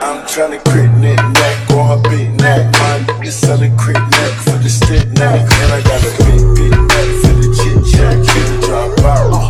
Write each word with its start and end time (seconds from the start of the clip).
I'm 0.00 0.22
tryna 0.30 0.62
crit 0.70 0.90
neck 1.02 1.18
neck 1.34 1.70
on 1.74 1.84
her 1.90 2.00
big 2.06 2.30
neck. 2.38 2.70
My 2.78 3.02
nigga 3.02 3.32
selling 3.32 3.76
crit 3.76 3.98
neck 3.98 4.32
for 4.46 4.58
the 4.62 4.70
stick 4.70 5.06
neck. 5.18 5.42
And 5.42 5.70
I 5.74 5.80
got 5.82 6.00
a 6.06 6.10
big, 6.22 6.42
big 6.54 6.70
neck 6.70 7.08
for 7.18 7.34
the 7.34 7.48
chit 7.50 7.78
chat. 7.90 8.14
Kid 8.22 8.50
drop 8.62 8.94
out. 9.02 9.30
Uh, 9.34 9.48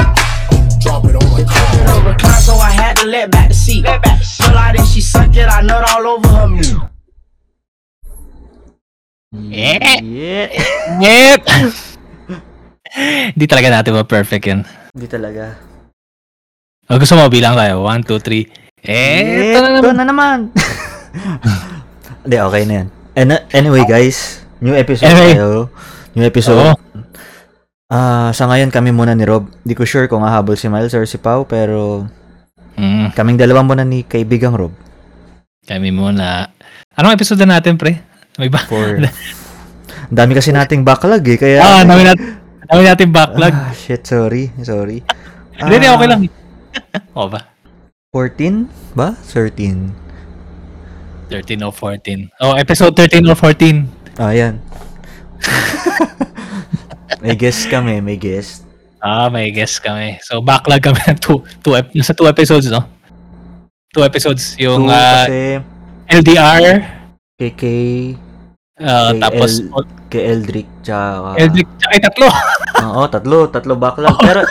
drop 0.81 1.05
it 1.05 1.17
on 1.21 1.29
my 1.37 1.45
car. 1.45 2.09
Recline, 2.09 2.41
so 2.41 2.55
I 2.57 2.73
had 2.73 2.97
to 2.99 3.07
let 3.07 3.31
back 3.31 3.49
the 3.49 3.55
seat. 3.55 3.85
Pull 3.85 4.57
out 4.57 4.79
and 4.79 4.87
she 4.89 5.01
sucked 5.01 5.37
it, 5.37 5.49
I 5.49 5.61
nut 5.61 5.85
all 5.93 6.17
over 6.17 6.29
her 6.29 6.49
meat. 6.49 6.73
Yeah. 9.33 10.01
Yeah. 10.01 10.49
Yep. 10.97 11.41
Hindi 13.37 13.45
talaga 13.45 13.69
natin 13.69 13.93
ma-perfect 13.93 14.45
yan. 14.49 14.65
Hindi 14.97 15.07
talaga. 15.07 15.61
O 16.89 16.97
gusto 16.97 17.21
mo, 17.21 17.29
bilang 17.29 17.53
tayo. 17.53 17.85
1, 17.85 18.09
2, 18.09 18.17
3. 18.17 18.68
Eh, 18.83 19.53
ito 19.53 19.59
na 19.59 19.71
naman. 19.73 19.95
na 19.95 20.05
naman. 20.05 20.39
Hindi, 22.25 22.37
okay 22.39 22.63
na 22.65 22.75
yan. 22.75 22.89
Uh, 23.19 23.41
anyway, 23.51 23.83
guys. 23.85 24.43
New 24.59 24.75
episode 24.75 25.09
Anyway. 25.09 25.35
tayo. 25.35 25.71
New 26.15 26.25
episode. 26.25 26.59
Oo. 26.59 26.75
Ah, 27.89 28.31
sa 28.31 28.45
ngayon 28.45 28.69
kami 28.69 28.93
muna 28.93 29.17
ni 29.17 29.25
Rob. 29.25 29.49
Di 29.63 29.73
ko 29.73 29.83
sure 29.83 30.07
kung 30.07 30.21
hahabol 30.21 30.55
si 30.55 30.69
Miles 30.69 30.93
or 30.93 31.05
si 31.05 31.17
Pau, 31.17 31.43
pero 31.43 32.05
Mm, 32.75 33.11
kaming 33.11 33.35
dalawa 33.35 33.67
muna 33.67 33.83
ni 33.83 34.07
kaibigang 34.07 34.55
Rob. 34.55 34.71
kami 35.65 35.91
muna. 35.91 36.47
Anong 36.95 37.13
episode 37.13 37.43
na 37.43 37.59
natin, 37.59 37.75
pre? 37.75 37.99
May 38.39 38.47
ba? 38.47 38.63
For... 38.65 39.03
Ang 40.09 40.17
dami 40.17 40.33
kasi 40.33 40.49
nating 40.49 40.87
backlog 40.87 41.27
eh, 41.27 41.37
kaya... 41.37 41.59
Ah, 41.59 41.83
dami 41.83 42.07
natin, 42.07 42.39
dami 42.65 42.83
natin 42.87 43.09
backlog. 43.11 43.51
Ah, 43.51 43.75
shit, 43.75 44.07
sorry. 44.07 44.55
Sorry. 44.63 45.03
Hindi, 45.59 45.75
hindi, 45.75 45.89
Ah, 45.91 45.95
okay 45.99 46.07
lang. 46.07 46.21
O 47.19 47.27
ba? 47.27 47.41
14 48.09 48.65
ba? 48.97 49.13
13. 49.21 49.93
13 51.29 51.61
o 51.61 51.69
14. 51.69 52.33
Oh, 52.41 52.57
episode 52.57 52.97
13 52.97 53.21
or 53.29 53.37
14. 53.37 53.85
Ah, 54.17 54.33
yan. 54.33 54.57
may 57.21 57.37
guest 57.37 57.69
kami, 57.69 58.01
may 58.01 58.17
guest. 58.17 58.65
Ah, 59.05 59.29
may 59.29 59.53
guess 59.53 59.77
kami. 59.77 60.17
So, 60.25 60.41
backlog 60.41 60.81
kami 60.81 60.97
ng 61.05 61.21
two, 61.21 61.45
two, 61.61 61.77
ep- 61.77 61.93
nasa 61.93 62.17
two 62.17 62.25
episodes, 62.25 62.73
no? 62.73 62.81
Two 63.93 64.01
episodes. 64.01 64.57
Yung 64.57 64.89
Two 64.89 64.91
ah, 64.91 65.29
kasi 65.29 65.61
LDR, 66.09 66.65
KK, 67.37 67.63
ah, 68.81 69.13
Kay 69.13 69.21
tapos 69.21 69.51
L- 69.69 70.01
kay 70.09 70.33
Eldrick, 70.33 70.69
tsaka... 70.81 71.37
Eldrick, 71.37 71.69
tsaka 71.77 71.93
ay, 71.93 72.01
tatlo. 72.01 72.29
Oo, 72.89 73.03
tatlo, 73.13 73.39
tatlo 73.53 73.73
backlog. 73.77 74.17
Pero, 74.25 74.49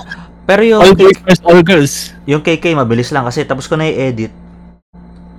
pero 0.47 0.61
yung, 0.63 0.79
All 0.79 0.95
boys 0.95 1.19
first, 1.19 1.43
all 1.43 1.59
girls. 1.61 1.93
yung 2.23 2.39
KK, 2.39 2.71
mabilis 2.73 3.11
lang 3.11 3.27
kasi 3.27 3.43
tapos 3.43 3.67
ko 3.67 3.75
na 3.75 3.85
i-edit. 3.85 4.31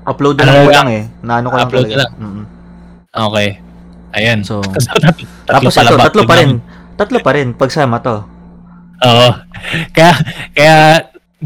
Upload 0.04 0.36
Ano 0.38 0.44
na 0.44 0.52
lang 0.52 0.62
ko 0.62 0.72
lang? 0.72 0.88
eh. 0.88 1.02
Naano 1.20 1.46
ko 1.48 1.56
lang 1.56 1.68
talaga. 1.68 1.88
na 1.88 1.98
lang. 1.98 2.12
Mm-mm. 2.14 2.44
Okay. 3.08 3.48
Ayan. 4.10 4.38
So, 4.40 4.60
So, 4.76 4.88
tatlo, 4.94 5.24
tapos 5.44 5.72
ito, 5.74 5.96
tatlo 5.96 6.22
pa 6.24 6.34
rin. 6.36 6.50
Tatlo 6.94 7.18
pa 7.20 7.30
rin, 7.32 7.48
pagsama 7.52 8.00
to. 8.00 8.20
Oo. 8.98 9.28
Kaya, 9.92 10.12
kaya, 10.52 10.76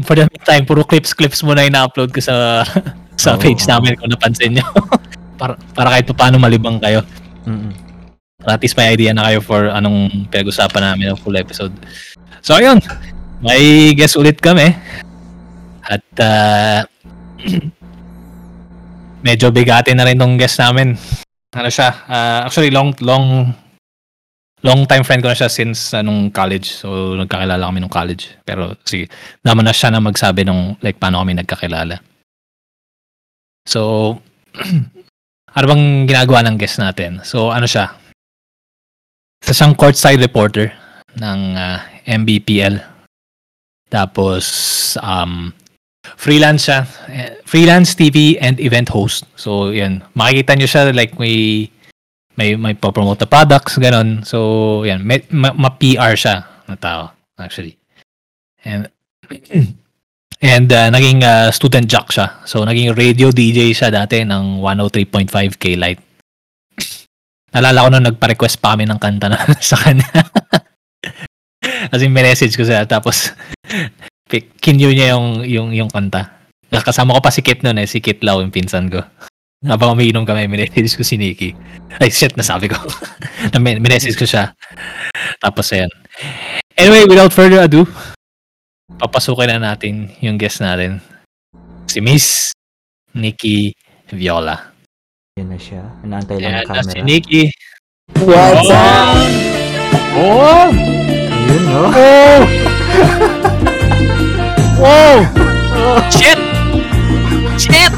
for 0.01 0.15
the 0.15 0.25
meantime, 0.25 0.63
puro 0.63 0.81
clips-clips 0.81 1.39
muna 1.41 1.61
yung 1.61 1.75
na-upload 1.75 2.09
ko 2.09 2.19
sa 2.19 2.63
sa 3.15 3.35
Oo. 3.35 3.39
page 3.39 3.63
namin 3.63 3.93
kung 3.95 4.09
napansin 4.09 4.57
nyo. 4.57 4.65
para, 5.39 5.53
para 5.71 5.87
kahit 5.91 6.05
pa 6.09 6.27
paano 6.27 6.35
malibang 6.35 6.79
kayo. 6.79 7.03
Para 8.39 8.55
at 8.55 8.63
least 8.63 8.75
may 8.75 8.91
idea 8.91 9.11
na 9.13 9.27
kayo 9.27 9.39
for 9.39 9.69
anong 9.69 10.27
pinag-usapan 10.27 10.81
namin 10.83 11.13
ng 11.13 11.19
full 11.19 11.35
episode. 11.35 11.71
So, 12.41 12.55
ayun. 12.55 12.79
May 13.43 13.91
guest 13.91 14.15
ulit 14.15 14.39
kami. 14.39 14.71
At, 15.83 16.07
uh, 16.15 16.79
medyo 19.27 19.51
bigatin 19.51 19.99
na 19.99 20.07
rin 20.07 20.15
tong 20.15 20.39
guest 20.39 20.63
namin. 20.63 20.95
Ano 21.51 21.67
siya? 21.67 21.91
uh, 22.07 22.47
actually, 22.47 22.71
long, 22.71 22.95
long, 23.03 23.51
long 24.63 24.87
time 24.87 25.03
friend 25.03 25.19
ko 25.19 25.27
na 25.27 25.35
siya 25.35 25.51
since 25.51 25.91
anong 25.91 26.31
college. 26.31 26.71
So, 26.71 27.19
nagkakilala 27.19 27.67
kami 27.67 27.83
nung 27.83 27.91
college. 27.91 28.31
Pero, 28.47 28.79
sige, 28.87 29.11
naman 29.43 29.67
na 29.67 29.75
siya 29.75 29.91
na 29.91 29.99
magsabi 29.99 30.47
nung, 30.47 30.79
like, 30.79 30.95
paano 30.95 31.19
kami 31.19 31.35
nagkakilala. 31.35 31.99
So, 33.67 34.23
ano 35.59 35.65
bang 35.67 36.07
ginagawa 36.07 36.47
ng 36.47 36.55
guest 36.55 36.79
natin? 36.79 37.19
So, 37.27 37.51
ano 37.51 37.67
siya? 37.67 37.91
Isa 39.43 39.51
siyang 39.51 39.75
courtside 39.75 40.23
reporter 40.23 40.71
ng 41.19 41.39
ah, 41.59 41.83
MBPL. 42.07 42.92
Tapos, 43.93 44.43
um, 44.97 45.53
freelance 46.17 46.65
siya. 46.65 46.89
Freelance 47.45 47.93
TV 47.93 48.41
and 48.41 48.57
event 48.57 48.89
host. 48.89 49.29
So, 49.37 49.69
yan. 49.69 50.01
Makikita 50.17 50.57
nyo 50.57 50.65
siya 50.65 50.89
like 50.89 51.21
may 51.21 51.69
may 52.33 52.57
may 52.57 52.73
promote 52.73 53.21
na 53.21 53.29
products, 53.29 53.77
ganon. 53.77 54.25
So, 54.25 54.81
yan. 54.81 55.05
May, 55.05 55.21
ma, 55.29 55.53
ma-PR 55.53 56.17
siya 56.17 56.41
na 56.65 56.73
tao, 56.73 57.13
actually. 57.37 57.77
And, 58.65 58.89
and 60.41 60.67
uh, 60.73 60.89
naging 60.89 61.21
uh, 61.21 61.53
student 61.53 61.85
jock 61.85 62.09
siya. 62.09 62.41
So, 62.49 62.65
naging 62.65 62.97
radio 62.97 63.29
DJ 63.29 63.77
siya 63.77 63.93
dati 63.93 64.25
ng 64.25 64.57
103.5 64.57 65.29
K-Light. 65.61 66.01
Nalala 67.53 67.85
ko 67.85 67.87
nung 67.93 68.07
nagpa-request 68.09 68.57
pa 68.57 68.73
kami 68.73 68.89
ng 68.89 68.97
kanta 68.97 69.29
na 69.29 69.37
sa 69.61 69.77
kanya. 69.77 70.09
Kasi 71.93 72.09
message 72.09 72.57
ko 72.57 72.65
siya 72.65 72.89
tapos 72.89 73.29
kinyo 74.59 74.89
niya 74.93 75.17
yung, 75.17 75.27
yung, 75.45 75.69
yung 75.75 75.89
kanta. 75.91 76.41
Kasama 76.73 77.13
ko 77.17 77.21
pa 77.21 77.29
si 77.29 77.45
Kit 77.45 77.61
noon 77.61 77.77
eh, 77.81 77.87
si 77.89 78.01
Kit 78.01 78.25
Lau, 78.25 78.41
yung 78.41 78.53
pinsan 78.53 78.89
ko. 78.89 79.05
Habang 79.63 79.95
umiinom 79.95 80.27
kami, 80.27 80.49
minessage 80.51 80.99
ko 80.99 81.07
si 81.07 81.15
Nikki. 81.15 81.55
Ay, 82.01 82.11
shit, 82.11 82.35
nasabi 82.35 82.67
ko. 82.67 82.75
Minessage 83.63 84.19
ko 84.19 84.27
siya. 84.27 84.51
Tapos, 85.39 85.71
ayan. 85.71 85.87
Anyway, 86.75 87.07
without 87.07 87.31
further 87.31 87.63
ado, 87.63 87.87
papasukin 88.99 89.55
na 89.55 89.71
natin 89.71 90.11
yung 90.19 90.35
guest 90.35 90.59
natin. 90.59 90.99
Si 91.87 92.03
Miss 92.03 92.51
Nikki 93.15 93.71
Viola. 94.11 94.73
Yan 95.39 95.55
na 95.55 95.59
siya. 95.61 95.85
Inaantay 96.03 96.43
lang 96.43 96.59
Ayan 96.59 96.65
ng 96.65 96.67
na 96.67 96.83
si 96.83 96.91
camera. 96.91 97.07
Nikki. 97.07 97.43
What's 98.19 98.67
up? 98.67 99.15
Oh! 100.19 100.67
Yun, 101.47 101.63
no? 101.71 101.81
Oh! 101.87 103.62
Oh! 104.83 105.17
Shit! 106.11 106.39
Shit! 107.55 107.93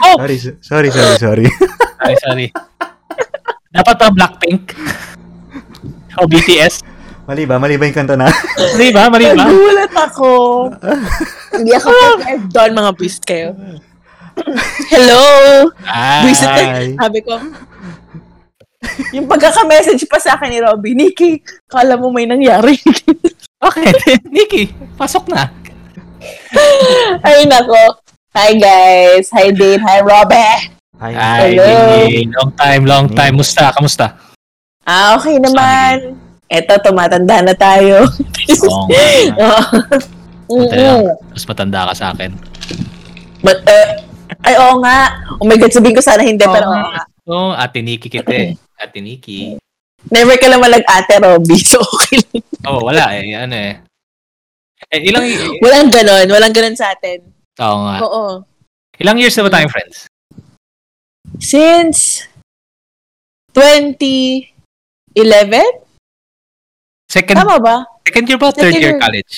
Oh! 0.00 0.16
Sorry, 0.16 0.36
sorry, 0.64 0.88
sorry, 0.88 1.16
sorry. 1.20 1.46
Sorry, 2.00 2.16
sorry. 2.24 2.46
Dapat 3.70 3.94
pa 4.00 4.08
Blackpink? 4.10 4.74
O 6.18 6.26
BTS? 6.26 6.82
mali 7.30 7.46
ba? 7.46 7.62
Mali 7.62 7.78
ba 7.78 7.86
yung 7.86 7.94
kanta 7.94 8.18
na? 8.18 8.26
Mali 8.74 8.90
ba? 8.90 9.06
Mali 9.06 9.24
ba? 9.30 9.46
Nagulat 9.46 9.94
ako. 9.94 10.30
Hindi 11.54 11.70
ako 11.78 11.86
prepared 11.94 12.44
doon, 12.50 12.70
mga 12.74 12.90
beast 12.98 13.22
kayo. 13.22 13.54
Hello! 14.90 15.22
Ay. 15.86 16.34
eh. 16.34 16.98
Sabi 16.98 17.20
ko, 17.22 17.38
yung 19.14 19.30
pagkaka-message 19.30 20.10
pa 20.10 20.18
sa 20.18 20.34
akin 20.34 20.50
ni 20.50 20.58
Robby, 20.58 20.98
Nikki, 20.98 21.38
kala 21.70 21.94
mo 21.94 22.10
may 22.10 22.26
nangyari. 22.26 22.74
Okay, 23.60 23.92
Nikki, 24.34 24.72
pasok 24.96 25.28
na. 25.28 25.52
Ay, 27.20 27.44
nako. 27.44 28.00
Hi, 28.32 28.56
guys. 28.56 29.28
Hi, 29.36 29.52
Dane. 29.52 29.84
Hi. 29.84 30.00
Ay, 30.96 31.12
Ay, 31.12 31.48
Hello. 31.52 31.68
Nikki. 31.68 32.20
Long 32.32 32.50
time, 32.56 32.82
long 32.88 33.06
time. 33.12 33.34
Musta? 33.36 33.68
Kamusta? 33.76 34.16
Ah, 34.84 35.20
okay 35.20 35.36
naman. 35.36 36.16
Eto, 36.48 36.72
tumatanda 36.80 37.44
na 37.44 37.52
tayo. 37.52 38.08
Oo 38.64 38.84
nga. 38.88 39.04
Oo. 39.38 39.60
Mataya. 40.50 40.92
Mm-mm. 40.96 41.30
Mas 41.30 41.44
matanda 41.44 41.86
ka 41.86 41.94
sa 41.94 42.06
akin. 42.10 42.32
But, 43.44 43.60
uh, 43.68 43.88
ay, 44.42 44.54
oo 44.56 44.80
nga. 44.80 44.98
Oh 45.36 45.44
my 45.44 45.54
God, 45.54 45.70
sabihin 45.70 45.94
ko 45.94 46.02
sana 46.02 46.24
hindi, 46.24 46.42
pero 46.42 46.64
oo 46.64 46.74
nga. 46.74 47.02
Oo, 47.28 47.50
Ate 47.52 47.84
Nikki 47.84 48.08
kita 48.08 48.32
eh. 48.32 48.56
Ate 48.74 48.98
Nikki. 48.98 49.60
Never 50.08 50.40
ka 50.40 50.48
naman 50.48 50.72
nag-ate, 50.72 51.20
Robby. 51.20 51.60
So, 51.70 51.76
okay 51.78 52.24
lang. 52.24 52.39
Oh, 52.66 52.84
wala 52.84 53.16
eh. 53.16 53.32
Ano 53.34 53.56
eh. 53.56 53.74
Eh, 54.90 55.00
ilang, 55.06 55.24
Walang 55.64 55.88
ganon. 55.88 56.26
Walang 56.26 56.52
ganon 56.52 56.76
sa 56.76 56.92
atin. 56.92 57.20
oo 57.58 57.76
nga. 57.84 57.96
Oo. 58.02 58.24
Ilang 58.96 59.16
years 59.16 59.36
na 59.36 59.44
ba 59.44 59.52
tayong 59.52 59.72
friends? 59.72 60.04
Since 61.40 62.28
2011? 63.52 64.44
Second, 67.10 67.36
Tama 67.36 67.56
ba? 67.58 67.76
second 68.06 68.24
year 68.28 68.38
ba? 68.38 68.48
Third 68.52 68.70
Second 68.70 68.76
year 68.78 68.94
year. 68.94 69.00
college? 69.00 69.34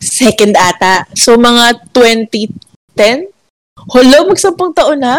Second 0.00 0.54
ata. 0.54 1.06
So, 1.14 1.36
mga 1.36 1.86
2010? 1.92 3.30
Hello, 3.88 4.18
magsampung 4.26 4.72
taon 4.72 5.00
na? 5.00 5.16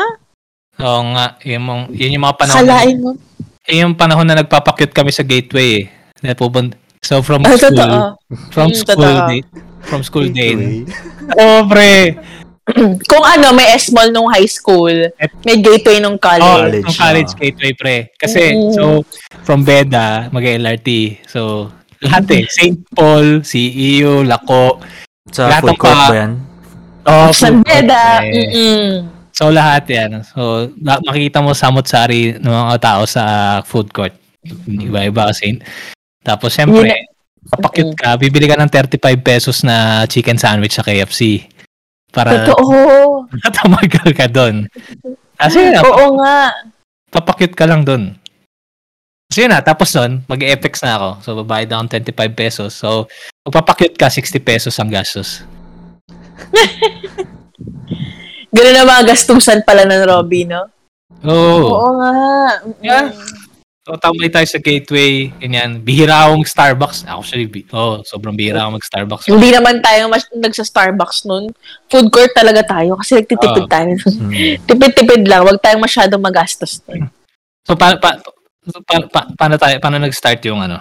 Oo 0.78 1.02
nga. 1.14 1.38
Yun, 1.42 1.62
yung, 1.62 1.82
yun 1.92 2.14
yung 2.18 2.24
mga 2.24 2.38
panahon. 2.38 2.58
Kalain 2.60 2.98
mo. 3.00 3.12
Yun 3.72 3.88
yung 3.88 3.96
panahon 3.96 4.28
na 4.28 4.36
nagpapakyut 4.36 4.92
kami 4.92 5.16
sa 5.16 5.24
gateway 5.24 5.80
eh. 5.80 5.84
Na 6.20 6.36
so 7.02 7.24
from 7.24 7.42
Ah, 7.48 7.56
school, 7.56 7.72
totoo. 7.72 7.98
from 8.52 8.68
Mm, 8.70 8.76
school 8.78 9.00
totoo. 9.00 9.26
day, 9.26 9.40
from 9.82 10.02
school 10.04 10.28
day. 10.28 10.84
Oh, 11.40 11.64
pre. 11.66 12.20
Kung 13.10 13.24
ano, 13.26 13.56
may 13.56 13.72
S-Mall 13.74 14.12
nung 14.12 14.28
high 14.28 14.46
school, 14.46 14.92
may 15.48 15.58
gateway 15.58 15.98
nung 15.98 16.20
Oh, 16.20 16.22
college. 16.22 16.46
College, 16.46 16.86
yung 16.86 17.00
college 17.00 17.32
oo. 17.32 17.40
gateway 17.40 17.72
pre. 17.74 17.98
Kasi, 18.14 18.42
Mm. 18.54 18.72
so, 18.76 18.84
from 19.42 19.64
Beda, 19.64 20.28
mag-LRT. 20.30 21.24
So, 21.26 21.72
lahat 22.04 22.28
eh. 22.30 22.44
St. 22.46 22.76
Paul, 22.92 23.42
CEU, 23.42 24.22
Lako. 24.22 24.84
Sa 25.32 25.48
Lahat 25.48 25.64
food 25.64 25.80
court 25.80 25.96
pa- 25.96 26.10
ba 26.12 26.16
yan? 26.20 26.32
Oh, 27.02 27.32
San 27.32 27.64
Beda. 27.64 28.20
Mm-mm. 28.22 29.21
So, 29.42 29.50
lahat 29.50 29.90
yan. 29.90 30.22
So, 30.22 30.70
makikita 30.78 31.42
mo 31.42 31.58
samot-sari 31.58 32.38
ng 32.38 32.46
mga 32.46 32.78
tao 32.78 33.10
sa 33.10 33.24
food 33.66 33.90
court. 33.90 34.14
Iba-iba 34.70 35.34
kasi. 35.34 35.58
Tapos, 36.22 36.54
siyempre, 36.54 36.86
Yun 36.86 37.10
papakyut 37.50 37.98
ka, 37.98 38.22
bibili 38.22 38.46
ka 38.46 38.54
ng 38.54 38.70
35 38.70 39.02
pesos 39.26 39.66
na 39.66 40.06
chicken 40.06 40.38
sandwich 40.38 40.78
sa 40.78 40.86
KFC. 40.86 41.50
Para 42.14 42.46
Totoo. 42.46 43.26
tamagal 43.66 44.14
ka 44.14 44.30
doon. 44.30 44.70
Kasi, 45.42 45.74
Oo 45.82 46.22
nga. 46.22 46.54
papakyut 47.10 47.58
ka 47.58 47.66
lang 47.66 47.82
doon. 47.82 48.14
So 49.32 49.40
yun 49.40 49.50
na, 49.56 49.64
tapos 49.64 49.96
doon, 49.96 50.22
mag-FX 50.28 50.84
na 50.84 51.00
ako. 51.00 51.10
So 51.24 51.30
babayad 51.40 51.72
ako 51.72 51.82
ng 51.88 51.92
25 52.14 52.36
pesos. 52.36 52.72
So, 52.76 53.08
magpapakyut 53.48 53.96
ka, 53.96 54.12
60 54.12 54.38
pesos 54.44 54.76
ang 54.76 54.92
gastos. 54.92 55.42
Ganun 58.52 58.76
na 58.76 58.84
mga 58.84 59.04
gastusan 59.16 59.64
pala 59.64 59.88
ng 59.88 60.04
Robby, 60.04 60.44
no? 60.44 60.68
Oo. 61.24 61.72
Oo 61.72 61.92
nga. 62.00 62.12
Yeah. 62.84 63.16
So, 63.82 63.98
tambay 63.98 64.30
tayo 64.30 64.46
sa 64.46 64.62
gateway, 64.62 65.34
ganyan. 65.42 65.82
Bihira 65.82 66.30
akong 66.30 66.46
Starbucks. 66.46 67.02
Actually, 67.10 67.50
bi- 67.50 67.66
oh, 67.74 68.06
sobrang 68.06 68.38
bihira 68.38 68.62
ako 68.62 68.78
mag-Starbucks. 68.78 69.26
Hindi 69.26 69.50
naman 69.50 69.82
tayo 69.82 70.06
mas 70.06 70.30
nagsa-Starbucks 70.30 71.26
nun. 71.26 71.50
Food 71.90 72.14
court 72.14 72.30
talaga 72.38 72.62
tayo 72.62 72.94
kasi 73.02 73.18
nagtitipid 73.18 73.66
Oo. 73.66 73.72
tayo. 73.72 73.92
Hmm. 74.22 74.62
Tipid-tipid 74.70 75.26
lang. 75.26 75.42
Huwag 75.42 75.58
tayong 75.66 75.82
masyadong 75.82 76.22
magastos. 76.22 76.78
nun. 76.86 77.10
So, 77.66 77.74
pa, 77.74 77.98
pa, 77.98 78.22
so, 78.70 78.78
pa, 78.86 79.02
pa, 79.10 79.22
paano 79.34 79.58
tayo, 79.58 79.76
paano 79.82 79.98
nag-start 79.98 80.46
yung 80.46 80.62
ano? 80.62 80.78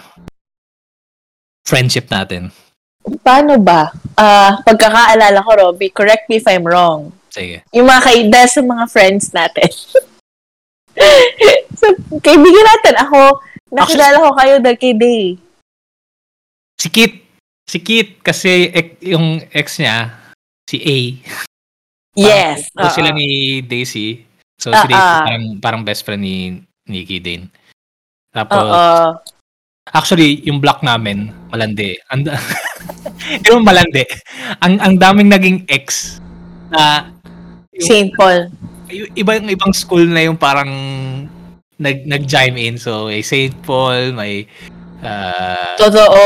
Friendship 1.64 2.12
natin. 2.12 2.52
Paano 3.24 3.56
ba? 3.56 3.88
Ah, 4.12 4.60
pagkakaalala 4.60 5.40
ko, 5.40 5.50
Robby, 5.56 5.88
correct 5.88 6.28
me 6.28 6.36
if 6.36 6.44
I'm 6.44 6.68
wrong. 6.68 7.16
Sige. 7.30 7.62
Yung 7.72 7.86
mga 7.86 8.02
kay 8.02 8.18
dahil 8.26 8.50
sa 8.50 8.60
mga 8.60 8.84
friends 8.90 9.30
natin. 9.30 9.70
so, 11.78 11.86
kaibigan 12.20 12.66
natin, 12.66 12.94
ako, 12.98 13.20
nakilala 13.70 14.16
ko 14.18 14.30
kayo 14.34 14.54
dahil 14.58 14.78
kay 14.78 14.94
Day. 14.94 15.22
Si 16.76 16.88
Kit. 16.90 17.14
Si 17.64 17.78
Kit, 17.78 18.18
kasi 18.20 18.68
ek- 18.68 19.00
yung 19.04 19.38
ex 19.54 19.78
niya, 19.78 20.10
si 20.66 20.78
A. 20.82 20.98
Yes. 22.18 22.66
So, 22.74 22.82
oo. 22.82 22.90
sila 22.90 23.14
ni 23.14 23.62
Daisy. 23.62 24.26
So, 24.58 24.74
Ah, 24.74 24.82
si 24.82 24.90
Daisy 24.90 24.98
ah. 24.98 25.22
parang, 25.22 25.44
parang 25.62 25.82
best 25.86 26.02
friend 26.02 26.20
ni 26.20 26.58
Nikki 26.90 27.22
din. 27.22 27.46
Tapos, 28.34 28.66
Oo. 28.66 29.14
actually, 29.94 30.42
yung 30.42 30.58
block 30.58 30.82
namin, 30.82 31.30
malandi. 31.54 31.94
And, 32.10 32.26
yung 33.46 33.62
malandi. 33.68 34.02
Ang, 34.58 34.82
ang 34.82 34.94
daming 34.98 35.30
naging 35.30 35.58
ex 35.70 36.18
na 36.74 37.14
St. 37.80 38.10
Paul. 38.12 38.38
yung 38.90 39.10
iba 39.14 39.30
yung 39.38 39.48
ibang 39.48 39.70
school 39.70 40.02
na 40.02 40.20
yung 40.20 40.34
parang 40.34 40.70
nag 41.76 42.04
nag-chime 42.04 42.56
in. 42.58 42.74
So, 42.76 43.06
may 43.06 43.22
St. 43.22 43.54
Paul, 43.62 44.12
may 44.12 44.44
uh, 45.00 45.78
Totoo. 45.78 46.20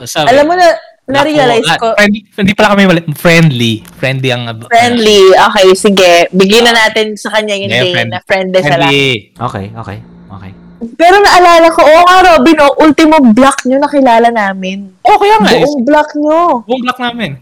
sabi, 0.00 0.26
Alam 0.30 0.44
mo 0.46 0.54
na, 0.56 0.72
na-realize 1.04 1.66
ko, 1.76 1.92
ah, 1.92 1.98
Friendly, 1.98 2.20
hindi 2.38 2.52
pala 2.54 2.72
kami 2.72 2.86
mali. 2.86 3.02
Friendly. 3.12 3.72
Friendly 3.98 4.30
ang... 4.30 4.46
uh, 4.46 4.56
friendly. 4.64 5.34
Okay, 5.34 5.66
sige. 5.74 6.10
Bigyan 6.30 6.70
na 6.70 6.86
natin 6.86 7.18
sa 7.18 7.34
kanya 7.34 7.58
yung 7.58 7.68
Yeah, 7.68 7.82
day 7.82 7.92
friend- 7.92 8.12
na 8.14 8.20
friendly 8.22 8.60
siya 8.62 8.78
lang. 8.78 8.88
Friendly. 8.88 9.10
Okay, 9.36 9.66
okay, 9.74 9.98
okay. 10.30 10.52
Pero 10.96 11.20
naalala 11.20 11.68
ko, 11.68 11.84
oo 11.84 12.00
nga, 12.06 12.18
Robin, 12.24 12.56
oh, 12.64 12.80
ultimo 12.80 13.20
block 13.34 13.68
nyo 13.68 13.76
nakilala 13.76 14.32
namin. 14.32 14.88
Oh, 15.04 15.20
kaya 15.20 15.36
nga. 15.36 15.52
eh. 15.52 15.60
Buong 15.60 15.84
block 15.84 16.08
nyo. 16.16 16.64
Buong 16.64 16.80
block 16.80 16.96
namin. 16.96 17.36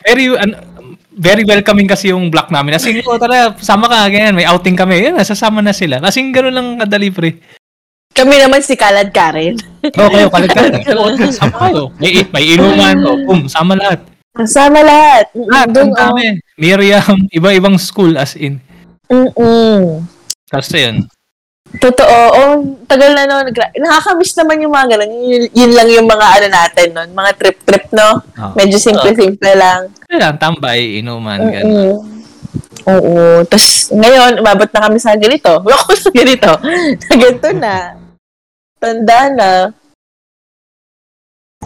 Very, 0.00 0.32
an, 0.32 0.56
very 1.16 1.44
welcoming 1.44 1.88
kasi 1.88 2.12
yung 2.12 2.32
block 2.32 2.48
namin. 2.48 2.76
Kasi, 2.76 3.04
oh, 3.04 3.20
tara, 3.20 3.52
sama 3.60 3.88
ka, 3.88 4.08
ganyan, 4.08 4.36
may 4.36 4.48
outing 4.48 4.76
kami. 4.76 5.08
Yan, 5.10 5.20
nasasama 5.20 5.60
na 5.60 5.76
sila. 5.76 6.00
Kasi 6.00 6.24
gano'n 6.32 6.54
lang 6.54 6.68
kadali, 6.80 7.08
pre. 7.12 7.40
Kami 8.12 8.36
naman 8.36 8.60
si 8.60 8.76
Kalad 8.76 9.08
Karen. 9.08 9.56
Oo, 9.88 10.08
kayo, 10.12 10.28
kalag 10.28 10.52
ka. 10.52 10.92
Oo, 10.92 11.16
sama 11.32 11.56
kayo. 11.68 11.82
May, 11.96 12.20
may 12.28 12.44
inuman, 12.56 12.96
oh, 13.08 13.16
boom, 13.24 13.48
sama 13.48 13.72
lahat. 13.72 14.04
Kasama 14.32 14.80
lahat. 14.80 15.28
Lahat, 15.36 15.68
Doon, 15.72 15.92
ang 15.92 16.16
dami. 16.16 16.40
Miriam, 16.56 17.16
iba-ibang 17.28 17.76
school 17.76 18.16
as 18.16 18.32
in. 18.36 18.60
Mm-mm. 19.12 20.08
Tapos 20.48 20.72
yun. 20.72 21.04
Totoo. 21.80 22.16
Oh, 22.36 22.54
tagal 22.84 23.16
na 23.16 23.24
no. 23.24 23.40
Nagra- 23.40 23.72
Nakakamiss 23.72 24.36
naman 24.36 24.60
yung 24.60 24.74
mga 24.76 24.86
ganun. 24.92 25.12
Yun, 25.24 25.44
yun 25.56 25.72
lang 25.72 25.88
yung 25.88 26.08
mga 26.08 26.26
ano 26.36 26.46
natin 26.52 26.88
nun. 26.92 27.10
Mga 27.16 27.30
trip-trip, 27.40 27.84
no? 27.96 28.20
Oh. 28.36 28.52
Medyo 28.52 28.76
simple-simple 28.76 29.52
lang. 29.56 29.88
Kaya 30.04 30.18
lang, 30.28 30.36
tambay, 30.36 31.00
inuman, 31.00 31.40
gano'n. 31.40 31.64
Mm-mm. 31.64 31.96
Oo. 32.82 33.16
Tapos, 33.48 33.88
ngayon, 33.88 34.42
umabot 34.42 34.68
na 34.68 34.84
kami 34.84 34.98
sa 35.00 35.16
ganito. 35.16 35.62
Ako 35.80 35.90
sa 35.96 36.10
ganito. 36.12 36.50
Na 37.08 37.14
ganito 37.16 37.48
na. 37.56 37.76
Tanda 38.76 39.18
na. 39.32 39.50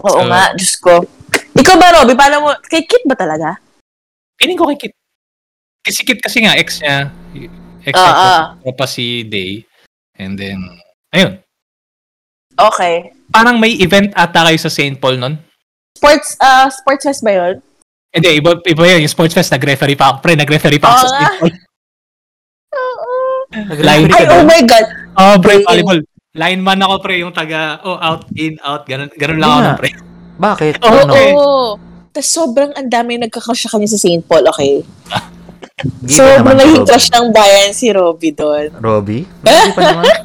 Oo 0.05 0.21
So- 0.23 0.29
nga, 0.29 0.53
Diyos 0.55 0.75
ko. 0.79 1.03
Ikaw 1.57 1.75
ba, 1.81 1.97
Robby? 1.99 2.15
Paano 2.15 2.47
mo? 2.47 2.51
Kay 2.69 2.85
Kit 2.85 3.03
ba 3.09 3.17
talaga? 3.17 3.57
Piling 4.37 4.61
ko 4.61 4.69
kay 4.69 4.79
Kit. 4.87 4.95
Kasi 5.81 6.05
Kit 6.05 6.21
kasi 6.21 6.45
nga, 6.45 6.53
ex 6.55 6.85
niya. 6.85 7.09
Ex 7.81 7.95
niya, 7.97 8.13
ah. 8.13 8.75
pa 8.77 8.85
si 8.85 9.25
Day. 9.25 9.65
And 10.17 10.37
then, 10.37 10.59
ayun. 11.13 11.41
Okay. 12.57 13.13
Parang 13.29 13.61
may 13.61 13.77
event 13.77 14.17
ata 14.17 14.49
kayo 14.49 14.59
sa 14.61 14.73
St. 14.73 14.97
Paul 14.97 15.21
nun. 15.21 15.37
Sports, 15.97 16.37
uh, 16.41 16.69
sports 16.73 17.05
fest 17.05 17.21
ba 17.25 17.33
yun? 17.33 17.55
Hindi, 18.13 18.41
iba, 18.41 18.57
iba 18.57 18.85
yun. 18.97 19.05
Yung 19.05 19.13
sports 19.13 19.37
fest, 19.37 19.53
nag-referee 19.53 19.97
pa 19.97 20.13
ako. 20.13 20.17
Pre, 20.25 20.33
nag-referee 20.37 20.81
pa 20.81 20.89
ako 20.89 20.97
Oo 20.97 21.05
sa. 21.05 21.09
St. 21.09 21.37
Paul. 21.41 21.53
Oo. 22.77 23.11
Line, 23.85 24.09
Ay, 24.09 24.25
oh 24.33 24.45
my 24.45 24.63
God. 24.65 24.87
oh, 25.21 25.37
pre, 25.41 25.55
volleyball. 25.65 26.01
Lineman 26.37 26.81
ako, 26.81 26.95
pre. 27.01 27.15
Yung 27.21 27.33
taga, 27.33 27.81
oh, 27.85 27.97
out, 28.01 28.29
in, 28.37 28.57
out. 28.65 28.85
Ganun, 28.89 29.09
ganun 29.17 29.41
lang 29.41 29.51
Hindi 29.53 29.65
ako, 29.65 29.81
pre. 29.81 29.91
Bakit? 30.37 30.75
Oo, 30.81 30.89
ano? 30.89 31.13
okay. 31.13 31.29
Oo. 31.33 31.69
Tapos 32.17 32.33
sobrang 32.33 32.73
ang 32.73 32.89
dami 32.89 33.21
nagka-crush 33.21 33.69
sa 33.69 33.73
kanya 33.77 33.89
sa 33.93 34.01
St. 34.01 34.25
Paul, 34.25 34.49
okay? 34.49 34.81
Sobrang 36.09 36.41
naman, 36.41 36.57
naging 36.57 36.81
Robbie. 36.81 36.89
crush 36.89 37.09
ng 37.13 37.29
bayan 37.37 37.71
si 37.77 37.93
Robby 37.93 38.33
doon. 38.33 38.73
Robby? 38.81 39.29
Hindi 39.29 39.71
pa 39.77 39.81
naman. 39.85 40.09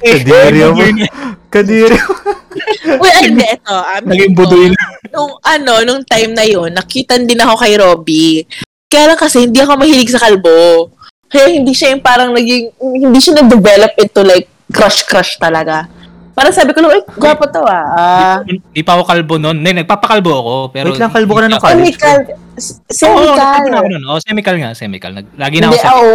Kadiri 0.00 0.60
mo. 0.72 0.84
Kadiri 1.52 1.96
mo. 2.00 2.12
Uy, 3.04 3.10
ay, 3.12 3.28
hindi, 3.28 3.44
ito. 3.44 3.76
Um, 3.76 4.04
Naging 4.08 4.32
budoy 4.32 4.72
na. 4.72 4.82
Nung, 5.12 5.36
ano, 5.44 5.72
nung 5.84 6.00
time 6.08 6.32
na 6.32 6.48
yun, 6.48 6.72
nakita 6.72 7.20
din 7.20 7.36
ako 7.36 7.54
kay 7.60 7.76
Robby. 7.76 8.48
Kaya 8.88 9.12
lang 9.12 9.20
kasi, 9.20 9.44
hindi 9.44 9.60
ako 9.60 9.84
mahilig 9.84 10.08
sa 10.08 10.24
kalbo. 10.24 10.88
Kaya 11.28 11.52
hindi 11.52 11.76
siya 11.76 11.92
yung 11.92 12.00
parang 12.00 12.32
naging, 12.32 12.72
hindi 12.80 13.20
siya 13.20 13.44
nag-develop 13.44 13.92
into 14.00 14.24
like, 14.24 14.48
crush-crush 14.72 15.36
talaga. 15.36 15.84
Parang 16.38 16.54
sabi 16.54 16.70
ko 16.70 16.78
lang, 16.78 16.94
ay, 16.94 17.02
gwapo 17.18 17.50
to 17.50 17.58
ah. 17.66 17.86
Ah, 17.98 18.38
Di 18.46 18.86
pa 18.86 18.94
ako 18.94 19.10
kalbo 19.10 19.42
nun. 19.42 19.58
Hindi, 19.58 19.82
nagpapakalbo 19.82 20.30
ako. 20.30 20.54
Pero, 20.70 20.94
Wait 20.94 21.02
lang, 21.02 21.10
kalbo 21.10 21.34
ka 21.34 21.40
na 21.42 21.58
ng 21.58 21.58
college. 21.58 21.98
Semical. 21.98 22.18
Oo, 22.30 22.94
Semical. 22.94 23.34
nagkalbo 23.34 23.66
na 23.66 23.78
ako 23.82 23.88
nun. 23.90 24.04
Oh, 24.06 24.20
semical 24.22 24.56
nga, 24.62 24.70
semical. 24.78 25.10
Nag, 25.18 25.26
lagi 25.34 25.58
na 25.58 25.66
ako 25.66 25.74
Hindi, 25.74 25.82
sa... 25.82 25.90
ako, 25.90 26.06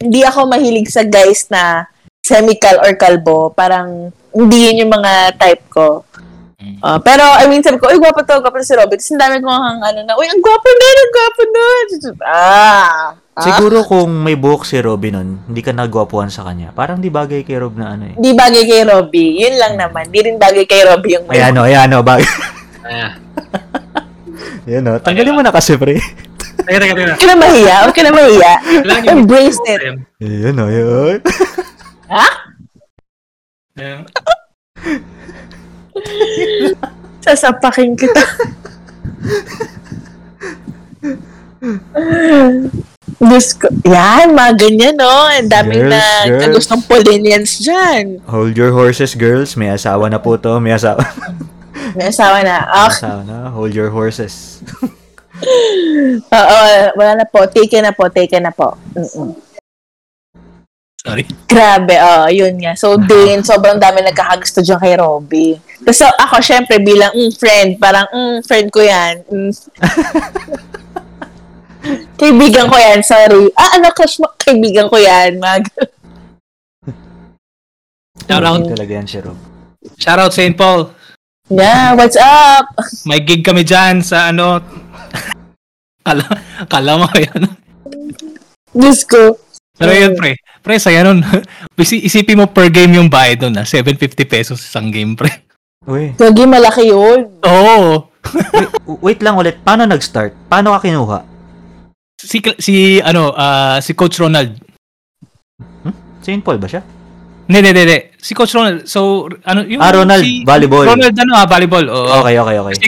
hindi 0.00 0.20
ako 0.24 0.40
mahilig 0.48 0.88
sa 0.88 1.02
guys 1.04 1.44
na 1.52 1.84
semical 2.24 2.80
or 2.80 2.96
kalbo. 2.96 3.52
Parang, 3.52 4.08
hindi 4.32 4.58
yun 4.64 4.88
yung 4.88 4.92
mga 4.96 5.36
type 5.36 5.64
ko. 5.68 6.08
Mm. 6.56 6.80
Ah, 6.80 6.96
pero, 6.96 7.20
I 7.36 7.44
mean, 7.52 7.60
sabi 7.60 7.76
ko, 7.76 7.92
uy, 7.92 8.00
gwapo 8.00 8.24
to, 8.24 8.40
gwapo 8.40 8.56
to 8.56 8.64
si 8.64 8.72
Robert. 8.80 8.96
Kasi 8.96 9.12
ang 9.12 9.28
dami 9.28 9.44
ko 9.44 9.52
ang 9.52 9.84
ano 9.84 10.00
na, 10.08 10.16
uy, 10.16 10.24
ang 10.24 10.40
gwapo 10.40 10.68
na, 10.72 10.86
ang 10.88 11.12
gwapo 11.12 11.42
na. 11.44 11.64
Ah. 12.24 13.04
Ah. 13.38 13.44
Siguro 13.46 13.86
kung 13.86 14.10
may 14.26 14.34
buhok 14.34 14.66
si 14.66 14.82
Robby 14.82 15.14
nun, 15.14 15.38
hindi 15.46 15.62
ka 15.62 15.70
nagwapuan 15.70 16.26
sa 16.26 16.42
kanya. 16.42 16.74
Parang 16.74 16.98
di 16.98 17.06
bagay 17.06 17.46
kay 17.46 17.62
Rob 17.62 17.78
na 17.78 17.94
ano 17.94 18.10
eh. 18.10 18.14
Di 18.18 18.34
bagay 18.34 18.66
kay 18.66 18.82
Robby. 18.82 19.38
Yun 19.38 19.54
lang 19.54 19.78
naman. 19.78 20.10
Di 20.10 20.20
rin 20.26 20.36
bagay 20.36 20.66
kay 20.66 20.82
Robby 20.82 21.14
yung 21.14 21.30
Ay 21.30 21.46
ano, 21.46 21.62
ay 21.62 21.78
ano, 21.78 22.02
bagay. 22.02 22.26
Ah. 22.82 23.14
Yan 24.68 24.84
o, 24.84 25.00
tanggalin 25.00 25.32
mo 25.32 25.40
na 25.40 25.54
kasi 25.54 25.80
pre. 25.80 25.96
Teka, 26.68 26.76
teka, 26.76 26.92
teka. 26.92 27.16
Huwag 27.16 27.22
ka 27.22 27.26
na 27.30 27.36
mahiya. 27.40 27.76
Huwag 27.86 27.96
ka 27.96 28.02
na 28.04 28.12
mahiya. 28.12 28.52
Embrace 29.08 29.60
it. 29.64 29.80
Yan 30.20 30.60
o, 30.60 30.68
yun. 30.68 31.18
Ha? 32.08 32.24
Sasapakin 37.24 37.92
kita. 37.92 38.24
Diyos 43.16 43.56
ko. 43.56 43.72
Yan, 43.88 44.36
mga 44.36 44.52
ganyan, 44.60 44.94
no? 45.00 45.08
Ang 45.08 45.48
daming 45.48 45.88
Girls, 45.88 45.94
na, 45.96 46.04
girls. 46.28 46.54
gustong 46.60 46.84
Polinians 46.84 47.52
dyan. 47.64 48.20
Hold 48.28 48.54
your 48.54 48.76
horses, 48.76 49.16
girls. 49.16 49.56
May 49.56 49.72
asawa 49.72 50.12
na 50.12 50.20
po 50.20 50.36
to. 50.36 50.60
May 50.60 50.76
asawa, 50.76 51.00
May 51.96 52.12
asawa 52.12 52.44
na. 52.44 52.68
may 52.68 52.76
Ah, 52.76 52.92
asawa 52.92 53.22
na. 53.24 53.36
Hold 53.50 53.72
your 53.72 53.88
horses. 53.88 54.60
oo, 56.38 56.60
wala 56.98 57.12
na 57.16 57.26
po. 57.26 57.48
Take 57.48 57.80
na 57.80 57.96
po, 57.96 58.12
take 58.12 58.36
na 58.38 58.52
po. 58.52 58.76
Mm-mm. 58.92 59.48
Sorry. 60.98 61.24
Grabe, 61.48 61.94
oh, 61.96 62.28
yun 62.28 62.58
nga. 62.60 62.76
So, 62.76 63.00
din, 63.00 63.40
sobrang 63.40 63.80
dami 63.80 64.04
nagkakagusto 64.04 64.60
dyan 64.60 64.82
kay 64.82 64.94
Robby. 64.98 65.56
Tapos 65.80 66.04
so, 66.04 66.10
ako, 66.10 66.42
syempre, 66.42 66.76
bilang 66.82 67.14
mm, 67.14 67.32
friend, 67.38 67.80
parang, 67.80 68.04
mm, 68.12 68.44
friend 68.44 68.68
ko 68.68 68.84
yan. 68.84 69.24
Mm. 69.30 69.48
kaibigan 72.14 72.66
ko 72.66 72.76
yan, 72.76 73.00
sorry. 73.00 73.48
Ah, 73.54 73.76
ano, 73.76 73.90
crush 73.90 74.18
mo? 74.18 74.30
Kaibigan 74.36 74.86
ko 74.86 74.96
yan. 74.96 75.38
Mag 75.38 75.64
Shoutout, 78.28 78.68
talaga 78.68 78.92
yan 78.92 79.06
si 79.08 79.18
Rob. 79.22 79.38
shoutout 79.96 80.34
St. 80.34 80.52
Paul. 80.52 80.92
yeah, 81.48 81.96
what's 81.96 82.18
up? 82.18 82.68
May 83.08 83.24
gig 83.24 83.40
kami 83.40 83.64
dyan 83.64 84.04
sa 84.04 84.28
ano. 84.28 84.60
kala, 86.04 86.24
kala 86.68 86.92
mo 86.98 87.08
yan. 87.16 87.48
Diyos 88.74 89.06
ko. 89.08 89.38
Pero 89.78 89.92
yun, 89.94 90.12
pre. 90.12 90.36
Pre, 90.60 90.74
saya 90.76 91.06
nun. 91.06 91.22
Isi- 91.80 92.04
Isipin 92.04 92.36
mo 92.36 92.50
per 92.50 92.68
game 92.68 92.98
yung 92.98 93.08
bayad 93.08 93.40
nun, 93.40 93.56
ha? 93.56 93.64
750 93.64 94.26
pesos 94.26 94.58
isang 94.60 94.90
game, 94.90 95.14
pre. 95.14 95.30
Uy, 95.88 96.12
Gagi, 96.12 96.44
malaki 96.44 96.90
yun. 96.90 97.40
Oo. 97.40 98.10
wait, 98.52 98.70
wait 99.00 99.20
lang 99.22 99.38
ulit. 99.38 99.56
Paano 99.62 99.88
nag-start? 99.88 100.36
Paano 100.50 100.76
ka 100.76 100.84
kinuha? 100.84 101.24
Si, 102.18 102.42
si, 102.58 102.98
ano, 102.98 103.30
ah, 103.38 103.78
si 103.78 103.94
Coach 103.94 104.18
Ronald. 104.18 104.58
St. 106.18 106.42
Paul 106.42 106.58
ba 106.58 106.66
siya? 106.66 106.82
Hindi, 107.46 107.58
hindi, 107.62 107.80
hindi. 107.86 107.98
Si 108.18 108.34
Coach 108.34 108.58
Ronald. 108.58 108.90
So, 108.90 109.30
ano, 109.46 109.62
yung... 109.62 109.78
Ah, 109.80 109.94
Ronald, 109.94 110.20
si, 110.26 110.42
volleyball. 110.42 110.84
Ronald, 110.84 111.14
ano, 111.14 111.32
ah, 111.38 111.46
volleyball. 111.46 111.86
Oo. 111.86 112.10
Okay, 112.20 112.34
okay, 112.36 112.56
okay. 112.58 112.74
Kasi, 112.74 112.86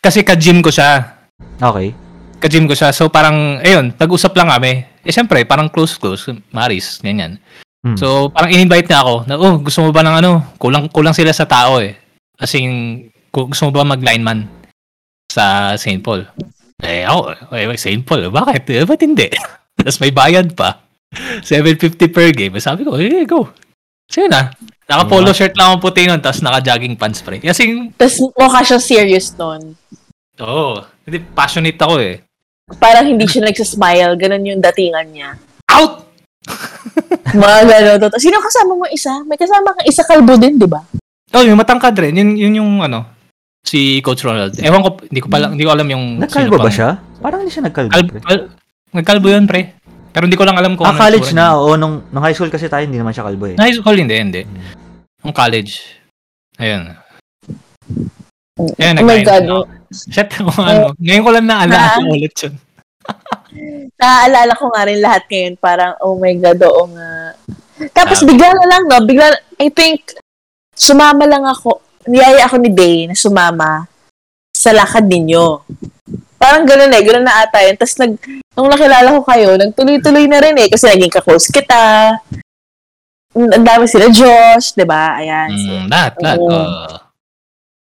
kasi 0.00 0.18
ka-gym 0.24 0.64
ko 0.64 0.72
siya. 0.72 1.20
Okay. 1.60 1.92
Ka-gym 2.40 2.66
ko 2.66 2.74
siya. 2.74 2.90
So, 2.96 3.12
parang, 3.12 3.60
ayun, 3.60 3.92
tag-usap 3.92 4.32
lang 4.34 4.48
kami. 4.50 4.88
Eh, 5.04 5.12
syempre, 5.12 5.44
parang 5.44 5.68
close-close. 5.68 6.32
Maris, 6.50 6.98
ganyan. 7.04 7.38
Hmm. 7.84 7.94
So, 7.94 8.32
parang 8.32 8.50
in-invite 8.50 8.88
niya 8.88 9.04
ako 9.04 9.14
na, 9.28 9.34
oh, 9.36 9.60
gusto 9.60 9.84
mo 9.84 9.92
ba 9.92 10.02
ng 10.02 10.16
ano? 10.18 10.32
Kulang, 10.56 10.88
kulang 10.90 11.14
sila 11.14 11.30
sa 11.30 11.44
tao 11.46 11.78
eh. 11.78 11.94
Kasi, 12.34 12.58
gu- 13.30 13.48
gusto 13.52 13.68
mo 13.68 13.70
ba 13.70 13.84
mag-lineman 13.86 14.48
sa 15.30 15.76
St. 15.78 16.02
Paul? 16.02 16.26
Eh, 16.82 17.06
ako, 17.06 17.54
eh, 17.54 17.78
St. 17.78 18.02
Paul, 18.02 18.26
bakit? 18.34 18.66
Eh, 18.74 18.82
ba't 18.82 18.98
hindi? 18.98 19.30
Tapos 19.78 19.98
may 20.02 20.10
bayad 20.10 20.50
pa. 20.58 20.82
750 21.44 22.08
per 22.10 22.28
game. 22.34 22.56
Sabi 22.58 22.82
ko, 22.82 22.98
eh, 22.98 23.22
go. 23.24 23.48
So, 24.10 24.24
yun 24.24 24.34
ah. 24.34 24.50
Naka-polo 24.90 25.30
shirt 25.32 25.56
lang 25.56 25.78
ang 25.78 25.80
puti 25.80 26.04
nun, 26.04 26.20
tapos 26.20 26.44
naka-jogging 26.44 26.98
pants 27.00 27.24
pre. 27.24 27.40
Kasi, 27.40 27.88
Tapos 27.96 28.18
mukha 28.36 28.60
siya 28.60 28.76
serious 28.76 29.32
nun. 29.40 29.72
oo, 30.42 30.84
hindi, 31.06 31.22
passionate 31.32 31.80
ako 31.80 31.94
eh. 32.02 32.20
Parang 32.76 33.08
hindi 33.08 33.24
siya 33.24 33.46
nagsasmile. 33.46 34.18
Ganon 34.20 34.44
yung 34.44 34.60
datingan 34.60 35.06
niya. 35.08 35.38
Out! 35.72 36.12
Mga 37.40 37.58
ganon. 37.96 38.20
Sino 38.20 38.36
kasama 38.42 38.72
mo 38.76 38.84
isa? 38.92 39.22
May 39.24 39.40
kasama 39.40 39.72
kang 39.72 39.88
isa 39.88 40.02
kalbo 40.04 40.36
din, 40.36 40.60
di 40.60 40.68
ba? 40.68 40.82
Oh, 41.32 41.40
yung 41.40 41.56
matangkad 41.56 41.96
rin. 41.96 42.12
Yun, 42.12 42.36
yun 42.36 42.54
yung 42.60 42.72
ano, 42.84 43.08
si 43.72 44.04
Coach 44.04 44.20
Ronald. 44.20 44.52
Ewan 44.60 44.84
ko, 44.84 45.00
hindi 45.00 45.20
ko 45.24 45.28
pala, 45.32 45.48
hindi 45.48 45.64
ko 45.64 45.72
alam 45.72 45.88
yung... 45.88 46.20
Nagkalbo 46.20 46.60
ba 46.60 46.68
siya? 46.68 47.00
Parang 47.24 47.40
hindi 47.40 47.48
siya 47.48 47.64
nagkalbo. 47.64 47.88
Kalbo, 47.88 48.10
pre. 48.10 48.20
kal- 48.20 48.48
nagkalbo 48.92 49.26
yun, 49.32 49.44
pre. 49.48 49.62
Pero 50.12 50.28
hindi 50.28 50.36
ko 50.36 50.44
lang 50.44 50.60
alam 50.60 50.76
kung 50.76 50.84
Ah, 50.84 50.92
college 50.92 51.32
na. 51.32 51.56
Oo, 51.56 51.80
nung, 51.80 52.04
nung 52.12 52.20
high 52.20 52.36
school 52.36 52.52
kasi 52.52 52.68
tayo, 52.68 52.84
hindi 52.84 53.00
naman 53.00 53.16
siya 53.16 53.24
kalbo 53.24 53.48
eh. 53.48 53.56
High 53.56 53.72
school, 53.72 53.96
hindi, 53.96 54.12
hindi. 54.12 54.42
Nung 55.24 55.32
college. 55.32 55.80
Ayun. 56.60 56.92
Ayun, 58.76 58.94
oh 59.00 59.08
my 59.08 59.20
God. 59.24 59.44
ako. 59.48 59.58
Shit, 59.88 60.28
kung 60.36 60.52
ano. 60.52 60.92
Ngayon 61.00 61.24
ko 61.24 61.30
lang 61.32 61.46
naalala 61.48 61.96
Ah. 61.96 62.04
ulit 62.04 62.34
yun. 62.38 62.54
Naaalala 64.00 64.52
ko 64.52 64.64
nga 64.68 64.82
rin 64.84 65.00
lahat 65.00 65.24
ngayon. 65.26 65.54
Parang, 65.56 65.92
oh 66.00 66.20
my 66.20 66.34
God, 66.36 66.60
oo 66.60 66.84
nga. 66.92 67.32
Tapos 67.90 68.20
Ah. 68.20 68.26
bigla 68.28 68.48
na 68.52 68.66
lang, 68.68 68.82
no? 68.84 69.00
Bigla, 69.02 69.32
I 69.56 69.72
think, 69.72 70.12
sumama 70.76 71.24
lang 71.24 71.48
ako. 71.48 71.80
Niyaya 72.06 72.46
ako 72.46 72.56
ni 72.58 72.70
Day 72.72 72.96
na 73.06 73.14
sumama 73.14 73.86
sa 74.50 74.70
lakad 74.74 75.06
ninyo. 75.06 75.62
Parang 76.38 76.66
gano'n 76.66 76.90
eh, 76.90 77.02
gano'n 77.06 77.26
na 77.26 77.46
ata 77.46 77.62
yun. 77.62 77.78
Tapos 77.78 77.94
nag, 78.02 78.12
nung 78.58 78.70
nakilala 78.70 79.14
ko 79.14 79.20
kayo, 79.22 79.54
nagtuloy-tuloy 79.54 80.26
na 80.26 80.42
rin 80.42 80.58
eh. 80.58 80.66
Kasi 80.66 80.90
naging 80.90 81.14
ka-close 81.14 81.50
kita. 81.54 82.14
Ang 83.32 83.64
dami 83.64 83.86
sila 83.86 84.10
Josh, 84.10 84.74
di 84.74 84.82
ba? 84.84 85.16
Ayan. 85.22 85.48
So, 85.54 85.70
Mm, 85.72 85.86
lahat, 85.88 86.12
lahat. 86.20 86.38
Oo. 86.42 86.50
Oh. 86.50 86.96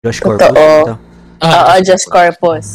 Josh 0.06 0.20
Totoo. 0.22 0.38
Corpus. 0.38 0.86
ito. 0.86 0.94
Oo, 1.44 1.72
Josh 1.82 2.06
Corpus. 2.06 2.66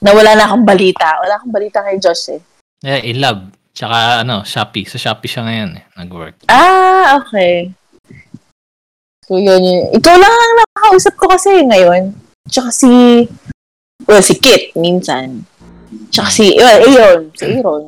Na 0.00 0.10
wala 0.12 0.36
na 0.36 0.44
akong 0.48 0.64
balita. 0.68 1.18
Wala 1.24 1.40
akong 1.40 1.52
balita 1.52 1.80
kay 1.82 1.96
Josh 1.98 2.36
eh. 2.36 2.40
Eh, 2.84 3.10
in 3.12 3.20
love. 3.20 3.40
Tsaka, 3.72 4.20
ano, 4.22 4.44
Shopee. 4.44 4.84
Sa 4.84 5.00
Shopee 5.00 5.28
siya 5.28 5.44
ngayon 5.48 5.70
eh. 5.80 5.84
Nag-work. 5.96 6.44
Ah, 6.46 7.16
okay. 7.20 7.72
So, 9.30 9.38
yun 9.38 9.62
yun. 9.62 9.94
Ikaw 9.94 10.14
lang 10.18 10.34
ang 10.34 10.54
nakakausap 10.58 11.14
ko 11.14 11.30
kasi 11.30 11.62
ngayon. 11.62 12.10
Tsaka 12.50 12.74
si, 12.74 12.90
well, 14.10 14.18
si 14.18 14.34
Kit, 14.42 14.74
minsan. 14.74 15.46
Tsaka 16.10 16.34
si, 16.34 16.58
well, 16.58 16.82
Aaron. 16.82 17.30
Si 17.38 17.46
Aaron. 17.46 17.84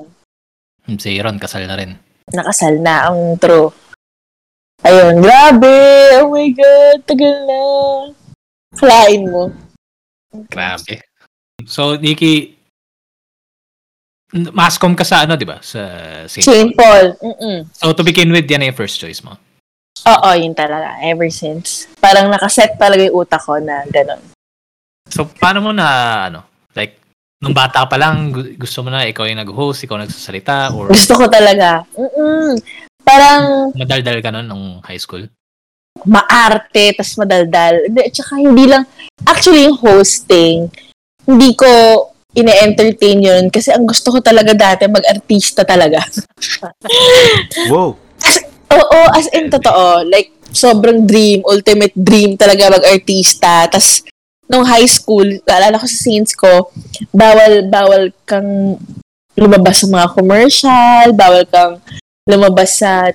Hmm, 0.87 0.99
Si 1.03 1.19
Aaron, 1.19 1.43
kasal 1.43 1.67
na 1.67 1.75
rin. 1.75 1.99
Nakasal 2.31 2.79
na 2.79 3.11
ang 3.11 3.35
true. 3.43 3.75
Ayun, 4.87 5.19
grabe. 5.19 5.75
Oh 6.23 6.31
my 6.31 6.47
God, 6.55 6.99
tagal 7.11 7.35
na. 7.43 7.61
Kalain 8.79 9.27
mo. 9.27 9.51
Grabe. 10.47 11.03
So, 11.67 11.99
Nikki, 11.99 12.55
mascom 14.55 14.95
ka 14.95 15.03
sa 15.03 15.27
ano, 15.27 15.35
di 15.35 15.47
ba? 15.47 15.59
Sa 15.59 15.83
St. 16.31 16.71
Paul. 16.79 17.19
Mm-mm. 17.19 17.67
So, 17.75 17.91
to 17.99 18.07
begin 18.07 18.31
with, 18.31 18.47
yan 18.47 18.63
na 18.63 18.71
yung 18.71 18.79
first 18.79 19.03
choice 19.03 19.27
mo. 19.27 19.35
Oo, 20.03 20.29
yun 20.35 20.55
talaga. 20.57 20.99
Ever 21.05 21.31
since. 21.31 21.87
Parang 22.03 22.33
nakaset 22.33 22.75
talaga 22.81 23.07
yung 23.07 23.23
utak 23.23 23.43
ko 23.45 23.61
na 23.63 23.87
gano'n. 23.87 24.21
So, 25.07 25.29
paano 25.29 25.61
mo 25.61 25.71
na, 25.71 25.87
ano, 26.33 26.41
like, 26.75 26.99
nung 27.39 27.55
bata 27.55 27.85
pa 27.87 28.01
lang, 28.01 28.33
gu- 28.33 28.57
gusto 28.57 28.83
mo 28.83 28.91
na 28.91 29.07
ikaw 29.07 29.29
yung 29.29 29.43
nag-host, 29.45 29.85
ikaw 29.85 30.01
nagsasalita, 30.01 30.73
or 30.73 30.91
Gusto 30.91 31.15
ko 31.15 31.27
talaga. 31.29 31.85
Mm-mm. 31.95 32.57
Parang 33.03 33.75
madaldal 33.75 34.19
ka 34.23 34.31
nun 34.31 34.47
nung 34.47 34.65
high 34.87 34.99
school? 34.99 35.27
maarte, 36.07 36.97
tas 36.97 37.15
madaldal. 37.21 37.87
Hindi, 37.87 38.03
tsaka 38.11 38.41
hindi 38.41 38.65
lang, 38.67 38.85
actually 39.29 39.69
yung 39.69 39.79
hosting, 39.79 40.67
hindi 41.29 41.55
ko 41.55 41.69
ine-entertain 42.33 43.21
yun 43.21 43.45
kasi 43.53 43.69
ang 43.71 43.85
gusto 43.85 44.09
ko 44.09 44.19
talaga 44.25 44.57
dati 44.57 44.89
mag-artista 44.89 45.63
talaga. 45.69 46.01
Wow. 47.69 48.01
Oo, 48.73 49.00
as 49.12 49.29
in 49.37 49.52
totoo. 49.52 50.09
Like, 50.09 50.33
sobrang 50.52 51.05
dream, 51.09 51.45
ultimate 51.45 51.93
dream 51.97 52.37
talaga 52.37 52.73
mag-artista. 52.73 53.69
Tas, 53.69 54.05
nung 54.49 54.64
high 54.64 54.88
school, 54.88 55.25
naalala 55.49 55.81
ko 55.81 55.87
sa 55.88 55.99
scenes 55.99 56.33
ko, 56.37 56.73
bawal, 57.12 57.69
bawal 57.69 58.12
kang 58.29 58.76
lumabas 59.37 59.81
sa 59.81 59.88
mga 59.88 60.09
commercial, 60.12 61.07
bawal 61.17 61.45
kang 61.49 61.81
lumabas 62.29 62.81
sa 62.81 63.12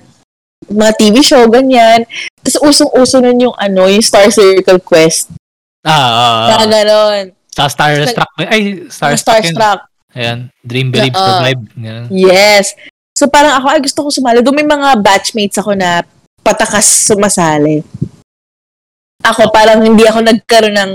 mga 0.66 0.92
TV 0.98 1.22
show, 1.22 1.46
ganyan. 1.46 2.02
Tapos 2.42 2.58
usong-uso 2.74 3.22
nun 3.22 3.38
yung 3.50 3.56
ano, 3.56 3.86
yung 3.86 4.02
Star 4.02 4.28
Circle 4.28 4.82
Quest. 4.82 5.30
Ah, 5.86 5.94
ah, 5.94 6.58
ah. 6.58 6.66
ganon. 6.66 7.32
sa 7.54 7.66
Starstruck. 7.66 8.30
Ay, 8.38 8.86
Starstruck. 8.86 9.42
Starstruck. 9.42 9.80
Ayan. 10.14 10.50
Dream, 10.62 10.94
Believe. 10.94 11.14
Survive. 11.14 11.62
Ganun. 11.74 12.06
Yes. 12.10 12.74
So 13.18 13.26
parang 13.26 13.58
ako, 13.58 13.66
ay 13.66 13.82
gusto 13.82 13.98
ko 14.06 14.08
sumali. 14.14 14.46
Doon 14.46 14.62
may 14.62 14.68
mga 14.68 14.94
batchmates 15.02 15.58
ako 15.58 15.74
na 15.74 16.06
patakas 16.46 17.10
sumasali. 17.10 17.82
Ako 19.26 19.50
parang 19.50 19.82
hindi 19.82 20.06
ako 20.06 20.22
nagkaroon 20.22 20.78
ng 20.78 20.92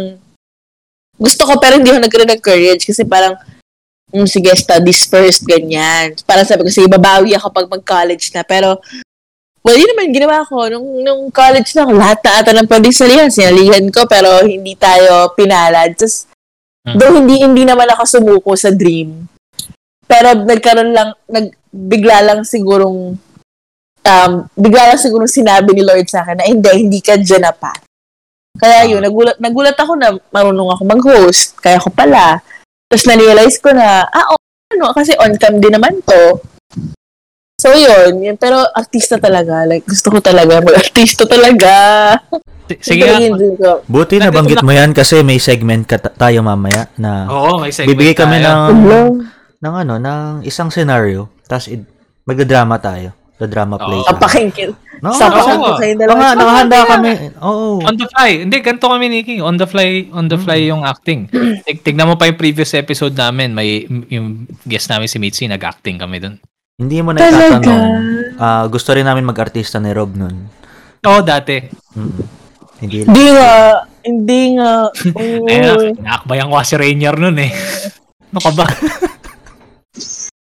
gusto 1.20 1.44
ko 1.44 1.60
pero 1.60 1.76
hindi 1.76 1.92
ako 1.92 2.00
nagkaroon 2.00 2.32
ng 2.32 2.40
courage 2.40 2.88
kasi 2.88 3.04
parang 3.04 3.36
mm, 4.16 4.24
sige, 4.24 4.56
studies 4.56 5.04
first, 5.04 5.44
ganyan. 5.44 6.16
Parang 6.24 6.48
sabi 6.48 6.64
ko, 6.64 6.72
sige, 6.72 6.88
babawi 6.88 7.36
ako 7.36 7.52
pag 7.52 7.68
mag-college 7.68 8.32
na. 8.32 8.48
Pero, 8.48 8.80
well, 9.66 9.76
yun 9.76 9.92
naman, 9.92 10.16
ginawa 10.16 10.46
ko. 10.46 10.70
Nung, 10.70 11.04
nung 11.04 11.22
college 11.34 11.76
na 11.76 11.84
ako, 11.84 11.92
lahat 11.98 12.20
na 12.24 12.32
ata 12.40 12.52
ng 12.54 12.70
pwedeng 12.70 12.96
salihan. 12.96 13.28
Sinalihan 13.34 13.84
ko, 13.90 14.06
pero 14.06 14.46
hindi 14.46 14.78
tayo 14.78 15.34
pinalad. 15.36 15.98
Tapos, 15.98 16.30
Hmm. 16.84 17.00
though 17.00 17.16
hindi, 17.16 17.40
hindi 17.40 17.64
naman 17.64 17.88
ako 17.96 18.04
sumuko 18.04 18.60
sa 18.60 18.68
dream. 18.68 19.24
Pero 20.06 20.28
nagkaroon 20.44 20.92
lang, 20.92 21.10
nag, 21.30 21.48
bigla 21.72 22.22
lang 22.22 22.40
sigurong, 22.46 23.18
um, 24.04 24.32
bigla 24.54 24.94
lang 24.94 25.00
sigurong 25.00 25.32
sinabi 25.32 25.74
ni 25.74 25.84
Lord 25.84 26.08
sa 26.08 26.22
akin 26.24 26.38
na 26.40 26.46
hindi, 26.46 26.70
hindi 26.76 27.00
ka 27.00 27.18
dyan 27.18 27.44
na 27.48 27.54
pa. 27.56 27.74
Kaya 28.54 28.86
yun, 28.86 29.02
nagulat, 29.02 29.42
nagulat 29.42 29.74
ako 29.74 29.98
na 29.98 30.14
marunong 30.30 30.70
ako 30.78 30.82
mag-host. 30.86 31.58
Kaya 31.58 31.82
ko 31.82 31.90
pala. 31.90 32.38
Tapos 32.86 33.06
na-realize 33.10 33.58
ko 33.58 33.74
na, 33.74 34.06
ah, 34.06 34.30
oh, 34.30 34.38
ano, 34.74 34.94
kasi 34.94 35.18
on-cam 35.18 35.58
din 35.58 35.74
naman 35.74 35.98
to. 36.06 36.38
So, 37.58 37.74
yun. 37.74 38.22
yun. 38.22 38.38
Pero 38.38 38.62
artista 38.76 39.18
talaga. 39.18 39.66
Like, 39.66 39.88
gusto 39.88 40.14
ko 40.14 40.20
talaga. 40.22 40.62
Mag-artista 40.62 41.26
talaga. 41.26 41.74
Sige 42.80 43.06
nga. 43.08 43.20
Buti 43.88 44.20
na 44.20 44.32
banggit 44.32 44.64
mo 44.64 44.72
yan 44.72 44.96
kasi 44.96 45.22
may 45.22 45.38
segment 45.38 45.84
ka 45.84 46.00
tayo 46.00 46.40
mamaya 46.42 46.88
na 46.96 47.28
Oo, 47.28 47.60
may 47.60 47.72
segment 47.76 47.92
bibigay 47.96 48.16
kami 48.16 48.40
tayo. 48.40 48.48
ng, 48.48 48.62
Hello. 48.84 49.00
Ng 49.64 49.76
ano, 49.88 49.94
ng 49.96 50.44
isang 50.44 50.68
scenario. 50.68 51.32
Tapos 51.48 51.72
i- 51.72 51.88
magda-drama 52.28 52.76
tayo. 52.84 53.16
The 53.40 53.48
drama 53.50 53.80
play. 53.82 54.00
Tayo. 54.04 54.12
Papakingkin. 54.14 54.70
No, 55.04 55.12
oo. 55.12 55.20
ko 55.20 55.76
kayo 55.76 55.94
dalawa. 56.00 56.16
nga, 56.16 56.30
nakahanda 56.38 56.78
kami. 56.86 57.12
Oo. 57.44 57.82
On 57.84 57.96
the 57.98 58.08
fly. 58.08 58.48
Hindi, 58.48 58.56
ganito 58.64 58.88
kami, 58.88 59.06
Nikki. 59.10 59.36
On 59.44 59.56
the 59.60 59.68
fly, 59.68 60.08
on 60.16 60.32
the 60.32 60.40
fly 60.40 60.70
yung 60.70 60.86
acting. 60.86 61.28
Tig 61.68 61.84
tignan 61.84 62.08
mo 62.08 62.16
pa 62.16 62.30
yung 62.30 62.40
previous 62.40 62.72
episode 62.78 63.12
namin. 63.18 63.52
May, 63.52 63.84
yung 64.08 64.48
guest 64.64 64.88
namin 64.88 65.12
si 65.12 65.18
Mitzi, 65.20 65.50
nag-acting 65.50 66.00
kami 66.00 66.24
dun. 66.24 66.40
Hindi 66.80 67.04
mo 67.04 67.12
na 67.12 67.20
itatanong. 67.20 67.84
Ah, 68.40 68.64
gusto 68.72 68.96
rin 68.96 69.04
namin 69.04 69.28
mag-artista 69.28 69.82
ni 69.82 69.92
Rob 69.92 70.16
nun. 70.16 70.48
Oo, 71.04 71.20
dati. 71.20 71.60
Mm. 72.00 72.24
Hindi 72.80 72.98
Hindi 73.04 73.26
nga. 73.34 73.52
Hindi 74.04 74.42
nga. 74.56 74.72
Oo. 75.20 75.48
Ayun, 75.52 76.00
nakakbayan 76.00 76.48
ko 76.48 76.56
si 76.64 76.76
Rainier 76.80 77.16
nun 77.20 77.38
eh. 77.44 77.52
Ano 78.34 78.42
ka 78.42 78.52
ba? 78.58 78.66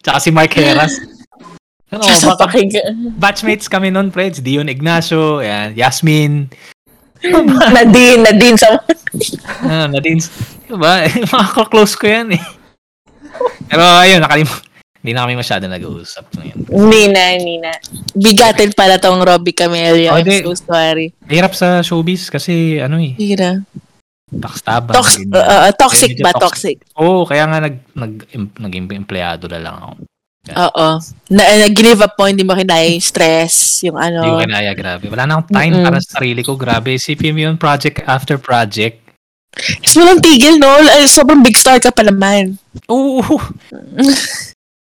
Tsaka 0.05 0.19
si 0.21 0.31
Mark 0.31 0.53
Heras. 0.55 0.95
Ano, 1.95 2.03
baka, 2.03 2.51
Papakinggan. 2.51 3.15
batchmates 3.23 3.71
kami 3.71 3.87
nun, 3.87 4.11
Preds. 4.11 4.43
Dion 4.43 4.67
Ignacio, 4.67 5.39
yan, 5.39 5.79
Yasmin, 5.79 6.51
Nadine, 7.77 8.21
Nadine. 8.21 8.59
Sa... 8.59 8.69
Ah, 9.65 9.87
Nadine, 9.89 10.21
diba? 10.69 11.07
Makaka-close 11.33 11.95
ko 11.97 12.05
yan 12.11 12.37
eh. 12.37 12.45
Pero 13.71 13.83
ayun, 13.83 14.21
nakalim 14.21 14.49
hindi 15.05 15.21
na 15.21 15.29
kami 15.29 15.37
masyado 15.37 15.69
nag-uusap 15.69 16.33
ngayon. 16.33 16.59
Hindi 16.65 17.03
na, 17.13 17.23
hindi 17.37 17.61
na. 17.61 17.77
Bigatin 18.17 18.73
pala 18.73 18.97
tong 18.97 19.21
Robbie 19.21 19.53
Camellia. 19.53 20.09
Oh, 20.09 20.17
I'm 20.17 20.25
so 20.25 20.57
sorry. 20.57 21.13
Mahirap 21.29 21.53
sa 21.53 21.85
showbiz 21.85 22.33
kasi 22.33 22.81
ano 22.81 22.97
eh, 22.97 23.13
Hira. 23.13 23.61
Tox, 24.33 24.65
ganyan. 25.21 25.37
uh, 25.37 25.69
uh, 25.69 25.73
toxic 25.77 26.17
ba? 26.25 26.33
Toxic. 26.33 26.81
Oo, 26.97 27.29
kaya 27.29 27.45
nga 27.45 27.59
nag, 27.61 27.77
nag, 27.93 28.13
em- 28.33 28.57
naging 28.57 28.89
empleyado 29.05 29.45
na 29.53 29.61
lang 29.61 29.75
ako. 29.77 29.93
Oo. 30.45 30.89
Na, 31.33 31.43
nag-give 31.65 32.01
up 32.05 32.17
po, 32.17 32.29
hindi 32.29 32.45
mo 32.45 32.57
kinaya 32.57 32.89
yung 32.89 33.05
stress, 33.05 33.81
yung 33.85 33.97
ano. 33.97 34.25
Hindi 34.25 34.33
ko 34.33 34.45
kinaya, 34.45 34.73
grabe. 34.73 35.05
Wala 35.09 35.25
na 35.25 35.33
akong 35.41 35.53
time 35.53 35.73
Mm-mm. 35.77 35.87
para 35.89 35.99
sa 36.01 36.21
sarili 36.21 36.41
ko, 36.45 36.57
grabe. 36.57 36.97
Isipin 36.97 37.33
mo 37.37 37.41
yun, 37.49 37.57
project 37.57 38.05
after 38.05 38.37
project. 38.37 39.01
Kasi 39.55 40.03
walang 40.03 40.21
tigil, 40.21 40.59
no? 40.59 40.69
Sobrang 41.07 41.41
big 41.41 41.57
star 41.57 41.79
ka 41.79 41.93
pa 41.95 42.03
naman. 42.03 42.59
Oo. 42.91 43.23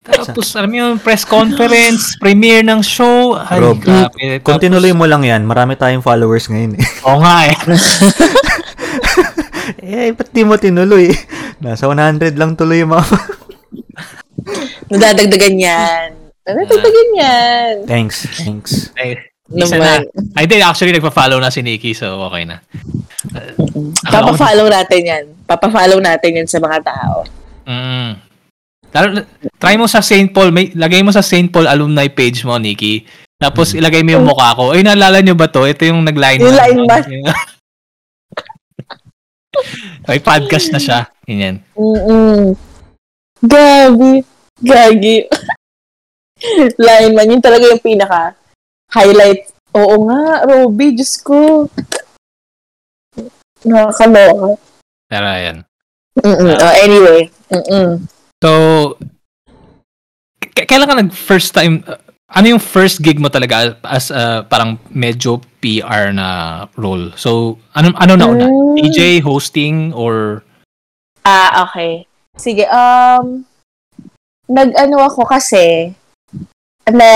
Tapos, 0.09 0.57
alam 0.57 0.73
mo 0.73 0.76
yung 0.76 0.97
press 0.97 1.21
conference, 1.26 2.16
premiere 2.16 2.64
ng 2.64 2.80
show. 2.80 3.37
Ay, 3.37 3.61
Rob, 3.61 3.76
grabe. 3.76 4.40
Tapos- 4.40 4.62
tinuloy 4.62 4.92
mo 4.97 5.04
lang 5.04 5.21
yan, 5.21 5.45
marami 5.45 5.76
tayong 5.76 6.00
followers 6.00 6.49
ngayon 6.49 6.80
eh. 6.80 6.85
Oo 7.04 7.21
nga 7.21 7.37
eh. 7.49 7.57
eh, 9.82 10.10
ba't 10.16 10.28
di 10.32 10.42
mo 10.42 10.56
tinuloy? 10.56 11.12
Nasa 11.64 11.90
100 11.90 12.38
lang 12.40 12.56
tuloy 12.56 12.80
yung 12.80 12.96
mga... 12.96 13.04
Nadadagdagan 14.92 15.56
yan. 15.60 16.08
Nadadagdagan 16.48 17.10
yan. 17.20 17.75
thanks, 17.84 18.25
thanks. 18.40 18.88
Ay, 18.96 19.20
isa 19.52 19.76
na. 19.76 20.00
Naman. 20.00 20.00
Ay, 20.32 20.44
di, 20.48 20.60
actually, 20.64 20.96
nagpa-follow 20.96 21.37
na 21.37 21.52
si 21.52 21.60
Nikki, 21.60 21.92
so 21.92 22.20
okay 22.28 22.48
na. 22.48 22.64
Papa-follow 24.08 24.72
natin 24.72 25.00
yan. 25.04 25.25
Papa-follow 25.44 26.00
natin 26.00 26.40
yan 26.40 26.48
sa 26.48 26.60
mga 26.60 26.78
tao. 26.84 27.28
Mm. 27.68 28.28
Lalo, 28.88 29.06
try 29.60 29.76
mo 29.76 29.84
sa 29.84 30.00
St. 30.00 30.32
Paul, 30.32 30.48
may, 30.48 30.72
lagay 30.72 31.04
mo 31.04 31.12
sa 31.12 31.20
St. 31.20 31.52
Paul 31.52 31.68
alumni 31.68 32.08
page 32.08 32.40
mo, 32.48 32.56
Nikki. 32.56 33.04
Tapos 33.38 33.76
ilagay 33.76 34.02
mo 34.02 34.18
yung 34.18 34.26
mukha 34.26 34.56
ko. 34.56 34.72
Ay, 34.75 34.82
naalala 34.82 35.22
nyo 35.22 35.37
ba 35.38 35.46
to? 35.46 35.62
Ito 35.62 35.87
yung 35.87 36.02
nag-line 36.02 36.42
Yung 36.42 36.56
line 36.56 36.80
man. 36.88 37.04
May 40.06 40.20
podcast 40.20 40.72
na 40.72 40.80
siya. 40.80 41.08
Ganyan. 41.24 41.60
Mm-mm. 41.75 42.56
Gabi. 43.42 44.25
Gagi. 44.58 45.28
Lineman, 46.82 47.34
yun 47.34 47.42
talaga 47.42 47.66
yung 47.66 47.82
pinaka 47.82 48.34
highlight. 48.90 49.50
Oo 49.76 50.08
nga, 50.08 50.42
Robby, 50.47 50.97
Diyos 50.97 51.21
ko. 51.21 51.66
Nakakaloka. 53.66 54.56
Pero 55.10 55.26
ayan. 55.26 55.58
Mm-mm. 56.18 56.54
Oh, 56.56 56.75
anyway. 56.82 57.21
Mm-mm. 57.52 58.06
So, 58.42 58.50
k- 60.40 60.66
kailan 60.66 60.88
ka 60.88 60.94
nag 60.99 61.10
first 61.14 61.54
time, 61.54 61.82
uh, 61.86 61.99
ano 62.28 62.47
yung 62.54 62.60
first 62.60 63.00
gig 63.00 63.17
mo 63.17 63.32
talaga 63.32 63.76
as 63.82 64.12
uh, 64.12 64.45
parang 64.45 64.76
medyo 64.93 65.41
PR 65.58 66.12
na 66.12 66.28
role? 66.76 67.10
So, 67.17 67.56
ano 67.73 67.93
ano 67.97 68.12
na 68.14 68.26
una? 68.28 68.47
Mm. 68.47 68.76
DJ, 68.78 69.00
hosting, 69.25 69.91
or 69.97 70.45
Ah, 71.25 71.69
okay. 71.69 72.08
Sige, 72.36 72.64
um, 72.71 73.45
nag-ano 74.49 74.97
ako 75.04 75.28
kasi, 75.28 75.93
na, 76.88 77.08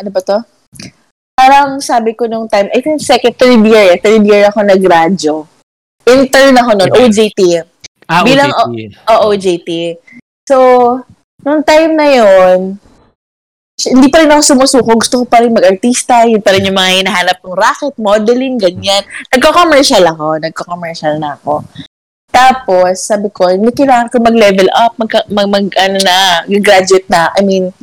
ano 0.00 0.08
ba 0.08 0.20
to? 0.24 0.38
Parang 1.36 1.80
sabi 1.84 2.16
ko 2.16 2.24
nung 2.24 2.48
time, 2.48 2.72
I 2.72 2.80
think 2.80 3.00
second, 3.00 3.36
third 3.36 3.60
year, 3.64 3.92
eh, 3.92 4.00
third 4.00 4.24
year 4.24 4.48
ako 4.48 4.64
nag-radyo. 4.64 5.34
Intern 6.08 6.56
ako 6.56 6.70
nun, 6.80 6.92
OJT. 6.96 7.40
ah, 8.08 8.24
Bilang- 8.24 8.52
OJT. 8.56 8.96
Oo, 9.12 9.24
OJT. 9.32 9.68
So, 10.48 10.56
nung 11.44 11.60
time 11.60 11.92
na 11.92 12.08
yon 12.08 12.80
hindi 13.88 14.12
pa 14.12 14.20
rin 14.20 14.30
ako 14.32 14.42
sumusuko. 14.42 14.90
Gusto 15.00 15.14
ko 15.22 15.24
pa 15.24 15.40
rin 15.40 15.54
mag-artista. 15.54 16.28
Yun 16.28 16.44
pa 16.44 16.52
rin 16.52 16.68
yung 16.68 16.76
mga 16.76 17.04
hinahanap 17.04 17.38
ng 17.40 17.56
racket, 17.56 17.94
modeling, 17.96 18.60
ganyan. 18.60 19.00
Nagko-commercial 19.32 20.04
ako. 20.04 20.42
Nagko-commercial 20.42 21.16
na 21.16 21.38
ako. 21.40 21.64
Tapos, 22.30 23.02
sabi 23.02 23.26
ko, 23.32 23.50
hindi 23.50 23.74
kailangan 23.74 24.12
ko 24.12 24.22
mag-level 24.22 24.70
up, 24.70 24.94
mag, 25.00 25.10
mag, 25.32 25.48
mag 25.50 25.66
ano 25.74 25.98
na, 26.04 26.16
graduate 26.46 27.08
na. 27.10 27.34
I 27.34 27.42
mean, 27.42 27.74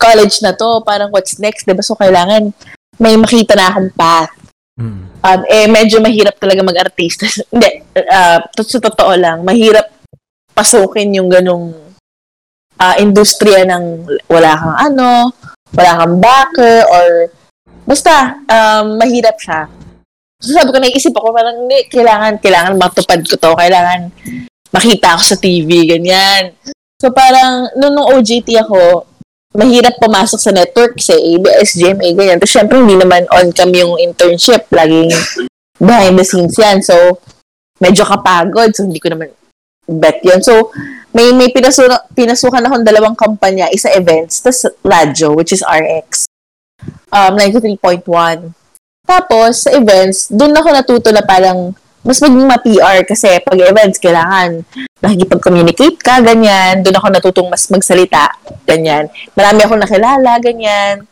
college 0.00 0.40
na 0.40 0.56
to. 0.56 0.80
Parang 0.86 1.12
what's 1.12 1.36
next, 1.36 1.68
diba? 1.68 1.84
So, 1.84 1.98
kailangan 1.98 2.54
may 2.96 3.16
makita 3.16 3.56
na 3.56 3.68
akong 3.68 3.92
path. 3.92 4.32
Mm. 4.80 5.02
Um, 5.20 5.40
eh, 5.44 5.68
medyo 5.68 6.00
mahirap 6.00 6.40
talaga 6.40 6.64
mag-artista. 6.64 7.28
Hindi, 7.52 7.84
uh, 7.96 8.40
sa 8.48 8.78
totoo 8.80 9.12
lang, 9.16 9.44
mahirap 9.44 9.84
pasukin 10.56 11.12
yung 11.16 11.28
ganong 11.28 11.89
ah, 12.80 12.96
industriya 12.96 13.68
ng 13.68 14.08
wala 14.26 14.56
kang 14.56 14.76
ano, 14.90 15.30
wala 15.76 15.90
kang 16.00 16.16
backer, 16.18 16.88
or 16.88 17.08
basta, 17.84 18.40
um, 18.48 18.96
mahirap 18.96 19.36
siya. 19.36 19.68
So 20.40 20.56
sabi 20.56 20.72
ko, 20.72 20.80
naisip 20.80 21.12
ako, 21.12 21.36
parang 21.36 21.68
hindi, 21.68 21.84
kailangan, 21.92 22.40
kailangan 22.40 22.80
matupad 22.80 23.20
ko 23.28 23.36
to, 23.36 23.52
kailangan 23.52 24.08
makita 24.72 25.14
ako 25.14 25.22
sa 25.22 25.36
TV, 25.36 25.84
ganyan. 25.84 26.56
So 26.96 27.12
parang, 27.12 27.68
nung, 27.76 27.92
nung 27.92 28.08
OJT 28.16 28.48
ako, 28.64 29.04
mahirap 29.50 29.98
pumasok 29.98 30.40
sa 30.40 30.54
network 30.54 30.94
kasi 30.96 31.12
ABS, 31.36 31.74
GMA, 31.74 32.14
ganyan. 32.14 32.38
Tapos 32.38 32.54
syempre, 32.54 32.78
hindi 32.78 32.96
naman 32.96 33.26
on 33.34 33.50
cam 33.50 33.74
yung 33.74 33.98
internship. 33.98 34.70
Laging 34.70 35.10
behind 35.80 36.14
the 36.14 36.24
scenes 36.24 36.54
yan. 36.54 36.78
So, 36.80 37.18
medyo 37.82 38.06
kapagod. 38.06 38.70
So, 38.78 38.86
hindi 38.86 39.02
ko 39.02 39.10
naman 39.10 39.34
bet 39.90 40.22
yun. 40.22 40.38
So, 40.38 40.70
may 41.10 41.34
may 41.34 41.50
pinasukan, 41.50 42.10
pinasukan 42.14 42.62
akong 42.66 42.86
dalawang 42.86 43.16
kampanya, 43.18 43.66
isa 43.70 43.90
events, 43.94 44.42
tapos 44.42 44.70
radyo, 44.82 45.34
which 45.34 45.50
is 45.50 45.62
RX. 45.66 46.30
Um, 47.10 47.34
93.1. 47.34 48.54
Tapos, 49.02 49.66
sa 49.66 49.74
events, 49.74 50.30
doon 50.30 50.54
ako 50.54 50.68
natuto 50.70 51.08
na 51.10 51.26
parang 51.26 51.74
mas 52.00 52.22
maging 52.22 52.46
ma-PR 52.48 53.04
kasi 53.04 53.28
pag 53.42 53.58
events, 53.58 54.00
kailangan 54.00 54.64
nakikipag-communicate 55.02 55.98
ka, 56.00 56.22
ganyan. 56.22 56.80
Doon 56.80 56.96
ako 56.96 57.06
natutong 57.10 57.48
mas 57.50 57.66
magsalita, 57.68 58.30
ganyan. 58.64 59.10
Marami 59.34 59.60
akong 59.66 59.82
nakilala, 59.82 60.32
ganyan. 60.38 61.04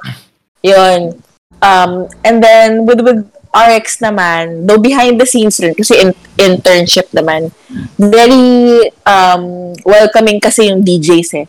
Yun. 0.63 1.19
Um, 1.59 2.07
and 2.23 2.39
then, 2.39 2.87
with, 2.87 3.03
with 3.03 3.27
RX 3.53 4.05
naman, 4.05 4.69
though 4.69 4.81
behind 4.81 5.17
the 5.17 5.27
scenes 5.27 5.57
rin, 5.59 5.73
kasi 5.73 5.97
in- 5.97 6.19
internship 6.37 7.09
naman, 7.17 7.49
very 7.97 8.89
um, 9.09 9.73
welcoming 9.83 10.39
kasi 10.39 10.69
yung 10.69 10.85
DJs 10.85 11.31
eh. 11.45 11.47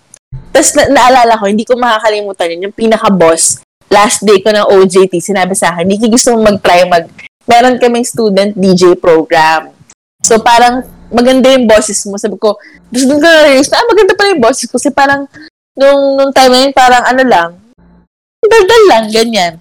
Tapos 0.50 0.72
na- 0.76 0.90
naalala 0.90 1.38
ko, 1.38 1.46
hindi 1.46 1.68
ko 1.68 1.76
makakalimutan 1.76 2.56
yun, 2.56 2.70
yung 2.70 2.76
pinaka-boss, 2.76 3.62
last 3.90 4.22
day 4.24 4.40
ko 4.40 4.54
ng 4.54 4.70
OJT, 4.70 5.18
sinabi 5.20 5.58
sa 5.58 5.74
akin, 5.74 5.86
Nikki, 5.90 6.08
gusto 6.08 6.38
mo 6.38 6.48
mag-try 6.48 6.86
mag... 6.86 7.10
Meron 7.50 7.82
kaming 7.82 8.06
student 8.06 8.54
DJ 8.54 8.94
program. 8.94 9.74
So, 10.22 10.38
parang 10.38 10.86
maganda 11.10 11.50
yung 11.50 11.66
boses 11.66 11.98
mo. 12.06 12.14
Sabi 12.22 12.38
ko, 12.38 12.62
doon 12.94 13.18
ko 13.18 13.26
na-realize 13.26 13.74
na, 13.74 13.82
ah, 13.82 13.90
maganda 13.90 14.14
pala 14.14 14.38
yung 14.38 14.44
boses 14.46 14.70
ko. 14.70 14.78
Kasi 14.78 14.94
parang, 14.94 15.26
nung, 15.74 16.14
nung 16.14 16.30
time 16.30 16.54
na 16.54 16.60
yun, 16.62 16.74
parang 16.78 17.04
ano 17.10 17.24
lang, 17.26 17.50
daldal 18.46 18.84
lang, 18.88 19.06
ganyan. 19.10 19.54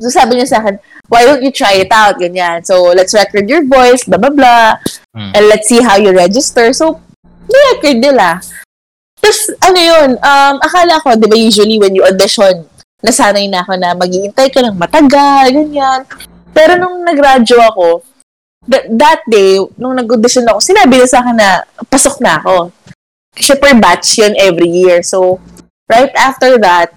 So, 0.00 0.08
sabi 0.08 0.40
niya 0.40 0.48
sa 0.48 0.64
akin, 0.64 0.80
why 1.12 1.28
don't 1.28 1.44
you 1.44 1.52
try 1.52 1.76
it 1.76 1.92
out, 1.92 2.16
ganyan. 2.16 2.64
So, 2.64 2.96
let's 2.96 3.12
record 3.12 3.44
your 3.44 3.60
voice, 3.68 4.08
blah, 4.08 4.16
blah, 4.16 4.32
blah. 4.32 4.80
Hmm. 5.12 5.36
And 5.36 5.44
let's 5.52 5.68
see 5.68 5.84
how 5.84 6.00
you 6.00 6.16
register. 6.16 6.72
So, 6.72 6.96
ni-record 7.44 8.00
nila. 8.00 8.40
Tapos, 9.20 9.52
ano 9.60 9.78
yun, 9.78 10.10
um, 10.16 10.54
akala 10.64 10.96
ko, 11.04 11.12
di 11.12 11.28
ba 11.28 11.36
usually 11.36 11.76
when 11.76 11.92
you 11.92 12.08
audition, 12.08 12.64
nasanay 13.04 13.52
na 13.52 13.60
ako 13.60 13.76
na 13.76 13.92
maghihintay 13.92 14.48
ka 14.48 14.64
ng 14.64 14.80
matagal, 14.80 15.52
ganyan. 15.52 16.08
Pero 16.56 16.80
nung 16.80 17.04
nag-radyo 17.04 17.60
ako, 17.60 18.00
that, 18.64 18.88
that 18.96 19.20
day, 19.28 19.60
nung 19.76 19.92
nag-audition 19.92 20.48
ako, 20.48 20.58
sinabi 20.64 20.96
na 20.96 21.06
sa 21.06 21.20
akin 21.20 21.36
na 21.36 21.68
pasok 21.92 22.16
na 22.24 22.40
ako. 22.40 22.72
Kasi 23.36 23.60
per 23.60 23.76
batch 23.76 24.24
yun 24.24 24.32
every 24.40 24.72
year. 24.72 25.04
So, 25.04 25.36
right 25.84 26.12
after 26.16 26.56
that, 26.64 26.96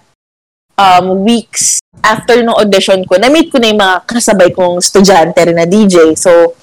um, 0.80 1.28
weeks 1.28 1.84
after 2.02 2.40
nung 2.40 2.56
audition 2.56 3.04
ko, 3.04 3.16
na-meet 3.16 3.48
ko 3.48 3.58
na 3.58 3.70
yung 3.70 3.80
mga 3.80 3.98
kasabay 4.06 4.50
kong 4.50 4.78
estudyante 4.78 5.38
rin 5.38 5.56
na 5.56 5.64
DJ. 5.64 6.14
So, 6.14 6.56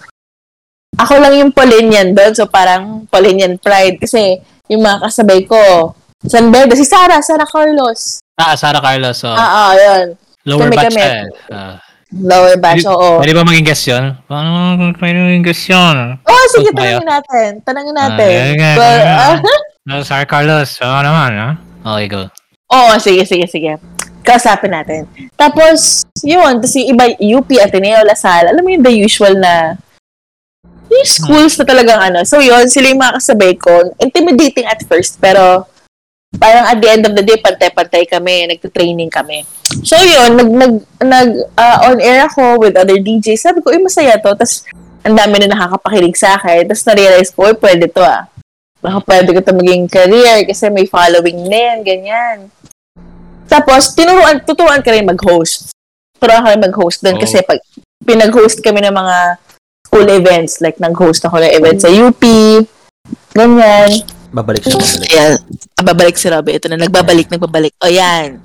ako 0.94 1.12
lang 1.16 1.34
yung 1.36 1.50
Polinian 1.50 2.12
doon. 2.12 2.32
So, 2.32 2.44
parang 2.46 3.06
Polinian 3.06 3.56
pride. 3.56 3.96
Kasi, 3.96 4.36
yung 4.66 4.82
mga 4.82 5.08
kasabay 5.08 5.44
ko, 5.44 5.92
San 6.22 6.48
Beda, 6.48 6.72
si 6.72 6.84
Sarah, 6.84 7.18
Sarah 7.18 7.44
Carlos. 7.44 8.20
Ah, 8.34 8.54
Sarah 8.54 8.78
Carlos. 8.78 9.16
So, 9.16 9.26
Ah, 9.28 9.70
ah, 9.70 9.72
yun. 9.72 10.14
lower 10.44 10.68
kami, 10.68 10.76
batch 10.76 10.86
kami. 10.88 11.00
ka. 11.00 11.08
eh. 11.08 11.24
Ah. 11.50 11.74
Lower 12.12 12.54
batch, 12.56 12.84
Pwede- 12.84 12.92
oo. 12.92 13.10
Pwede 13.18 13.32
ba 13.32 13.42
maging 13.42 13.64
guest 13.64 13.84
yun? 13.88 14.04
Paano 14.26 14.48
pwede 14.94 15.16
maging 15.18 15.42
guest 15.42 15.64
yun? 15.66 15.96
Oh, 16.22 16.44
sige, 16.52 16.68
Gusto 16.68 16.76
kayo? 16.76 17.00
tanongin 17.00 17.08
natin. 17.08 17.50
Tanongin 17.64 17.96
natin. 17.96 18.28
Ah, 18.30 18.52
okay, 18.52 18.74
But, 18.76 19.00
okay. 19.00 19.08
ah, 19.08 19.36
Ah, 19.82 20.02
Sarah 20.06 20.28
Carlos. 20.28 20.70
Oo 20.78 21.00
naman, 21.02 21.30
ha? 21.34 21.50
Okay, 21.82 22.06
go. 22.06 22.22
Oo, 22.70 22.92
sige, 23.00 23.24
sige, 23.24 23.48
sige. 23.48 23.72
Kausapin 24.22 24.70
natin. 24.70 25.02
Tapos, 25.34 26.06
yun. 26.22 26.62
Tapos 26.62 26.74
yung 26.78 26.88
iba, 26.94 27.04
UP, 27.18 27.48
Ateneo, 27.58 28.06
Lasal. 28.06 28.54
Alam 28.54 28.62
mo 28.62 28.70
yung 28.70 28.86
the 28.86 28.94
usual 28.94 29.34
na 29.36 29.76
yung 30.92 31.08
schools 31.08 31.56
na 31.56 31.64
talagang 31.64 32.00
ano. 32.00 32.20
So 32.22 32.38
yun, 32.38 32.68
sila 32.68 32.92
yung 32.92 33.00
mga 33.00 33.16
kasabay 33.18 33.52
ko. 33.56 33.72
Intimidating 33.98 34.68
at 34.68 34.80
first, 34.84 35.16
pero 35.18 35.64
parang 36.36 36.68
at 36.68 36.78
the 36.80 36.88
end 36.88 37.04
of 37.08 37.16
the 37.16 37.24
day, 37.24 37.40
pantay-pantay 37.40 38.08
kami, 38.08 38.48
nagte-training 38.48 39.08
kami. 39.08 39.44
So 39.84 39.96
yun, 39.96 40.36
nag, 40.36 40.48
nag, 40.52 40.74
nag 41.00 41.28
ah, 41.56 41.88
on 41.88 41.98
air 42.00 42.28
ako 42.28 42.60
with 42.60 42.76
other 42.76 43.00
DJs. 43.00 43.40
Sabi 43.40 43.64
ko, 43.64 43.72
eh, 43.72 43.80
masaya 43.80 44.20
to. 44.20 44.32
Tapos, 44.36 44.68
ang 45.02 45.16
dami 45.18 45.42
na 45.42 45.56
nakakapakinig 45.56 46.14
sa 46.14 46.38
akin. 46.38 46.68
Tapos 46.68 46.84
na-realize 46.86 47.30
ko, 47.32 47.48
pwede 47.56 47.88
to 47.88 48.04
ah. 48.04 48.28
Baka 48.82 48.98
pwede 49.06 49.30
ko 49.30 49.40
to 49.40 49.54
maging 49.54 49.86
career 49.86 50.42
kasi 50.42 50.66
may 50.68 50.86
following 50.90 51.46
na 51.46 51.58
yan, 51.72 51.78
ganyan. 51.86 52.38
Tapos, 53.52 53.92
tinuruan, 53.92 54.40
tuturuan 54.40 54.80
ka 54.80 54.88
rin 54.88 55.04
mag-host. 55.04 55.76
Turuan 56.16 56.40
ka 56.40 56.48
rin 56.48 56.62
mag-host 56.62 57.04
doon 57.04 57.16
Oh. 57.16 57.20
kasi 57.20 57.44
pag 57.44 57.60
pinag-host 58.00 58.64
kami 58.64 58.80
ng 58.80 58.96
mga 58.96 59.16
school 59.84 60.08
events, 60.08 60.64
like 60.64 60.80
nag-host 60.80 61.20
ako 61.22 61.36
ng 61.36 61.52
events 61.52 61.84
sa 61.84 61.92
UP, 61.92 62.22
ganyan. 63.30 63.90
Babalik 64.32 64.64
siya, 64.64 64.72
babalik. 64.72 65.10
Ayan, 65.12 65.32
ah, 65.76 65.84
babalik 65.84 66.16
si 66.16 66.26
Robby. 66.26 66.56
Ito 66.56 66.66
na, 66.66 66.80
nagbabalik, 66.80 67.28
nagbabalik. 67.28 67.76
O, 67.78 67.92
yan. 67.92 68.40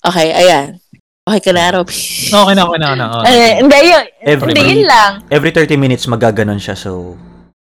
Okay, 0.00 0.32
ayan. 0.32 0.80
Okay 1.22 1.40
ka 1.44 1.52
na, 1.52 1.68
Robby. 1.68 1.92
Okay 2.24 2.54
na, 2.56 2.62
okay 2.64 2.80
na, 2.80 2.86
okay 2.88 2.96
na. 2.96 3.06
Okay. 3.20 3.28
Eh, 3.28 3.52
hindi, 3.60 3.76
yun. 3.84 4.04
Every- 4.24 4.48
Hindi, 4.48 4.62
yun 4.64 4.84
lang. 4.88 5.12
Every 5.28 5.52
30 5.52 5.76
minutes, 5.76 6.08
magaganon 6.08 6.56
siya, 6.56 6.72
so... 6.72 7.20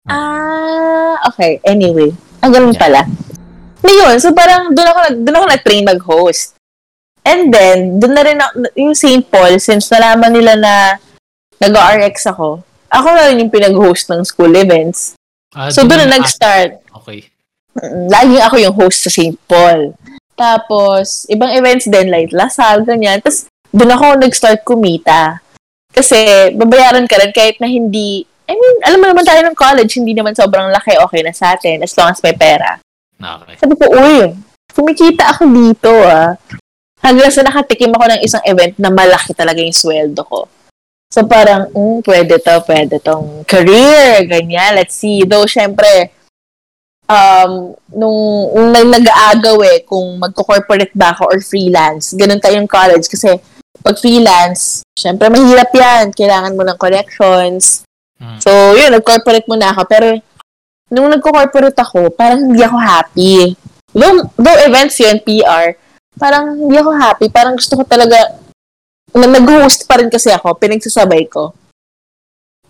Ah, 0.09 1.15
okay. 1.23 1.61
Anyway, 1.63 2.09
ang 2.41 2.49
ganun 2.49 2.73
Yeah. 2.73 2.81
pala. 2.81 3.01
Ngayon, 3.83 4.15
so 4.17 4.31
parang 4.31 4.71
doon 4.71 4.87
ako, 4.87 4.99
nag- 5.03 5.21
doon 5.27 5.37
ako 5.37 5.45
nag-train 5.51 5.83
mag-host. 5.85 6.55
And 7.23 7.51
then, 7.51 7.99
doon 7.99 8.13
na 8.15 8.23
rin 8.23 8.39
ako, 8.39 8.53
yung 8.75 8.95
St. 8.95 9.23
Paul, 9.27 9.55
since 9.59 9.87
nalaman 9.87 10.35
nila 10.35 10.59
na 10.59 10.73
nag-RX 11.59 12.27
ako, 12.31 12.63
ako 12.91 13.07
na 13.11 13.31
rin 13.31 13.39
yung 13.39 13.51
pinag-host 13.51 14.11
ng 14.11 14.27
school 14.27 14.51
events. 14.55 15.15
Ah, 15.55 15.71
So, 15.71 15.87
doon 15.87 16.03
na 16.03 16.09
ah, 16.11 16.13
nag-start. 16.19 16.83
Okay. 17.03 17.31
Mm, 17.79 18.11
Lagi 18.11 18.37
ako 18.43 18.55
yung 18.59 18.75
host 18.75 19.07
sa 19.07 19.11
St. 19.11 19.39
Paul. 19.47 19.95
Tapos, 20.35 21.23
ibang 21.31 21.51
events 21.55 21.87
din, 21.87 22.11
like 22.11 22.35
Lasal, 22.35 22.83
ganyan. 22.83 23.23
Tapos, 23.23 23.47
doon 23.71 23.95
ako 23.95 24.05
nag-start 24.19 24.67
kumita. 24.67 25.39
Kasi, 25.95 26.51
babayaran 26.59 27.07
ka 27.07 27.23
rin 27.23 27.31
kahit 27.31 27.57
na 27.63 27.71
hindi, 27.71 28.27
I 28.43 28.53
mean, 28.53 28.75
alam 28.83 28.99
mo 28.99 29.07
naman 29.07 29.23
tayo 29.23 29.39
ng 29.47 29.55
college, 29.55 29.95
hindi 29.95 30.11
naman 30.11 30.35
sobrang 30.35 30.67
laki, 30.75 30.99
okay 30.99 31.23
na 31.23 31.31
sa 31.31 31.55
atin, 31.55 31.79
as 31.79 31.95
long 31.95 32.11
as 32.11 32.19
may 32.19 32.35
pera. 32.35 32.82
Okay. 33.23 33.55
Sabi 33.55 33.73
ko, 33.79 33.85
uy, 33.87 34.35
kumikita 34.75 35.31
ako 35.31 35.43
dito, 35.47 35.91
ah. 36.03 36.35
Hanggang 37.03 37.31
sa 37.31 37.43
nakatikim 37.43 37.91
ako 37.91 38.05
ng 38.11 38.21
isang 38.23 38.43
event 38.47 38.75
na 38.79 38.91
malaki 38.91 39.31
talaga 39.35 39.59
yung 39.59 39.75
sweldo 39.75 40.23
ko. 40.27 40.47
So, 41.13 41.23
parang, 41.29 41.69
mm, 41.69 42.01
pwede 42.03 42.41
to, 42.41 42.53
pwede 42.65 42.97
tong 42.97 43.45
career, 43.45 44.25
ganyan, 44.25 44.73
let's 44.73 44.97
see. 44.97 45.21
Though, 45.27 45.45
syempre, 45.45 46.09
um, 47.05 47.77
nung, 47.93 48.19
nung 48.55 48.69
nag- 48.73 49.03
nag-aagaw 49.03 49.57
eh, 49.67 49.85
kung 49.85 50.17
magko-corporate 50.17 50.95
ba 50.97 51.13
ako 51.13 51.29
or 51.29 51.39
freelance, 51.43 52.17
ganun 52.17 52.41
tayong 52.41 52.65
college. 52.65 53.05
Kasi, 53.05 53.29
pag 53.83 53.99
freelance, 53.99 54.81
syempre, 54.97 55.29
mahirap 55.29 55.69
yan. 55.75 56.15
Kailangan 56.15 56.55
mo 56.55 56.63
ng 56.65 56.79
connections. 56.81 57.85
Mm. 58.17 58.39
So, 58.41 58.49
yun, 58.73 58.95
nag-corporate 58.95 59.45
muna 59.45 59.69
ako. 59.69 59.81
Pero, 59.85 60.17
nung 60.91 61.09
nagko-corporate 61.09 61.77
ako, 61.77 62.13
parang 62.13 62.51
hindi 62.51 62.61
ako 62.61 62.77
happy. 62.77 63.57
Though, 63.93 64.25
though 64.37 64.59
events 64.65 64.97
yun, 65.01 65.21
PR, 65.21 65.77
parang 66.17 66.57
hindi 66.57 66.75
ako 66.77 66.91
happy. 66.97 67.27
Parang 67.29 67.57
gusto 67.57 67.77
ko 67.77 67.83
talaga, 67.85 68.41
na 69.13 69.29
nag-host 69.29 69.85
pa 69.85 70.01
rin 70.01 70.09
kasi 70.09 70.33
ako, 70.33 70.57
pinagsasabay 70.57 71.29
ko. 71.29 71.53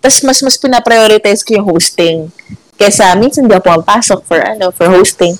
Tapos 0.03 0.19
mas 0.27 0.39
mas 0.43 0.59
pinaprioritize 0.59 1.47
ko 1.47 1.55
yung 1.55 1.67
hosting. 1.71 2.27
Kesa 2.75 3.15
minsan 3.15 3.47
hindi 3.47 3.55
ako 3.55 3.71
pumapasok 3.71 4.19
for 4.27 4.39
ano, 4.43 4.67
for 4.75 4.91
hosting. 4.91 5.39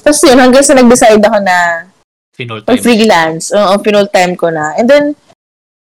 Tapos 0.00 0.24
yun, 0.24 0.40
hanggang 0.40 0.64
sa 0.64 0.72
nag-decide 0.72 1.20
ako 1.20 1.38
na 1.44 1.84
Finol 2.32 2.62
pag 2.64 2.78
time. 2.78 2.84
freelance, 2.86 3.50
oo, 3.52 3.72
pinol 3.82 4.08
time 4.08 4.32
ko 4.38 4.48
na. 4.48 4.72
And 4.78 4.86
then, 4.88 5.04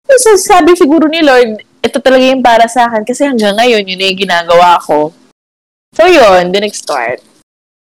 so, 0.07 0.39
sabi 0.39 0.73
siguro 0.73 1.05
ni 1.05 1.19
Lord, 1.21 1.61
ito 1.83 1.97
talaga 2.01 2.23
yung 2.25 2.41
para 2.41 2.65
sa 2.65 2.89
akin 2.89 3.03
kasi 3.05 3.27
hanggang 3.27 3.53
ngayon, 3.59 3.85
yun 3.85 3.99
na 3.99 4.07
yung 4.09 4.21
ginagawa 4.23 4.79
ko. 4.81 5.11
So 5.95 6.05
yun, 6.05 6.51
the 6.51 6.59
next 6.59 6.83
start. 6.83 7.23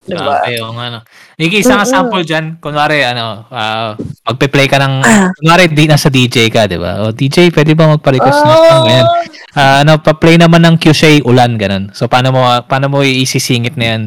Diba? 0.04 0.44
Okay, 0.44 0.60
yung 0.60 0.76
ano. 0.76 1.00
Niki, 1.40 1.64
isa 1.64 1.74
nga 1.74 1.88
Mm-mm. 1.88 1.96
sample 2.12 2.28
dyan. 2.28 2.60
Kunwari, 2.60 3.08
ano, 3.08 3.48
ah, 3.48 3.96
magpe-play 4.28 4.68
ka 4.68 4.76
ng, 4.76 4.94
Ah. 5.00 5.32
kunwari, 5.32 5.72
di 5.72 5.88
nasa 5.88 6.12
DJ 6.12 6.52
ka, 6.52 6.68
di 6.68 6.76
ba? 6.76 7.00
O, 7.02 7.16
DJ, 7.16 7.48
pwede 7.50 7.72
ba 7.72 7.88
magpa-request 7.88 8.36
ng 8.38 8.52
Oh, 8.52 8.64
song? 8.68 8.84
Ganyan. 8.86 9.08
Ah, 9.56 9.80
ano, 9.80 9.96
pa-play 9.98 10.36
naman 10.36 10.60
ng 10.60 10.76
Kyushay 10.76 11.24
Ulan, 11.24 11.56
ganun. 11.56 11.88
So, 11.96 12.12
paano 12.12 12.36
mo, 12.36 12.44
paano 12.68 12.92
mo 12.92 13.00
isisingit 13.00 13.80
na 13.80 13.86
yan? 13.96 14.02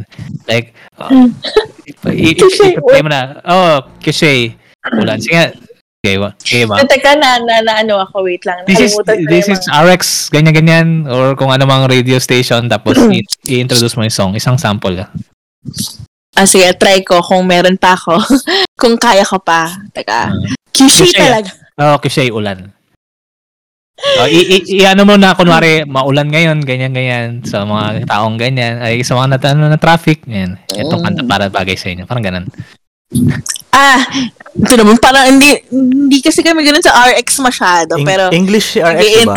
Like, 0.44 0.76
uh, 1.00 1.08
i- 2.04 2.28
i- 2.28 2.36
Kyushay 2.36 2.76
i-play 2.76 3.00
mo 3.00 3.08
na. 3.08 3.40
Oh, 3.42 3.80
Kyushay 3.98 4.52
Ulan. 4.92 5.16
Sige, 5.16 5.56
okay, 6.06 6.16
wa- 6.22 6.32
ba? 6.70 6.82
Eh, 6.82 6.86
teka 6.86 7.18
na, 7.18 7.42
na, 7.42 7.54
na, 7.66 7.72
ano 7.82 7.98
ako, 7.98 8.22
wait 8.22 8.46
lang. 8.46 8.62
This 8.70 8.78
is 8.78 8.92
this 9.26 9.50
is 9.50 9.60
RX 9.66 10.30
ganyan-ganyan 10.30 11.10
or 11.10 11.34
kung 11.34 11.50
ano 11.50 11.66
mang 11.66 11.90
radio 11.90 12.22
station 12.22 12.70
tapos 12.70 12.94
i-introduce 13.50 13.98
mo 13.98 14.06
yung 14.06 14.14
song, 14.14 14.32
isang 14.38 14.54
sample 14.54 15.02
ka. 15.02 15.06
Ah, 16.36 16.44
sige, 16.46 16.68
try 16.78 17.00
ko 17.02 17.24
kung 17.24 17.48
meron 17.48 17.80
pa 17.80 17.98
ako. 17.98 18.22
kung 18.80 18.94
kaya 19.00 19.26
ko 19.26 19.40
pa. 19.40 19.72
Teka. 19.90 20.30
Ah. 20.30 20.90
talaga. 21.16 21.50
Oh, 21.76 21.96
Kyushay 22.00 22.28
ulan. 22.28 22.76
Oh, 23.96 24.28
i, 24.28 24.40
i, 24.44 24.56
i- 24.76 24.84
ano 24.84 25.08
mo 25.08 25.16
na 25.16 25.32
kunwari 25.32 25.88
maulan 25.88 26.28
ngayon, 26.28 26.60
ganyan 26.68 26.92
ganyan 26.92 27.40
sa 27.48 27.64
mga 27.64 28.04
taong 28.04 28.36
ganyan 28.36 28.76
ay 28.84 29.00
sa 29.00 29.16
mga 29.16 29.36
nat- 29.36 29.48
ano, 29.56 29.72
na 29.72 29.80
traffic, 29.80 30.20
ganyan. 30.28 30.60
Itong 30.68 31.00
kanta 31.00 31.24
para 31.24 31.48
bagay 31.48 31.80
sa 31.80 31.88
inyo, 31.88 32.04
parang 32.04 32.20
ganun. 32.24 32.44
Ah, 33.70 34.02
ito 34.56 34.74
naman, 34.74 34.98
parang 34.98 35.30
hindi, 35.30 35.62
hindi 35.70 36.18
kasi 36.24 36.42
kami 36.42 36.64
ganun 36.66 36.82
sa 36.82 36.96
RX 37.06 37.38
masyado. 37.38 38.00
Pero, 38.02 38.32
English 38.32 38.74
si 38.74 38.80
RX, 38.82 39.22
diba? 39.22 39.36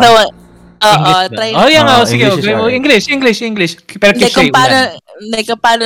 Oo, 0.80 0.96
English 0.96 1.22
ba? 1.28 1.36
try. 1.36 1.52
Oh, 1.54 1.68
yan 1.68 1.84
Ah, 1.86 2.00
oh, 2.02 2.08
sige, 2.08 2.24
English 2.24 2.40
is 2.40 2.48
okay. 2.48 2.56
RX. 2.56 2.74
English, 2.74 3.06
English, 3.12 3.40
English. 3.44 3.74
Pero 4.00 4.14
Kyushay 4.16 4.48
kung 4.48 4.56
paano, 4.56 4.78
kung 5.44 5.62
paano, 5.68 5.86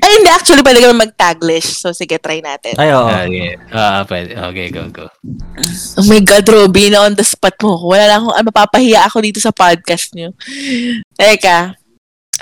ay, 0.00 0.10
hindi, 0.16 0.30
actually, 0.32 0.64
pwede 0.64 0.80
kami 0.80 0.96
mag-taglish. 0.96 1.76
So, 1.76 1.92
sige, 1.92 2.16
try 2.18 2.40
natin. 2.40 2.72
Ay, 2.80 2.88
oo. 2.90 3.04
Ah, 3.04 3.28
yeah. 3.28 3.56
Ah, 3.70 4.02
pwede. 4.08 4.32
Okay, 4.32 4.72
go, 4.72 4.88
go. 4.88 5.06
Oh 6.00 6.06
my 6.08 6.24
God, 6.24 6.48
Robby, 6.48 6.88
na 6.88 7.04
on 7.04 7.12
the 7.12 7.22
spot 7.22 7.54
mo. 7.60 7.76
Wala 7.84 8.08
lang 8.08 8.24
akong, 8.24 8.36
ano, 8.42 8.48
papahiya 8.48 9.04
ako 9.06 9.20
dito 9.20 9.38
sa 9.38 9.52
podcast 9.52 10.16
niyo. 10.16 10.32
Teka, 11.14 11.76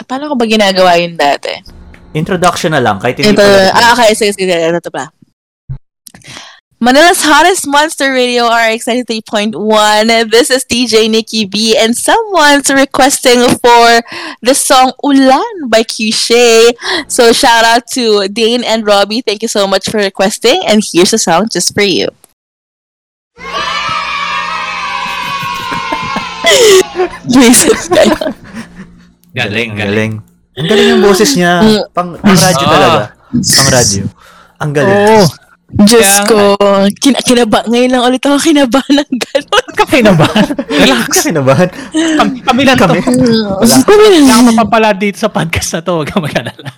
paano 0.07 0.31
ko 0.31 0.35
ba 0.39 0.47
ginagawa 0.47 0.97
yun 1.03 1.19
dati? 1.19 1.76
Introduction 2.17 2.73
na 2.73 2.81
lang, 2.81 2.97
kahit 2.97 3.21
hindi 3.21 3.37
Ito, 3.37 3.45
pa 3.45 3.77
ah, 3.77 3.93
okay, 3.93 4.17
sige, 4.17 4.33
sige, 4.33 4.49
ito, 4.49 4.81
ito 4.81 4.89
pa. 4.89 5.13
Manila's 6.81 7.25
hottest 7.25 7.69
monster 7.69 8.13
radio 8.13 8.49
RX 8.49 8.85
93.1. 8.85 9.57
This 10.29 10.53
is 10.53 10.65
DJ 10.65 11.09
Nikki 11.09 11.45
B 11.45 11.77
and 11.77 11.97
someone's 11.97 12.69
requesting 12.69 13.41
for 13.61 14.01
the 14.41 14.53
song 14.53 14.93
Ulan 15.05 15.69
by 15.69 15.85
Cushay. 15.85 16.73
So 17.09 17.33
shout 17.33 17.65
out 17.65 17.89
to 17.97 18.29
Dane 18.29 18.65
and 18.65 18.87
Robbie. 18.87 19.21
Thank 19.21 19.41
you 19.41 19.49
so 19.49 19.67
much 19.67 19.89
for 19.89 19.97
requesting 19.97 20.61
and 20.69 20.85
here's 20.85 21.13
a 21.13 21.19
song 21.19 21.49
just 21.49 21.73
for 21.73 21.81
you. 21.81 22.09
Jesus 27.29 27.89
Christ. 27.89 28.37
Galing, 29.33 29.77
galing. 29.77 29.77
Galing. 29.77 30.36
Ang 30.57 30.67
galing 30.67 30.89
yung 30.97 31.03
boses 31.05 31.31
niya. 31.37 31.61
Mm. 31.61 31.83
Pang, 31.93 32.11
pang 32.17 32.33
radyo 32.37 32.65
Ah. 32.65 32.73
talaga. 32.73 33.01
Pang 33.31 33.71
radyo. 33.71 34.03
Ang 34.57 34.71
galing. 34.73 34.97
Oo. 34.97 35.25
Diyos 35.67 36.23
Kaya 36.23 36.29
ko. 36.31 36.39
Kin- 37.03 37.21
kinaba, 37.27 37.67
ngayon 37.67 37.91
lang 37.91 38.03
ulit 38.07 38.23
ako 38.23 38.39
kinabahan 38.39 39.03
ng 39.03 39.13
gano'n. 39.19 39.67
Kami 39.83 39.99
na 40.01 40.13
ba? 40.15 40.29
Relax. 40.71 41.11
Kinabahan. 41.27 41.69
Kami, 41.93 42.35
kami 42.41 42.63
lang 42.63 42.79
Kami. 42.79 43.03
to. 43.03 43.13
Wala. 43.61 43.75
Kaya 43.83 44.33
ako 44.33 44.43
mapapala 44.55 44.89
dito 44.95 45.19
sa 45.19 45.29
podcast 45.29 45.75
na 45.75 45.83
to. 45.83 46.01
Huwag 46.01 46.09
kang 46.09 46.23
mag-alala. 46.23 46.71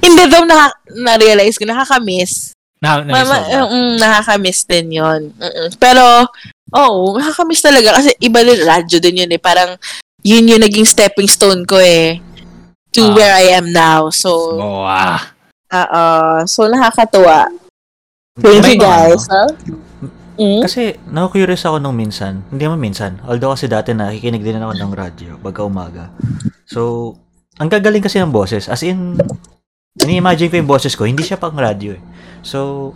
Hindi 0.00 0.24
daw 0.26 0.42
na, 0.48 0.72
na-realize 0.90 1.60
ko, 1.60 1.68
nakakamiss. 1.68 2.56
Na, 2.80 3.04
na, 3.04 3.20
Mama, 3.20 3.36
mm, 3.68 4.00
nakakamiss 4.00 4.64
din 4.64 4.96
yun. 4.98 5.30
Mm-mm. 5.36 5.68
Pero, 5.76 6.24
oh, 6.72 7.14
nakakamiss 7.20 7.62
talaga. 7.62 8.00
Kasi 8.00 8.16
iba 8.18 8.40
din, 8.40 8.64
radyo 8.64 8.96
din 8.98 9.22
yun 9.28 9.32
eh. 9.36 9.38
Parang, 9.38 9.76
yun 10.24 10.48
yung 10.48 10.64
naging 10.64 10.88
stepping 10.88 11.28
stone 11.28 11.68
ko 11.68 11.76
eh. 11.76 12.16
To 12.94 13.02
Ah. 13.02 13.14
where 13.14 13.34
I 13.34 13.44
am 13.54 13.74
now. 13.74 14.08
So, 14.08 14.30
oh, 14.54 14.86
ah. 14.86 15.34
uh, 15.74 16.46
so 16.46 16.70
nakakatuwa. 16.70 17.50
Thank 18.38 18.62
May 18.62 18.74
you 18.74 18.82
mga 18.82 18.86
guys. 18.86 19.22
ano, 19.26 19.42
Huh? 19.46 19.50
Mm? 20.34 20.66
Kasi, 20.66 20.98
na-curious 21.06 21.62
ako 21.62 21.78
nung 21.78 21.94
minsan. 21.94 22.42
Hindi 22.50 22.66
naman 22.66 22.82
minsan. 22.82 23.22
Although 23.22 23.54
kasi 23.54 23.70
dati 23.70 23.94
nakikinig 23.94 24.42
din 24.42 24.58
ako 24.58 24.74
ng 24.74 24.90
radyo 24.90 25.30
pagka 25.38 25.62
umaga. 25.62 26.10
So, 26.66 27.14
ang 27.54 27.70
gagaling 27.70 28.02
kasi 28.02 28.18
ng 28.18 28.34
boses. 28.34 28.66
As 28.66 28.82
in, 28.82 29.14
ini-imagine 29.94 30.50
ko 30.50 30.58
yung 30.58 30.66
boses 30.66 30.98
ko, 30.98 31.06
hindi 31.06 31.22
siya 31.22 31.38
pang 31.38 31.54
radyo 31.54 31.94
eh. 31.94 32.02
So, 32.42 32.90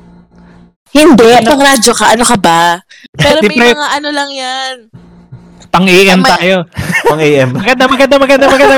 Hindi, 0.91 1.31
pang 1.47 1.63
radyo 1.63 1.93
ka. 1.95 2.19
Ano 2.19 2.27
ka 2.27 2.35
ba? 2.43 2.83
Pero 3.23 3.39
may 3.47 3.71
mga 3.71 3.87
ano 4.03 4.09
lang 4.11 4.31
yan. 4.35 4.75
Pang 5.69 5.85
AM 5.85 6.21
Tama. 6.21 6.29
tayo. 6.35 6.57
pang 7.05 7.21
AM. 7.21 7.51
Maganda, 7.53 7.85
maganda, 7.87 8.17
maganda, 8.17 8.47
maganda. 8.49 8.77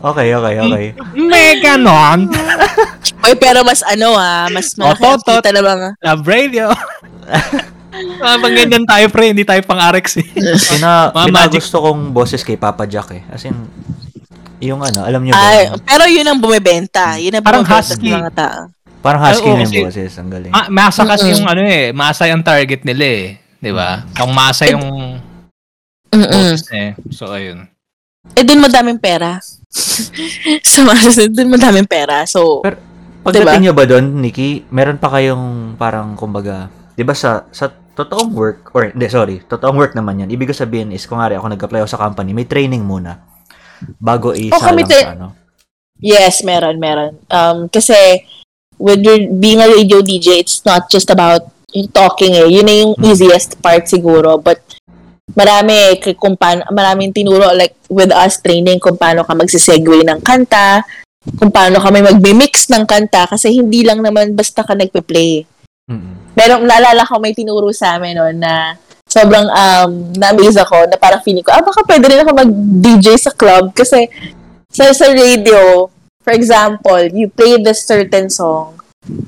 Okay, 0.00 0.32
okay, 0.32 0.54
okay. 0.58 0.84
May 1.14 1.60
ganon. 1.60 2.32
Oy, 3.20 3.34
pero 3.36 3.60
mas 3.60 3.80
ano 3.82 4.16
ah, 4.16 4.48
mas 4.48 4.72
Ototot. 4.72 5.40
kita 5.40 5.52
na 5.52 5.60
mga... 5.60 5.88
Love 6.00 6.24
radio. 6.24 6.66
Ah, 8.18 8.36
pang 8.40 8.48
ganyan 8.50 8.84
tayo, 8.84 9.06
pre. 9.08 9.28
Hindi 9.28 9.44
tayo 9.44 9.60
pang 9.62 9.76
RX 9.76 10.06
eh. 10.18 10.26
Pina, 10.72 11.12
Mga 11.12 11.26
magic. 11.30 11.60
gusto 11.60 11.76
kong 11.80 12.10
boses 12.10 12.40
kay 12.40 12.56
Papa 12.56 12.84
Jack 12.84 13.12
eh. 13.12 13.22
As 13.28 13.44
in, 13.44 13.52
yung 14.58 14.80
ano, 14.80 15.04
alam 15.04 15.20
niyo 15.20 15.32
Ay, 15.32 15.68
ba? 15.68 15.76
pero 15.84 16.04
yun 16.04 16.24
ang 16.24 16.38
bumibenta. 16.38 17.16
Yun 17.16 17.36
ang 17.36 17.44
Parang 17.44 17.60
bumibenta 17.60 17.84
husky. 17.86 18.08
sa 18.08 18.16
mga 18.18 18.32
tao. 18.32 18.60
Parang 19.00 19.20
husky 19.24 19.48
oo, 19.48 19.56
na 19.56 19.64
yung 19.64 19.88
boses. 19.88 20.12
Ang 20.20 20.28
galing. 20.28 20.52
Ma- 20.52 20.68
masa 20.68 21.08
kasi 21.08 21.32
yung 21.32 21.44
ano 21.48 21.62
eh. 21.64 21.92
Masa 21.92 22.28
yung 22.28 22.44
target 22.44 22.84
nila 22.84 23.04
eh. 23.04 23.26
Di 23.60 23.72
ba? 23.72 24.04
Kung 24.12 24.32
masa 24.36 24.68
yung 24.68 25.16
Mm-mm. 26.12 26.28
boses 26.28 26.64
eh. 26.72 26.92
So, 27.08 27.32
ayun. 27.32 27.64
Eh, 28.36 28.44
dun 28.44 28.60
madaming 28.60 29.00
pera. 29.00 29.40
so, 30.70 30.80
dun 31.32 31.48
madaming 31.48 31.88
pera. 31.88 32.28
So, 32.28 32.60
Pero, 32.60 32.90
Diba? 33.20 33.52
Pagdating 33.52 33.62
niyo 33.68 33.72
ba 33.76 33.84
doon, 33.84 34.24
Nikki, 34.24 34.64
meron 34.72 34.96
pa 34.96 35.12
kayong 35.12 35.76
parang, 35.76 36.16
kumbaga, 36.16 36.72
di 36.96 37.04
ba 37.04 37.12
sa, 37.12 37.44
sa 37.52 37.68
totoong 37.68 38.32
work, 38.32 38.72
or 38.72 38.88
hindi, 38.88 39.12
sorry, 39.12 39.44
totoong 39.44 39.76
work 39.76 39.92
naman 39.92 40.24
yan. 40.24 40.32
Ibig 40.32 40.48
ko 40.48 40.54
sabihin 40.56 40.88
is, 40.96 41.04
kung 41.04 41.20
nga 41.20 41.28
ako 41.28 41.52
nag-apply 41.52 41.84
ako 41.84 41.90
sa 41.92 42.00
company, 42.00 42.32
may 42.32 42.48
training 42.48 42.80
muna 42.80 43.20
bago 44.00 44.32
Oh, 44.32 44.40
isa 44.40 44.56
kami 44.56 44.88
lang 44.88 45.04
sa 45.04 45.12
ano. 45.12 45.26
yes, 46.00 46.40
meron, 46.48 46.80
meron. 46.80 47.12
Um, 47.28 47.68
kasi, 47.68 48.24
with 48.80 49.04
your, 49.04 49.28
being 49.36 49.60
a 49.60 49.68
radio 49.68 50.00
DJ, 50.00 50.40
it's 50.40 50.64
not 50.64 50.88
just 50.88 51.12
about 51.12 51.44
talking 51.92 52.34
eh. 52.34 52.48
Yun 52.48 52.66
na 52.66 52.74
yung 52.80 52.92
easiest 53.04 53.60
part 53.60 53.84
siguro. 53.86 54.40
But, 54.40 54.64
marami, 55.36 56.00
k- 56.00 56.16
kung 56.16 56.34
paano, 56.34 56.64
maraming 56.72 57.12
tinuro, 57.12 57.52
like, 57.52 57.76
with 57.92 58.10
us 58.10 58.40
training, 58.40 58.80
kung 58.80 58.96
paano 58.96 59.22
ka 59.22 59.36
magsisegue 59.36 60.02
ng 60.02 60.24
kanta, 60.24 60.82
kung 61.36 61.52
paano 61.52 61.78
kami 61.78 62.00
magmi-mix 62.00 62.72
ng 62.72 62.88
kanta, 62.88 63.28
kasi 63.28 63.52
hindi 63.52 63.84
lang 63.84 64.00
naman 64.00 64.32
basta 64.32 64.64
ka 64.64 64.72
nagpe-play. 64.72 65.44
Mm-mm. 65.86 66.32
Pero 66.32 66.62
naalala 66.64 67.04
ko 67.04 67.20
may 67.20 67.36
tinuro 67.36 67.68
sa 67.76 68.00
amin 68.00 68.16
noon 68.16 68.36
na 68.40 68.78
sobrang 69.10 69.50
um, 69.50 69.90
na-amaze 70.14 70.62
ako 70.62 70.86
na 70.86 70.96
parang 70.96 71.20
feeling 71.20 71.42
ko, 71.42 71.50
ah, 71.50 71.60
baka 71.60 71.82
pwede 71.82 72.06
rin 72.06 72.22
ako 72.22 72.30
mag-DJ 72.30 73.18
sa 73.18 73.34
club 73.34 73.74
kasi 73.74 74.06
sa, 74.70 74.86
sa 74.94 75.10
radio, 75.10 75.90
for 76.20 76.32
example, 76.32 77.00
you 77.10 77.28
play 77.28 77.56
this 77.60 77.84
certain 77.84 78.30
song 78.30 78.80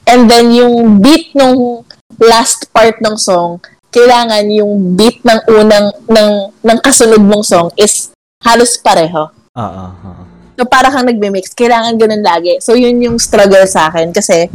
and 0.07 0.29
then 0.29 0.53
yung 0.53 1.01
beat 1.01 1.33
nung 1.35 1.85
last 2.21 2.69
part 2.73 3.01
ng 3.01 3.17
song, 3.17 3.59
kailangan 3.93 4.49
yung 4.53 4.97
beat 4.97 5.21
ng 5.25 5.41
unang, 5.49 5.93
ng, 6.09 6.31
ng 6.65 6.79
kasunod 6.81 7.21
mong 7.21 7.45
song 7.45 7.69
is 7.77 8.13
halos 8.45 8.77
pareho. 8.81 9.29
Oo, 9.57 9.85
oo. 9.93 10.23
So, 10.57 10.69
para 10.69 10.93
kang 10.93 11.09
nagme-mix. 11.09 11.57
Kailangan 11.57 11.97
ganun 11.97 12.21
lagi. 12.21 12.61
So, 12.61 12.77
yun 12.77 13.01
yung 13.01 13.17
struggle 13.17 13.65
sa 13.65 13.89
akin. 13.89 14.13
Kasi, 14.13 14.47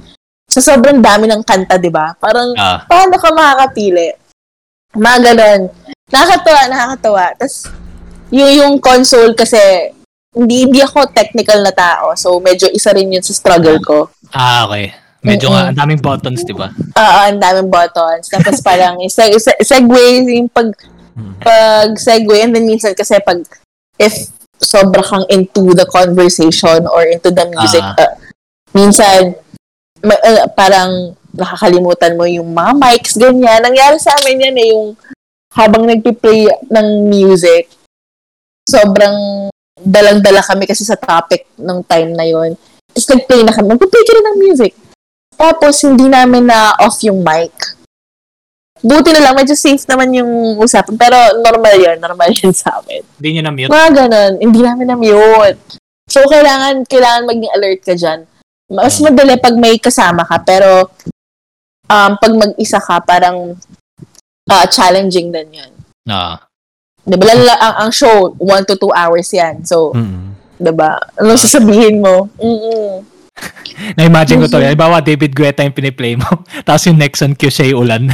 sa 0.48 0.62
sobrang 0.62 1.02
dami 1.02 1.26
ng 1.26 1.42
kanta, 1.42 1.82
di 1.82 1.90
ba? 1.90 2.14
Parang, 2.22 2.54
Ah. 2.54 2.86
paano 2.86 3.18
ka 3.18 3.34
makakapili? 3.34 4.14
Mga 4.94 5.18
ganun. 5.34 5.62
Nakakatawa, 6.08 6.62
nakakatawa. 6.70 7.26
Tapos, 7.36 7.68
yung, 8.30 8.52
yung 8.54 8.74
console 8.78 9.34
kasi, 9.34 9.92
hindi, 10.34 10.68
hindi 10.68 10.80
ako 10.80 11.12
technical 11.12 11.64
na 11.64 11.72
tao. 11.72 12.12
So, 12.16 12.38
medyo 12.40 12.68
isa 12.70 12.92
rin 12.92 13.12
yun 13.12 13.24
sa 13.24 13.34
struggle 13.34 13.80
ko. 13.80 14.10
Ah, 14.32 14.68
okay. 14.68 14.92
Medyo 15.24 15.50
nga, 15.50 15.72
ang 15.72 15.78
daming 15.78 16.00
buttons, 16.00 16.46
di 16.46 16.54
ba? 16.54 16.70
Oo, 16.72 17.18
ang 17.26 17.42
daming 17.42 17.68
buttons. 17.68 18.30
Tapos 18.30 18.62
parang, 18.62 18.96
se- 19.10 19.40
se- 19.40 19.62
segue, 19.62 20.06
yung 20.28 20.48
pag, 20.48 20.72
Mm. 21.18 21.34
pag 21.42 21.98
segue, 21.98 22.38
and 22.38 22.54
then 22.54 22.70
minsan 22.70 22.94
kasi 22.94 23.18
pag, 23.26 23.42
if 23.98 24.30
sobra 24.62 25.02
kang 25.02 25.26
into 25.34 25.74
the 25.74 25.82
conversation 25.90 26.86
or 26.86 27.02
into 27.10 27.34
the 27.34 27.42
music, 27.50 27.82
Ah. 27.82 27.98
uh, 27.98 28.14
minsan, 28.70 29.34
ma- 30.06 30.22
uh, 30.22 30.46
parang 30.54 31.18
nakakalimutan 31.34 32.14
mo 32.14 32.30
yung 32.30 32.54
mga 32.54 32.74
mics, 32.78 33.18
ganyan. 33.18 33.66
Nangyari 33.66 33.98
sa 33.98 34.14
amin 34.14 34.46
yan 34.46 34.58
eh, 34.58 34.68
yung 34.70 34.94
habang 35.58 35.90
nagpi-play 35.90 36.46
ng 36.70 36.88
music, 37.10 37.66
sobrang 38.70 39.50
dalang-dala 39.88 40.44
kami 40.44 40.68
kasi 40.68 40.84
sa 40.84 41.00
topic 41.00 41.48
ng 41.56 41.80
time 41.88 42.12
na 42.12 42.28
yon. 42.28 42.60
Tapos 42.92 43.08
nag-play 43.08 43.42
na 43.48 43.56
kami, 43.56 43.68
nagpi-play 43.72 44.04
ka 44.04 44.12
ng 44.20 44.40
music. 44.44 44.74
Tapos, 45.38 45.76
hindi 45.86 46.10
namin 46.10 46.50
na 46.50 46.74
off 46.82 46.98
yung 47.06 47.22
mic. 47.22 47.54
Buti 48.82 49.10
na 49.14 49.22
lang, 49.22 49.38
medyo 49.38 49.54
safe 49.54 49.86
naman 49.86 50.10
yung 50.18 50.58
usapan. 50.58 50.98
Pero 50.98 51.18
normal 51.46 51.78
yun, 51.78 51.98
normal 52.02 52.34
yun 52.34 52.54
sa 52.54 52.82
amin. 52.82 53.06
Hindi 53.22 53.30
nyo 53.38 53.42
na-mute. 53.46 53.70
Mga 53.70 53.90
ganun, 53.94 54.34
hindi 54.42 54.60
namin 54.66 54.88
na-mute. 54.90 55.62
So, 56.10 56.26
kailangan, 56.26 56.90
kailangan 56.90 57.30
maging 57.30 57.54
alert 57.54 57.82
ka 57.86 57.94
dyan. 57.94 58.26
Mas 58.68 59.00
madali 59.00 59.38
pag 59.40 59.56
may 59.56 59.80
kasama 59.80 60.26
ka, 60.28 60.42
pero 60.44 60.90
um, 61.88 62.12
pag 62.18 62.34
mag-isa 62.34 62.82
ka, 62.82 63.00
parang 63.00 63.56
ah, 64.50 64.66
challenging 64.68 65.32
din 65.32 65.64
yun. 65.64 65.72
Ah. 66.10 66.47
Di 67.08 67.16
ba? 67.16 67.32
Ang, 67.32 67.76
ang 67.88 67.92
show, 67.96 68.36
1 68.36 68.68
to 68.68 68.76
2 68.76 68.92
hours 68.92 69.28
yan. 69.32 69.64
So, 69.64 69.96
Mm-mm. 69.96 70.36
di 70.60 70.72
ba? 70.76 71.00
Ano 71.16 71.40
sasabihin 71.40 72.04
mo? 72.04 72.28
Mm-mm. 72.36 73.08
Na-imagine 73.98 74.44
ko 74.44 74.48
to. 74.52 74.60
Halimbawa, 74.60 75.00
David 75.00 75.32
Guetta 75.32 75.64
yung 75.64 75.72
piniplay 75.72 76.20
mo. 76.20 76.28
Tapos 76.68 76.84
yung 76.84 77.00
next 77.00 77.24
on 77.24 77.32
cue 77.32 77.48
siya 77.48 77.72
yung 77.72 77.88
ulan. 77.88 78.04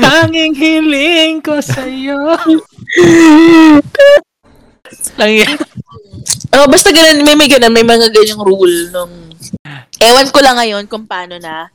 Tanging 0.00 0.54
hiling 0.54 1.42
ko 1.42 1.58
sa'yo. 1.58 2.38
Lang 5.18 5.32
yan. 5.34 5.58
Oh, 6.54 6.66
basta 6.70 6.94
ganun, 6.94 7.26
may 7.26 7.34
may 7.34 7.50
ganun, 7.50 7.74
may 7.74 7.82
mga 7.82 8.10
ganyang 8.14 8.42
rule 8.42 8.90
nung 8.94 9.30
Ewan 10.00 10.32
ko 10.32 10.40
lang 10.40 10.56
ngayon 10.56 10.84
kung 10.88 11.04
paano 11.04 11.36
na. 11.36 11.68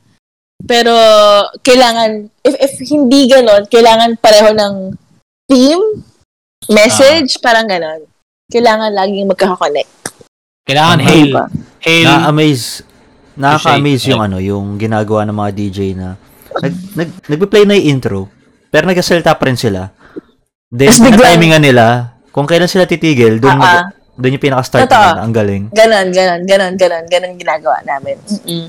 Pero 0.66 0.92
kailangan 1.62 2.26
if 2.42 2.54
if 2.58 2.72
hindi 2.90 3.30
ganun, 3.30 3.68
kailangan 3.70 4.18
pareho 4.18 4.50
ng 4.50 4.74
theme, 5.46 5.82
message, 6.68 7.38
parang 7.38 7.66
ganun. 7.66 8.04
Kailangan 8.46 8.90
laging 8.92 9.26
magkaka-connect. 9.26 9.90
Kailangan 10.62 10.98
Tama. 10.98 11.08
hail. 11.08 11.30
Hail. 11.80 12.04
Na-amaze, 12.04 12.82
nakaka-amaze 13.34 14.04
yung 14.06 14.22
ano, 14.22 14.36
yung 14.38 14.74
ginagawa 14.76 15.22
ng 15.22 15.36
mga 15.36 15.50
DJ 15.52 15.78
na 15.94 16.18
nag, 16.56 16.74
nag, 16.94 17.10
nagpe-play 17.26 17.64
na 17.64 17.74
yung 17.74 17.88
intro, 17.96 18.26
pero 18.68 18.86
nagsasalita 18.86 19.34
pa 19.34 19.46
rin 19.46 19.58
sila. 19.58 19.90
Then, 20.66 20.90
Tapos 20.90 21.00
biglang- 21.00 21.32
timingan 21.32 21.62
nila, 21.62 21.86
kung 22.30 22.44
kailan 22.44 22.66
sila 22.66 22.84
titigil, 22.84 23.38
doon, 23.38 23.56
Ah, 23.56 23.66
ah. 23.80 23.82
doon 24.12 24.34
yung 24.34 24.42
pinaka-start 24.42 24.84
Totoo. 24.84 24.98
nila. 24.98 25.22
Ang 25.22 25.32
galing. 25.32 25.62
Ganon, 25.70 26.06
ganon, 26.10 26.40
ganon, 26.42 26.74
ganon, 26.74 27.04
ganon 27.06 27.32
ginagawa 27.34 27.78
namin. 27.82 28.18
Mm-mm. 28.26 28.66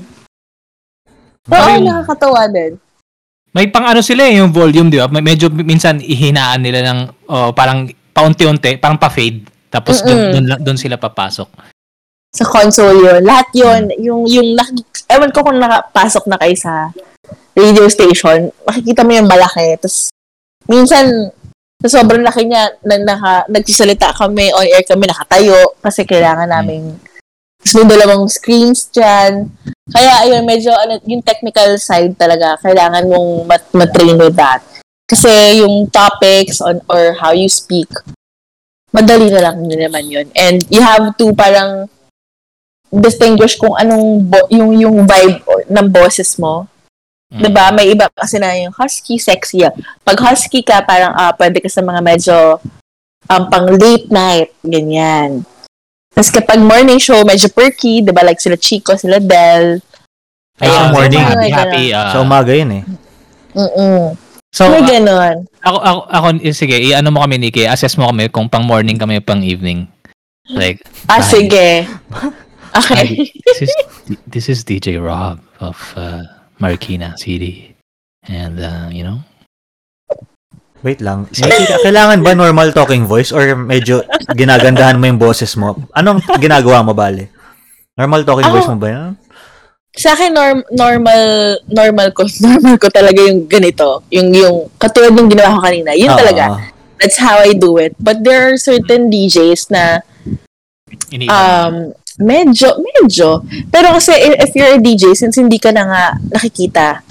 Oo, 1.48 1.66
yung- 1.68 1.82
nakakatawa 1.84 2.46
din. 2.46 2.78
May 3.56 3.72
pang 3.72 3.88
ano 3.88 4.04
sila 4.04 4.28
eh, 4.28 4.38
yung 4.38 4.52
volume, 4.52 4.92
di 4.92 5.00
ba? 5.00 5.08
Medyo 5.08 5.48
minsan 5.64 5.98
ihinaan 6.04 6.60
nila 6.60 6.84
ng 6.84 7.28
oh, 7.32 7.50
parang 7.56 7.88
paunti-unti, 8.12 8.76
parang 8.76 9.00
pa-fade. 9.00 9.46
Tapos 9.68 10.00
doon, 10.04 10.44
doon, 10.60 10.78
sila 10.80 10.96
papasok. 10.96 11.48
Sa 12.32 12.44
console 12.44 13.04
yun. 13.04 13.20
Lahat 13.24 13.48
yun, 13.56 13.88
yung, 14.00 14.22
yung, 14.28 14.48
nak- 14.56 15.04
ewan 15.08 15.32
ko 15.32 15.44
kung 15.44 15.60
nakapasok 15.60 16.24
na 16.28 16.36
kayo 16.40 16.56
sa 16.56 16.92
radio 17.56 17.84
station, 17.88 18.52
makikita 18.64 19.04
mo 19.04 19.12
yung 19.16 19.28
malaki. 19.28 19.76
Tapos, 19.80 20.12
minsan, 20.68 21.32
Sa 21.78 22.02
sobrang 22.02 22.26
laki 22.26 22.42
niya, 22.42 22.74
na, 22.82 22.98
naka, 22.98 23.46
nagsisalita 23.46 24.10
kami, 24.10 24.50
on 24.50 24.66
air 24.66 24.82
kami, 24.82 25.06
nakatayo, 25.06 25.78
kasi 25.78 26.02
kailangan 26.02 26.50
namin 26.50 26.98
tapos 27.58 27.74
may 27.74 27.86
dalawang 27.90 28.24
screens 28.30 28.86
dyan. 28.94 29.50
Kaya, 29.90 30.12
ayun, 30.24 30.46
medyo, 30.46 30.70
ano, 30.72 31.02
yung 31.04 31.20
technical 31.26 31.74
side 31.76 32.14
talaga, 32.14 32.54
kailangan 32.62 33.10
mong 33.10 33.28
mat- 33.44 33.74
matrain 33.74 34.16
with 34.16 34.38
that. 34.38 34.62
Kasi 35.08 35.60
yung 35.64 35.88
topics 35.88 36.60
on 36.60 36.84
or 36.86 37.16
how 37.16 37.32
you 37.32 37.48
speak, 37.48 37.88
madali 38.92 39.32
na 39.32 39.40
lang 39.40 39.64
din 39.64 39.80
naman 39.80 40.04
yun. 40.08 40.26
And 40.36 40.60
you 40.68 40.84
have 40.84 41.16
to 41.16 41.32
parang 41.32 41.88
distinguish 42.92 43.56
kung 43.56 43.76
anong 43.76 44.28
bo- 44.28 44.48
yung 44.48 44.72
yung 44.76 44.96
vibe 45.04 45.44
ng 45.68 45.88
boses 45.92 46.36
mo. 46.40 46.68
Mm. 47.28 47.40
'Di 47.40 47.50
ba? 47.52 47.64
May 47.72 47.92
iba 47.92 48.08
kasi 48.12 48.40
na 48.40 48.56
yung 48.56 48.72
husky, 48.72 49.20
sexy. 49.20 49.64
ah. 49.64 49.72
Pag 50.04 50.20
husky 50.24 50.64
ka, 50.64 50.80
parang 50.84 51.12
ah, 51.12 51.32
pwede 51.36 51.60
ka 51.60 51.68
sa 51.68 51.84
mga 51.84 52.00
medyo 52.00 52.36
um, 53.28 53.42
pang 53.52 53.68
late 53.76 54.08
night, 54.08 54.52
ganyan. 54.64 55.44
Tapos 56.18 56.34
kapag 56.34 56.58
morning 56.58 56.98
show, 56.98 57.22
medyo 57.22 57.46
perky, 57.46 58.02
'di 58.02 58.10
ba? 58.10 58.26
Like 58.26 58.42
sila 58.42 58.58
Chico, 58.58 58.98
sila 58.98 59.22
Del. 59.22 59.78
Ay, 60.58 60.66
Ah, 60.66 60.90
sa 60.90 60.90
morning. 60.90 61.22
Ayun, 61.22 61.30
happy, 61.30 61.46
ayun. 61.46 61.54
happy. 61.54 61.84
ah. 61.94 62.10
Sa 62.10 62.18
umaga 62.26 62.50
yun 62.50 62.70
eh. 62.74 62.84
Mm-mm. 63.54 64.18
so, 64.50 64.66
May 64.66 64.82
ah, 64.82 64.86
ganon. 64.90 65.36
ako, 65.62 65.78
ako, 65.78 66.00
ako, 66.10 66.26
eh, 66.42 66.50
sige, 66.50 66.74
i-ano 66.74 67.14
mo 67.14 67.22
kami, 67.22 67.38
Nikki, 67.38 67.62
assess 67.62 67.94
mo 67.94 68.10
kami 68.10 68.26
kung 68.28 68.50
pang 68.50 68.66
morning 68.66 68.98
kami 68.98 69.18
o 69.18 69.22
pang 69.22 69.38
evening. 69.46 69.86
Like, 70.50 70.82
Ah, 71.06 71.22
Bye. 71.22 71.30
sige. 71.30 71.66
Okay. 72.68 73.30
this 73.46 73.58
is 73.62 73.70
this 74.28 74.46
is 74.50 74.58
DJ 74.60 74.98
Rob 74.98 75.38
of 75.58 75.78
uh, 75.94 76.26
Marikina 76.58 77.14
City, 77.16 77.78
and 78.26 78.58
uh, 78.58 78.90
you 78.90 79.06
know, 79.06 79.22
Wait 80.80 81.00
lang. 81.00 81.26
Nikki, 81.28 81.64
kailangan 81.86 82.22
ba 82.22 82.32
normal 82.32 82.70
talking 82.70 83.02
voice 83.02 83.30
or 83.30 83.42
medyo 83.54 84.02
ginagandahan 84.30 84.94
mo 84.94 85.06
yung 85.06 85.18
boses 85.18 85.54
mo? 85.54 85.74
Anong 85.90 86.22
ginagawa 86.38 86.82
mo, 86.82 86.94
bale? 86.94 87.34
Normal 87.94 88.22
talking 88.22 88.46
Ako- 88.46 88.54
voice 88.54 88.70
mo 88.70 88.78
ba 88.78 88.88
yan? 88.88 89.12
sa 89.90 90.14
akin 90.14 90.30
norm, 90.30 90.62
normal 90.70 91.22
normal 91.66 92.14
ko 92.14 92.22
normal 92.46 92.78
ko 92.78 92.86
talaga 92.86 93.18
yung 93.18 93.50
ganito 93.50 94.06
yung 94.14 94.30
yung 94.30 94.56
katulad 94.78 95.10
ng 95.10 95.26
ginawa 95.26 95.58
ko 95.58 95.66
kanina 95.66 95.90
yun 95.90 96.14
Oo. 96.14 96.14
talaga 96.14 96.70
that's 97.02 97.18
how 97.18 97.42
I 97.42 97.50
do 97.50 97.82
it 97.82 97.98
but 97.98 98.22
there 98.22 98.46
are 98.46 98.54
certain 98.54 99.10
DJs 99.10 99.74
na 99.74 100.06
um 101.26 101.90
medyo 102.18 102.78
medyo 102.78 103.42
pero 103.70 103.90
kasi 103.90 104.10
i- 104.12 104.38
if 104.38 104.54
you're 104.54 104.70
a 104.70 104.78
DJ 104.78 105.14
since 105.14 105.34
hindi 105.34 105.58
ka 105.58 105.70
na 105.70 105.82
nga 105.82 106.04
nakikita 106.30 107.02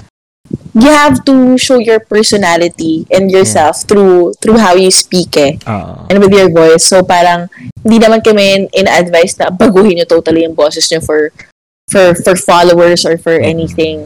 you 0.77 0.91
have 0.93 1.25
to 1.25 1.57
show 1.57 1.81
your 1.81 1.99
personality 1.99 3.07
and 3.10 3.33
yourself 3.33 3.81
through 3.83 4.33
through 4.38 4.62
how 4.62 4.77
you 4.77 4.93
speak 4.93 5.33
eh 5.36 5.57
Oo. 5.65 6.05
and 6.07 6.21
with 6.21 6.31
your 6.31 6.49
voice. 6.53 6.86
So 6.86 7.01
parang 7.01 7.49
hindi 7.81 7.97
naman 7.97 8.21
kami 8.21 8.69
in-advise 8.71 9.39
na 9.41 9.49
baguhin 9.49 9.97
nyo 9.97 10.05
totally 10.05 10.45
yung 10.45 10.53
boses 10.53 10.86
nyo 10.93 11.01
for 11.01 11.33
for 11.89 12.13
for 12.21 12.36
followers 12.36 13.07
or 13.07 13.17
for 13.17 13.36
anything. 13.39 14.05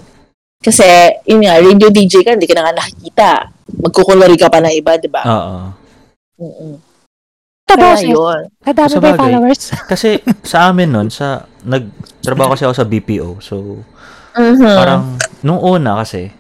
Kasi, 0.62 0.86
yun 1.26 1.42
nga, 1.42 1.58
radio 1.58 1.90
DJ 1.90 2.22
ka, 2.22 2.38
hindi 2.38 2.46
ka 2.46 2.54
na 2.54 2.70
nga 2.70 2.78
nakikita. 2.78 3.50
Magkukulari 3.82 4.38
ka 4.38 4.46
pa 4.46 4.62
ng 4.62 4.70
iba, 4.78 4.94
di 5.02 5.10
ba? 5.10 5.26
Oo. 5.26 5.58
Mm-mm. 6.38 6.74
Tapos, 7.66 7.98
Kaya 7.98 8.14
yun. 8.14 8.40
kadami 8.62 8.96
ba 9.02 9.18
followers? 9.18 9.74
Kasi 9.90 10.22
sa 10.46 10.70
amin 10.70 10.94
nun, 10.94 11.10
sa 11.10 11.50
nagtrabaho 11.66 12.54
kasi 12.54 12.70
ako 12.70 12.76
sa 12.78 12.86
BPO. 12.86 13.42
So, 13.42 13.82
Mhm. 14.32 14.76
parang 14.78 15.02
nung 15.42 15.60
una 15.60 16.00
kasi 16.00 16.32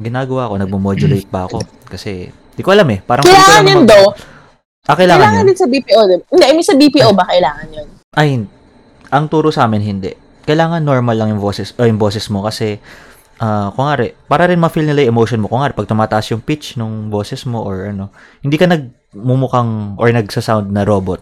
ginagawa 0.00 0.48
ko, 0.48 0.54
nagmo-modulate 0.56 1.28
pa 1.28 1.44
ako 1.44 1.60
kasi 1.84 2.32
di 2.32 2.62
ko 2.64 2.72
alam 2.72 2.88
eh, 2.88 3.04
parang 3.04 3.24
hindi 3.24 3.32
ko 3.32 3.36
Kailangan 3.36 3.56
lang 3.60 3.68
yun, 3.68 3.80
mag- 3.84 3.90
though. 3.92 4.08
Ah, 4.88 4.96
kailangan, 4.96 5.20
Kailangan 5.20 5.42
yun. 5.44 5.48
din 5.52 5.58
sa 5.60 5.68
BPO. 5.68 6.00
Hindi, 6.32 6.44
I 6.48 6.52
mean, 6.56 6.66
sa 6.66 6.74
BPO 6.74 7.08
ba 7.12 7.24
kailangan 7.28 7.66
yun? 7.68 7.88
Ay, 8.16 8.28
ang 9.12 9.24
turo 9.28 9.52
sa 9.52 9.68
amin 9.68 9.82
hindi. 9.84 10.10
Kailangan 10.48 10.80
normal 10.80 11.14
lang 11.14 11.28
yung 11.36 11.42
boses, 11.42 11.76
uh, 11.76 11.84
yung 11.84 12.00
boses 12.00 12.26
mo 12.32 12.42
kasi 12.42 12.80
ah 13.40 13.72
kung 13.72 13.88
nga 13.88 13.96
para 14.28 14.44
rin 14.52 14.60
ma-feel 14.60 14.84
nila 14.84 15.04
yung 15.04 15.16
emotion 15.16 15.40
mo. 15.40 15.48
Kung 15.48 15.60
nga 15.64 15.72
pag 15.72 15.88
tumataas 15.88 16.32
yung 16.32 16.44
pitch 16.44 16.76
ng 16.76 17.08
boses 17.08 17.44
mo 17.48 17.64
or 17.64 17.88
ano, 17.88 18.12
hindi 18.40 18.56
ka 18.60 18.68
nagmumukhang 18.68 19.96
or 19.96 20.08
nagsa-sound 20.12 20.68
na 20.72 20.84
robot. 20.84 21.20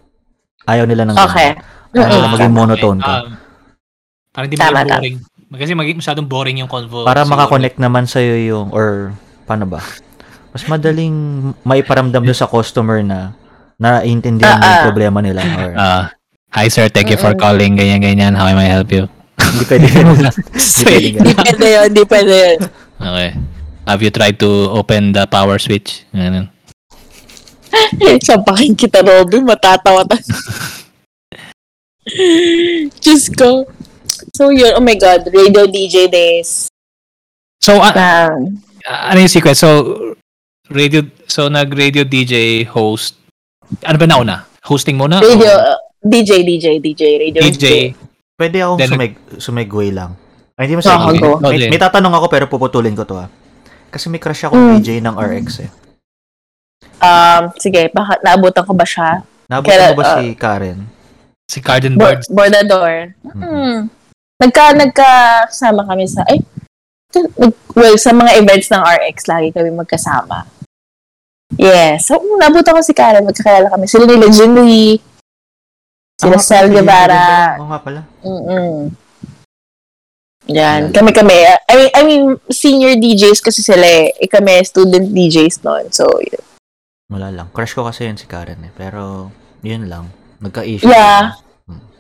Ayaw 0.66 0.86
nila 0.86 1.06
ng 1.06 1.14
ganun. 1.14 1.30
Okay. 1.30 1.50
Ayaw 1.94 2.08
nila 2.10 2.28
maging 2.34 2.54
monotone 2.54 3.00
ka. 3.00 3.14
Um, 3.22 3.30
parang 4.34 4.48
di 4.50 4.56
Tama, 4.58 4.70
maging 4.70 4.90
boring. 4.90 5.16
Kasi 5.48 5.72
maging 5.72 5.98
masyadong 5.98 6.28
boring 6.28 6.60
yung 6.60 6.68
convo. 6.68 7.02
Para 7.02 7.24
siguro. 7.24 7.32
makakonect 7.34 7.76
naman 7.78 8.04
sa'yo 8.04 8.36
yung, 8.44 8.66
or 8.68 9.16
paano 9.44 9.64
ba? 9.64 9.80
Mas 10.52 10.64
madaling 10.64 11.14
maiparamdam 11.62 12.20
doon 12.20 12.36
sa 12.36 12.44
customer 12.44 13.00
na 13.00 13.32
naiintindihan 13.76 14.54
mo 14.54 14.62
yung 14.62 14.68
Ah, 14.68 14.80
ah. 14.80 14.84
problema 14.84 15.18
nila. 15.20 15.40
Or, 15.40 15.72
Ah, 15.80 16.04
hi 16.52 16.68
sir, 16.68 16.88
thank 16.88 17.08
you 17.08 17.16
for 17.16 17.32
calling. 17.34 17.76
Ganyan, 17.76 18.00
ganyan. 18.00 18.32
How 18.32 18.44
am 18.46 18.58
I 18.58 18.68
help 18.68 18.92
you? 18.92 19.08
hindi 19.38 19.64
pwede. 19.64 19.86
Hindi 21.16 21.32
pwede 21.32 21.64
yun, 21.64 21.86
hindi 21.88 22.02
pwede 22.04 22.32
yun. 22.34 22.58
Okay. 22.98 23.28
Have 23.86 24.02
you 24.02 24.12
tried 24.12 24.36
to 24.36 24.50
open 24.68 25.16
the 25.16 25.24
power 25.24 25.56
switch? 25.56 26.04
Ganun. 26.12 26.52
Sampakin 28.20 28.76
kita, 28.76 29.00
Robin. 29.00 29.40
Matatawa 29.42 30.04
tayo. 30.04 30.20
Diyos 33.00 33.32
ko. 33.32 33.64
So, 34.38 34.54
yun. 34.54 34.70
Oh 34.72 34.80
my 34.80 34.94
God. 34.94 35.26
Radio 35.26 35.66
DJ 35.66 36.06
days. 36.06 36.70
So, 37.58 37.82
ah, 37.82 37.90
Um, 37.90 38.62
ano 38.86 39.18
yung 39.18 39.26
secret? 39.28 39.58
So, 39.58 39.98
radio, 40.70 41.02
so 41.26 41.50
nag-radio 41.50 42.06
DJ 42.06 42.62
host. 42.64 43.18
Ano 43.82 43.98
ba 43.98 44.06
nauna? 44.06 44.46
Hosting 44.62 44.94
muna? 44.94 45.18
radio, 45.18 45.50
uh, 45.50 45.74
DJ, 46.00 46.46
DJ, 46.46 46.78
DJ. 46.78 47.02
Radio 47.18 47.40
DJ. 47.42 47.66
Pwede 48.38 48.62
akong 48.62 48.78
Then- 48.78 48.92
sumeg, 48.94 49.12
sumegway 49.42 49.90
lang. 49.90 50.14
Ay, 50.54 50.70
hindi 50.70 50.78
mo 50.78 50.82
Ah, 50.86 51.02
sumeg. 51.02 51.18
go. 51.18 51.34
Oh, 51.34 51.50
May, 51.50 51.66
may 51.66 51.80
tatanong 51.80 52.14
ako 52.14 52.26
pero 52.30 52.44
puputulin 52.46 52.94
ko 52.94 53.02
to 53.02 53.18
ha. 53.18 53.26
Kasi 53.90 54.06
may 54.06 54.22
crush 54.22 54.46
ako 54.46 54.54
Mm. 54.54 54.70
DJ 54.78 55.02
ng 55.02 55.18
RX 55.18 55.66
eh. 55.66 55.70
Um, 57.02 57.50
sige, 57.58 57.90
baka 57.90 58.22
naabutan 58.22 58.62
ko 58.62 58.70
ba 58.70 58.86
siya? 58.86 59.26
Nabutan 59.50 59.66
Kaya, 59.74 59.86
mo 59.90 59.98
ba 59.98 60.04
ah, 60.04 60.14
si 60.14 60.24
Karen? 60.34 60.78
Si 61.50 61.58
Garden 61.58 61.98
Bo- 61.98 62.06
Birds. 62.06 62.26
Bordador. 62.30 63.18
Mhm. 63.26 63.42
Hmm. 63.42 63.78
Nagka, 64.38 64.70
nagkasama 64.70 65.82
kami 65.82 66.06
sa, 66.06 66.22
ay, 66.30 66.38
well, 67.74 67.98
sa 67.98 68.14
mga 68.14 68.38
events 68.38 68.70
ng 68.70 68.78
RX, 68.78 69.26
lagi 69.26 69.50
kami 69.50 69.74
magkasama. 69.74 70.46
Yes. 71.58 72.06
So, 72.06 72.22
um, 72.22 72.38
nabutan 72.38 72.76
ko 72.76 72.82
si 72.84 72.94
Karen, 72.94 73.26
magkakilala 73.26 73.72
kami. 73.72 73.90
Sila 73.90 74.06
nila 74.06 74.30
Jinri, 74.30 75.02
sila 76.18 76.36
Ah, 76.36 76.42
Sel 76.42 76.68
Guevara. 76.70 77.56
Oo 77.62 77.70
nga 77.70 77.80
pala. 77.82 78.00
Mm-mm. 78.22 78.90
Yan. 80.50 80.90
Yan. 80.90 80.94
Kami 80.94 81.10
kami. 81.10 81.34
I 81.66 81.74
mean, 81.74 81.90
I 81.94 82.02
mean, 82.04 82.24
senior 82.50 82.94
DJs 82.98 83.42
kasi 83.42 83.62
sila 83.62 83.82
eh. 83.82 84.14
Eh, 84.18 84.30
kami, 84.30 84.62
student 84.62 85.08
DJs 85.14 85.62
noon. 85.66 85.90
So, 85.90 86.06
yun. 86.22 86.42
Wala 87.08 87.32
lang. 87.32 87.48
Crush 87.50 87.72
ko 87.72 87.88
kasi 87.88 88.06
yun 88.06 88.20
si 88.20 88.28
Karen 88.28 88.60
eh. 88.66 88.72
Pero, 88.76 89.32
yun 89.64 89.88
lang. 89.88 90.12
Nagka-issue. 90.38 90.86
Yeah. 90.86 91.38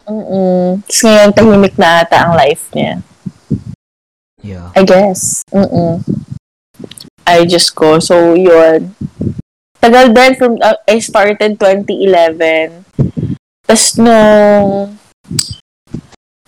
Mm-mm. 0.08 0.80
Tapos 0.88 1.00
ngayon, 1.04 1.30
tahimik 1.36 1.76
na 1.76 2.00
ata 2.00 2.16
ang 2.24 2.32
life 2.32 2.64
niya. 2.72 3.04
Yeah. 4.40 4.72
I 4.72 4.82
guess. 4.88 5.44
Mm-mm. 5.52 6.00
I 7.28 7.44
just 7.44 7.76
go. 7.76 8.00
So, 8.00 8.32
yun. 8.32 8.96
Tagal 9.84 10.16
din 10.16 10.32
from, 10.40 10.56
uh, 10.64 10.80
I 10.88 10.98
started 11.04 11.60
2011. 11.60 12.88
Tapos 13.68 14.00
nung, 14.00 14.96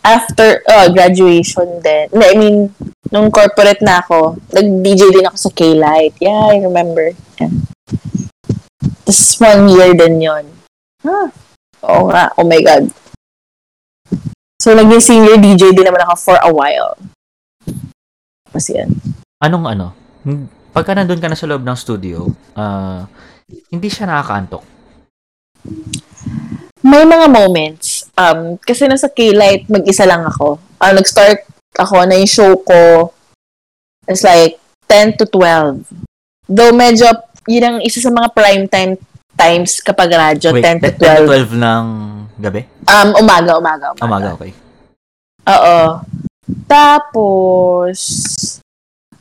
after, 0.00 0.64
uh, 0.64 0.88
graduation 0.88 1.84
din. 1.84 2.08
I 2.16 2.32
mean, 2.32 2.72
nung 3.12 3.28
corporate 3.28 3.84
na 3.84 4.00
ako, 4.00 4.40
nag-DJ 4.56 5.12
din 5.12 5.28
ako 5.28 5.36
sa 5.36 5.50
K-Light. 5.52 6.16
Yeah, 6.16 6.48
I 6.48 6.64
remember. 6.64 7.12
Yeah. 7.36 7.52
Tapos 9.04 9.36
one 9.36 9.68
year 9.68 9.92
din 9.92 10.16
yun. 10.24 10.44
Huh. 11.04 11.28
Oo 11.84 12.08
nga. 12.08 12.32
Oh 12.40 12.46
my 12.46 12.60
God. 12.64 12.88
So, 14.60 14.76
naging 14.76 15.00
senior 15.00 15.36
DJ 15.40 15.72
din 15.72 15.88
naman 15.88 16.04
ako 16.04 16.14
for 16.20 16.36
a 16.36 16.50
while. 16.52 16.94
Tapos 18.50 18.66
yan. 18.68 18.92
Anong 19.40 19.66
ano? 19.72 19.86
Pagka 20.70 20.92
nandun 20.92 21.22
ka 21.22 21.32
na 21.32 21.38
sa 21.38 21.48
loob 21.48 21.64
ng 21.64 21.78
studio, 21.78 22.28
ah, 22.54 23.08
hindi 23.72 23.88
siya 23.88 24.10
nakakaantok. 24.10 24.62
May 26.80 27.04
mga 27.04 27.26
moments. 27.28 28.08
Um, 28.16 28.56
kasi 28.60 28.88
nasa 28.88 29.08
K-Light, 29.08 29.68
mag-isa 29.68 30.04
lang 30.04 30.24
ako. 30.24 30.60
Ah, 30.80 30.92
nag-start 30.92 31.44
ako 31.76 32.04
na 32.04 32.16
yung 32.20 32.30
show 32.30 32.52
ko 32.60 33.12
is 34.08 34.24
like 34.26 34.60
10 34.88 35.16
to 35.20 35.24
12. 35.28 35.86
Though 36.50 36.74
medyo, 36.74 37.06
yun 37.46 37.64
ang 37.64 37.78
isa 37.80 38.02
sa 38.02 38.10
mga 38.10 38.28
prime 38.34 38.64
time 38.66 38.94
times 39.38 39.80
kapag 39.80 40.10
radyo, 40.12 40.50
Wait, 40.52 40.66
10 40.66 40.84
to 40.84 40.90
10 40.98 41.56
12. 41.56 41.56
12 41.56 41.64
ng 41.64 41.84
gabi? 42.40 42.64
Um, 42.88 43.14
umaga, 43.20 43.52
umaga, 43.60 43.86
umaga. 43.92 44.04
Umaga, 44.04 44.28
okay. 44.34 44.52
Oo. 45.46 46.00
Tapos, 46.66 47.98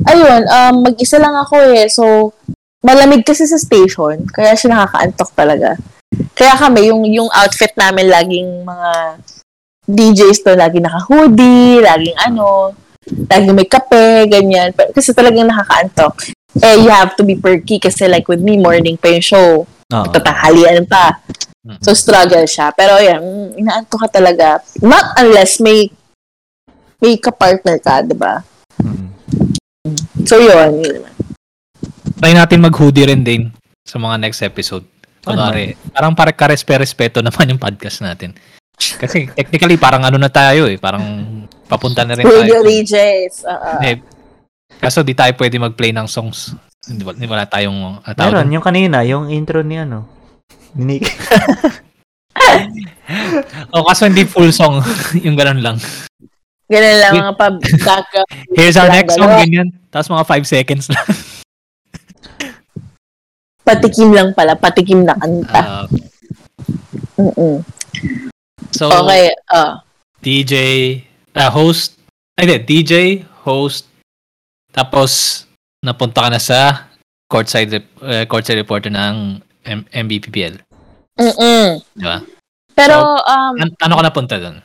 ayun, 0.08 0.42
um, 0.48 0.76
mag-isa 0.88 1.20
lang 1.22 1.36
ako 1.36 1.56
eh. 1.76 1.86
So, 1.92 2.34
malamig 2.82 3.28
kasi 3.28 3.46
sa 3.46 3.60
station, 3.60 4.24
kaya 4.32 4.56
siya 4.56 4.74
nakakaantok 4.74 5.30
talaga. 5.36 5.76
Kaya 6.34 6.56
kami, 6.58 6.90
yung, 6.90 7.06
yung 7.06 7.30
outfit 7.30 7.76
namin 7.78 8.10
laging 8.10 8.50
mga 8.66 8.92
DJs 9.90 10.46
to, 10.46 10.54
laging 10.58 10.86
naka-hoodie, 10.86 11.82
laging 11.82 12.18
ano, 12.18 12.74
laging 13.30 13.56
may 13.58 13.68
kape, 13.68 14.30
ganyan. 14.30 14.74
Kasi 14.74 15.14
talagang 15.14 15.50
nakakaantok. 15.50 16.34
Eh, 16.62 16.82
you 16.82 16.90
have 16.90 17.14
to 17.14 17.22
be 17.22 17.38
perky 17.38 17.78
kasi 17.78 18.10
like 18.10 18.26
with 18.26 18.42
me, 18.42 18.58
morning 18.58 18.98
pa 18.98 19.14
yung 19.14 19.26
show. 19.26 19.50
Oo. 19.66 20.06
Tatanghalian 20.14 20.86
pa. 20.90 21.22
So, 21.84 21.92
struggle 21.92 22.48
siya. 22.48 22.72
Pero, 22.72 22.96
yan, 23.04 23.20
mm, 23.20 23.60
inaantok 23.60 24.08
ka 24.08 24.20
talaga. 24.22 24.64
Not 24.80 25.20
unless 25.20 25.60
may 25.60 25.92
may 27.00 27.16
ka-partner 27.16 27.80
ka, 27.80 28.04
di 28.04 28.16
ba? 28.16 28.44
Mm. 28.80 29.08
So, 30.28 30.40
yun. 30.40 30.84
yun. 30.84 31.04
Try 32.20 32.36
natin 32.36 32.60
mag-hoodie 32.60 33.08
rin 33.08 33.24
din 33.24 33.52
sa 33.88 33.96
mga 33.96 34.20
next 34.20 34.44
episode. 34.44 34.84
Kunwari, 35.24 35.76
parang 35.92 36.16
pare 36.16 36.36
karespe-respeto 36.36 37.20
naman 37.26 37.56
yung 37.56 37.62
podcast 37.62 38.04
natin. 38.04 38.36
Kasi 38.80 39.28
technically 39.36 39.76
parang 39.76 40.08
ano 40.08 40.16
na 40.16 40.32
tayo 40.32 40.64
eh, 40.72 40.80
parang 40.80 41.04
papunta 41.68 42.08
na 42.08 42.16
rin 42.16 42.24
Radio 42.24 42.64
tayo. 42.64 42.64
DJs. 42.64 43.36
oo. 43.44 43.72
Eh, 43.84 44.00
kaso 44.80 45.04
di 45.04 45.12
tayo 45.12 45.36
pwede 45.36 45.60
mag-play 45.60 45.92
ng 45.92 46.08
songs. 46.08 46.56
Hindi 46.88 47.04
wala, 47.04 47.20
wala 47.20 47.46
tayong 47.48 48.00
uh, 48.00 48.16
Meron, 48.16 48.48
yung 48.56 48.64
kanina, 48.64 49.04
yung 49.04 49.28
intro 49.28 49.60
ni 49.60 49.84
ano. 49.84 50.08
Ni 50.76 51.00
Nick. 51.00 51.10
Oh, 53.74 53.84
kaso 53.84 54.06
hindi 54.06 54.24
full 54.24 54.54
song. 54.54 54.80
yung 55.26 55.34
ganun 55.34 55.66
lang. 55.66 55.78
Ganun 56.70 56.98
lang 57.02 57.14
mga 57.18 57.36
pub 57.36 57.56
background. 57.82 58.30
Here's 58.58 58.78
our 58.78 58.90
next 58.90 59.18
song, 59.18 59.34
ganyan. 59.34 59.74
Tapos 59.90 60.14
mga 60.14 60.26
5 60.30 60.46
seconds 60.46 60.86
lang. 60.94 61.08
Patikim 63.66 64.14
lang 64.14 64.30
pala. 64.38 64.54
Patikim 64.54 65.02
na 65.06 65.18
kanta. 65.18 65.62
Ah, 65.62 65.86
Mm-mm. 67.20 67.66
so, 68.72 68.88
Okay. 68.88 69.34
ah 69.52 69.84
DJ, 70.22 70.54
ah, 71.36 71.52
host, 71.52 72.00
ay 72.40 72.48
hindi, 72.48 72.58
DJ, 72.84 73.24
host, 73.44 73.88
tapos 74.72 75.44
napunta 75.84 76.28
ka 76.28 76.30
na 76.32 76.40
sa 76.40 76.92
courtside, 77.28 77.84
eh, 78.04 78.26
courtside 78.28 78.60
reporter 78.60 78.92
ng 78.92 79.40
M- 79.70 79.86
MBPPL. 79.94 80.58
Mm-mm. 81.20 81.78
Di 81.94 82.06
ba? 82.06 82.18
Pero, 82.74 82.96
um, 83.22 83.54
An- 83.60 83.78
ano 83.78 83.94
ka 84.00 84.04
napunta 84.04 84.36
doon? 84.42 84.58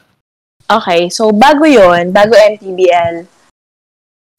okay. 0.65 1.13
So, 1.13 1.29
bago 1.31 1.69
yon 1.69 2.09
bago 2.09 2.33
MTBL, 2.33 3.29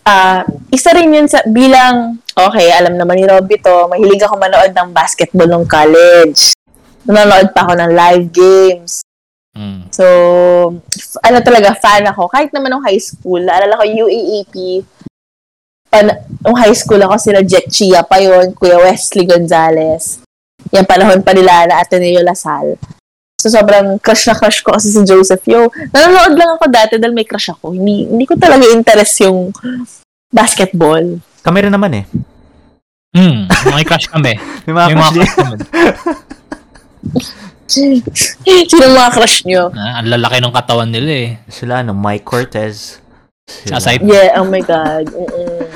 ah 0.05 0.41
isa 0.69 0.93
rin 0.93 1.13
yun 1.13 1.27
sa, 1.29 1.41
bilang, 1.45 2.17
okay, 2.33 2.73
alam 2.73 2.97
naman 2.97 3.17
ni 3.21 3.25
Robby 3.25 3.57
to, 3.61 3.89
mahilig 3.89 4.21
ako 4.21 4.37
manood 4.37 4.73
ng 4.73 4.89
basketball 4.93 5.49
nung 5.49 5.67
college. 5.69 6.53
Nanonood 7.05 7.53
pa 7.53 7.69
ako 7.69 7.73
ng 7.77 7.91
live 7.93 8.25
games. 8.33 9.05
Mm. 9.55 9.87
So, 9.93 10.05
f- 10.89 11.21
ano 11.23 11.39
talaga, 11.39 11.77
fan 11.77 12.03
ako. 12.09 12.27
Kahit 12.27 12.51
naman 12.51 12.73
nung 12.73 12.83
high 12.83 12.99
school, 12.99 13.39
naalala 13.39 13.79
ko 13.79 13.85
UAAP, 13.87 14.83
pan, 15.87 16.11
nung 16.43 16.57
high 16.59 16.75
school 16.75 16.99
ako, 16.99 17.15
sila 17.15 17.39
Jet 17.45 17.71
Chia 17.71 18.03
pa 18.03 18.19
yon 18.19 18.51
Kuya 18.51 18.81
Wesley 18.81 19.23
Gonzalez. 19.23 20.19
Yan 20.73 20.85
panahon 20.87 21.21
pa 21.21 21.35
nila 21.35 21.69
na 21.69 21.83
Ateneo 21.83 22.23
Lasal. 22.25 22.79
So, 23.45 23.53
sobrang 23.53 24.01
crush 24.01 24.25
na 24.25 24.33
crush 24.33 24.65
ko 24.65 24.73
kasi 24.73 24.89
si 24.89 25.01
Joseph 25.05 25.45
Yo. 25.45 25.69
Nanonood 25.93 26.33
lang 26.33 26.57
ako 26.57 26.65
dati 26.65 26.97
dahil 26.97 27.13
may 27.13 27.27
crush 27.27 27.53
ako. 27.53 27.77
Hindi, 27.77 28.09
hindi 28.09 28.25
ko 28.25 28.33
talaga 28.39 28.65
interest 28.73 29.21
yung 29.21 29.53
basketball. 30.33 31.21
Kami 31.45 31.57
rin 31.61 31.69
naman 31.69 31.93
eh. 31.93 32.05
Mm, 33.13 33.45
may 33.69 33.85
crush 33.85 34.09
kami. 34.09 34.33
May 34.65 34.73
mga 34.73 34.87
May 34.89 34.97
mga 34.97 35.11
crush 35.13 35.31
crush 35.31 35.35
kami. 35.37 35.57
Sino 38.69 38.85
mga 38.91 39.13
crush 39.13 39.45
nyo? 39.45 39.69
Ah, 39.73 40.01
ang 40.01 40.09
lalaki 40.09 40.41
ng 40.41 40.53
katawan 40.53 40.89
nila 40.89 41.11
eh. 41.13 41.29
Sila 41.45 41.85
ano, 41.85 41.93
Mike 41.93 42.25
Cortez. 42.25 42.97
Sila. 43.45 43.77
Sa 43.77 43.93
side. 43.93 44.01
Yeah, 44.01 44.41
oh 44.41 44.49
my 44.49 44.61
God. 44.65 45.05
Mm-mm. 45.13 45.69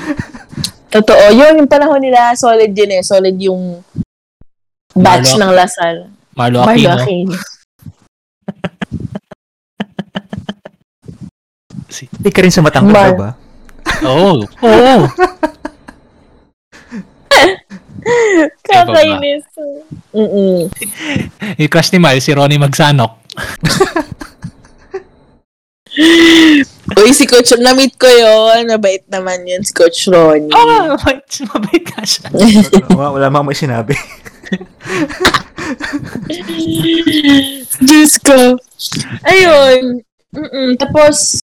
Totoo. 0.90 1.24
Yun, 1.38 1.62
yung 1.62 1.70
panahon 1.70 2.02
nila, 2.02 2.34
solid 2.34 2.74
yun 2.74 2.90
eh. 2.98 3.02
Solid 3.06 3.38
yung 3.38 3.78
batch 5.00 5.34
Marlo- 5.34 5.40
ng 5.40 5.52
Lasal. 5.56 5.96
Marlo 6.36 6.58
Marlo 6.64 6.88
Aquino. 6.94 7.02
Aquino. 7.02 7.36
Hindi 12.00 12.30
ka 12.30 12.40
rin 12.40 12.54
sa 12.54 12.62
matangkad 12.62 12.94
Mar- 12.94 13.12
ka 13.12 13.18
ba? 13.18 13.30
Oo. 14.06 14.46
Oo. 14.64 14.96
Kakainis. 18.66 19.44
Mm-mm. 20.14 20.68
Yung 21.58 21.70
crush 21.70 21.92
ni 21.92 21.98
Miles, 22.00 22.24
si 22.24 22.32
Ronnie 22.32 22.58
Magsanok. 22.58 23.12
Uy, 27.00 27.10
si 27.14 27.24
Coach, 27.26 27.54
na-meet 27.58 27.94
ko 27.98 28.06
yun. 28.08 28.66
Mabait 28.70 29.04
naman 29.10 29.46
yun, 29.46 29.62
si 29.62 29.72
Coach 29.74 30.08
Ronnie. 30.10 30.50
Ah, 30.52 30.94
mabait, 30.96 31.22
mabait 31.50 31.84
ka 31.84 32.02
siya. 32.02 32.28
wala, 32.94 33.14
wala 33.16 33.26
mga 33.30 33.44
may 33.46 33.56
sinabi. 33.56 33.94
Diyos 37.80 38.12
ko. 38.20 38.58
Ayun. 39.26 40.02
Mm-mm. 40.30 40.78
Tapos, 40.78 41.42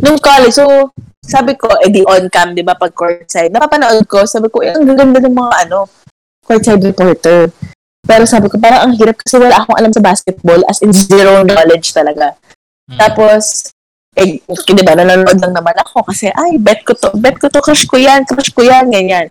nung 0.00 0.16
college, 0.16 0.56
so, 0.56 0.88
sabi 1.22 1.54
ko, 1.54 1.68
eh 1.84 1.92
di 1.92 2.02
on-cam, 2.02 2.56
di 2.56 2.64
ba, 2.64 2.74
pag 2.74 2.92
courtside. 2.96 3.52
Napapanood 3.52 4.08
ko, 4.08 4.24
sabi 4.24 4.48
ko, 4.48 4.64
eh, 4.64 4.72
ang 4.72 4.88
gaganda 4.88 5.20
ng 5.20 5.36
mga, 5.36 5.52
ano, 5.68 5.86
courtside 6.42 6.82
reporter. 6.82 7.52
Pero 8.02 8.26
sabi 8.26 8.50
ko, 8.50 8.58
parang 8.58 8.90
ang 8.90 8.92
hirap 8.98 9.14
kasi 9.22 9.38
wala 9.38 9.62
akong 9.62 9.78
alam 9.78 9.92
sa 9.94 10.02
basketball, 10.02 10.58
as 10.66 10.82
in 10.82 10.90
zero 10.90 11.46
knowledge 11.46 11.94
talaga. 11.94 12.34
Mm. 12.90 12.98
Tapos, 12.98 13.70
eh, 14.18 14.42
di 14.42 14.82
ba, 14.82 14.98
nanonood 14.98 15.38
lang 15.38 15.54
naman 15.54 15.76
ako 15.78 16.10
kasi, 16.10 16.28
ay, 16.34 16.58
bet 16.58 16.82
ko 16.82 16.98
to, 16.98 17.14
bet 17.16 17.38
ko 17.38 17.46
to, 17.46 17.62
crush 17.62 17.86
ko 17.86 17.96
yan, 17.96 18.26
crush 18.26 18.50
ko 18.50 18.66
yan, 18.66 18.90
ganyan. 18.90 19.30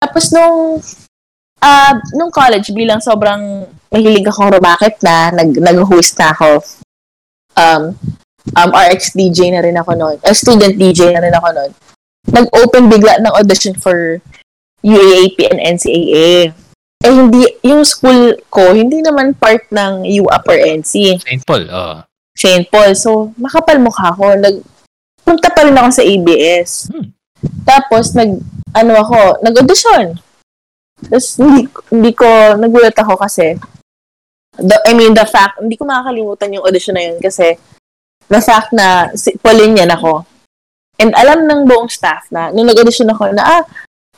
Tapos 0.00 0.32
nung, 0.32 0.80
ah, 1.60 1.92
nung 2.16 2.32
college, 2.32 2.72
bilang 2.72 3.00
sobrang 3.00 3.68
mahilig 3.92 4.26
akong 4.26 4.52
rumakit 4.52 4.96
na, 5.04 5.30
nag, 5.32 5.56
nag-host 5.56 6.16
na 6.18 6.32
ako, 6.32 6.50
um, 7.56 7.82
um, 8.56 8.70
RX 8.72 9.14
DJ 9.16 9.52
na 9.52 9.62
rin 9.64 9.76
ako 9.76 9.94
noon, 9.96 10.16
uh, 10.24 10.34
student 10.36 10.74
DJ 10.76 11.14
na 11.14 11.22
rin 11.22 11.34
ako 11.34 11.48
noon, 11.52 11.70
nag-open 12.28 12.88
bigla 12.88 13.20
ng 13.20 13.34
audition 13.36 13.74
for 13.76 14.20
UAAP 14.80 15.36
and 15.50 15.60
NCAA. 15.76 16.52
Eh, 17.00 17.08
hindi, 17.08 17.48
yung 17.64 17.80
school 17.84 18.36
ko, 18.52 18.76
hindi 18.76 19.00
naman 19.00 19.32
part 19.32 19.64
ng 19.72 20.04
UAP 20.04 20.44
or 20.48 20.60
NC. 20.60 21.16
Saint 21.24 21.44
Paul, 21.48 21.64
oh. 21.72 22.04
St. 22.40 22.64
Paul. 22.72 22.96
So, 22.96 23.36
makapal 23.36 23.76
mukha 23.76 24.16
ko. 24.16 24.32
Nag, 24.32 24.64
punta 25.20 25.52
pa 25.52 25.68
rin 25.68 25.76
ako 25.76 25.88
sa 25.92 26.04
ABS. 26.04 26.88
Hmm. 26.88 27.12
Tapos, 27.68 28.16
nag, 28.16 28.40
ano 28.72 28.92
ako, 28.96 29.44
nag-audition. 29.44 30.16
Tapos, 31.08 31.26
hindi, 31.40 31.70
hindi 31.90 32.12
ko, 32.12 32.26
nagulat 32.60 32.96
ako 32.96 33.16
kasi, 33.16 33.56
the, 34.60 34.76
I 34.84 34.92
mean, 34.92 35.16
the 35.16 35.24
fact, 35.24 35.60
hindi 35.60 35.76
ko 35.76 35.88
makakalimutan 35.88 36.52
yung 36.52 36.66
audition 36.66 36.94
na 36.96 37.04
yun 37.08 37.18
kasi, 37.22 37.56
the 38.28 38.40
fact 38.40 38.74
na, 38.76 39.10
si, 39.16 39.34
Pauline 39.40 39.80
yan 39.80 39.92
ako. 39.94 40.26
And 41.00 41.16
alam 41.16 41.48
ng 41.48 41.64
buong 41.64 41.88
staff 41.88 42.28
na, 42.28 42.52
nung 42.52 42.68
nag-audition 42.68 43.08
ako 43.08 43.32
na, 43.32 43.42
ah, 43.42 43.62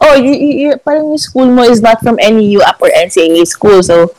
oh, 0.03 0.19
y- 0.19 0.35
y- 0.35 0.57
y- 0.67 0.81
parang 0.83 1.15
yung 1.15 1.23
school 1.23 1.47
mo 1.47 1.63
is 1.63 1.79
not 1.79 2.03
from 2.03 2.19
any 2.19 2.59
UAP 2.59 2.79
or 2.83 2.91
NCAA 2.91 3.47
school. 3.47 3.79
So, 3.87 4.11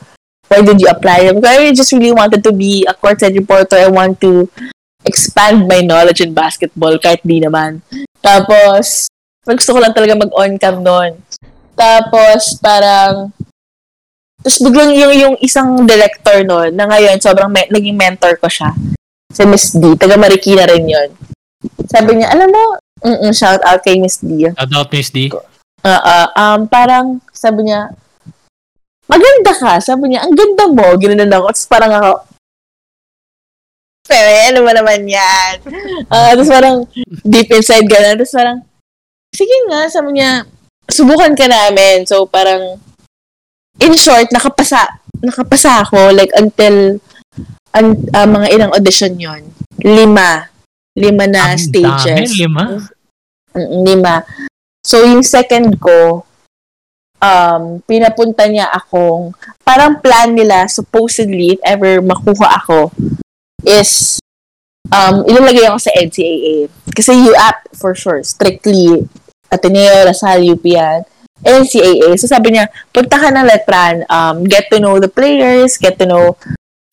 why 0.48 0.64
did 0.64 0.80
you 0.80 0.88
apply? 0.88 1.28
I 1.36 1.72
just 1.76 1.92
really 1.92 2.16
wanted 2.16 2.40
to 2.44 2.52
be 2.52 2.88
a 2.88 2.96
courtside 2.96 3.36
reporter. 3.36 3.76
I 3.76 3.92
want 3.92 4.20
to 4.24 4.48
expand 5.04 5.68
my 5.68 5.84
knowledge 5.84 6.24
in 6.24 6.32
basketball 6.32 6.96
kahit 6.96 7.20
di 7.20 7.44
naman. 7.44 7.84
Tapos, 8.24 9.12
gusto 9.44 9.76
ko 9.76 9.78
lang 9.84 9.92
talaga 9.92 10.16
mag-on-cam 10.16 10.80
noon. 10.80 11.20
Tapos, 11.74 12.58
parang, 12.62 13.34
tapos 14.40 14.58
biglang 14.62 14.94
yung, 14.94 15.14
yung 15.14 15.36
isang 15.42 15.82
director 15.86 16.42
noon, 16.46 16.74
na 16.74 16.86
ngayon, 16.86 17.18
sobrang 17.18 17.50
me- 17.50 17.70
naging 17.70 17.98
mentor 17.98 18.38
ko 18.38 18.46
siya. 18.46 18.70
Si 19.34 19.42
Miss 19.46 19.74
D. 19.74 19.98
Taga 19.98 20.14
Marikina 20.14 20.66
rin 20.70 20.86
yon 20.86 21.10
Sabi 21.90 22.22
niya, 22.22 22.30
alam 22.30 22.50
mo, 22.50 22.78
mm 23.02 23.34
shout 23.34 23.60
out 23.66 23.82
kay 23.82 23.98
Miss 23.98 24.22
D. 24.22 24.46
Shout 24.48 24.70
out 24.70 24.88
Miss 24.94 25.10
D. 25.10 25.28
Ah, 25.84 26.00
ah, 26.00 26.26
um, 26.40 26.64
parang, 26.64 27.20
sabi 27.34 27.68
niya, 27.68 27.92
maganda 29.04 29.52
ka. 29.52 29.82
Sabi 29.82 30.14
niya, 30.14 30.24
ang 30.24 30.32
ganda 30.32 30.64
mo. 30.70 30.86
Ginanon 30.96 31.28
ako. 31.28 31.46
Tapos 31.52 31.68
parang 31.68 31.92
ako, 31.92 32.12
pero 34.04 34.28
ano 34.52 34.58
ba 34.68 34.72
naman 34.76 35.08
yan? 35.08 35.54
Ah, 36.12 36.36
tapos 36.36 36.52
parang, 36.52 36.76
deep 37.24 37.48
inside 37.48 37.88
gano'n. 37.88 38.20
Tapos 38.20 38.36
parang, 38.36 38.58
sige 39.32 39.56
nga, 39.72 39.88
sabi 39.88 40.20
niya, 40.20 40.44
subukan 40.88 41.32
ka 41.34 41.46
namin. 41.48 42.04
So 42.04 42.26
parang, 42.26 42.80
in 43.80 43.94
short, 43.98 44.30
nakapasa, 44.30 45.00
nakapasa 45.22 45.82
ako, 45.82 46.14
like, 46.14 46.30
until, 46.38 47.00
an, 47.74 47.86
ah, 48.14 48.28
mga 48.28 48.46
ilang 48.54 48.72
audition 48.74 49.18
yon 49.18 49.42
Lima. 49.82 50.48
Lima 50.94 51.26
na 51.26 51.50
Ang 51.54 51.58
stages. 51.58 52.06
dami, 52.06 52.46
lima. 52.46 52.64
Mm, 53.54 53.82
lima. 53.82 54.14
So, 54.84 55.02
yung 55.02 55.26
second 55.26 55.74
ko, 55.82 56.22
um, 57.18 57.82
pinapunta 57.88 58.46
niya 58.46 58.70
akong, 58.70 59.34
parang 59.66 59.98
plan 59.98 60.30
nila, 60.36 60.70
supposedly, 60.70 61.58
if 61.58 61.60
ever 61.66 61.98
makuha 61.98 62.62
ako, 62.62 62.92
is, 63.66 64.20
um, 64.92 65.24
ilalagay 65.26 65.66
ako 65.66 65.78
sa 65.82 65.90
NCAA. 65.98 66.70
Kasi 66.94 67.16
UAP, 67.16 67.74
for 67.74 67.96
sure, 67.96 68.22
strictly, 68.22 69.08
Ateneo, 69.54 70.04
Lasal, 70.04 70.42
UP 70.42 70.64
yan. 70.66 71.06
NCAA. 71.44 72.16
So 72.16 72.26
sabi 72.26 72.56
niya, 72.56 72.72
punta 72.90 73.20
ka 73.20 73.28
ng 73.28 73.46
Letran, 73.46 73.96
um, 74.08 74.36
get 74.48 74.66
to 74.72 74.80
know 74.80 74.96
the 74.96 75.12
players, 75.12 75.76
get 75.76 76.00
to 76.00 76.08
know 76.08 76.34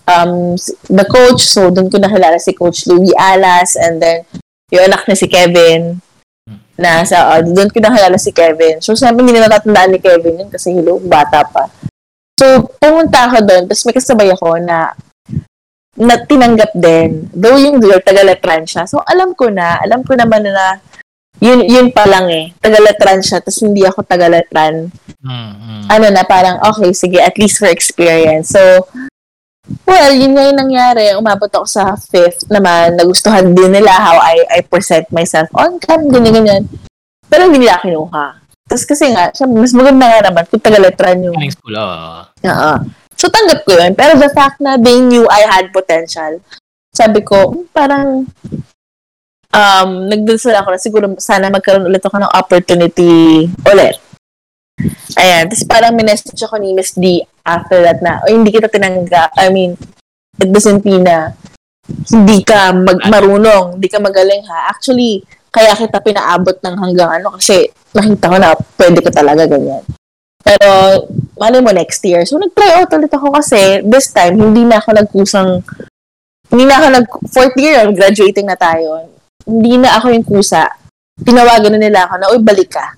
um, 0.05 0.59
the 0.91 1.07
coach. 1.07 1.47
So 1.47 1.71
doon 1.71 1.87
ko 1.87 1.97
nakilala 1.97 2.37
si 2.37 2.51
Coach 2.51 2.85
Louis 2.85 3.15
Alas 3.15 3.79
and 3.79 4.03
then 4.03 4.27
yung 4.71 4.91
anak 4.91 5.07
niya 5.07 5.17
si 5.19 5.27
Kevin 5.31 6.03
na 6.75 7.05
sa 7.05 7.37
uh, 7.37 7.41
doon 7.45 7.71
ko 7.71 7.79
nakilala 7.79 8.19
si 8.19 8.35
Kevin. 8.35 8.83
So 8.83 8.97
sabi 8.97 9.23
hindi 9.23 9.39
na 9.39 9.47
natatandaan 9.47 9.95
ni 9.95 9.99
Kevin 10.03 10.41
yun 10.45 10.49
kasi 10.51 10.75
hello, 10.75 10.99
bata 10.99 11.47
pa. 11.47 11.71
So 12.35 12.73
pumunta 12.81 13.29
ako 13.29 13.45
doon, 13.45 13.63
tapos 13.69 13.85
may 13.85 13.95
kasabay 13.95 14.29
ako 14.33 14.57
na 14.59 14.91
na 16.01 16.15
tinanggap 16.17 16.71
din. 16.73 17.29
Though 17.35 17.59
yung 17.59 17.77
girl, 17.83 18.01
taga-Letran 18.01 18.65
siya. 18.65 18.87
So 18.89 19.03
alam 19.05 19.37
ko 19.37 19.51
na, 19.51 19.77
alam 19.83 20.01
ko 20.01 20.17
naman 20.17 20.47
na 20.47 20.81
yun, 21.39 21.63
yun 21.63 21.87
pa 21.93 22.03
lang 22.09 22.27
eh. 22.27 22.51
Taga-Letran 22.59 23.23
siya, 23.23 23.39
tapos 23.39 23.61
hindi 23.63 23.85
ako 23.87 24.03
taga-Letran. 24.03 24.91
Mm, 25.23 25.51
mm. 25.55 25.83
Ano 25.87 26.05
na, 26.11 26.23
parang, 26.27 26.59
okay, 26.67 26.91
sige, 26.91 27.21
at 27.21 27.37
least 27.39 27.61
for 27.61 27.71
experience. 27.71 28.51
So, 28.51 28.61
well, 29.87 30.11
yun 30.11 30.35
nga 30.35 30.49
yung 30.51 30.59
nangyari. 30.59 31.15
Umabot 31.15 31.47
ako 31.47 31.65
sa 31.69 31.95
fifth 31.95 32.49
naman. 32.51 32.99
Nagustuhan 32.99 33.55
din 33.55 33.71
nila 33.71 33.93
how 33.95 34.17
I, 34.19 34.43
I 34.49 34.59
present 34.65 35.07
myself 35.13 35.47
on 35.55 35.79
cam, 35.79 36.09
ganyan-ganyan. 36.09 36.67
Pero 37.31 37.47
hindi 37.47 37.63
nila 37.63 37.79
kinuha. 37.79 38.41
Tapos 38.67 38.87
kasi 38.87 39.11
nga, 39.11 39.31
siya, 39.35 39.47
mas 39.47 39.75
maganda 39.75 40.07
nga 40.07 40.31
naman 40.31 40.43
kung 40.47 40.63
taga-Letran 40.63 41.25
yung 41.27 41.35
Galing 41.35 41.55
school, 41.55 41.75
oo. 41.75 42.27
Oo. 42.27 42.73
So, 43.19 43.29
tanggap 43.29 43.67
ko 43.67 43.75
yun. 43.77 43.93
Pero 43.93 44.17
the 44.17 44.31
fact 44.33 44.57
na 44.63 44.79
they 44.79 44.97
knew 44.97 45.27
I 45.29 45.45
had 45.45 45.69
potential, 45.69 46.41
sabi 46.89 47.21
ko, 47.21 47.51
"Hmm, 47.51 47.67
parang, 47.69 48.25
um, 49.51 50.07
nagdasal 50.07 50.55
ako 50.57 50.67
na 50.71 50.79
siguro 50.79 51.05
sana 51.19 51.51
magkaroon 51.51 51.87
ulit 51.87 52.03
ako 52.03 52.17
ng 52.19 52.33
opportunity 52.35 53.47
ulit. 53.67 53.99
Ayan. 55.19 55.45
Tapos 55.51 55.67
parang 55.67 55.93
minessage 55.93 56.41
ako 56.41 56.57
ni 56.57 56.73
Miss 56.73 56.95
D 56.97 57.21
after 57.45 57.83
that 57.85 58.01
na, 58.01 58.23
o 58.25 58.31
hindi 58.31 58.49
kita 58.49 58.71
tinanggap. 58.71 59.35
I 59.37 59.53
mean, 59.53 59.77
it 60.39 60.49
doesn't 60.49 60.81
mean 60.81 61.05
na 61.05 61.35
hindi 62.09 62.41
ka 62.41 62.73
mag- 62.73 63.05
marunong, 63.05 63.77
hindi 63.77 63.87
ka 63.91 63.99
magaling 64.01 64.41
ha. 64.47 64.71
Actually, 64.71 65.21
kaya 65.51 65.75
kita 65.75 65.99
pinaabot 65.99 66.55
ng 66.63 66.75
hanggang 66.79 67.09
ano 67.21 67.35
kasi 67.35 67.67
nakita 67.91 68.31
ko 68.31 68.37
na 68.39 68.55
pwede 68.55 68.99
ka 69.03 69.11
talaga 69.11 69.43
ganyan. 69.45 69.83
Pero, 70.41 70.69
mali 71.37 71.61
mo 71.61 71.69
next 71.69 72.01
year. 72.01 72.25
So, 72.25 72.41
nag-try 72.41 72.81
out 72.81 72.89
ulit 72.89 73.13
ako 73.13 73.29
kasi 73.29 73.85
this 73.85 74.09
time, 74.09 74.41
hindi 74.41 74.65
na 74.65 74.81
ako 74.81 74.89
nagkusang, 74.97 75.61
hindi 76.49 76.63
na 76.65 76.81
ako 76.81 76.87
nag, 76.97 77.07
fourth 77.29 77.57
year, 77.61 77.85
graduating 77.93 78.49
na 78.49 78.57
tayo. 78.57 79.05
Hindi 79.45 79.81
na 79.81 79.97
ako 79.97 80.07
yung 80.13 80.25
kusa. 80.25 80.67
Tinawagan 81.21 81.77
na 81.77 81.79
nila 81.81 82.07
ako 82.07 82.13
na, 82.17 82.27
uy, 82.33 82.39
balik 82.41 82.73
ka. 82.73 82.97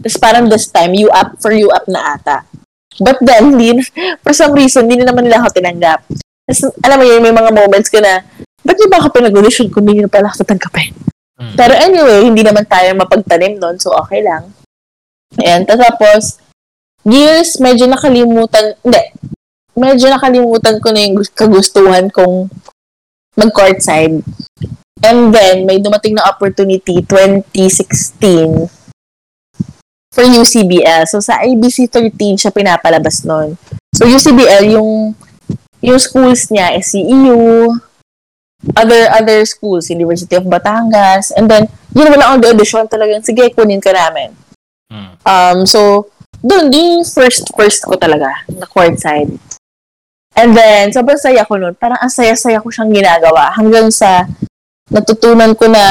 Tapos 0.00 0.18
parang 0.18 0.48
this 0.48 0.68
time, 0.68 0.96
you 0.96 1.12
up 1.12 1.36
for 1.38 1.52
you 1.52 1.68
up 1.70 1.84
na 1.86 2.16
ata. 2.16 2.44
But 3.00 3.22
then, 3.24 3.56
hindi, 3.56 3.80
for 4.24 4.32
some 4.36 4.52
reason, 4.52 4.88
hindi 4.88 5.00
na 5.00 5.12
naman 5.12 5.28
nila 5.28 5.40
ako 5.40 5.56
tinanggap. 5.56 6.00
Tapos, 6.44 6.62
alam 6.84 6.96
mo 7.00 7.04
yun, 7.06 7.22
may 7.24 7.32
mga 7.32 7.50
moments 7.54 7.88
ko 7.88 8.02
na, 8.02 8.20
ba't 8.66 8.76
yung 8.76 8.92
baka 8.92 9.08
pinag-audition 9.08 9.72
kung 9.72 9.86
hindi 9.86 10.04
na 10.04 10.12
pala 10.12 10.28
ako 10.28 10.44
tatanggapin? 10.44 10.92
Mm. 11.40 11.54
Pero 11.56 11.72
anyway, 11.72 12.20
hindi 12.26 12.42
naman 12.44 12.68
tayo 12.68 12.92
mapagtanim 12.98 13.56
doon, 13.56 13.80
so 13.80 13.94
okay 13.96 14.20
lang. 14.20 14.52
Ayan, 15.40 15.64
tapos, 15.64 16.42
years, 17.08 17.56
medyo 17.62 17.88
nakalimutan, 17.88 18.76
hindi, 18.84 19.00
medyo 19.72 20.12
nakalimutan 20.12 20.76
ko 20.82 20.92
na 20.92 21.00
yung 21.00 21.14
gus- 21.16 21.32
kagustuhan 21.32 22.12
kong 22.12 22.52
mag-courtside. 23.38 24.20
And 25.02 25.34
then, 25.34 25.66
may 25.66 25.82
dumating 25.82 26.14
na 26.14 26.30
opportunity, 26.30 27.02
2016, 27.02 28.70
for 30.14 30.22
UCBL. 30.22 31.08
So, 31.10 31.18
sa 31.18 31.42
ABC 31.42 31.90
13 31.90 32.38
siya 32.38 32.54
pinapalabas 32.54 33.26
nun. 33.26 33.58
So, 33.90 34.06
UCBL, 34.06 34.78
yung 34.78 35.18
yung 35.82 35.98
schools 35.98 36.46
niya 36.54 36.78
is 36.78 36.86
CEU, 36.94 37.74
other 38.78 39.10
other 39.10 39.42
schools, 39.42 39.90
University 39.90 40.38
of 40.38 40.46
Batangas, 40.46 41.34
and 41.34 41.50
then, 41.50 41.66
yun 41.90 42.12
wala 42.12 42.30
akong 42.30 42.46
audition 42.46 42.86
talagang, 42.86 43.26
sige, 43.26 43.50
kunin 43.50 43.82
ka 43.82 43.90
namin. 43.90 44.30
Mm. 44.86 45.12
Um, 45.26 45.58
so, 45.66 46.12
doon, 46.38 46.70
din 46.70 47.02
yung 47.02 47.06
first, 47.08 47.50
first 47.58 47.82
ko 47.82 47.98
talaga, 47.98 48.30
na 48.46 48.70
courtside. 48.70 49.34
And 50.32 50.56
then, 50.56 50.94
sobrang 50.94 51.20
saya 51.20 51.44
ko 51.44 51.60
nun. 51.60 51.76
Parang 51.76 52.00
ang 52.00 52.08
saya-saya 52.08 52.62
ko 52.62 52.72
siyang 52.72 52.88
ginagawa. 52.88 53.52
Hanggang 53.52 53.92
sa 53.92 54.24
natutunan 54.90 55.52
ko 55.54 55.70
na 55.70 55.84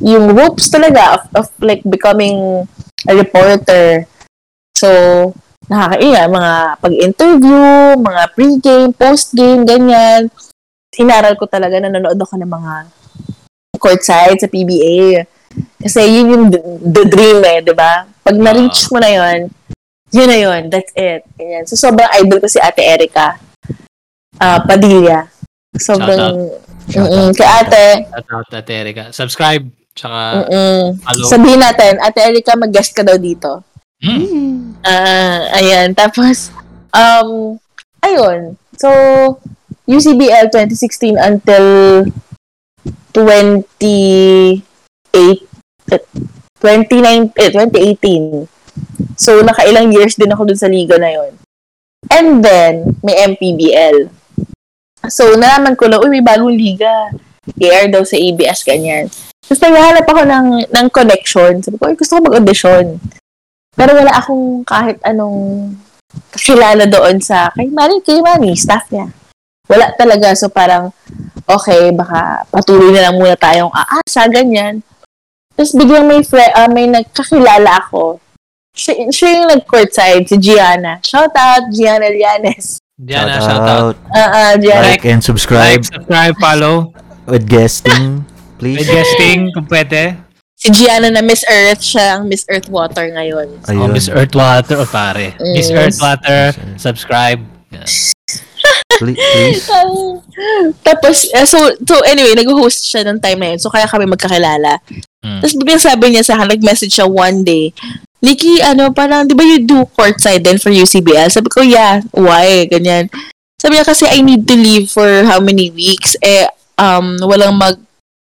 yung 0.00 0.32
ropes 0.32 0.70
talaga 0.72 1.20
of, 1.20 1.22
of 1.34 1.46
like 1.60 1.82
becoming 1.86 2.66
a 3.08 3.12
reporter. 3.14 4.08
So, 4.74 4.88
nakakaiya, 5.68 6.28
mga 6.28 6.52
pag-interview, 6.80 7.64
mga 8.00 8.22
pre-game, 8.34 8.90
post-game, 8.92 9.62
ganyan. 9.64 10.28
Inaral 10.94 11.34
ko 11.38 11.46
talaga, 11.46 11.78
nanonood 11.78 12.18
ako 12.18 12.34
ng 12.38 12.50
mga 12.50 12.74
courtside 13.78 14.38
sa 14.40 14.50
PBA. 14.50 15.26
Kasi 15.78 16.00
yun 16.10 16.32
yung 16.32 16.44
the, 16.50 16.60
the 16.82 17.04
dream 17.06 17.38
eh, 17.44 17.62
di 17.62 17.74
ba? 17.74 18.06
Pag 18.24 18.36
na-reach 18.38 18.90
mo 18.90 18.98
na 18.98 19.10
yun, 19.10 19.50
yun 20.10 20.28
na 20.30 20.38
yun, 20.38 20.60
that's 20.70 20.90
it. 20.94 21.22
Ganyan. 21.38 21.64
So, 21.66 21.78
sobrang 21.78 22.10
idol 22.18 22.42
ko 22.42 22.48
si 22.50 22.58
Ate 22.58 22.82
Erica 22.82 23.38
ah 24.38 24.62
Padilla. 24.62 25.26
Sobrang, 25.74 26.54
mm 26.90 27.32
kay 27.32 27.48
ate, 27.48 27.86
Shout 28.12 28.28
out 28.32 28.48
Ate 28.52 28.72
Erica. 28.72 29.04
Subscribe, 29.14 29.64
tsaka 29.96 30.48
mm 30.48 31.00
follow. 31.00 31.28
sabihin 31.28 31.60
natin, 31.60 31.96
Ate 32.02 32.20
Erica, 32.20 32.52
mag-guest 32.58 32.92
ka 32.92 33.00
daw 33.00 33.16
dito. 33.16 33.64
Mm. 34.04 34.76
Ah, 34.84 35.48
ayan. 35.56 35.96
Tapos, 35.96 36.52
um, 36.92 37.56
ayun. 38.04 38.60
So, 38.76 38.90
UCBL 39.88 40.52
2016 40.52 41.16
until 41.16 41.64
28, 43.16 44.60
29, 46.60 47.32
eh, 47.36 47.50
2018. 47.52 48.48
So, 49.16 49.40
nakailang 49.40 49.94
years 49.94 50.18
din 50.18 50.32
ako 50.32 50.52
dun 50.52 50.60
sa 50.60 50.68
liga 50.68 50.98
na 51.00 51.12
yon. 51.12 51.32
And 52.12 52.44
then, 52.44 53.00
may 53.00 53.16
MPBL. 53.24 54.12
So, 55.08 55.36
nalaman 55.36 55.74
ko 55.76 55.88
na, 55.88 56.00
uy, 56.00 56.20
may 56.20 56.24
bagong 56.24 56.54
liga. 56.54 57.12
I-air 57.60 57.92
daw 57.92 58.04
sa 58.04 58.16
ABS, 58.16 58.64
ganyan. 58.64 59.12
Tapos 59.44 59.60
naghahanap 59.60 60.06
ako 60.08 60.22
ng, 60.24 60.46
ng 60.72 60.86
connection. 60.88 61.52
Sabi 61.60 61.76
ko, 61.76 61.92
gusto 61.92 62.16
ko 62.16 62.20
mag-audition. 62.24 62.96
Pero 63.76 63.90
wala 63.92 64.12
akong 64.16 64.64
kahit 64.64 64.96
anong 65.04 65.74
kakilala 66.32 66.86
doon 66.86 67.18
sa 67.20 67.50
kay 67.52 67.68
Manny, 67.68 68.00
kay 68.00 68.22
Manny, 68.24 68.54
staff 68.56 68.88
niya. 68.88 69.10
Wala 69.68 69.92
talaga. 69.98 70.32
So 70.32 70.48
parang, 70.48 70.94
okay, 71.44 71.92
baka 71.92 72.48
patuloy 72.48 72.94
na 72.94 73.10
lang 73.10 73.20
muna 73.20 73.36
tayong 73.36 73.74
aasa, 73.74 74.30
ganyan. 74.32 74.80
Tapos 75.52 75.76
biglang 75.76 76.08
may, 76.08 76.24
fre- 76.24 76.54
ah, 76.54 76.70
may 76.70 76.88
nagkakilala 76.88 77.84
ako. 77.84 78.22
Siya, 78.74 79.06
siya 79.12 79.28
yung 79.38 79.48
nag-courtside, 79.54 80.26
si 80.26 80.36
Gianna. 80.40 80.98
Shout 81.04 81.30
out, 81.36 81.70
Gianna 81.70 82.10
Llanes. 82.10 82.82
Diana, 82.94 83.42
shout 83.42 83.66
out. 83.66 83.96
Ah, 84.14 84.30
ah, 84.30 84.52
Gianna. 84.54 84.94
Like 84.94 85.02
and 85.10 85.18
subscribe 85.18 85.82
Like, 85.82 85.90
subscribe, 85.90 86.34
follow. 86.38 86.94
with 87.26 87.42
guesting, 87.50 88.22
please. 88.62 88.86
guesting 88.86 89.50
kung 89.50 89.66
pwede. 89.66 90.14
Si 90.54 90.70
Gianna 90.70 91.10
na 91.10 91.18
Miss 91.18 91.42
Earth, 91.50 91.82
siya 91.82 92.14
ang 92.16 92.30
Miss 92.30 92.46
Earth 92.46 92.70
Water 92.70 93.10
ngayon. 93.10 93.50
Oh, 93.66 93.70
Ayun. 93.74 93.90
Miss 93.90 94.06
Earthwater, 94.06 94.78
oh, 94.78 94.86
pare. 94.86 95.34
Miss 95.42 95.74
Yes. 95.74 95.98
Earthwater, 95.98 96.54
subscribe. 96.78 97.42
Yeah. 97.74 97.82
Please, 99.02 99.18
please. 99.34 99.66
Tapos, 100.86 101.26
eh, 101.34 101.44
so, 101.50 101.58
so 101.82 101.98
anyway, 102.06 102.38
nag-host 102.38 102.86
siya 102.86 103.02
ng 103.10 103.18
time 103.18 103.42
na 103.42 103.48
yun. 103.52 103.58
So, 103.58 103.74
kaya 103.74 103.90
kami 103.90 104.06
magkakilala. 104.06 104.78
Mm. 105.18 105.42
Tapos, 105.42 105.54
biglang 105.58 105.82
sabi 105.82 106.14
niya 106.14 106.22
sa 106.22 106.38
akin, 106.38 106.54
nag-message 106.54 106.94
siya 106.94 107.10
one 107.10 107.42
day, 107.42 107.74
Nikki, 108.24 108.64
ano, 108.64 108.88
parang, 108.88 109.28
di 109.28 109.36
ba 109.36 109.44
you 109.44 109.60
do 109.60 109.84
courtside 109.92 110.40
then 110.40 110.56
for 110.56 110.72
UCBL? 110.72 111.28
Sabi 111.28 111.52
ko, 111.52 111.60
yeah, 111.60 112.00
why? 112.16 112.64
Ganyan. 112.64 113.12
Sabi 113.60 113.76
niya 113.76 113.84
kasi, 113.84 114.08
I 114.08 114.24
need 114.24 114.48
to 114.48 114.56
leave 114.56 114.88
for 114.88 115.28
how 115.28 115.44
many 115.44 115.68
weeks? 115.68 116.16
Eh, 116.24 116.48
um, 116.80 117.20
walang 117.20 117.60
mag, 117.60 117.76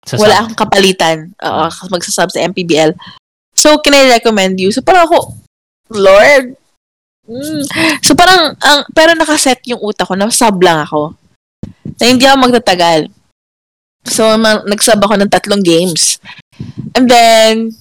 Sa 0.04 0.18
wala 0.18 0.42
akong 0.42 0.58
kapalitan. 0.58 1.32
Oo, 1.46 1.70
magsasub 1.94 2.34
sa 2.34 2.42
MPBL. 2.42 2.98
So, 3.54 3.78
can 3.86 3.94
I 3.94 4.18
recommend 4.18 4.58
you? 4.58 4.74
So, 4.74 4.82
parang 4.82 5.06
ako, 5.06 5.38
Lord. 5.94 6.58
Mm. 7.30 7.64
So, 8.02 8.18
parang, 8.18 8.58
ang, 8.60 8.84
pero 8.92 9.14
nakaset 9.14 9.62
yung 9.70 9.80
utak 9.80 10.10
ko 10.10 10.18
na 10.18 10.28
sub 10.34 10.58
lang 10.60 10.84
ako. 10.84 11.14
Na 12.02 12.10
hindi 12.10 12.26
ako 12.26 12.50
magtatagal. 12.50 13.08
So, 14.10 14.36
ma- 14.36 14.66
nag-sub 14.68 15.00
ako 15.00 15.16
ng 15.22 15.32
tatlong 15.32 15.64
games. 15.64 16.20
And 16.98 17.08
then, 17.08 17.72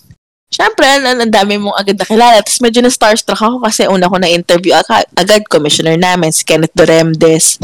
syempre, 0.52 0.84
ang, 0.84 1.24
ang 1.24 1.32
dami 1.32 1.56
mong 1.56 1.80
agad 1.80 1.96
nakilala. 1.96 2.44
Tapos 2.44 2.60
medyo 2.60 2.84
na 2.84 2.92
starstruck 2.92 3.40
ako 3.40 3.64
kasi 3.64 3.88
una 3.88 4.06
ko 4.06 4.20
na-interview 4.20 4.76
agad, 4.76 5.08
agad 5.16 5.42
commissioner 5.48 5.96
namin, 5.96 6.30
si 6.30 6.44
Kenneth 6.44 6.76
Doremdes. 6.76 7.56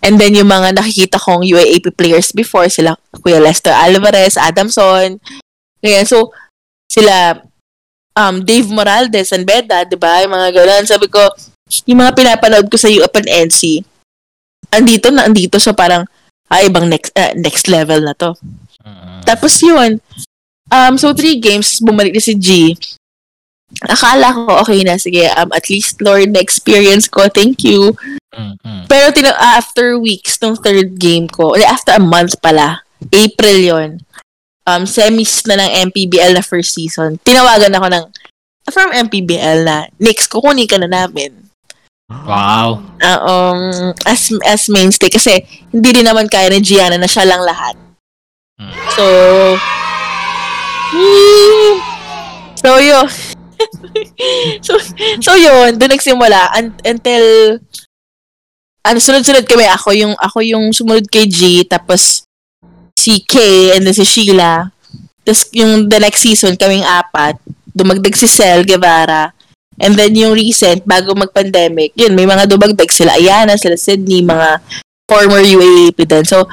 And 0.00 0.16
then 0.16 0.32
yung 0.32 0.48
mga 0.48 0.80
nakikita 0.80 1.20
kong 1.20 1.44
UAAP 1.44 1.92
players 1.94 2.32
before, 2.32 2.66
sila 2.72 2.96
Kuya 3.20 3.38
Lester 3.38 3.76
Alvarez, 3.76 4.40
Adamson. 4.40 5.20
Ganyan. 5.84 6.08
So, 6.08 6.32
sila 6.88 7.44
um, 8.16 8.40
Dave 8.40 8.72
Morales 8.72 9.30
and 9.30 9.44
Beda, 9.44 9.84
di 9.84 10.00
ba? 10.00 10.24
Yung 10.24 10.32
mga 10.32 10.48
ganun. 10.56 10.88
Sabi 10.88 11.12
ko, 11.12 11.20
yung 11.84 12.00
mga 12.00 12.16
pinapanood 12.16 12.66
ko 12.72 12.80
sa 12.80 12.88
UAP 12.88 13.12
and 13.22 13.52
NC, 13.52 13.84
andito 14.72 15.12
na 15.12 15.28
andito 15.28 15.60
siya 15.60 15.76
parang, 15.76 16.08
ay, 16.52 16.68
ibang 16.68 16.88
next, 16.88 17.12
uh, 17.16 17.32
next 17.36 17.68
level 17.68 18.00
na 18.04 18.12
to. 18.16 18.36
Mm. 18.84 19.24
Tapos 19.24 19.56
yun, 19.64 20.00
um, 20.72 20.96
so 20.96 21.12
three 21.12 21.36
games, 21.36 21.78
bumalik 21.84 22.16
na 22.16 22.24
si 22.24 22.32
G. 22.32 22.72
Akala 23.84 24.32
ko, 24.32 24.64
okay 24.64 24.80
na, 24.84 24.96
sige, 24.96 25.28
um, 25.36 25.52
at 25.52 25.68
least 25.68 26.00
Lord, 26.00 26.32
na-experience 26.32 27.08
ko, 27.08 27.28
thank 27.28 27.64
you. 27.64 27.92
Mm, 28.32 28.56
mm. 28.60 28.82
Pero 28.88 29.12
tina- 29.12 29.36
after 29.36 30.00
weeks, 30.00 30.40
nung 30.40 30.56
third 30.56 30.96
game 30.96 31.28
ko, 31.28 31.52
or 31.52 31.62
after 31.68 31.92
a 31.92 32.00
month 32.00 32.36
pala, 32.40 32.84
April 33.12 33.58
yon 33.60 33.90
um, 34.68 34.84
semis 34.88 35.44
na 35.48 35.60
ng 35.60 35.92
MPBL 35.92 36.36
na 36.36 36.44
first 36.44 36.76
season, 36.76 37.20
tinawagan 37.24 37.76
ako 37.76 37.86
ng, 37.92 38.04
from 38.72 38.92
MPBL 38.92 39.64
na, 39.64 39.76
next, 40.00 40.28
kukunin 40.28 40.68
ka 40.68 40.76
na 40.80 40.88
namin. 40.88 41.32
Wow. 42.12 42.84
Ah, 43.00 43.20
um, 43.24 43.96
as, 44.04 44.28
as 44.44 44.68
mainstay. 44.68 45.08
Kasi, 45.08 45.40
hindi 45.72 45.96
rin 45.96 46.04
naman 46.04 46.28
kaya 46.28 46.52
ni 46.52 46.60
Gianna 46.60 47.00
na 47.00 47.08
siya 47.08 47.24
lang 47.24 47.40
lahat. 47.40 47.72
Mm. 48.60 48.74
So, 48.92 49.04
so 52.62 52.76
yun. 52.78 53.06
so, 54.66 54.72
so 55.22 55.32
yun, 55.38 55.78
doon 55.78 55.92
nagsimula 55.94 56.52
un- 56.58 56.80
until 56.84 57.24
ano, 58.82 58.98
sunod-sunod 58.98 59.46
kami. 59.46 59.66
Ako 59.70 59.94
yung, 59.94 60.14
ako 60.18 60.38
yung 60.42 60.74
sumunod 60.74 61.06
kay 61.06 61.30
G, 61.30 61.62
tapos 61.64 62.26
si 62.98 63.22
Kay, 63.22 63.78
and 63.78 63.86
then 63.86 63.94
si 63.94 64.06
Sheila. 64.06 64.70
Tapos 65.22 65.48
yung 65.54 65.86
the 65.86 65.98
next 66.02 66.22
season, 66.22 66.58
kaming 66.58 66.86
apat. 66.86 67.38
Dumagdag 67.72 68.14
si 68.18 68.26
Cel 68.26 68.66
Guevara. 68.66 69.30
And 69.80 69.96
then 69.96 70.12
yung 70.14 70.36
recent, 70.36 70.84
bago 70.84 71.16
mag-pandemic, 71.16 71.96
yun, 71.96 72.12
may 72.12 72.28
mga 72.28 72.46
dumagdag 72.50 72.90
sila. 72.92 73.16
Ayana, 73.16 73.56
sila 73.56 73.78
Sydney, 73.78 74.20
mga 74.20 74.60
former 75.08 75.40
UAAP 75.40 75.98
din. 76.04 76.26
So, 76.28 76.44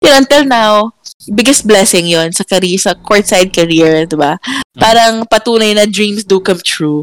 yun, 0.00 0.24
until 0.24 0.46
now, 0.46 0.94
biggest 1.26 1.66
blessing 1.66 2.06
yun 2.06 2.30
sa 2.30 2.46
career, 2.46 2.78
sa 2.78 2.94
courtside 2.94 3.50
career, 3.50 4.06
di 4.06 4.14
ba? 4.14 4.38
Parang 4.72 5.26
patunay 5.26 5.74
na 5.74 5.82
dreams 5.84 6.22
do 6.22 6.38
come 6.38 6.62
true. 6.62 7.02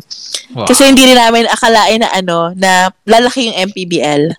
Wow. 0.55 0.63
Kasi 0.63 0.87
hindi 0.87 1.03
rin 1.03 1.19
namin 1.19 1.51
akalain 1.51 1.99
na 1.99 2.09
ano, 2.09 2.55
na 2.55 2.87
lalaki 3.03 3.51
yung 3.51 3.59
MPBL. 3.69 4.31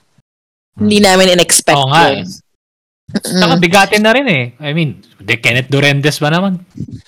Hindi 0.76 0.98
namin 0.98 1.36
in-expect 1.36 1.76
Oo 1.76 1.92
nga 1.92 2.08
yun. 2.08 2.24
eh. 2.24 2.26
Saka 3.22 3.54
bigatin 3.56 4.02
na 4.02 4.12
rin 4.12 4.26
eh. 4.26 4.44
I 4.58 4.72
mean, 4.72 4.98
de 5.16 5.36
Kenneth 5.36 5.68
Durendes 5.68 6.18
ba 6.18 6.28
naman? 6.28 6.64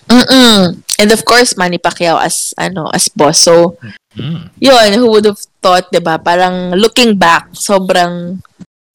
Mm-mm. 0.07 0.79
And 0.97 1.11
of 1.11 1.25
course, 1.25 1.57
Manny 1.57 1.77
Pacquiao 1.77 2.21
as, 2.21 2.53
ano, 2.57 2.89
as 2.93 3.09
boss. 3.09 3.41
So, 3.41 3.77
Mm. 4.19 4.51
yun, 4.59 4.89
who 4.99 5.15
would 5.15 5.31
have 5.31 5.39
thought, 5.63 5.87
'di 5.93 6.03
ba? 6.03 6.19
Parang 6.19 6.75
looking 6.75 7.15
back, 7.15 7.55
sobrang 7.55 8.43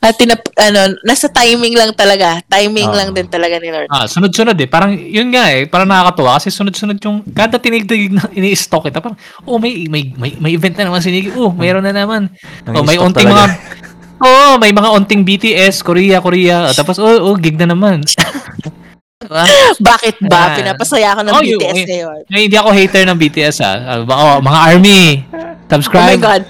at 0.04 0.20
tinap, 0.20 0.44
ano, 0.54 1.00
nasa 1.02 1.32
timing 1.32 1.74
lang 1.74 1.96
talaga. 1.96 2.44
Timing 2.46 2.92
Oo. 2.92 2.98
lang 3.00 3.10
din 3.10 3.24
talaga 3.26 3.56
ni 3.56 3.72
Lord. 3.72 3.88
Ah, 3.88 4.04
sunod-sunod 4.04 4.52
eh. 4.54 4.68
Parang, 4.68 4.92
yun 4.92 5.32
nga 5.32 5.48
eh. 5.48 5.64
Parang 5.64 5.88
nakakatuwa 5.88 6.36
kasi 6.36 6.52
sunod-sunod 6.52 7.00
yung, 7.00 7.24
kada 7.32 7.56
tinigdig 7.56 8.12
na 8.12 8.28
ini-stock 8.36 8.84
kita, 8.84 9.00
parang, 9.00 9.16
oh, 9.48 9.56
may, 9.56 9.88
may, 9.88 10.12
may, 10.14 10.36
may 10.36 10.52
event 10.52 10.76
na 10.76 10.92
naman 10.92 11.00
si 11.00 11.08
Nikki. 11.08 11.32
Oh, 11.34 11.50
mayroon 11.50 11.82
na 11.82 11.96
naman. 11.96 12.28
Oh, 12.68 12.84
may 12.84 13.00
Nang-stock 13.00 13.06
onting 13.08 13.32
mga, 13.32 13.46
talaga. 13.48 14.20
oh, 14.20 14.54
may 14.60 14.72
mga 14.76 14.90
onting 14.92 15.22
BTS, 15.24 15.80
Korea, 15.80 16.20
Korea. 16.20 16.68
Ah, 16.68 16.76
Tapos, 16.76 17.00
oh, 17.00 17.32
oh, 17.32 17.40
gig 17.40 17.56
na 17.56 17.72
naman. 17.72 18.04
diba? 19.24 19.44
Bakit 19.80 20.20
ba? 20.28 20.52
Ah. 20.52 20.56
Pinapasaya 20.60 21.16
ko 21.16 21.22
ng 21.24 21.32
Oh, 21.32 21.40
BTS 21.40 21.76
yun. 21.80 21.88
ngayon. 21.88 22.20
Ngayon, 22.28 22.44
hindi 22.44 22.58
ako 22.60 22.70
hater 22.76 23.04
ng 23.08 23.18
BTS 23.18 23.56
ah. 23.64 23.76
Ah, 23.80 24.00
baka, 24.04 24.22
oh, 24.22 24.40
mga 24.44 24.60
ARMY, 24.68 25.02
Oh 25.24 25.40
my 25.72 25.72
subscribe. 25.72 26.20
God. 26.20 26.44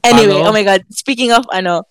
Anyway, 0.00 0.32
Follow. 0.32 0.48
oh 0.48 0.56
my 0.56 0.64
God. 0.64 0.80
Speaking 0.88 1.30
of, 1.30 1.44
ano, 1.52 1.84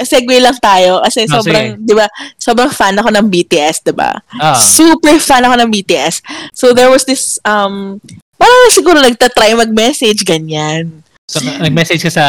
segue 0.00 0.38
lang 0.38 0.54
tayo 0.58 1.02
kasi 1.02 1.26
Ah, 1.26 1.38
sobrang, 1.40 1.66
di 1.80 1.94
ba, 1.94 2.06
sobrang 2.36 2.70
fan 2.70 2.94
ako 2.94 3.10
ng 3.10 3.26
BTS, 3.26 3.82
di 3.82 3.94
ba? 3.94 4.14
Ah, 4.38 4.54
Super 4.54 5.18
fan 5.18 5.42
ako 5.42 5.54
ng 5.58 5.70
BTS. 5.70 6.22
So, 6.54 6.70
there 6.70 6.88
was 6.88 7.02
this, 7.04 7.42
um, 7.42 7.98
parang 8.38 8.70
siguro 8.70 9.02
nagtatry 9.02 9.58
mag-message, 9.58 10.22
ganyan. 10.22 11.02
So, 11.28 11.38
nag-message 11.44 12.02
ka 12.02 12.12
sa, 12.12 12.24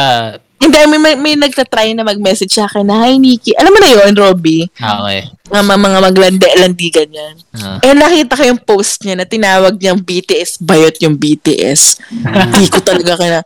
Hindi, 0.60 0.76
may, 0.92 1.00
may, 1.00 1.14
may 1.16 1.34
nagtatry 1.40 1.96
na 1.96 2.04
mag-message 2.04 2.52
sa 2.52 2.68
akin 2.68 2.84
na, 2.84 3.00
Hi, 3.00 3.16
Nikki. 3.16 3.56
Alam 3.56 3.72
mo 3.72 3.78
na 3.80 3.90
yun, 3.96 4.12
Robby? 4.12 4.68
ah, 4.84 5.00
okay. 5.08 5.24
Mga, 5.48 5.64
mga, 5.64 5.80
mga 5.80 5.98
maglandi-landi, 6.04 6.88
ganyan. 6.92 7.34
Ah. 7.56 7.80
Eh, 7.80 7.96
nakita 7.96 8.36
ko 8.36 8.42
yung 8.44 8.60
post 8.60 9.00
niya 9.02 9.16
na 9.16 9.24
tinawag 9.24 9.80
niyang 9.80 10.04
BTS, 10.04 10.60
bayot 10.60 10.94
yung 11.00 11.16
BTS. 11.16 12.12
Di 12.60 12.68
ko 12.68 12.78
talaga 12.84 13.16
kina, 13.16 13.40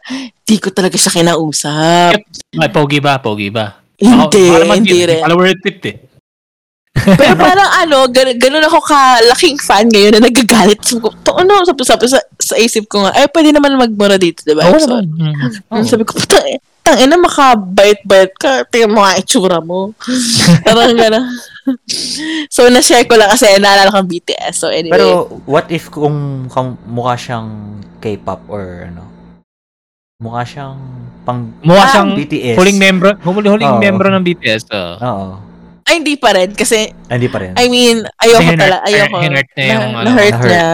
di 0.44 0.56
ko 0.60 0.68
talaga 0.68 0.98
siya 0.98 1.22
kinausap. 1.22 2.18
May 2.52 2.68
pogi 2.68 3.00
ba? 3.00 3.16
Pogi 3.22 3.48
ba? 3.48 3.80
Hindi, 3.96 4.44
naman 4.50 4.84
hindi 4.84 5.00
rin. 5.06 5.22
Follower 5.24 5.54
tip 5.62 5.80
eh. 5.86 5.96
Pero 6.94 7.34
parang 7.34 7.70
ano, 7.82 8.06
gan- 8.06 8.38
ganun 8.38 8.64
ako 8.64 8.78
kalaking 8.86 9.58
fan 9.58 9.90
ngayon 9.90 10.14
na 10.14 10.30
nagagalit. 10.30 10.78
Sabi 10.80 11.02
ko, 11.02 11.10
to 11.26 11.34
ano, 11.34 11.66
sabi, 11.66 11.82
sabi, 11.82 12.06
sa, 12.06 12.22
sa 12.38 12.54
isip 12.54 12.86
ko 12.86 13.02
nga, 13.02 13.12
ay, 13.18 13.26
pwede 13.34 13.50
naman 13.50 13.74
magmura 13.74 14.14
dito, 14.14 14.46
diba? 14.46 14.62
Oo 14.70 14.78
so, 14.78 14.86
naman. 14.86 15.10
Mm. 15.10 15.34
Mm, 15.74 15.84
Sabi 15.84 16.02
ko, 16.06 16.14
putang 16.14 16.46
eh, 16.46 16.62
tang 16.86 16.96
ina, 17.02 17.18
makabait-bait 17.18 18.32
ka. 18.38 18.62
Tingnan 18.70 18.94
mo 18.94 19.02
nga 19.02 19.18
itsura 19.18 19.58
mo. 19.58 19.90
Parang 20.64 20.94
gano'n. 20.94 21.26
so, 22.46 22.70
na-share 22.70 23.04
ko 23.10 23.18
lang 23.18 23.32
kasi 23.34 23.50
naalala 23.58 23.90
ko 23.90 23.98
ang 23.98 24.08
BTS. 24.08 24.54
So, 24.54 24.70
anyway. 24.70 24.94
Pero 24.94 25.42
what 25.44 25.66
if 25.74 25.90
kung, 25.90 26.46
kung 26.46 26.78
mukha 26.86 27.18
siyang 27.18 27.80
K-pop 27.98 28.46
or 28.46 28.86
ano? 28.86 29.02
Mukha 30.22 30.46
siyang 30.46 30.78
pang 31.26 31.50
Mukha 31.60 31.90
siyang 31.90 32.14
BTS. 32.14 32.56
huling 32.56 32.78
membro, 32.78 33.10
huling, 33.18 33.50
huling 33.50 33.72
Oo. 33.76 33.82
membro 33.82 34.08
ng 34.14 34.22
BTS. 34.22 34.70
Oh. 34.70 34.94
Oo. 35.02 35.28
Ay, 35.84 35.94
hindi 35.98 36.14
pa 36.14 36.32
rin. 36.32 36.50
Kasi, 36.50 36.88
Ah, 37.04 37.14
Hindi 37.14 37.28
pa 37.28 37.38
rin. 37.38 37.52
I 37.54 37.66
mean, 37.66 37.96
ayoko 38.16 38.40
Kasi 38.40 38.50
pala. 38.50 38.76
hinurt- 38.78 38.84
Ayoko. 38.86 39.16
hinurt 39.20 39.48
niya 39.50 39.64
yung 39.66 39.80
na, 39.82 39.86
ano, 39.94 40.06
na-hurt 40.06 40.32
na-hurt. 40.32 40.48
niya. 40.48 40.66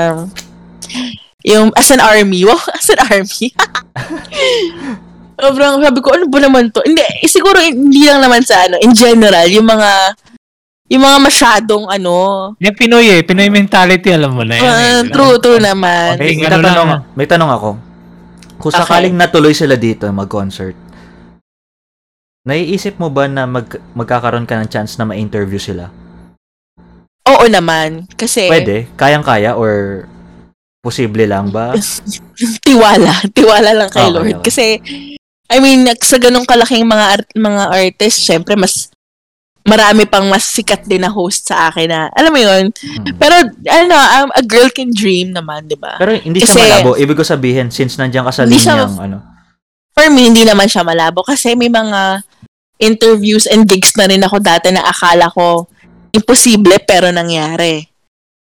Yung, 1.43 1.69
as 1.75 1.89
an 1.89 2.01
army. 2.01 2.41
Wow, 2.49 2.61
as 2.71 2.89
an 2.89 3.01
army. 3.03 3.47
Sobrang, 5.41 5.81
sabi 5.81 5.99
ko, 5.99 6.13
ano 6.13 6.25
ba 6.27 6.39
naman 6.39 6.69
to? 6.69 6.85
Hindi, 6.85 7.01
eh, 7.01 7.25
siguro 7.25 7.57
hindi 7.57 8.05
lang 8.05 8.21
naman 8.21 8.41
sa 8.41 8.61
ano, 8.63 8.77
in 8.77 8.93
general, 8.93 9.49
yung 9.49 9.65
mga, 9.65 9.91
yung 10.87 11.01
mga 11.01 11.19
masyadong 11.19 11.89
ano, 11.89 12.15
Yung 12.59 12.77
Pinoy 12.77 13.09
eh. 13.11 13.21
Pinoy 13.23 13.49
mentality, 13.49 14.13
alam 14.13 14.37
mo 14.37 14.45
na 14.45 14.53
yan. 14.53 14.63
uh, 14.63 14.77
eh. 15.01 15.09
true, 15.09 15.37
true 15.39 15.57
naman. 15.57 16.19
Okay, 16.19 16.37
May 16.37 16.37
may 16.37 16.47
ano 16.47 16.61
tanong, 16.61 16.89
lang. 16.91 17.03
may 17.15 17.27
tanong 17.27 17.51
ako. 17.51 17.71
Kung 18.61 18.69
Okay. 18.69 18.81
sakaling 18.85 19.17
natuloy 19.17 19.57
sila 19.57 19.75
dito 19.75 20.05
mag-concert, 20.13 20.77
naiisip 22.43 22.97
mo 22.97 23.09
ba 23.09 23.28
na 23.28 23.45
mag, 23.45 23.66
magkakaroon 23.93 24.49
ka 24.49 24.57
ng 24.57 24.68
chance 24.68 24.97
na 24.97 25.05
ma-interview 25.05 25.61
sila? 25.61 25.93
Oo 27.28 27.45
naman. 27.47 28.09
Kasi, 28.16 28.49
Pwede? 28.49 28.88
Kayang-kaya 28.97 29.55
or 29.55 30.05
posible 30.80 31.28
lang 31.28 31.53
ba? 31.53 31.76
tiwala. 32.66 33.12
Tiwala 33.30 33.70
lang 33.76 33.91
kay 33.93 34.03
Okay, 34.03 34.12
Lord. 34.12 34.26
okay. 34.32 34.43
Kasi, 34.43 34.64
I 35.51 35.59
mean, 35.59 35.84
sa 36.01 36.16
ganong 36.16 36.49
kalaking 36.49 36.86
mga 36.86 37.07
art, 37.12 37.28
mga 37.34 37.62
artist, 37.68 38.24
syempre, 38.24 38.57
mas 38.57 38.88
marami 39.61 40.09
pang 40.09 40.24
mas 40.24 40.49
sikat 40.49 40.88
din 40.88 41.05
na 41.05 41.12
host 41.12 41.47
sa 41.47 41.68
akin 41.68 41.86
na, 41.86 42.01
alam 42.16 42.32
mo 42.32 42.41
yun? 42.41 42.72
Hmm. 42.72 43.05
Pero, 43.20 43.36
ano, 43.68 43.95
um, 43.95 44.30
a 44.32 44.41
girl 44.41 44.72
can 44.72 44.88
dream 44.91 45.36
naman, 45.36 45.68
di 45.68 45.76
ba? 45.76 46.01
Pero 46.01 46.16
hindi 46.16 46.41
siya 46.41 46.49
Kasi- 46.49 46.64
malabo. 46.64 46.97
Ibig 46.97 47.14
ko 47.14 47.22
sabihin, 47.22 47.68
since 47.68 48.01
nandiyan 48.01 48.24
ka 48.24 48.32
sa 48.32 48.49
Hindi 48.49 48.57
siya- 48.57 48.80
linyang, 48.80 48.97
ano, 48.99 49.16
For 50.01 50.09
me, 50.09 50.33
hindi 50.33 50.49
naman 50.49 50.65
siya 50.65 50.81
malabo 50.81 51.21
kasi 51.21 51.53
may 51.53 51.69
mga 51.69 52.25
interviews 52.81 53.45
and 53.45 53.69
gigs 53.69 53.93
na 54.01 54.09
rin 54.09 54.25
ako 54.25 54.41
dati 54.41 54.73
na 54.73 54.81
akala 54.81 55.29
ko 55.29 55.69
imposible 56.17 56.81
pero 56.89 57.13
nangyari. 57.13 57.85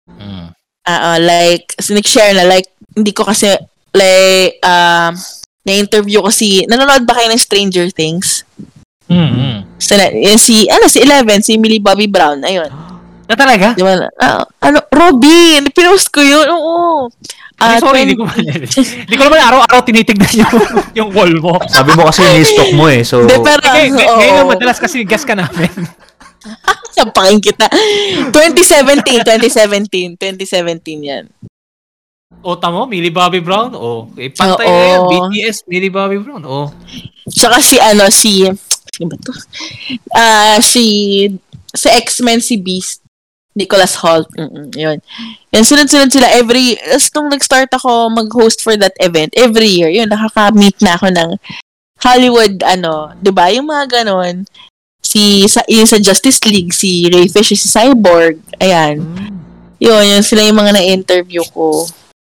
Mm. 0.03 0.51
Ah, 0.83 1.15
ah, 1.15 1.17
like, 1.23 1.71
sinig-share 1.79 2.35
na, 2.35 2.43
like, 2.43 2.67
hindi 2.91 3.15
ko 3.15 3.23
kasi, 3.23 3.55
like, 3.95 4.59
um, 4.67 5.15
na-interview 5.63 6.19
ko 6.19 6.27
si, 6.27 6.67
nanonood 6.67 7.07
ba 7.07 7.23
kayo 7.23 7.31
ng 7.31 7.39
Stranger 7.39 7.87
Things? 7.87 8.43
Mm, 9.07 9.31
mm. 9.31 9.57
Sa, 9.79 9.95
yun 10.11 10.35
si, 10.35 10.67
ano, 10.67 10.91
si 10.91 11.07
Eleven, 11.07 11.39
si 11.39 11.55
Millie 11.55 11.79
Bobby 11.79 12.11
Brown, 12.11 12.43
ayun. 12.43 12.67
Na 13.31 13.35
talaga? 13.39 13.71
Di 13.79 13.81
ba? 13.81 14.11
Ah, 14.19 14.43
ano, 14.59 14.83
Robin, 14.91 15.71
pinost 15.71 16.11
ko 16.11 16.19
yun, 16.19 16.51
oo. 16.51 17.07
Ay, 17.55 17.75
Ah, 17.75 17.79
sorry, 17.79 18.03
hindi 18.03 18.13
ko 18.13 18.27
Hindi 19.03 19.15
ko 19.15 19.23
naman 19.23 19.39
araw-araw 19.41 19.79
tinitignan 19.81 20.27
yung, 20.35 20.53
yung 20.97 21.09
wall 21.11 21.33
mo. 21.39 21.55
sabi 21.65 21.95
mo 21.95 22.03
kasi 22.05 22.21
ni-stock 22.21 22.71
mo 22.73 22.85
eh. 22.85 22.99
So, 23.01 23.23
Hindi, 23.23 23.39
pero, 23.39 23.63
ngay- 23.63 23.95
oo. 23.95 24.17
Ngayon, 24.17 24.45
madalas 24.45 24.75
kasi 24.75 25.01
guest 25.01 25.23
ka 25.23 25.33
namin. 25.33 25.71
Sampakin 26.95 27.39
kita. 27.39 27.65
2017, 28.29 29.23
2017, 29.23 30.19
2017 30.19 30.19
yan. 31.01 31.25
O, 32.39 32.53
tamo, 32.53 32.85
Millie 32.85 33.09
Bobby 33.09 33.39
Brown. 33.39 33.71
O, 33.73 34.11
eh, 34.15 34.29
pantay 34.29 34.67
na 34.67 34.79
yan. 34.85 35.01
BTS, 35.07 35.63
Millie 35.65 35.89
Bobby 35.89 36.19
Brown. 36.19 36.43
O, 36.43 36.69
Tsaka 37.25 37.57
si 37.57 37.79
ano, 37.79 38.05
si, 38.11 38.45
sino 38.91 39.05
ba 39.07 39.17
to? 39.17 39.31
Ah, 40.11 40.59
si, 40.59 41.25
si 41.71 41.87
X-Men, 41.89 42.39
si 42.39 42.59
Beast. 42.59 43.01
Nicholas 43.55 43.95
Holt. 44.03 44.27
Mm-mm, 44.35 44.75
yun. 44.75 44.99
Yan, 45.55 45.63
sunod-sunod 45.63 46.11
sila 46.11 46.27
every, 46.35 46.75
as 46.91 47.07
nung 47.15 47.31
nag-start 47.31 47.71
ako 47.71 48.11
mag-host 48.11 48.59
for 48.59 48.75
that 48.75 48.93
event, 48.99 49.31
every 49.39 49.71
year, 49.71 49.87
yun, 49.87 50.11
nakaka-meet 50.11 50.75
na 50.83 50.99
ako 50.99 51.07
ng 51.15 51.29
Hollywood, 52.03 52.59
ano, 52.67 53.15
di 53.23 53.31
ba? 53.31 53.47
Yung 53.49 53.71
mga 53.71 54.03
ganon. 54.03 54.43
Si, 54.99 55.47
sa, 55.47 55.63
yung 55.71 55.87
sa 55.87 55.97
Justice 55.97 56.43
League, 56.45 56.75
si 56.75 57.07
Ray 57.07 57.31
Fish, 57.31 57.55
si 57.55 57.67
Cyborg, 57.71 58.37
ayan. 58.59 58.99
Yun, 59.79 60.03
yun 60.03 60.23
sila 60.23 60.43
yung 60.43 60.59
mga 60.59 60.75
na-interview 60.75 61.41
ko. 61.55 61.87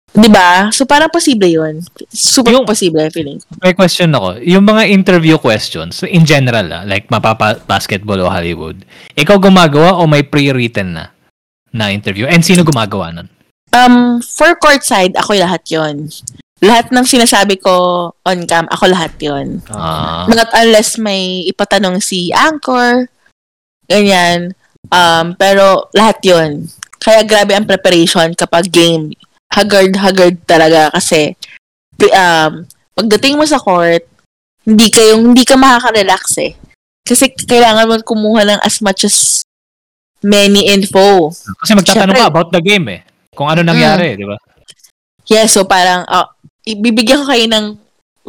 Di 0.10 0.26
ba? 0.26 0.74
So, 0.74 0.90
parang 0.90 1.14
posible 1.14 1.48
yun. 1.48 1.86
Super 2.10 2.58
Yung- 2.58 2.66
posible, 2.66 3.06
feeling 3.14 3.38
may 3.62 3.78
question 3.78 4.10
ako. 4.12 4.42
Yung 4.42 4.66
mga 4.66 4.90
interview 4.90 5.38
questions, 5.38 6.02
in 6.02 6.26
general, 6.26 6.66
ah, 6.74 6.84
like 6.84 7.06
mapapa-basketball 7.14 8.26
o 8.26 8.32
Hollywood, 8.32 8.82
ikaw 9.14 9.38
gumagawa 9.38 9.96
o 10.02 10.10
may 10.10 10.26
pre-written 10.26 10.98
na 10.98 11.06
na 11.70 11.94
interview? 11.94 12.26
And 12.26 12.42
sino 12.42 12.66
gumagawa 12.66 13.14
nun? 13.14 13.30
Um, 13.70 14.18
for 14.26 14.58
courtside, 14.58 15.14
ako 15.14 15.38
lahat 15.38 15.62
yon. 15.70 16.10
Lahat 16.60 16.90
ng 16.90 17.06
sinasabi 17.06 17.62
ko 17.62 18.10
on 18.26 18.40
cam, 18.50 18.66
ako 18.74 18.90
lahat 18.90 19.14
yon. 19.22 19.62
Ah, 19.70 20.26
Not 20.26 20.50
unless 20.58 20.98
may 20.98 21.46
ipatanong 21.46 22.02
si 22.02 22.34
Anchor, 22.34 23.06
ganyan. 23.86 24.58
Um, 24.90 25.38
pero 25.38 25.88
lahat 25.94 26.18
yon. 26.26 26.66
Kaya 27.00 27.24
grabe 27.24 27.54
ang 27.56 27.70
preparation 27.70 28.34
kapag 28.34 28.68
game. 28.74 29.14
Haggard-haggard 29.50 30.38
talaga 30.46 30.94
kasi 30.94 31.34
um, 32.06 32.64
pagdating 32.94 33.36
mo 33.36 33.44
sa 33.44 33.58
court, 33.58 34.06
hindi 34.64 34.88
kayong 34.88 35.34
hindi 35.34 35.44
ka 35.44 35.58
makaka-relax 35.58 36.24
eh. 36.40 36.54
Kasi 37.02 37.34
kailangan 37.34 37.90
mo 37.90 37.96
kumuha 38.00 38.46
ng 38.46 38.62
as 38.62 38.78
much 38.80 39.04
as 39.04 39.42
many 40.22 40.70
info. 40.70 41.34
kasi 41.58 41.74
magtatanong 41.74 42.14
Syempre. 42.14 42.22
ka 42.22 42.30
about 42.30 42.50
the 42.52 42.62
game 42.62 42.86
eh. 42.92 43.02
Kung 43.34 43.50
ano 43.50 43.64
nangyari, 43.64 44.14
di 44.14 44.28
ba? 44.28 44.38
Yes, 45.26 45.54
so 45.54 45.64
parang, 45.64 46.06
uh, 46.06 46.28
ibibigyan 46.62 47.24
ko 47.24 47.30
kayo 47.30 47.46
ng 47.48 47.66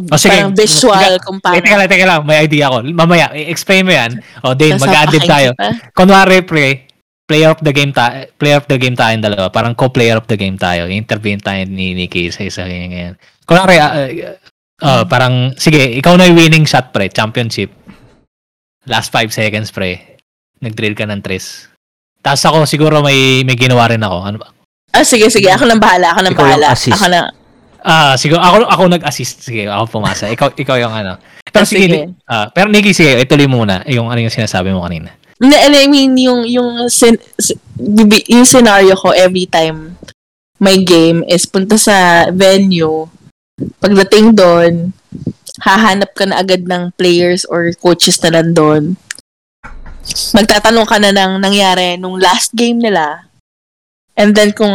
O, 0.01 0.17
sige. 0.17 0.33
parang 0.33 0.57
visual 0.57 0.97
Teka- 0.97 1.25
kung 1.29 1.39
Teka 1.43 1.61
paano. 1.61 1.77
lang, 1.77 1.91
teka 1.91 2.07
lang. 2.09 2.21
May 2.25 2.39
idea 2.41 2.73
ako. 2.73 2.89
Mamaya, 2.89 3.37
i-explain 3.37 3.85
mo 3.85 3.93
yan. 3.93 4.11
O, 4.41 4.57
Dane, 4.57 4.79
Tapos 4.79 4.85
mag-adlib 4.89 5.25
tayo. 5.29 5.51
pa. 5.53 5.77
Kunwari, 5.93 6.41
pre, 6.41 6.89
player 7.31 7.47
of 7.47 7.63
the 7.63 7.71
game 7.71 7.95
tayo, 7.95 8.27
player 8.35 8.59
of 8.59 8.67
the 8.67 8.75
game 8.75 8.99
tayong 8.99 9.23
dalawa. 9.23 9.47
Parang 9.49 9.71
co-player 9.73 10.19
of 10.19 10.27
the 10.27 10.35
game 10.35 10.59
tayo. 10.59 10.91
Intervene 10.91 11.39
tayo 11.39 11.63
ni 11.63 11.95
Nikki 11.95 12.35
sa 12.35 12.43
isa 12.43 12.67
ganyan 12.67 12.91
ganyan. 12.91 13.15
Kunwari, 13.47 13.79
ah, 13.79 13.95
ah, 14.83 15.03
parang, 15.07 15.55
sige, 15.55 15.79
ikaw 15.95 16.19
na 16.19 16.27
yung 16.27 16.35
winning 16.35 16.67
shot, 16.67 16.91
pre. 16.91 17.07
Championship. 17.07 17.71
Last 18.85 19.15
5 19.15 19.31
seconds, 19.31 19.71
pre. 19.71 20.19
Nag-drill 20.59 20.99
ka 20.99 21.07
ng 21.07 21.23
tres. 21.23 21.71
Tapos 22.21 22.43
ako, 22.43 22.59
siguro 22.67 23.01
may 23.01 23.47
may 23.47 23.55
ginawa 23.55 23.89
rin 23.89 24.03
ako. 24.03 24.19
Ano 24.21 24.37
ba? 24.43 24.51
Ah, 24.91 25.07
sige, 25.07 25.31
sige. 25.31 25.49
Ako 25.49 25.65
nang 25.65 25.81
bahala. 25.81 26.13
Ako 26.13 26.21
nang 26.21 26.35
Ikaw 26.35 26.45
bahala. 26.45 26.67
assist. 26.75 26.99
Ako 26.99 27.07
na. 27.09 27.31
Ah, 27.81 28.13
siguro 28.21 28.43
ako 28.45 28.69
ako 28.69 28.83
nag-assist. 28.93 29.41
Sige, 29.41 29.65
ako 29.65 30.03
pumasa. 30.03 30.29
Ikaw 30.29 30.53
ikaw 30.53 30.77
yung 30.77 30.93
ano. 30.93 31.17
Pero 31.49 31.65
Ah, 31.65 31.69
sige, 31.69 31.87
sige. 31.89 31.99
ah, 32.29 32.53
pero 32.53 32.69
Nikki, 32.69 32.93
sige, 32.93 33.17
ituloy 33.17 33.49
muna 33.49 33.81
yung 33.89 34.13
ano 34.13 34.21
yung 34.21 34.35
sinasabi 34.35 34.69
mo 34.69 34.85
kanina. 34.85 35.17
Hindi, 35.41 35.57
I 35.57 35.89
mean, 35.89 36.13
yung, 36.21 36.45
yung, 36.45 36.93
sen- 36.93 37.25
yung 38.29 38.45
scenario 38.45 38.93
ko 38.93 39.17
every 39.17 39.49
time 39.49 39.97
may 40.61 40.85
game 40.85 41.25
is 41.25 41.49
punta 41.49 41.81
sa 41.81 42.29
venue. 42.29 43.09
Pagdating 43.81 44.37
doon, 44.37 44.93
hahanap 45.65 46.13
ka 46.13 46.29
na 46.29 46.45
agad 46.45 46.69
ng 46.69 46.93
players 47.01 47.49
or 47.49 47.73
coaches 47.81 48.21
na 48.21 48.37
nandun. 48.39 49.01
Magtatanong 50.37 50.85
ka 50.85 51.01
na 51.01 51.17
ng 51.17 51.41
nangyari 51.41 51.97
nung 51.97 52.21
last 52.21 52.53
game 52.53 52.77
nila. 52.77 53.25
And 54.13 54.37
then 54.37 54.53
kung, 54.53 54.73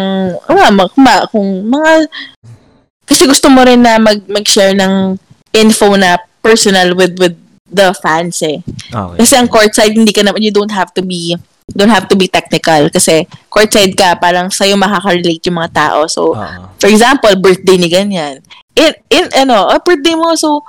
ah, 0.50 0.74
ma, 0.74 0.90
ma- 0.98 1.30
kung 1.30 1.70
mga, 1.70 2.10
kasi 3.06 3.30
gusto 3.30 3.54
mo 3.54 3.62
rin 3.62 3.86
na 3.86 4.02
mag, 4.02 4.26
mag-share 4.26 4.74
ng 4.74 5.22
info 5.54 5.94
na 5.94 6.18
personal 6.42 6.98
with 6.98 7.14
with 7.22 7.38
the 7.76 7.92
fans 8.00 8.40
eh. 8.42 8.64
Okay. 8.90 9.18
Kasi 9.20 9.34
ang 9.36 9.52
courtside, 9.52 9.94
hindi 9.94 10.16
ka 10.16 10.24
naman, 10.24 10.40
you 10.40 10.56
don't 10.56 10.72
have 10.72 10.90
to 10.96 11.04
be, 11.04 11.36
don't 11.76 11.92
have 11.92 12.08
to 12.08 12.16
be 12.16 12.32
technical. 12.32 12.88
Kasi 12.90 13.28
courtside 13.52 13.94
ka, 13.94 14.16
parang 14.16 14.48
sa'yo 14.48 14.80
makaka-relate 14.80 15.44
yung 15.52 15.60
mga 15.60 15.72
tao. 15.76 16.08
So, 16.08 16.34
Oo. 16.34 16.64
for 16.80 16.88
example, 16.88 17.36
birthday 17.36 17.76
ni 17.76 17.92
ganyan. 17.92 18.40
In, 18.76 18.96
in, 19.12 19.28
ano, 19.36 19.68
oh, 19.68 19.80
birthday 19.84 20.16
mo, 20.16 20.32
so, 20.40 20.64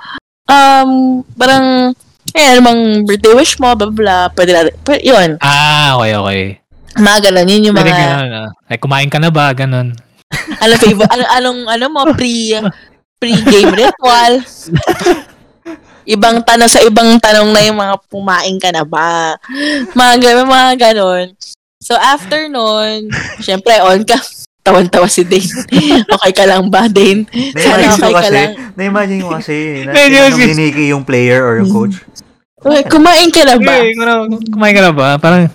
um, 0.51 1.23
parang, 1.39 1.95
eh, 2.35 2.47
ano 2.55 2.59
bang 2.67 2.81
birthday 3.07 3.33
wish 3.35 3.55
mo, 3.59 3.71
blah, 3.75 3.87
blah, 3.87 3.95
blah, 3.95 4.23
pwede 4.35 4.51
na, 4.51 4.61
pwede, 4.83 5.01
yun, 5.07 5.29
Ah, 5.39 5.95
okay, 5.99 6.13
okay. 6.15 6.41
mga 6.97 7.29
ganun, 7.29 7.47
yun 7.51 7.67
yung 7.71 7.77
Pwede 7.77 7.91
mga, 7.93 7.99
ganun, 8.03 8.31
ah. 8.35 8.49
Like, 8.67 8.81
kumain 8.83 9.11
ka 9.11 9.19
na 9.19 9.31
ba? 9.31 9.51
Ganun. 9.55 9.95
ano, 10.59 10.73
favorite, 10.79 11.11
ano, 11.11 11.23
anong, 11.35 11.59
ano 11.71 11.85
mo, 11.87 12.01
pre, 12.11 12.59
pre-game 13.17 13.73
ritual. 13.81 14.33
ibang 16.07 16.39
tanong 16.39 16.71
sa 16.71 16.79
ibang 16.87 17.19
tanong 17.19 17.51
na 17.51 17.61
yung 17.67 17.77
mga 17.77 17.95
pumain 18.07 18.55
ka 18.57 18.71
na 18.71 18.87
ba? 18.87 19.35
Mga 19.91 20.13
ganun, 20.23 20.47
mga 20.47 20.71
ganun. 20.79 21.25
So, 21.83 21.93
after 21.99 22.47
nun, 22.47 23.11
syempre, 23.43 23.75
on 23.83 24.07
ka. 24.07 24.17
Tawan-tawa 24.67 25.07
si 25.07 25.23
Dane. 25.23 25.47
okay 26.19 26.33
ka 26.35 26.43
lang 26.43 26.67
ba, 26.67 26.91
Dane? 26.91 27.23
Na-imagine 27.55 27.87
okay 27.95 28.11
ko 28.11 28.11
ka 28.11 28.19
kasi, 28.19 28.35
lang. 28.35 28.51
na-imagine 28.75 29.21
ko 29.23 29.29
kasi, 29.39 29.55
na, 29.87 29.91
Medyo 29.95 30.19
tinanong 30.27 30.39
si- 30.39 30.47
ni 30.47 30.55
Nikki 30.59 30.85
yung 30.91 31.03
player 31.07 31.39
or 31.39 31.53
yung 31.63 31.71
coach. 31.71 31.95
Uy, 32.67 32.83
kumain 32.83 33.31
ka 33.31 33.47
na 33.47 33.55
ba? 33.55 33.79
Okay, 33.79 33.95
kumain, 34.51 34.75
ka 34.75 34.81
na 34.83 34.91
ba? 34.91 35.07
Parang, 35.23 35.47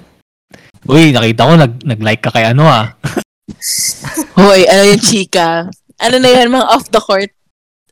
uy, 0.89 1.13
nakita 1.13 1.45
ko, 1.45 1.53
nag, 1.61 1.73
nag-like 1.85 2.23
ka 2.25 2.33
kay 2.33 2.49
ano 2.49 2.65
ah. 2.65 2.97
Hoy, 4.41 4.65
ano 4.65 4.83
yung 4.89 5.03
chika? 5.03 5.69
Ano 6.01 6.17
na 6.17 6.29
yun, 6.33 6.49
mga 6.49 6.67
off 6.73 6.89
the 6.89 7.03
court? 7.03 7.29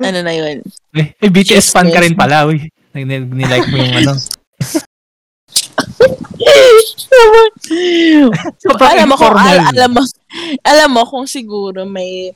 Ano 0.00 0.18
na 0.24 0.32
yun? 0.32 0.64
Eh, 0.96 1.12
eh, 1.12 1.30
BTS 1.30 1.70
fan 1.70 1.92
ka 1.92 2.00
rin 2.00 2.16
pala, 2.16 2.48
uy. 2.48 2.66
Nag- 2.90 3.06
nag- 3.06 3.30
Nilike 3.30 3.68
mo 3.68 3.76
yung 3.78 3.96
ano. 4.00 4.12
alam 8.80 9.06
mo 9.08 9.16
kung 9.16 9.36
al- 9.36 9.70
alam 9.70 9.90
mo 9.92 10.00
alam 10.64 10.88
mo 10.90 11.02
kung 11.04 11.26
siguro 11.26 11.84
may 11.84 12.32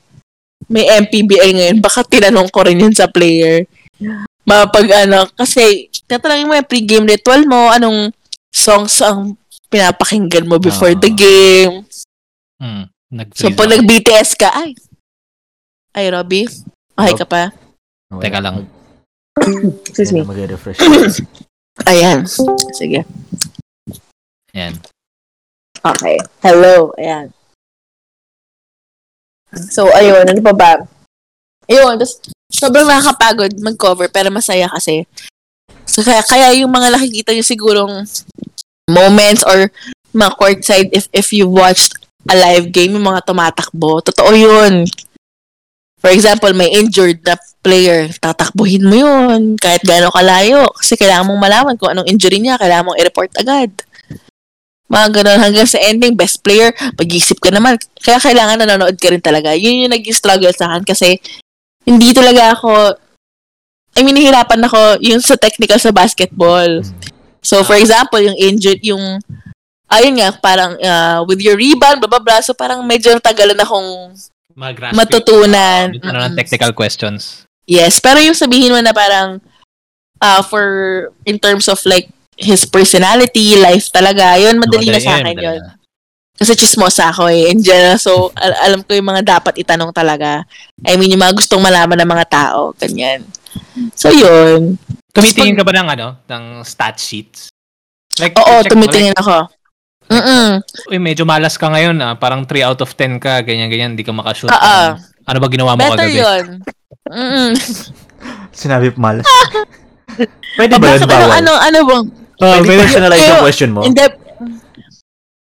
may 0.67 0.85
MPBA 1.01 1.47
ngayon 1.53 1.77
baka 1.81 2.01
tinanong 2.03 2.49
ko 2.49 2.65
rin 2.65 2.79
yun 2.79 2.93
sa 2.95 3.09
player 3.09 3.65
mapag 4.45 4.89
ano 4.93 5.25
kasi 5.33 5.89
tatanungin 6.05 6.47
mo 6.47 6.53
yung 6.53 6.69
pre-game 6.69 7.05
ritual 7.07 7.43
mo 7.45 7.69
anong 7.71 8.13
songs 8.49 9.01
ang 9.01 9.33
pinapakinggan 9.67 10.45
mo 10.45 10.61
before 10.61 10.93
the 10.93 11.09
Ah. 11.09 11.17
game 11.17 11.75
Hmm, 12.55 12.87
nag 13.11 13.35
so 13.35 13.51
pag 13.51 13.67
nag-BTS 13.67 14.39
ka 14.39 14.47
ay 14.53 14.71
ay 15.91 16.05
Robby 16.07 16.47
okay 16.97 17.15
ka 17.15 17.27
pa 17.27 17.43
Okay. 18.05 18.29
Teka 18.29 18.37
lang. 18.37 18.69
excuse 19.81 20.13
me 20.13 20.21
Mag-refresh. 20.21 20.77
ayan 21.91 22.23
sige 22.77 23.03
Yan. 24.55 24.79
Okay. 25.85 26.15
Hello. 26.41 26.95
Ayan. 26.95 27.29
So, 29.53 29.91
ayun. 29.91 30.25
Ano 30.25 30.39
pa 30.41 30.55
ba? 30.55 30.71
Ayun. 31.67 31.99
Tapos, 31.99 32.23
sobrang 32.49 32.87
nakakapagod 32.87 33.51
mag-cover 33.59 34.07
pero 34.09 34.31
masaya 34.31 34.71
kasi. 34.71 35.03
So, 35.83 36.01
kaya, 36.01 36.23
kaya 36.23 36.47
yung 36.57 36.71
mga 36.71 36.95
nakikita 36.95 37.35
nyo 37.35 37.43
sigurong 37.45 37.93
moments 38.89 39.43
or 39.43 39.69
mga 40.15 40.31
courtside 40.39 40.89
if, 40.95 41.11
if 41.11 41.35
you 41.35 41.51
watched 41.51 41.93
a 42.31 42.33
live 42.33 42.71
game, 42.71 42.95
yung 42.95 43.05
mga 43.11 43.27
tumatakbo. 43.27 44.01
Totoo 44.01 44.31
yun. 44.33 44.87
For 46.05 46.13
example, 46.13 46.53
may 46.53 46.69
injured 46.69 47.25
na 47.25 47.33
player, 47.65 48.13
tatakbuhin 48.21 48.85
mo 48.85 48.93
yun 48.93 49.57
kahit 49.57 49.81
gaano 49.81 50.13
kalayo. 50.13 50.69
Kasi 50.77 50.93
kailangan 51.01 51.33
mong 51.33 51.41
malaman 51.41 51.73
kung 51.81 51.89
anong 51.89 52.05
injury 52.05 52.37
niya, 52.37 52.61
kailangan 52.61 52.93
mong 52.93 52.99
i-report 53.01 53.33
agad 53.41 53.73
mga 54.85 55.07
ganun, 55.21 55.39
hanggang 55.41 55.67
sa 55.67 55.81
ending, 55.81 56.13
best 56.13 56.45
player, 56.45 56.69
mag-isip 56.93 57.41
ka 57.41 57.49
naman. 57.49 57.77
Kaya 57.97 58.21
kailangan 58.21 58.61
nanonood 58.61 58.97
ka 59.01 59.09
rin 59.09 59.21
talaga. 59.21 59.57
Yun 59.57 59.85
yung 59.85 59.93
nag-struggle 59.93 60.53
sa 60.53 60.71
akin 60.71 60.85
kasi 60.85 61.17
hindi 61.85 62.13
talaga 62.13 62.53
ako, 62.53 62.93
I 63.97 64.01
mean, 64.05 64.13
nahihirapan 64.13 64.61
ako 64.67 65.01
yung 65.01 65.21
sa 65.23 65.39
technical 65.39 65.81
sa 65.81 65.89
basketball. 65.89 66.85
So, 67.41 67.65
for 67.65 67.77
example, 67.77 68.21
yung 68.21 68.37
injured, 68.37 68.81
yung, 68.85 69.21
ayun 69.89 70.17
nga, 70.21 70.29
parang 70.37 70.77
uh, 70.77 71.25
with 71.25 71.41
your 71.41 71.57
rebound, 71.57 72.01
blah, 72.01 72.09
blah, 72.09 72.21
blah. 72.21 72.41
So, 72.45 72.53
parang 72.53 72.85
medyo 72.85 73.17
tagalan 73.17 73.57
akong 73.57 74.13
Mag-grasp 74.55 74.95
matutunan. 74.95 75.91
Yung, 75.91 76.03
ano 76.07 76.17
ng 76.23 76.31
Mm-mm. 76.31 76.39
technical 76.39 76.71
questions. 76.71 77.43
Yes, 77.67 77.99
pero 77.99 78.23
yung 78.23 78.37
sabihin 78.37 78.71
mo 78.71 78.79
na 78.79 78.95
parang 78.95 79.43
uh, 80.23 80.41
for 80.45 80.65
in 81.27 81.35
terms 81.37 81.67
of 81.67 81.77
like 81.83 82.07
his 82.39 82.63
personality, 82.63 83.59
life 83.59 83.91
talaga, 83.91 84.39
yun 84.39 84.59
madali 84.59 84.91
na 84.91 84.99
Madali 84.99 85.03
sa 85.03 85.13
akin 85.19 85.37
yun. 85.39 85.61
na. 85.61 85.73
Kasi 86.35 86.51
chismosa 86.51 87.15
ako 87.15 87.31
eh, 87.31 87.47
in 87.47 87.63
general. 87.63 87.95
So, 87.95 88.27
al- 88.35 88.59
alam 88.59 88.83
ko 88.83 88.91
yung 88.91 89.07
mga 89.07 89.23
dapat 89.39 89.55
itanong 89.55 89.95
talaga. 89.95 90.43
I 90.83 90.99
mean, 90.99 91.15
yung 91.15 91.23
mga 91.23 91.39
gustong 91.39 91.63
malaman 91.63 91.95
ng 91.95 92.11
mga 92.11 92.27
tao. 92.27 92.75
Ganyan. 92.75 93.23
So, 93.95 94.11
yun. 94.11 94.75
Tumitingin 95.15 95.55
ka 95.55 95.63
ba 95.63 95.71
ng 95.71 95.87
ano, 95.95 96.19
ng 96.27 96.59
stat 96.67 96.99
sheets? 96.99 97.47
Like, 98.19 98.35
Oo, 98.35 98.67
check 98.67 98.71
tumitingin 98.75 99.15
ako. 99.15 99.47
Mm-mm. 100.05 100.61
Uy, 100.85 100.97
medyo 100.97 101.23
malas 101.23 101.55
ka 101.55 101.67
ngayon 101.67 101.97
ah. 101.97 102.13
Parang 102.13 102.43
3 102.43 102.61
out 102.63 102.79
of 102.79 102.91
10 102.91 103.17
ka, 103.17 103.41
ganyan-ganyan, 103.41 103.93
hindi 103.93 104.03
ka 104.03 104.11
makashoot. 104.11 104.49
Oo. 104.49 104.57
Ano, 104.57 105.01
ano 105.25 105.37
ba 105.39 105.47
ginawa 105.47 105.71
mo 105.73 105.81
Better 105.81 106.05
kagabi? 106.05 106.19
yun. 106.19 106.43
Mm-mm. 107.07 107.49
Sinabi 108.51 108.89
pa 108.89 108.99
malas. 109.01 109.25
Pwede 110.57 110.77
ba 110.77 110.85
yun 110.87 111.01
Bakit 111.01 111.09
ano, 111.09 111.25
bawal? 111.25 111.35
ano, 111.35 111.51
ano 111.55 111.79
bang, 111.83 112.05
Oh, 112.35 112.51
Pwede 112.59 112.83
personalize 112.83 113.23
yung 113.25 113.41
question 113.41 113.71
mo? 113.71 113.81
Hindi. 113.81 114.03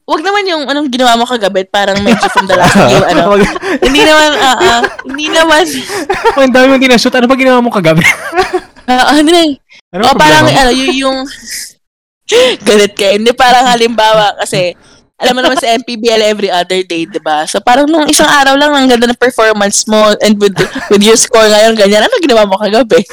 Wag 0.03 0.19
naman 0.19 0.43
yung 0.43 0.63
anong 0.67 0.91
ginawa 0.91 1.15
mo 1.15 1.23
kagabi, 1.23 1.63
parang 1.63 1.95
medyo 2.03 2.27
from 2.27 2.43
the 2.43 2.53
last 2.53 2.75
game, 2.75 2.99
ano. 3.01 3.23
Wag- 3.31 3.47
hindi 3.79 4.03
naman, 4.03 4.29
ah, 4.35 4.57
ah, 4.59 4.81
hindi 5.01 5.27
naman, 5.27 5.63
Oh, 6.35 6.43
ang 6.43 6.51
dami 6.51 6.65
mong 6.69 6.83
ginashoot. 6.83 7.15
Ano 7.15 7.25
ba 7.25 7.33
ginawa 7.33 7.63
mo 7.63 7.71
kagabi? 7.71 8.03
ah, 8.83 9.09
ah, 9.09 9.15
hindi 9.15 9.31
na, 9.31 9.41
Ano 9.95 10.01
o 10.03 10.07
ang 10.11 10.19
parang, 10.19 10.43
problema 10.43 10.51
mo? 10.51 10.59
ano, 10.59 10.71
yung, 10.75 10.91
yung, 10.93 11.17
galit 12.67 12.93
ka, 12.95 13.15
hindi 13.15 13.31
parang 13.35 13.67
halimbawa, 13.67 14.35
kasi, 14.39 14.73
alam 15.19 15.37
mo 15.37 15.41
naman 15.45 15.59
sa 15.59 15.71
MPBL 15.77 16.21
every 16.25 16.49
other 16.51 16.83
day, 16.83 17.07
di 17.07 17.21
ba? 17.21 17.47
So, 17.47 17.63
parang 17.63 17.87
nung 17.87 18.09
isang 18.09 18.27
araw 18.27 18.59
lang, 18.59 18.75
ang 18.75 18.89
ganda 18.89 19.07
ng 19.07 19.19
performance 19.19 19.87
mo, 19.87 20.11
and 20.19 20.35
with, 20.35 20.55
with 20.91 21.03
your 21.03 21.15
score 21.15 21.47
ngayon, 21.47 21.79
ganyan, 21.79 22.03
ano 22.03 22.15
ginawa 22.19 22.43
mo 22.43 22.59
kagabi? 22.59 23.03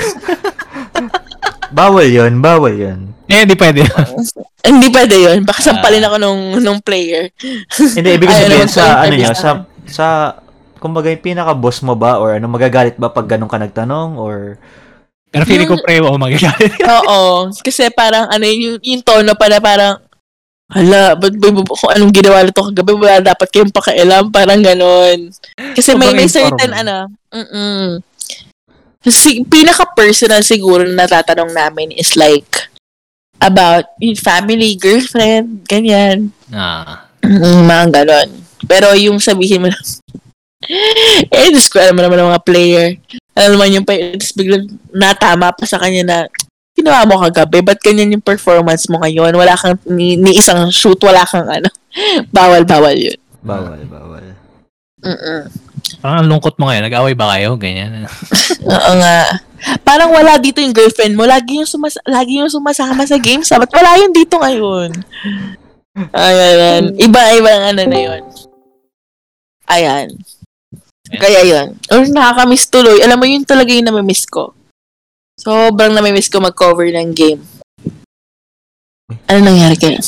Bawal 1.70 2.10
yun, 2.10 2.42
bawal 2.42 2.74
yun. 2.74 3.14
eh, 3.30 3.46
hindi 3.46 3.54
pwede. 3.54 3.86
hindi 4.66 4.90
pwede 4.90 5.14
yun. 5.14 5.46
Baka 5.46 5.62
sampalin 5.62 6.02
ako 6.02 6.16
nung, 6.18 6.42
nung 6.58 6.80
player. 6.82 7.30
Hindi, 7.38 8.18
ibig 8.18 8.26
sabihin 8.26 8.66
sa, 8.66 9.06
ano 9.06 9.14
sa 9.22 9.34
sa, 9.38 9.50
sa, 9.86 10.06
kumbaga 10.82 11.14
yung 11.14 11.22
pinaka-boss 11.22 11.86
mo 11.86 11.94
ba, 11.94 12.18
or 12.18 12.34
ano, 12.34 12.50
magagalit 12.50 12.98
ba 12.98 13.14
pag 13.14 13.30
ganun 13.30 13.46
ka 13.46 13.62
nagtanong, 13.62 14.18
or, 14.18 14.58
Pero 15.30 15.46
feeling 15.46 15.70
ko 15.70 15.78
Yung- 15.78 15.84
pre, 15.86 16.02
oh, 16.02 16.18
magagalit. 16.18 16.74
Oo. 17.06 17.50
Kasi 17.62 17.86
parang 17.94 18.26
ano 18.28 18.44
yung, 18.46 18.82
yung 18.82 19.02
tono 19.02 19.32
pala 19.38 19.62
parang 19.62 19.98
Hala, 20.70 21.18
ba't 21.18 21.34
ba, 21.34 21.50
ba- 21.50 21.66
kung 21.66 21.90
anong 21.90 22.14
ginawa 22.14 22.46
nito 22.46 22.62
kagabi, 22.62 22.94
wala 22.94 23.18
dapat 23.18 23.50
kayong 23.50 23.74
pakialam, 23.74 24.30
parang 24.30 24.62
ganon. 24.62 25.34
Kasi 25.74 25.98
may, 25.98 26.14
may 26.14 26.30
certain, 26.30 26.70
ano, 26.70 27.10
mm 27.34 27.98
Si, 29.02 29.42
pinaka-personal 29.42 30.46
siguro 30.46 30.86
na 30.86 31.08
natatanong 31.08 31.50
namin 31.50 31.90
is 31.90 32.14
like, 32.14 32.70
about 33.40 33.88
yung 33.98 34.14
family, 34.14 34.76
girlfriend, 34.76 35.64
ganyan. 35.66 36.30
Ah. 36.52 37.08
Mm, 37.24 37.66
mga 37.66 37.86
ganon. 37.90 38.28
Pero 38.68 38.92
yung 38.94 39.18
sabihin 39.18 39.64
mo 39.64 39.68
na, 39.72 39.80
eh, 41.34 41.48
Diyos 41.50 41.66
ko, 41.72 41.80
alam 41.80 41.96
mo 41.96 42.04
naman 42.04 42.20
ng 42.20 42.30
mga 42.30 42.44
player. 42.44 42.88
Alam 43.40 43.56
naman 43.56 43.80
yung 43.80 43.86
pa, 43.88 43.96
tapos 43.96 44.36
biglang 44.36 44.68
natama 44.92 45.48
pa 45.56 45.64
sa 45.64 45.80
kanya 45.80 46.04
na, 46.04 46.18
ginawa 46.76 47.08
mo 47.08 47.16
kagabi, 47.24 47.64
ba't 47.64 47.80
ganyan 47.80 48.12
yung 48.12 48.24
performance 48.24 48.84
mo 48.92 49.00
ngayon? 49.00 49.32
Wala 49.32 49.56
kang, 49.56 49.80
ni, 49.88 50.20
ni 50.20 50.36
isang 50.36 50.68
shoot, 50.68 51.00
wala 51.00 51.24
kang 51.24 51.48
ano. 51.48 51.72
bawal, 52.36 52.68
bawal 52.68 52.92
yun. 52.92 53.16
bawal, 53.40 53.80
bawal. 53.88 54.24
Mm-mm. 55.00 55.48
Parang 56.00 56.24
ang 56.24 56.28
lungkot 56.28 56.60
mo 56.60 56.68
ngayon. 56.68 56.84
Nag-away 56.86 57.14
ba 57.16 57.32
kayo? 57.36 57.56
Ganyan. 57.56 58.04
Oo 58.68 58.92
nga. 59.00 59.40
Parang 59.84 60.12
wala 60.12 60.36
dito 60.36 60.60
yung 60.60 60.76
girlfriend 60.76 61.16
mo. 61.16 61.24
Lagi 61.24 61.60
yung, 61.60 61.68
sumas 61.68 61.96
lagi 62.04 62.40
yung 62.40 62.52
sumasama 62.52 63.04
sa 63.08 63.16
games. 63.16 63.48
Ba't 63.48 63.72
wala 63.72 63.96
yun 64.00 64.12
dito 64.12 64.36
ngayon? 64.36 64.90
Ayan. 66.12 66.96
Iba-iba 66.96 67.50
ang 67.52 67.64
ano 67.76 67.82
na 67.84 67.98
yun. 67.98 68.22
Ayan. 69.68 70.08
Kaya 71.10 71.40
yun. 71.42 71.66
Or 71.90 72.06
nakakamiss 72.06 72.70
tuloy. 72.70 73.02
Alam 73.02 73.18
mo 73.18 73.26
yun 73.26 73.42
talaga 73.42 73.74
yung 73.74 73.88
namimiss 73.88 74.26
ko. 74.26 74.54
Sobrang 75.34 75.90
namimiss 75.90 76.30
ko 76.30 76.38
mag-cover 76.38 76.86
ng 76.86 77.10
game. 77.10 77.42
Ano 79.26 79.38
nangyari 79.42 79.74
kaya? 79.74 79.98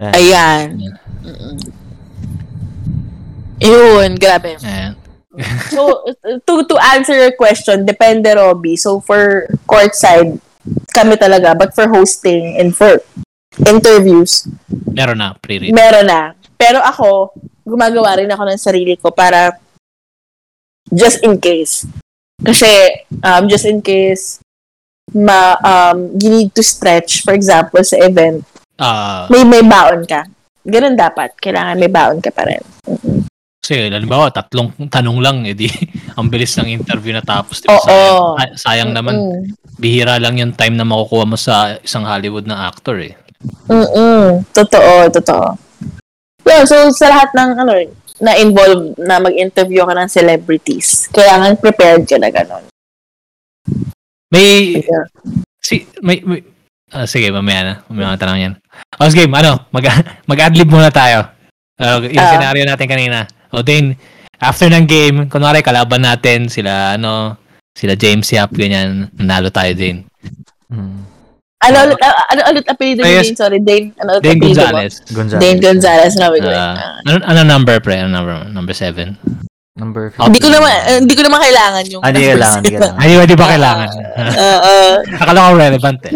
Ayan. 0.00 0.12
Ayan. 0.12 0.66
Mm-mm. 1.24 1.54
Yun, 3.60 4.10
grabe. 4.16 4.56
Ayan. 4.60 4.96
So, 5.70 6.02
to 6.44 6.66
to 6.66 6.76
answer 6.90 7.14
your 7.14 7.32
question, 7.38 7.86
depende, 7.86 8.34
Robby. 8.34 8.74
So, 8.74 8.98
for 8.98 9.46
courtside, 9.62 10.36
kami 10.90 11.14
talaga. 11.16 11.54
But 11.54 11.70
for 11.72 11.86
hosting 11.86 12.58
and 12.58 12.74
for 12.74 12.98
interviews, 13.64 14.50
Meron 14.90 15.22
na, 15.22 15.38
pre-read. 15.38 15.70
meron 15.70 16.10
na. 16.10 16.34
Pero 16.58 16.82
ako, 16.82 17.30
gumagawa 17.62 18.18
rin 18.18 18.28
ako 18.28 18.42
ng 18.42 18.60
sarili 18.60 18.98
ko 18.98 19.14
para 19.14 19.54
just 20.90 21.22
in 21.22 21.38
case. 21.38 21.86
Kasi, 22.38 22.66
um, 23.20 23.46
just 23.46 23.64
in 23.64 23.80
case, 23.80 24.40
ma, 25.12 25.56
um, 25.60 26.14
you 26.16 26.30
need 26.30 26.50
to 26.50 26.62
stretch, 26.62 27.20
for 27.20 27.34
example, 27.34 27.82
sa 27.82 27.98
event, 27.98 28.44
Ah, 28.74 29.28
may 29.28 29.44
may 29.44 29.60
baon 29.60 30.08
ka. 30.08 30.24
Ganun 30.64 30.96
dapat. 30.96 31.36
Kailangan 31.36 31.76
may 31.76 31.92
baon 31.92 32.16
ka 32.18 32.32
pa 32.32 32.48
rin. 32.48 32.64
kasi, 33.60 33.86
halimbawa, 33.86 34.32
tatlong 34.32 34.72
tanong 34.88 35.18
lang, 35.20 35.36
edi, 35.44 35.68
ang 36.16 36.26
bilis 36.26 36.56
ng 36.56 36.80
interview 36.80 37.12
na 37.12 37.20
tapos. 37.20 37.60
Di 37.60 37.68
Oo. 37.68 37.76
ba? 37.76 37.84
Sayang, 37.84 38.18
ay- 38.34 38.54
sayang 38.56 38.90
naman, 38.90 39.14
Mm. 39.14 39.40
bihira 39.76 40.16
lang 40.16 40.40
yung 40.40 40.56
time 40.56 40.74
na 40.74 40.82
makukuha 40.82 41.28
mo 41.28 41.36
sa 41.36 41.76
isang 41.78 42.02
Hollywood 42.02 42.48
na 42.48 42.66
actor 42.66 42.96
eh. 42.98 43.14
Mm-mm. 43.68 44.48
Totoo, 44.50 45.12
totoo. 45.12 45.46
Yeah, 46.42 46.64
so 46.64 46.88
sa 46.90 47.12
lahat 47.12 47.30
ng 47.36 47.50
ano, 47.56 47.72
na 48.20 48.36
involved 48.36 49.00
na 49.00 49.16
mag-interview 49.18 49.82
ka 49.82 49.94
ng 49.96 50.12
celebrities, 50.12 51.08
kailangan 51.10 51.56
prepared 51.56 52.04
ka 52.04 52.20
na 52.20 52.28
gano'n. 52.28 52.64
May, 54.30 54.78
Yeah. 54.78 55.04
si, 55.58 55.88
may, 56.04 56.22
may 56.22 56.44
ah, 56.94 57.08
sige, 57.08 57.32
mamaya 57.34 57.60
na. 57.64 57.74
Mamaya 57.90 58.14
na 58.14 58.20
tanong 58.20 58.40
yan. 58.40 58.54
O, 59.00 59.10
sige, 59.10 59.26
ano, 59.26 59.66
mag, 59.74 59.84
mag-adlib 60.30 60.70
muna 60.70 60.92
tayo. 60.92 61.26
Uh, 61.80 62.04
yung 62.06 62.20
Ah. 62.22 62.30
scenario 62.36 62.62
natin 62.62 62.86
kanina. 62.86 63.18
O, 63.50 63.64
then, 63.64 63.96
after 64.38 64.70
ng 64.70 64.86
game, 64.86 65.16
kunwari, 65.26 65.64
kalaban 65.64 66.04
natin, 66.06 66.46
sila, 66.46 66.94
ano, 66.94 67.34
sila 67.74 67.98
James 67.98 68.28
Yap, 68.30 68.52
ganyan, 68.54 69.10
nanalo 69.16 69.50
tayo 69.50 69.72
din. 69.74 70.04
Hmm. 70.70 71.02
Ano 71.60 71.76
ulit, 71.84 72.00
ah, 72.00 72.24
ano 72.32 72.40
ulit 72.48 72.64
apelido 72.64 73.04
ni 73.04 73.12
Yes. 73.20 73.30
Dane? 73.30 73.36
Sorry, 73.36 73.58
Dane. 73.60 73.92
Ano 74.00 74.16
ulit 74.16 74.24
Dane 74.24 74.36
apelido 74.40 74.60
mo? 74.60 74.64
Gonzalez. 74.72 74.94
Gonzales. 75.12 75.40
Dane 75.44 75.58
Gonzalez. 75.60 76.12
Ah, 76.16 76.28
ah. 76.56 76.74
ano, 77.04 77.16
ano 77.20 77.40
number, 77.44 77.76
pre? 77.84 78.00
Ano 78.00 78.08
number? 78.08 78.34
Number 78.48 78.72
seven. 78.72 79.20
Number 79.76 80.12
Oh, 80.18 80.26
Hindi 80.28 80.40
ko 80.40 80.48
naman, 80.50 80.72
ah, 80.72 80.98
hindi 80.98 81.14
ko 81.14 81.22
naman 81.24 81.40
kailangan 81.40 81.82
yung 81.88 82.02
Ah, 82.04 82.10
di 82.10 82.20
numbers. 82.20 82.32
kailangan, 82.32 82.60
di 82.60 82.70
kailangan. 82.74 82.98
Ay, 83.00 83.26
di 83.28 83.36
ba 83.38 83.46
kailangan? 83.48 83.88
Ah, 84.20 84.60
ah. 84.60 84.92
Akala 85.20 85.38
ko 85.40 85.52
relevant 85.56 85.98
eh. 86.04 86.12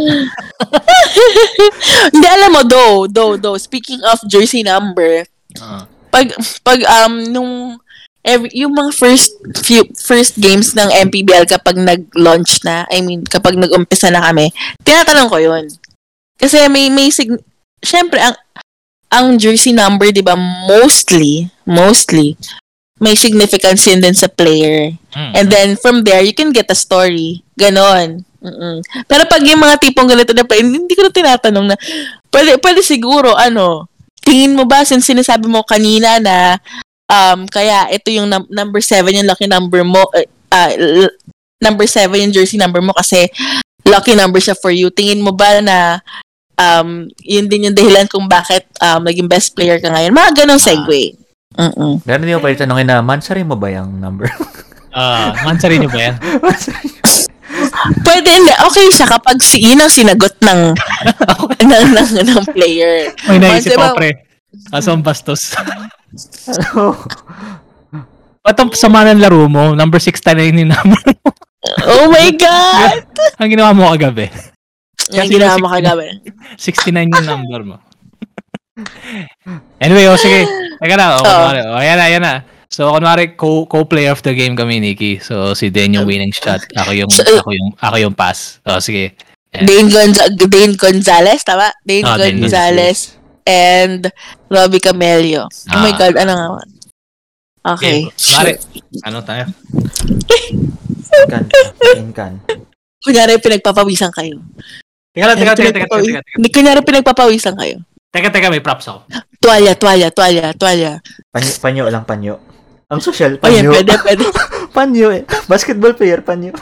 Hindi, 2.12 2.26
alam 2.28 2.50
mo, 2.52 2.60
though, 2.64 3.06
though, 3.06 3.34
though, 3.36 3.56
speaking 3.56 4.00
of 4.04 4.18
jersey 4.28 4.64
number, 4.64 5.24
Ah. 5.60 5.86
pag, 6.10 6.34
pag, 6.64 6.80
um, 6.84 7.24
nung, 7.30 7.52
every, 8.24 8.50
yung 8.56 8.72
mga 8.72 8.90
first 8.96 9.36
few, 9.62 9.84
first 9.94 10.40
games 10.40 10.72
ng 10.72 10.88
MPBL 11.12 11.44
kapag 11.44 11.76
nag-launch 11.76 12.64
na, 12.64 12.88
I 12.88 13.04
mean, 13.04 13.22
kapag 13.28 13.54
nag-umpisa 13.54 14.08
na 14.08 14.24
kami, 14.24 14.50
tinatanong 14.82 15.28
ko 15.28 15.38
yun. 15.38 15.64
Kasi 16.40 16.64
may, 16.72 16.88
may, 16.88 17.12
sig- 17.12 17.44
syempre, 17.84 18.18
ang, 18.18 18.34
ang 19.12 19.26
jersey 19.36 19.70
number, 19.76 20.10
di 20.10 20.24
ba, 20.24 20.34
mostly, 20.66 21.52
mostly, 21.68 22.34
may 22.98 23.14
significance 23.14 23.84
yun 23.86 24.00
din 24.00 24.16
sa 24.16 24.26
player. 24.26 24.96
Mm. 25.12 25.32
And 25.36 25.46
then, 25.52 25.68
from 25.76 26.02
there, 26.02 26.24
you 26.24 26.32
can 26.32 26.50
get 26.50 26.72
a 26.72 26.78
story. 26.78 27.44
Ganon. 27.54 28.24
Mm-mm. 28.44 28.80
Pero 29.08 29.24
pag 29.24 29.40
yung 29.40 29.60
mga 29.60 29.80
tipong 29.80 30.08
ganito 30.08 30.32
na 30.36 30.44
pa, 30.44 30.56
hindi 30.56 30.92
ko 30.96 31.04
na 31.04 31.12
tinatanong 31.12 31.66
na, 31.72 31.76
pwede, 32.32 32.56
pwede 32.60 32.80
siguro, 32.80 33.36
ano, 33.36 33.88
tingin 34.24 34.56
mo 34.56 34.64
ba, 34.64 34.84
since 34.84 35.08
sinasabi 35.08 35.48
mo 35.48 35.64
kanina 35.64 36.20
na, 36.20 36.60
um, 37.14 37.46
kaya 37.46 37.86
ito 37.94 38.10
yung 38.10 38.26
num- 38.26 38.50
number 38.50 38.82
7 38.82 39.06
yung 39.14 39.30
lucky 39.30 39.46
number 39.46 39.86
mo, 39.86 40.02
ah, 40.50 40.70
l- 40.74 41.14
number 41.62 41.86
7 41.86 42.10
yung 42.18 42.34
jersey 42.34 42.58
number 42.58 42.82
mo 42.82 42.90
kasi 42.90 43.30
lucky 43.86 44.18
number 44.18 44.42
siya 44.42 44.58
for 44.58 44.74
you. 44.74 44.90
Tingin 44.90 45.22
mo 45.22 45.30
ba 45.30 45.62
na 45.62 46.02
um, 46.58 47.06
yun 47.22 47.46
din 47.46 47.70
yung 47.70 47.76
dahilan 47.76 48.10
kung 48.10 48.26
bakit 48.26 48.66
um, 48.82 49.06
naging 49.06 49.30
best 49.30 49.54
player 49.54 49.78
ka 49.78 49.92
ngayon? 49.92 50.12
Mga 50.12 50.44
ganong 50.44 50.62
segue. 50.62 51.14
Mm-mm. 51.54 52.02
Pero 52.02 52.18
hindi 52.18 52.34
mo 52.34 52.42
pa 52.42 52.50
tanongin 52.50 52.88
na, 52.90 52.98
Mansari 52.98 53.46
mo 53.46 53.54
ba 53.54 53.70
yung 53.70 54.02
number? 54.02 54.26
Ah, 54.94 55.34
mansari 55.42 55.82
niyo 55.82 55.90
ba 55.90 56.06
yan? 56.06 56.14
Pwede 58.06 58.30
hindi. 58.30 58.54
Okay 58.70 58.86
siya 58.94 59.10
kapag 59.10 59.42
si 59.42 59.58
yun 59.58 59.82
ang 59.82 59.90
sinagot 59.90 60.38
ng, 60.38 60.70
ng, 61.66 61.84
ng, 61.98 62.10
ng 62.22 62.42
player. 62.54 63.10
May 63.26 63.42
naisip 63.42 63.74
Mansari 63.74 63.90
ako, 63.90 63.98
pre. 63.98 64.10
Kaso 64.70 64.94
ang 64.94 65.02
bastos. 65.02 65.58
Ano? 66.48 66.94
Ba't 68.44 68.60
ang 68.60 68.68
sama 68.76 69.08
ng 69.08 69.24
laro 69.24 69.48
mo? 69.48 69.72
Number 69.72 69.96
6 69.96 70.20
na 70.36 70.44
yun 70.44 70.68
yung 70.68 70.72
number 70.76 71.00
mo. 71.00 71.30
Oh 71.80 72.12
my 72.12 72.28
God! 72.36 73.08
ang 73.40 73.48
ginawa 73.48 73.72
mo 73.72 73.88
kagabi. 73.88 74.28
Kasi 75.00 75.32
ginawa 75.32 75.56
mo 75.56 75.72
69 75.72 75.80
kagabi. 75.80 76.06
69 76.60 77.08
yung 77.08 77.24
number 77.24 77.60
mo. 77.64 77.76
Anyway, 79.80 80.04
oh, 80.04 80.20
sige. 80.20 80.44
Teka 80.76 80.92
na. 81.00 81.16
Oh, 81.16 81.24
kunwari, 81.24 81.60
oh, 81.64 81.80
ayan 81.80 81.96
na, 81.96 82.04
ayan 82.04 82.20
na. 82.20 82.34
So, 82.68 82.92
kunwari, 82.92 83.32
co- 83.32 83.64
co-player 83.64 84.12
of 84.12 84.20
the 84.20 84.36
game 84.36 84.52
kami, 84.52 84.76
Nikki. 84.76 85.24
So, 85.24 85.56
si 85.56 85.72
Den 85.72 85.96
yung 85.96 86.04
winning 86.04 86.36
shot. 86.36 86.68
Ako 86.76 86.92
yung, 86.92 87.08
So, 87.08 87.24
ako 87.24 87.56
yung, 87.56 87.72
ako 87.80 87.96
yung 87.96 88.12
pass. 88.12 88.60
Oh, 88.68 88.76
sige. 88.76 89.16
Dane, 89.48 89.88
Gonza- 89.88 90.28
Dane 90.36 90.76
Gonzalez, 90.76 91.40
tama? 91.48 91.72
Dane 91.80 92.04
Ah, 92.04 92.20
Dane 92.20 92.44
Gonzalez 92.44 93.23
and 93.44 94.08
Robbie 94.48 94.80
Camello. 94.80 95.46
Oh 95.46 95.78
my 95.78 95.92
Ah. 95.92 95.96
God, 95.96 96.14
ano 96.16 96.32
nga? 96.32 96.64
Okay. 97.76 98.08
Kunwari, 98.10 98.52
ano 99.02 99.18
tayo? 99.24 99.44
Kan. 101.32 101.44
Kan. 102.12 102.32
Kunyari, 103.00 103.36
pinagpapawisan 103.38 104.10
kayo. 104.10 104.40
Teka 105.14 105.24
lang, 105.24 105.38
teka, 105.38 105.54
teka, 105.54 105.70
teka, 105.70 105.86
teka, 105.86 106.20
teka, 106.20 106.50
kunyari, 106.50 106.80
pinagpapawisan 106.82 107.54
kayo. 107.54 107.78
Teka, 108.10 108.28
teka, 108.28 108.50
may 108.50 108.58
props 108.58 108.90
ako. 108.90 109.06
Tuwalya, 109.38 109.72
tuwalya, 109.78 110.08
tuwalya, 110.10 110.50
tuwalya. 110.52 110.92
Panyo, 111.30 111.50
panyo 111.62 111.82
lang, 111.86 112.04
panyo. 112.04 112.34
Ang 112.90 113.00
social, 113.00 113.38
O 113.38 113.46
yan, 113.48 113.64
panyo. 113.64 113.70
pwede, 113.72 113.92
pwede. 114.02 114.24
panyo 114.76 115.08
eh. 115.14 115.22
Basketball 115.46 115.94
player, 115.94 116.20
panyo. 116.20 116.52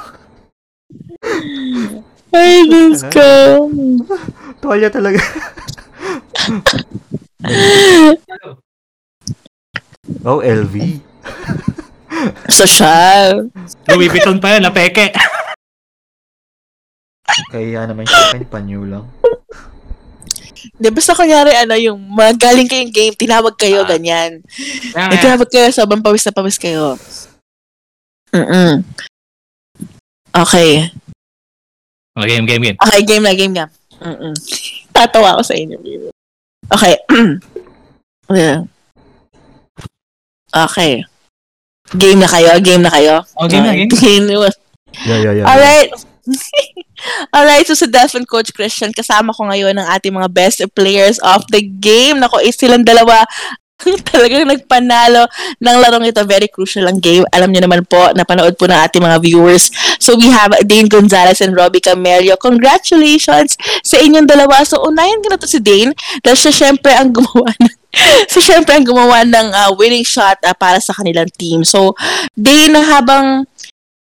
Ay, 2.32 2.64
Diyos 2.68 3.02
ko. 3.08 3.26
Tuwalya 4.60 4.88
talaga. 4.88 5.18
oh, 10.26 10.40
LV. 10.40 10.74
Social. 12.48 13.50
Louis 13.90 14.08
Vuitton 14.10 14.38
pa 14.38 14.56
yun, 14.56 14.62
napeke. 14.66 15.10
Kaya 17.48 17.88
naman 17.88 18.04
siya, 18.04 18.36
panyo, 18.36 18.46
panyo 18.48 18.80
lang. 18.84 19.04
Di, 20.78 20.88
basta 20.92 21.16
kunyari, 21.16 21.56
ano, 21.56 21.74
yung 21.74 21.98
magaling 21.98 22.68
kayong 22.68 22.92
game, 22.92 23.14
tinawag 23.16 23.56
kayo, 23.56 23.82
Ah. 23.82 23.88
ganyan. 23.88 24.44
Eh, 24.92 24.94
nga, 24.94 25.16
tinawag 25.18 25.48
kayo, 25.48 25.72
sobrang 25.72 26.04
pawis 26.04 26.22
na 26.28 26.36
pawis 26.36 26.60
kayo. 26.60 26.94
Mm-mm. 28.32 28.84
Okay. 30.32 30.88
Oh, 32.16 32.24
game, 32.24 32.44
game, 32.44 32.62
game. 32.62 32.78
Okay, 32.80 33.02
game 33.04 33.24
na, 33.24 33.32
game 33.32 33.54
na. 33.56 33.66
Mm-mm. 34.00 34.32
Tatawa 34.92 35.36
ako 35.36 35.42
sa 35.44 35.56
inyo. 35.56 35.80
Okay. 36.70 36.96
Yeah. 38.32 38.64
okay. 40.56 41.04
Game 41.92 42.24
na 42.24 42.30
kayo? 42.30 42.56
Game 42.64 42.80
na 42.80 42.88
kayo? 42.88 43.28
Oh, 43.36 43.44
game 43.44 43.60
na, 43.60 43.76
game. 43.76 43.92
Game 43.92 44.24
na. 44.24 44.48
Yeah, 45.04 45.20
yeah, 45.20 45.34
yeah. 45.36 45.44
Alright. 45.44 45.90
Alright, 47.34 47.66
so 47.68 47.76
sa 47.76 47.90
Delphin 47.90 48.24
Coach 48.24 48.54
Christian, 48.56 48.94
kasama 48.94 49.34
ko 49.36 49.44
ngayon 49.50 49.76
ang 49.76 49.88
ating 49.92 50.14
mga 50.14 50.32
best 50.32 50.64
players 50.72 51.20
of 51.20 51.44
the 51.52 51.60
game. 51.60 52.24
Nako, 52.24 52.40
is 52.40 52.56
silang 52.56 52.86
dalawa 52.86 53.26
talagang 54.12 54.48
nagpanalo 54.48 55.26
ng 55.58 55.76
larong 55.82 56.06
ito. 56.06 56.22
Very 56.24 56.48
crucial 56.48 56.86
ang 56.86 56.98
game. 57.02 57.26
Alam 57.32 57.52
niyo 57.52 57.66
naman 57.66 57.84
po, 57.86 58.10
napanood 58.14 58.54
po 58.56 58.66
ng 58.70 58.78
ating 58.78 59.02
mga 59.02 59.18
viewers. 59.22 59.68
So 59.98 60.14
we 60.16 60.30
have 60.30 60.54
Dane 60.64 60.88
Gonzalez 60.88 61.42
and 61.42 61.54
Robbie 61.54 61.82
Camello. 61.82 62.38
Congratulations 62.38 63.58
sa 63.82 63.96
inyong 63.98 64.26
dalawa. 64.28 64.62
So 64.62 64.82
unahin 64.82 65.20
ko 65.22 65.32
na 65.32 65.38
to 65.40 65.48
si 65.48 65.58
Dane 65.58 65.92
dahil 66.22 66.38
siya 66.38 66.52
syempre 66.52 66.94
ang 66.94 67.12
gumawa 67.16 67.50
ng 67.58 67.74
so 68.24 68.40
syempre 68.40 68.72
ang 68.72 68.88
gumawa 68.88 69.20
ng 69.28 69.52
ah, 69.52 69.70
winning 69.76 70.06
shot 70.06 70.40
ah, 70.46 70.56
para 70.56 70.80
sa 70.80 70.96
kanilang 70.96 71.28
team. 71.36 71.62
So 71.62 71.92
Dane, 72.32 72.80
habang 72.80 73.44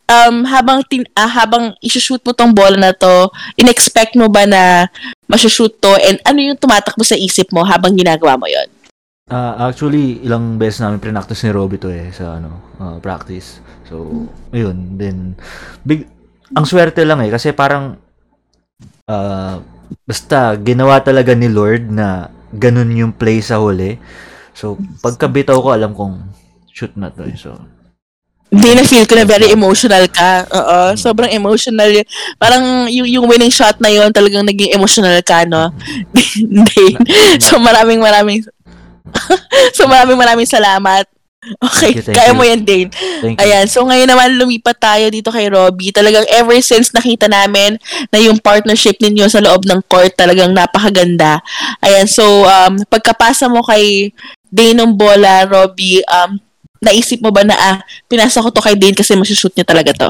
um, 0.08 0.36
habang 0.48 0.82
tin, 0.88 1.04
ah, 1.14 1.30
habang 1.30 1.76
isushoot 1.84 2.24
mo 2.24 2.32
tong 2.32 2.56
bola 2.56 2.76
na 2.80 2.92
to, 2.96 3.30
in-expect 3.60 4.16
mo 4.16 4.32
ba 4.32 4.48
na 4.48 4.88
masushoot 5.28 5.76
to 5.84 5.92
and 6.08 6.24
ano 6.24 6.40
yung 6.40 6.60
tumatakbo 6.60 7.04
sa 7.04 7.20
isip 7.20 7.52
mo 7.52 7.62
habang 7.68 7.94
ginagawa 7.94 8.40
mo 8.40 8.48
yon? 8.48 8.68
Ah, 9.28 9.68
actually, 9.68 10.24
ilang 10.24 10.56
beses 10.56 10.80
namin 10.80 11.04
prinactice 11.04 11.44
ni 11.44 11.52
Robby 11.52 11.76
to 11.76 11.92
eh 11.92 12.16
sa 12.16 12.40
ano, 12.40 12.64
ah, 12.80 12.96
practice. 13.04 13.60
So, 13.84 14.28
ayun, 14.56 14.96
then 14.96 15.36
big 15.84 16.08
ang 16.56 16.64
swerte 16.64 17.04
lang 17.04 17.20
eh 17.20 17.28
kasi 17.28 17.52
parang 17.52 18.00
ah, 19.12 19.60
basta 20.08 20.56
ginawa 20.56 21.04
talaga 21.04 21.36
ni 21.36 21.52
Lord 21.52 21.92
na 21.92 22.32
ganun 22.56 22.96
yung 22.96 23.12
play 23.12 23.44
sa 23.44 23.60
huli. 23.60 24.00
So, 24.56 24.80
pagkabitaw 25.04 25.60
ko 25.60 25.76
alam 25.76 25.92
kong 25.92 26.24
shoot 26.72 26.96
na 26.96 27.12
to 27.12 27.28
eh. 27.28 27.36
So, 27.36 27.52
Hindi 28.48 28.80
na 28.80 28.88
feel 28.88 29.04
ko 29.04 29.20
na 29.20 29.28
very 29.28 29.52
emotional 29.52 30.08
ka. 30.08 30.48
Oo, 30.48 30.96
sobrang 30.96 31.28
emotional. 31.36 31.92
Parang 32.40 32.88
yung, 32.88 33.04
yung 33.04 33.28
winning 33.28 33.52
shot 33.52 33.76
na 33.84 33.92
yon 33.92 34.08
talagang 34.16 34.48
naging 34.48 34.72
emotional 34.72 35.20
ka, 35.20 35.44
no? 35.44 35.68
Hindi. 36.16 36.96
so 37.44 37.60
maraming 37.60 38.00
maraming 38.00 38.40
so 39.78 39.86
maraming 39.88 40.20
maraming 40.20 40.50
salamat. 40.50 41.08
Okay, 41.48 41.96
Thank 41.96 41.96
you, 41.96 42.04
thank 42.04 42.18
kaya 42.20 42.32
you. 42.34 42.38
mo 42.38 42.44
yan, 42.44 42.62
Dane. 42.68 42.90
thank 43.24 43.40
you. 43.40 43.44
Ayan, 43.46 43.66
so 43.72 43.86
ngayon 43.88 44.10
naman 44.10 44.36
lumipat 44.36 44.84
tayo 44.84 45.08
dito 45.08 45.32
kay 45.32 45.48
Robbie. 45.48 45.96
Talagang 45.96 46.28
ever 46.28 46.60
since 46.60 46.92
nakita 46.92 47.32
namin 47.32 47.80
na 48.12 48.20
yung 48.20 48.36
partnership 48.42 49.00
ninyo 49.00 49.32
sa 49.32 49.40
loob 49.40 49.64
ng 49.64 49.80
court 49.88 50.12
talagang 50.18 50.52
napakaganda. 50.52 51.40
Ayan, 51.80 52.04
so 52.04 52.44
um, 52.44 52.82
pagkapasa 52.92 53.48
mo 53.48 53.64
kay 53.64 54.12
Dane 54.52 54.76
ng 54.76 54.92
bola, 54.98 55.48
Robbie, 55.48 56.04
um, 56.12 56.36
naisip 56.84 57.24
mo 57.24 57.32
ba 57.32 57.48
na 57.48 57.56
ah, 57.56 57.78
pinasa 58.12 58.44
ko 58.44 58.52
to 58.52 58.60
kay 58.60 58.76
Dane 58.76 58.98
kasi 58.98 59.16
masushoot 59.16 59.56
niya 59.56 59.64
talaga 59.68 59.96
to? 59.96 60.10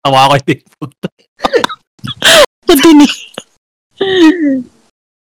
Tawa 0.00 0.32
ko 0.32 0.36
din. 0.48 0.60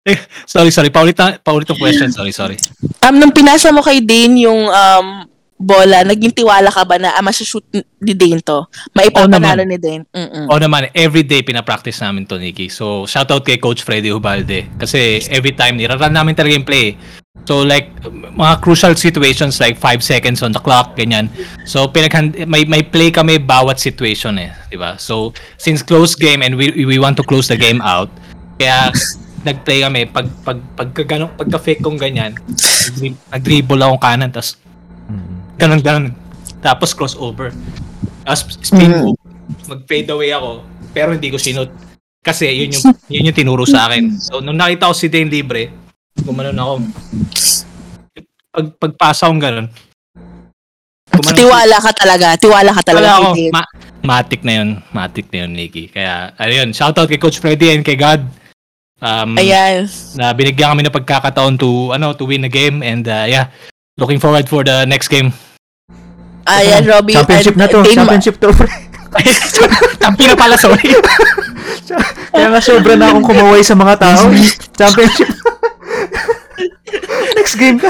Sorry, 0.52 0.68
sorry. 0.68 0.92
Paulit, 0.92 1.16
na, 1.16 1.40
paulit 1.40 1.68
yung 1.68 1.80
question. 1.80 2.12
Sorry, 2.12 2.32
sorry. 2.32 2.60
Um, 3.00 3.16
nung 3.16 3.32
pinasa 3.32 3.72
mo 3.72 3.80
kay 3.80 4.04
Dane 4.04 4.44
yung 4.44 4.68
um, 4.68 5.24
bola, 5.56 6.04
naging 6.04 6.34
tiwala 6.36 6.68
ka 6.68 6.84
ba 6.84 7.00
na 7.00 7.16
ah, 7.16 7.24
masushoot 7.24 7.64
ni 7.72 8.12
Dane 8.12 8.44
to? 8.44 8.68
Maipapanalo 8.92 9.64
ni 9.64 9.80
Dane? 9.80 10.04
Mm-mm. 10.12 10.52
Oo 10.52 10.60
naman, 10.60 10.92
everyday 10.92 11.40
pinapractice 11.40 12.04
namin 12.04 12.28
to, 12.28 12.36
Nikki. 12.36 12.68
So, 12.68 13.08
shoutout 13.08 13.48
kay 13.48 13.56
Coach 13.56 13.80
Freddy 13.80 14.12
Ubalde. 14.12 14.68
Kasi 14.76 15.24
every 15.32 15.56
time, 15.56 15.80
niraran 15.80 16.12
namin 16.12 16.36
talaga 16.36 16.52
yung 16.52 16.68
play. 16.68 17.00
So, 17.48 17.64
like, 17.64 17.92
mga 18.36 18.60
crucial 18.60 18.92
situations 18.96 19.60
like 19.60 19.80
5 19.80 20.04
seconds 20.04 20.44
on 20.44 20.52
the 20.52 20.60
clock, 20.60 20.96
ganyan. 20.96 21.32
So, 21.64 21.88
pinag 21.88 22.12
may, 22.44 22.68
may 22.68 22.84
play 22.84 23.08
kami 23.08 23.40
bawat 23.40 23.80
situation 23.80 24.36
eh. 24.36 24.52
di 24.68 24.76
ba 24.76 25.00
So, 25.00 25.32
since 25.56 25.80
close 25.80 26.12
game 26.12 26.44
and 26.44 26.60
we, 26.60 26.72
we 26.84 27.00
want 27.00 27.16
to 27.20 27.24
close 27.24 27.48
the 27.48 27.56
game 27.56 27.80
out, 27.80 28.12
kaya 28.60 28.92
nag-play 29.44 29.78
kami, 29.80 30.08
pag, 30.08 30.26
pag, 30.40 30.58
pagka, 30.74 31.04
ganun, 31.04 31.30
pagka 31.30 31.58
fake 31.58 31.80
kong 31.80 32.00
ganyan, 32.00 32.32
nag- 32.32 33.20
nag-dribble 33.30 33.78
akong 33.78 34.02
kanan, 34.02 34.28
tapos 34.28 34.56
Mm. 35.04 35.34
ganun, 35.56 35.80
ganun. 35.80 36.06
Tapos 36.58 36.96
crossover. 36.96 37.52
Tapos 38.24 38.56
spin 38.58 38.88
move. 38.90 39.20
Mag-fade 39.68 40.08
away 40.08 40.32
ako. 40.32 40.64
Pero 40.90 41.12
hindi 41.12 41.28
ko 41.28 41.36
sinut. 41.36 41.68
Kasi 42.24 42.48
yun 42.48 42.72
yung, 42.72 42.84
yun 43.06 43.28
yung 43.28 43.36
tinuro 43.36 43.68
sa 43.68 43.84
akin. 43.84 44.16
So, 44.16 44.40
nung 44.40 44.56
nakita 44.56 44.88
ko 44.88 44.96
si 44.96 45.12
Dane 45.12 45.28
libre, 45.28 45.68
gumanon 46.16 46.56
ako. 46.56 46.72
Pag, 48.48 48.66
pagpasa 48.80 49.28
akong 49.28 49.42
ganun. 49.42 49.68
gumanon- 51.12 51.36
Tiwala 51.36 51.76
ka 51.78 51.92
talaga. 51.92 52.26
Tiwala 52.40 52.70
ka 52.72 52.82
talaga 52.82 53.04
Wala 53.04 53.16
ako. 53.20 53.28
Ma- 53.52 53.72
matic 54.02 54.40
na 54.40 54.52
yun. 54.56 54.68
Matic 54.88 55.28
na 55.28 55.44
yun, 55.44 55.52
Nikki. 55.52 55.92
Kaya, 55.92 56.32
ayun. 56.40 56.72
Shoutout 56.72 57.06
kay 57.06 57.20
Coach 57.20 57.38
Freddy 57.38 57.68
and 57.70 57.84
kay 57.84 57.94
God. 57.94 58.24
Um, 59.02 59.36
Ayan. 59.36 59.90
na 60.14 60.32
binigyan 60.32 60.72
kami 60.72 60.86
ng 60.86 60.94
pagkakataon 60.94 61.58
to 61.58 61.90
ano 61.92 62.14
to 62.14 62.24
win 62.24 62.46
the 62.46 62.48
game 62.48 62.80
and 62.80 63.04
uh, 63.10 63.26
yeah 63.26 63.50
looking 63.98 64.22
forward 64.22 64.46
for 64.46 64.62
the 64.62 64.86
next 64.86 65.10
game 65.10 65.34
Ayan, 66.44 66.84
Robbie. 66.84 67.16
Championship 67.16 67.56
na 67.56 67.64
to. 67.64 67.80
Dane, 67.80 67.96
Championship 67.96 68.36
to. 68.36 68.52
Tampi 70.02 70.28
na 70.28 70.36
pala 70.36 70.60
sorry 70.60 70.84
Kaya 72.34 72.50
nga 72.50 72.60
sobra 72.60 72.98
na 72.98 73.14
akong 73.14 73.30
kumaway 73.30 73.62
sa 73.62 73.78
mga 73.78 73.94
tao. 73.96 74.26
Championship. 74.74 75.30
Next 77.38 77.54
game 77.54 77.78
ka. 77.78 77.88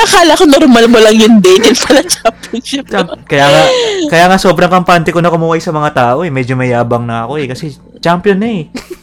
Akala 0.00 0.32
ko 0.38 0.44
normal 0.48 0.86
mo 0.88 0.98
lang 1.00 1.16
yung 1.16 1.38
Dane. 1.42 1.70
Yun 1.70 1.78
pala 1.78 2.00
championship. 2.04 2.84
Champ- 2.88 3.20
kaya 3.28 3.46
nga 3.46 3.62
kaya 4.08 4.24
nga 4.30 4.38
sobrang 4.40 4.72
kampante 4.72 5.12
ko 5.12 5.20
na 5.20 5.32
kumaway 5.32 5.60
sa 5.60 5.74
mga 5.74 5.90
tao 5.92 6.24
eh. 6.24 6.32
Medyo 6.32 6.56
mayabang 6.56 7.04
na 7.04 7.28
ako 7.28 7.40
eh 7.40 7.46
kasi 7.50 7.76
champion 8.00 8.38
na 8.40 8.48
eh. 8.48 8.64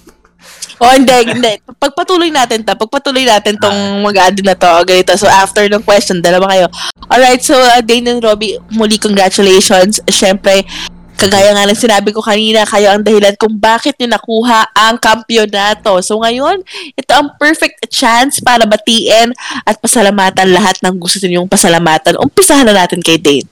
Oh, 0.78 0.94
hindi, 0.94 1.10
hindi. 1.26 1.58
Pagpatuloy 1.82 2.30
natin 2.30 2.62
to. 2.62 2.78
Pagpatuloy 2.78 3.26
natin 3.26 3.58
tong 3.58 4.06
mag-add 4.06 4.38
na 4.46 4.54
to. 4.54 4.70
Ganito. 4.86 5.10
So, 5.18 5.26
after 5.26 5.66
ng 5.66 5.82
question, 5.82 6.22
dalawa 6.22 6.54
kayo. 6.54 6.66
Alright, 7.10 7.42
so, 7.42 7.58
uh, 7.58 7.82
Dane 7.82 8.14
and 8.14 8.22
Robbie, 8.22 8.62
muli 8.78 9.02
congratulations. 9.02 9.98
Siyempre, 10.06 10.70
kagaya 11.18 11.50
nga 11.52 11.66
ng 11.66 11.76
sinabi 11.76 12.14
ko 12.14 12.22
kanina, 12.22 12.62
kayo 12.64 12.94
ang 12.94 13.02
dahilan 13.02 13.34
kung 13.36 13.58
bakit 13.58 13.98
nyo 13.98 14.14
nakuha 14.14 14.70
ang 14.78 15.02
kampyonato. 15.02 15.98
So, 16.06 16.22
ngayon, 16.22 16.62
ito 16.94 17.12
ang 17.12 17.34
perfect 17.42 17.90
chance 17.90 18.38
para 18.38 18.70
batiin 18.70 19.34
at 19.66 19.82
pasalamatan 19.82 20.54
lahat 20.54 20.78
ng 20.86 20.96
gusto 21.02 21.18
ninyong 21.26 21.50
pasalamatan. 21.50 22.22
Umpisahan 22.22 22.70
na 22.70 22.86
natin 22.86 23.02
kay 23.02 23.18
Dane. 23.18 23.50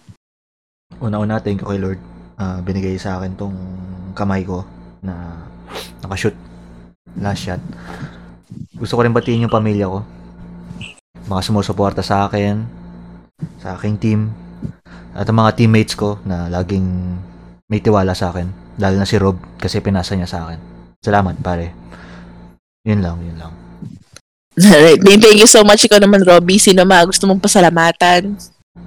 Una-una 1.02 1.42
thank 1.42 1.60
you 1.60 1.68
kay 1.68 1.82
Lord. 1.82 2.00
Ah, 2.38 2.62
binigay 2.62 2.96
sa 3.02 3.18
akin 3.18 3.34
tong 3.34 3.58
kamay 4.14 4.46
ko 4.46 4.64
na 5.02 5.44
nakashoot 6.06 6.38
last 7.20 7.42
shot. 7.44 7.62
Gusto 8.78 8.96
ko 8.96 9.02
rin 9.04 9.16
batiin 9.16 9.48
yung 9.48 9.52
pamilya 9.52 9.90
ko. 9.90 10.06
Mga 11.26 11.42
sumusuporta 11.42 12.06
sa 12.06 12.30
akin, 12.30 12.62
sa 13.60 13.74
aking 13.76 13.98
team, 13.98 14.20
at 15.16 15.26
ang 15.26 15.40
mga 15.40 15.56
teammates 15.56 15.96
ko 15.96 16.20
na 16.28 16.52
laging 16.52 17.18
may 17.70 17.82
tiwala 17.82 18.14
sa 18.14 18.30
akin. 18.30 18.78
Lalo 18.78 18.96
na 19.02 19.08
si 19.10 19.18
Rob 19.18 19.38
kasi 19.58 19.82
pinasa 19.82 20.14
niya 20.14 20.30
sa 20.30 20.46
akin. 20.46 20.60
Salamat 21.02 21.38
pare. 21.42 21.74
Yun 22.86 23.02
lang, 23.02 23.18
yun 23.26 23.38
lang. 23.42 23.54
Alright, 24.56 25.02
thank 25.04 25.36
you 25.36 25.50
so 25.50 25.66
much. 25.68 25.84
Ikaw 25.84 26.00
naman, 26.00 26.24
Robby. 26.24 26.56
Sino 26.62 26.88
mga 26.88 27.12
gusto 27.12 27.28
mong 27.28 27.44
pasalamatan? 27.44 28.38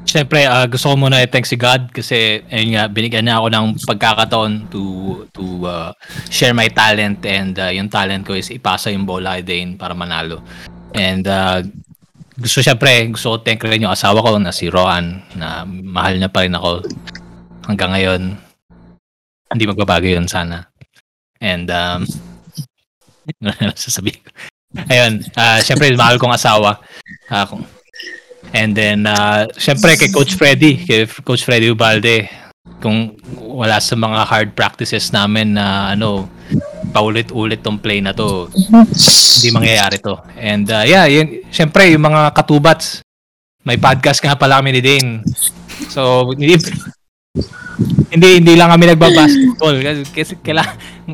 Siyempre, 0.09 0.49
ah, 0.49 0.65
gusto 0.65 0.89
ko 0.89 0.97
muna 0.97 1.21
i-thank 1.21 1.45
si 1.45 1.57
God 1.61 1.93
kasi 1.93 2.41
ayun 2.49 2.77
nga, 2.77 2.89
binigyan 2.89 3.29
niya 3.29 3.41
ako 3.41 3.49
ng 3.53 3.67
pagkakataon 3.85 4.53
to 4.73 4.83
to 5.37 5.45
ah, 5.69 5.93
share 6.33 6.57
my 6.57 6.69
talent 6.73 7.21
and 7.29 7.57
ah, 7.61 7.69
yung 7.69 7.93
talent 7.93 8.25
ko 8.25 8.33
is 8.33 8.49
ipasa 8.49 8.89
yung 8.89 9.05
bola 9.05 9.37
kay 9.37 9.45
Dane 9.45 9.77
para 9.77 9.93
manalo. 9.93 10.41
And 10.97 11.25
ah, 11.29 11.61
gusto 12.41 12.65
siyempre, 12.65 13.05
gusto 13.13 13.37
ko 13.37 13.45
thank 13.45 13.61
rin 13.69 13.85
yung 13.85 13.93
asawa 13.93 14.25
ko 14.25 14.41
na 14.41 14.53
si 14.53 14.73
Roan 14.73 15.21
na 15.37 15.69
mahal 15.69 16.17
niya 16.17 16.33
pa 16.33 16.45
rin 16.49 16.57
ako 16.57 16.89
hanggang 17.69 17.93
ngayon. 17.93 18.48
Hindi 19.49 19.65
magbabago 19.67 20.07
yun 20.07 20.29
sana. 20.29 20.69
And 21.41 21.69
um, 21.71 22.01
sasabihin 23.79 24.21
ko. 24.25 24.31
Ayun, 24.89 25.25
ah 25.33 25.65
siyempre 25.65 25.93
mahal 25.97 26.21
kong 26.21 26.37
asawa. 26.37 26.81
Kung- 27.49 27.67
And 28.49 28.73
then, 28.73 29.05
uh, 29.05 29.45
syempre 29.61 29.93
kay 30.01 30.09
Coach 30.09 30.33
Freddy, 30.33 30.81
kay 30.81 31.05
Coach 31.21 31.45
Freddy 31.45 31.69
Ubalde, 31.69 32.25
kung 32.81 33.13
wala 33.37 33.77
sa 33.77 33.93
mga 33.93 34.25
hard 34.25 34.51
practices 34.57 35.13
namin 35.13 35.53
na 35.53 35.93
ano, 35.93 36.33
paulit-ulit 36.89 37.61
tong 37.61 37.77
play 37.77 38.01
na 38.01 38.17
to, 38.17 38.49
hindi 39.37 39.49
mangyayari 39.53 40.01
to. 40.01 40.17
And 40.33 40.65
uh, 40.65 40.85
yeah, 40.89 41.05
yun, 41.05 41.45
syempre 41.53 41.93
yung 41.93 42.09
mga 42.09 42.33
katubats, 42.33 43.05
may 43.69 43.77
podcast 43.77 44.25
nga 44.25 44.33
pala 44.33 44.65
kami 44.65 44.73
ni 44.73 44.81
Dane. 44.81 45.21
So, 45.93 46.33
hindi, 48.09 48.17
hindi, 48.17 48.29
hindi 48.41 48.55
lang 48.57 48.73
kami 48.73 48.85
nagbabasketball 48.95 49.77
kasi, 49.85 50.03
kasi 50.13 50.33
kaila, 50.41 50.65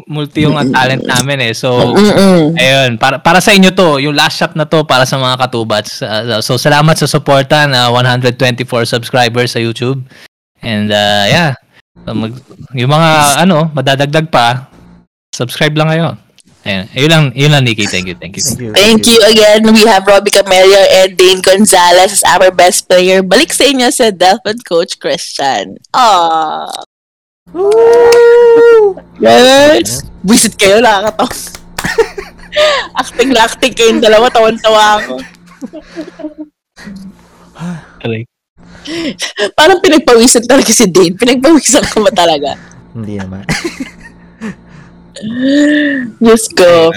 multi 0.07 0.47
yung 0.47 0.59
talent 0.71 1.03
namin 1.03 1.51
eh. 1.51 1.53
So, 1.53 1.95
Mm-mm. 1.95 2.55
Ayun, 2.55 2.99
para 2.99 3.19
para 3.19 3.39
sa 3.43 3.51
inyo 3.55 3.75
to, 3.75 3.99
yung 3.99 4.15
last 4.15 4.39
shot 4.39 4.55
na 4.55 4.67
to 4.67 4.87
para 4.87 5.07
sa 5.07 5.19
mga 5.19 5.39
katubats. 5.39 6.03
Uh, 6.03 6.39
so 6.39 6.55
salamat 6.59 6.95
sa 6.95 7.11
suporta 7.11 7.67
na 7.67 7.91
124 7.91 8.67
subscribers 8.87 9.55
sa 9.55 9.61
YouTube. 9.63 10.03
And 10.65 10.89
uh, 10.89 11.27
yeah, 11.29 11.55
So, 12.03 12.11
mag, 12.11 12.35
yung 12.75 12.91
mga 12.91 13.11
ano, 13.47 13.71
madadagdag 13.71 14.27
pa, 14.29 14.67
subscribe 15.31 15.79
lang 15.79 15.89
kayo. 15.95 16.07
Ayun, 16.65 16.85
ayun 16.97 17.11
lang, 17.13 17.25
yun 17.37 17.53
lang 17.53 17.63
Nikki. 17.65 17.85
Thank 17.85 18.09
you, 18.09 18.17
thank 18.17 18.35
you. 18.37 18.43
Thank 18.43 18.61
you. 18.61 18.73
Thank 18.73 19.03
you 19.05 19.21
again. 19.29 19.69
We 19.69 19.85
have 19.85 20.09
Robbie 20.09 20.33
Camello 20.33 20.81
and 21.05 21.13
Dane 21.13 21.45
Gonzalez 21.45 22.21
as 22.21 22.25
our 22.25 22.49
best 22.49 22.89
player. 22.89 23.21
Balik 23.21 23.53
sa 23.53 23.69
inyo 23.69 23.93
sa 23.93 24.09
Delphin 24.09 24.61
Coach 24.65 24.97
Christian. 24.97 25.77
Aww. 25.93 26.84
Yes. 29.21 30.03
Visit 30.25 30.57
kayo, 30.57 30.81
nakakatawa. 30.81 31.29
acting 33.01 33.31
acting 33.37 33.75
kayong 33.75 34.03
dalawa, 34.03 34.31
tawan-tawa 34.33 35.03
ako. 35.03 35.15
Okay. 38.01 38.25
Parang 39.57 39.81
pinagpawisan 39.81 40.45
talaga 40.45 40.73
si 40.73 40.85
Dane. 40.89 41.17
Pinagpawisan 41.17 41.85
ko 41.89 42.05
ba 42.05 42.13
talaga? 42.13 42.57
Hindi 42.93 43.17
naman. 43.17 43.45
Diyos 46.21 46.45
ko. 46.53 46.93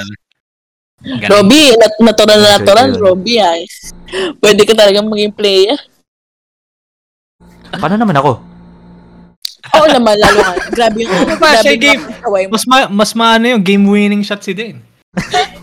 Ganun. 0.97 1.29
Robby, 1.29 1.71
nat 1.77 1.93
natural 2.03 2.39
na 2.41 2.49
natural. 2.59 2.89
Robby 2.97 3.39
ay. 3.39 3.63
Pwede 4.41 4.67
ka 4.67 4.73
talaga 4.75 4.99
maging 4.99 5.31
player. 5.31 5.77
Paano 7.71 7.95
naman 7.95 8.17
ako? 8.17 8.56
Oo 9.73 9.85
naman, 9.85 10.15
lalo 10.15 10.37
nga. 10.39 10.53
Grabe 10.69 11.03
yung, 11.03 11.11
Ano 11.11 11.35
siya 11.35 11.61
grabe 11.65 11.75
game? 11.77 11.99
yung 11.99 12.21
kaway 12.21 12.43
mo. 12.45 12.51
Mas 12.55 12.65
ma 12.65 12.77
mas 12.87 13.11
maano 13.11 13.45
yung 13.47 13.61
game 13.61 13.83
winning 13.83 14.21
shot 14.21 14.39
si 14.39 14.53
Dane. 14.53 14.79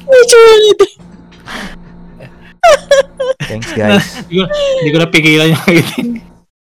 Ulit. 0.05 0.81
Thanks 3.45 3.71
guys. 3.73 4.05
Hindi 4.25 4.41
ko, 4.41 4.45
hindi 4.49 4.89
ko 4.91 4.99
napigilan 4.99 5.49
yung 5.53 5.65
ngiti. 5.65 6.01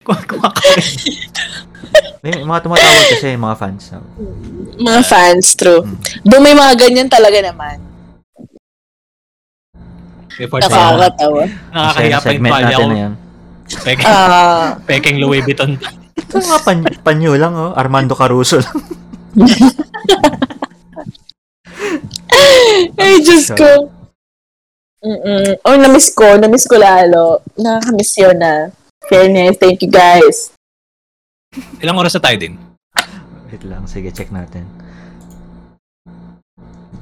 Kumakawin. 0.03 0.83
May 2.21 2.39
mga 2.39 2.59
tumatawag 2.61 3.05
kasi 3.09 3.35
mga 3.35 3.55
fans. 3.55 3.83
No? 3.91 4.03
Mga 4.79 5.01
fans, 5.03 5.45
true. 5.53 5.83
Doon 6.21 6.41
may 6.41 6.51
mga 6.51 6.73
ganyan 6.77 7.07
talaga 7.07 7.39
naman. 7.39 7.79
Nakakatawa. 10.33 11.45
nakakahiya 11.69 11.93
pa 11.93 12.01
yung 12.09 12.23
segment 12.25 12.51
palya 12.51 12.65
natin 12.67 12.79
ko. 12.79 12.89
na 12.89 12.97
yan. 12.97 13.13
Peking, 13.63 14.05
Ah, 14.05 14.67
peking 14.83 15.17
Louis 15.17 15.39
Vuitton. 15.39 15.77
Ito 16.23 16.39
mga 16.39 16.63
pan 16.63 16.79
panyo 17.03 17.35
lang, 17.35 17.53
oh. 17.55 17.75
Armando 17.75 18.15
Caruso 18.15 18.63
lang. 18.63 18.77
ay, 22.99 23.19
Diyos 23.21 23.49
ko. 23.53 23.89
Mm-mm. 25.03 25.59
Oh, 25.67 25.75
na-miss 25.75 26.15
ko. 26.15 26.39
Na-miss 26.39 26.63
ko 26.63 26.79
lalo. 26.79 27.43
Nakakamiss 27.59 28.15
yun 28.15 28.39
na. 28.39 28.71
Fairness. 29.11 29.59
Thank 29.59 29.83
you, 29.83 29.91
guys. 29.91 30.55
Ilang 31.83 31.99
oras 31.99 32.15
na 32.15 32.23
tayo 32.23 32.37
din? 32.39 32.55
Wait 33.51 33.61
lang, 33.67 33.85
sige, 33.85 34.09
check 34.09 34.31
natin. 34.33 34.65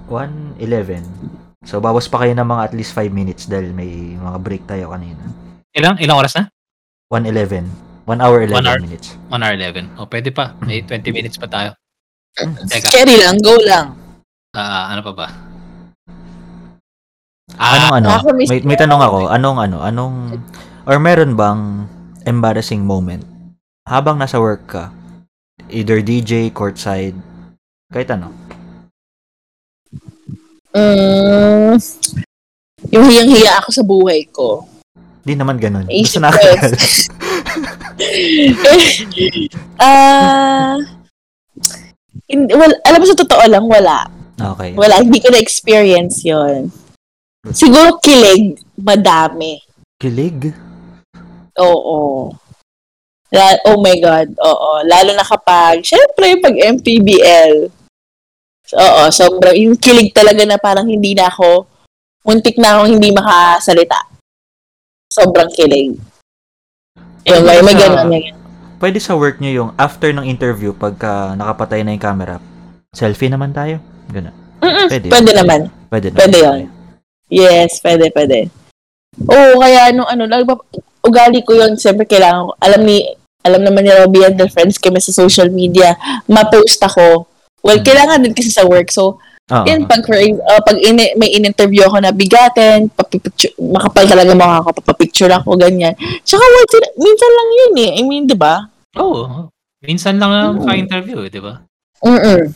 1.11. 0.09 1.07
So, 1.63 1.79
bawas 1.79 2.09
pa 2.09 2.25
kayo 2.25 2.33
ng 2.35 2.43
mga 2.43 2.61
at 2.67 2.73
least 2.75 2.91
5 2.97 3.13
minutes 3.13 3.45
dahil 3.47 3.71
may 3.71 4.17
mga 4.17 4.37
break 4.41 4.65
tayo 4.67 4.91
kanina. 4.91 5.23
Ilang 5.71 6.01
ilang 6.03 6.19
oras 6.19 6.35
na? 6.35 6.49
1.11. 7.07 7.90
1 8.05 8.17
hour 8.17 8.37
11 8.43 8.53
One 8.53 8.67
hour. 8.67 8.79
minutes. 8.79 9.07
1 9.29 9.37
hour 9.37 9.53
11. 9.55 9.97
O, 9.97 10.07
pwede 10.07 10.29
pa. 10.31 10.57
May 10.61 10.81
20 10.81 11.11
minutes 11.11 11.37
pa 11.37 11.47
tayo. 11.47 11.71
Teka, 12.33 12.87
Carry 12.89 13.15
lang. 13.15 13.37
Go 13.39 13.55
lang. 13.61 13.93
ah, 14.51 14.89
ano 14.89 15.01
pa 15.01 15.13
ba? 15.13 15.27
Ah, 17.55 17.75
Anong 17.77 17.95
ano? 17.99 18.07
May, 18.41 18.63
may 18.63 18.75
tanong 18.75 19.01
ako. 19.01 19.19
Anong 19.27 19.57
ano? 19.59 19.77
Anong 19.79 20.15
or 20.83 20.97
meron 20.97 21.35
bang 21.35 21.85
embarrassing 22.23 22.81
moment 22.81 23.21
habang 23.85 24.17
nasa 24.17 24.39
work 24.39 24.65
ka? 24.65 24.89
Either 25.67 25.99
DJ, 26.01 26.49
courtside, 26.49 27.15
kahit 27.87 28.09
ano. 28.09 28.31
Mm, 30.71 31.75
yung 32.89 33.05
hiyang-hiya 33.05 33.59
ako 33.59 33.69
sa 33.69 33.83
buhay 33.83 34.23
ko. 34.31 34.63
Di 35.21 35.35
naman 35.35 35.59
ganun. 35.59 35.85
Basta 35.85 36.31
ko 36.31 36.39
Ah, 39.81 40.77
hindi, 42.29 42.53
well, 42.53 42.71
alam 42.85 42.99
mo 43.01 43.05
sa 43.09 43.17
totoo 43.17 43.43
lang, 43.49 43.65
wala. 43.65 44.05
okay. 44.37 44.77
Wala, 44.77 45.01
hindi 45.01 45.17
ko 45.17 45.33
na-experience 45.33 46.21
yon. 46.21 46.69
Siguro 47.49 47.97
kilig, 47.97 48.61
madami. 48.77 49.57
Kilig? 49.97 50.53
Oo. 51.57 52.29
La- 53.33 53.61
oh 53.65 53.81
my 53.81 53.95
God, 53.97 54.27
oo. 54.37 54.71
Lalo 54.85 55.17
na 55.17 55.25
kapag, 55.25 55.81
syempre, 55.81 56.37
pag 56.37 56.53
MPBL. 56.53 57.73
Oo, 58.71 59.01
sobrang, 59.09 59.57
yung 59.57 59.75
kilig 59.75 60.13
talaga 60.13 60.45
na 60.45 60.61
parang 60.61 60.85
hindi 60.85 61.17
na 61.17 61.27
ako, 61.27 61.65
muntik 62.21 62.61
na 62.61 62.77
akong 62.77 62.93
hindi 62.93 63.09
makasalita. 63.09 63.97
Sobrang 65.09 65.49
kilig. 65.51 66.10
Yung, 67.25 67.45
may, 67.45 67.75
ganun. 67.77 68.09
Pwede 68.81 68.97
sa 68.97 69.13
work 69.13 69.37
nyo 69.37 69.51
yung 69.51 69.69
after 69.77 70.09
ng 70.09 70.25
interview 70.25 70.73
pagka 70.73 71.37
nakapatay 71.37 71.85
na 71.85 71.93
yung 71.93 72.01
camera, 72.01 72.41
selfie 72.91 73.29
naman 73.29 73.53
tayo? 73.53 73.77
Ganun. 74.09 74.33
Mm-mm, 74.61 74.87
Pwede. 74.89 75.07
Pwede 75.09 75.31
naman. 75.37 75.59
Pwede 75.89 76.07
na. 76.09 76.17
Pwede 76.17 76.37
yun. 76.41 76.59
Yes, 77.29 77.77
pwede, 77.79 78.09
pwede. 78.09 78.49
Oo, 79.21 79.61
kaya 79.61 79.93
nung 79.93 80.09
ano, 80.09 80.25
nagpa- 80.25 80.65
ugali 81.01 81.41
ko 81.41 81.53
yun, 81.53 81.77
siyempre 81.77 82.05
kailangan 82.05 82.49
ko, 82.49 82.53
alam 82.57 82.81
ni, 82.81 83.05
alam 83.41 83.61
naman 83.61 83.85
ni 83.85 83.91
Robbie 83.91 84.25
and 84.25 84.37
the 84.37 84.49
friends 84.49 84.77
kami 84.77 85.01
sa 85.01 85.13
social 85.13 85.49
media, 85.49 85.97
ma-post 86.25 86.81
ako. 86.81 87.25
Well, 87.61 87.77
Hmm. 87.77 87.85
kailangan 87.85 88.21
din 88.21 88.33
kasi 88.33 88.49
sa 88.49 88.65
work. 88.65 88.89
So, 88.89 89.21
Oo. 89.51 89.65
yun, 89.67 89.83
pag, 89.83 89.99
uh, 90.05 90.61
pag 90.63 90.77
ini, 90.79 91.11
may 91.17 91.33
in-interview 91.33 91.83
ako 91.83 91.99
na 91.99 92.13
bigatin, 92.13 92.87
makapal 93.59 94.05
talaga 94.07 94.31
mga 94.31 94.63
kapapapicture 94.63 95.33
ako, 95.33 95.57
ganyan. 95.57 95.91
Tsaka, 96.23 96.43
tin- 96.69 96.95
minsan 96.95 97.31
lang 97.33 97.49
yun 97.51 97.73
eh. 97.81 97.91
I 97.99 98.01
mean, 98.05 98.29
di 98.29 98.37
ba? 98.37 98.69
Oo. 98.95 99.49
minsan 99.81 100.21
lang 100.21 100.31
ang 100.31 100.61
ka-interview, 100.61 101.25
eh, 101.25 101.31
di 101.33 101.41
ba? 101.41 101.57
Mm-mm. 102.05 102.47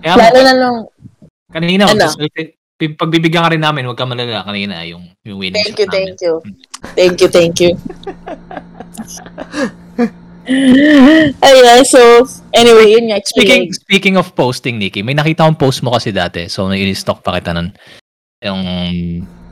Kaya 0.00 0.14
Lalo 0.16 0.38
na 0.42 0.52
nung, 0.56 0.78
kanina, 1.52 1.86
Ano? 1.86 2.08
pagbibigyan 2.98 3.44
ka 3.46 3.52
rin 3.54 3.62
namin, 3.62 3.86
huwag 3.86 3.96
ka 3.96 4.08
malala 4.08 4.42
kanina, 4.42 4.82
yung, 4.82 5.06
yung 5.22 5.38
winning 5.38 5.62
thank 5.62 5.78
you, 5.78 5.86
shot 5.86 5.94
namin. 5.94 6.06
thank 6.08 6.20
you. 6.20 6.34
Thank 6.96 7.16
you, 7.20 7.28
thank 7.30 7.56
you. 7.62 7.72
Ayun, 10.46 11.82
so, 11.84 12.00
anyway, 12.52 12.92
yun 12.92 13.08
nga. 13.08 13.18
Speaking 13.24 13.68
kilig. 13.68 13.74
speaking 13.74 14.14
of 14.16 14.32
posting, 14.32 14.76
Nikki, 14.76 15.00
may 15.00 15.16
nakita 15.16 15.44
akong 15.44 15.56
post 15.58 15.80
mo 15.80 15.92
kasi 15.92 16.12
dati. 16.12 16.46
So, 16.46 16.68
nai-stalk 16.68 17.24
pa 17.24 17.36
kita 17.36 17.52
nun. 17.52 17.72
Yung... 18.40 18.60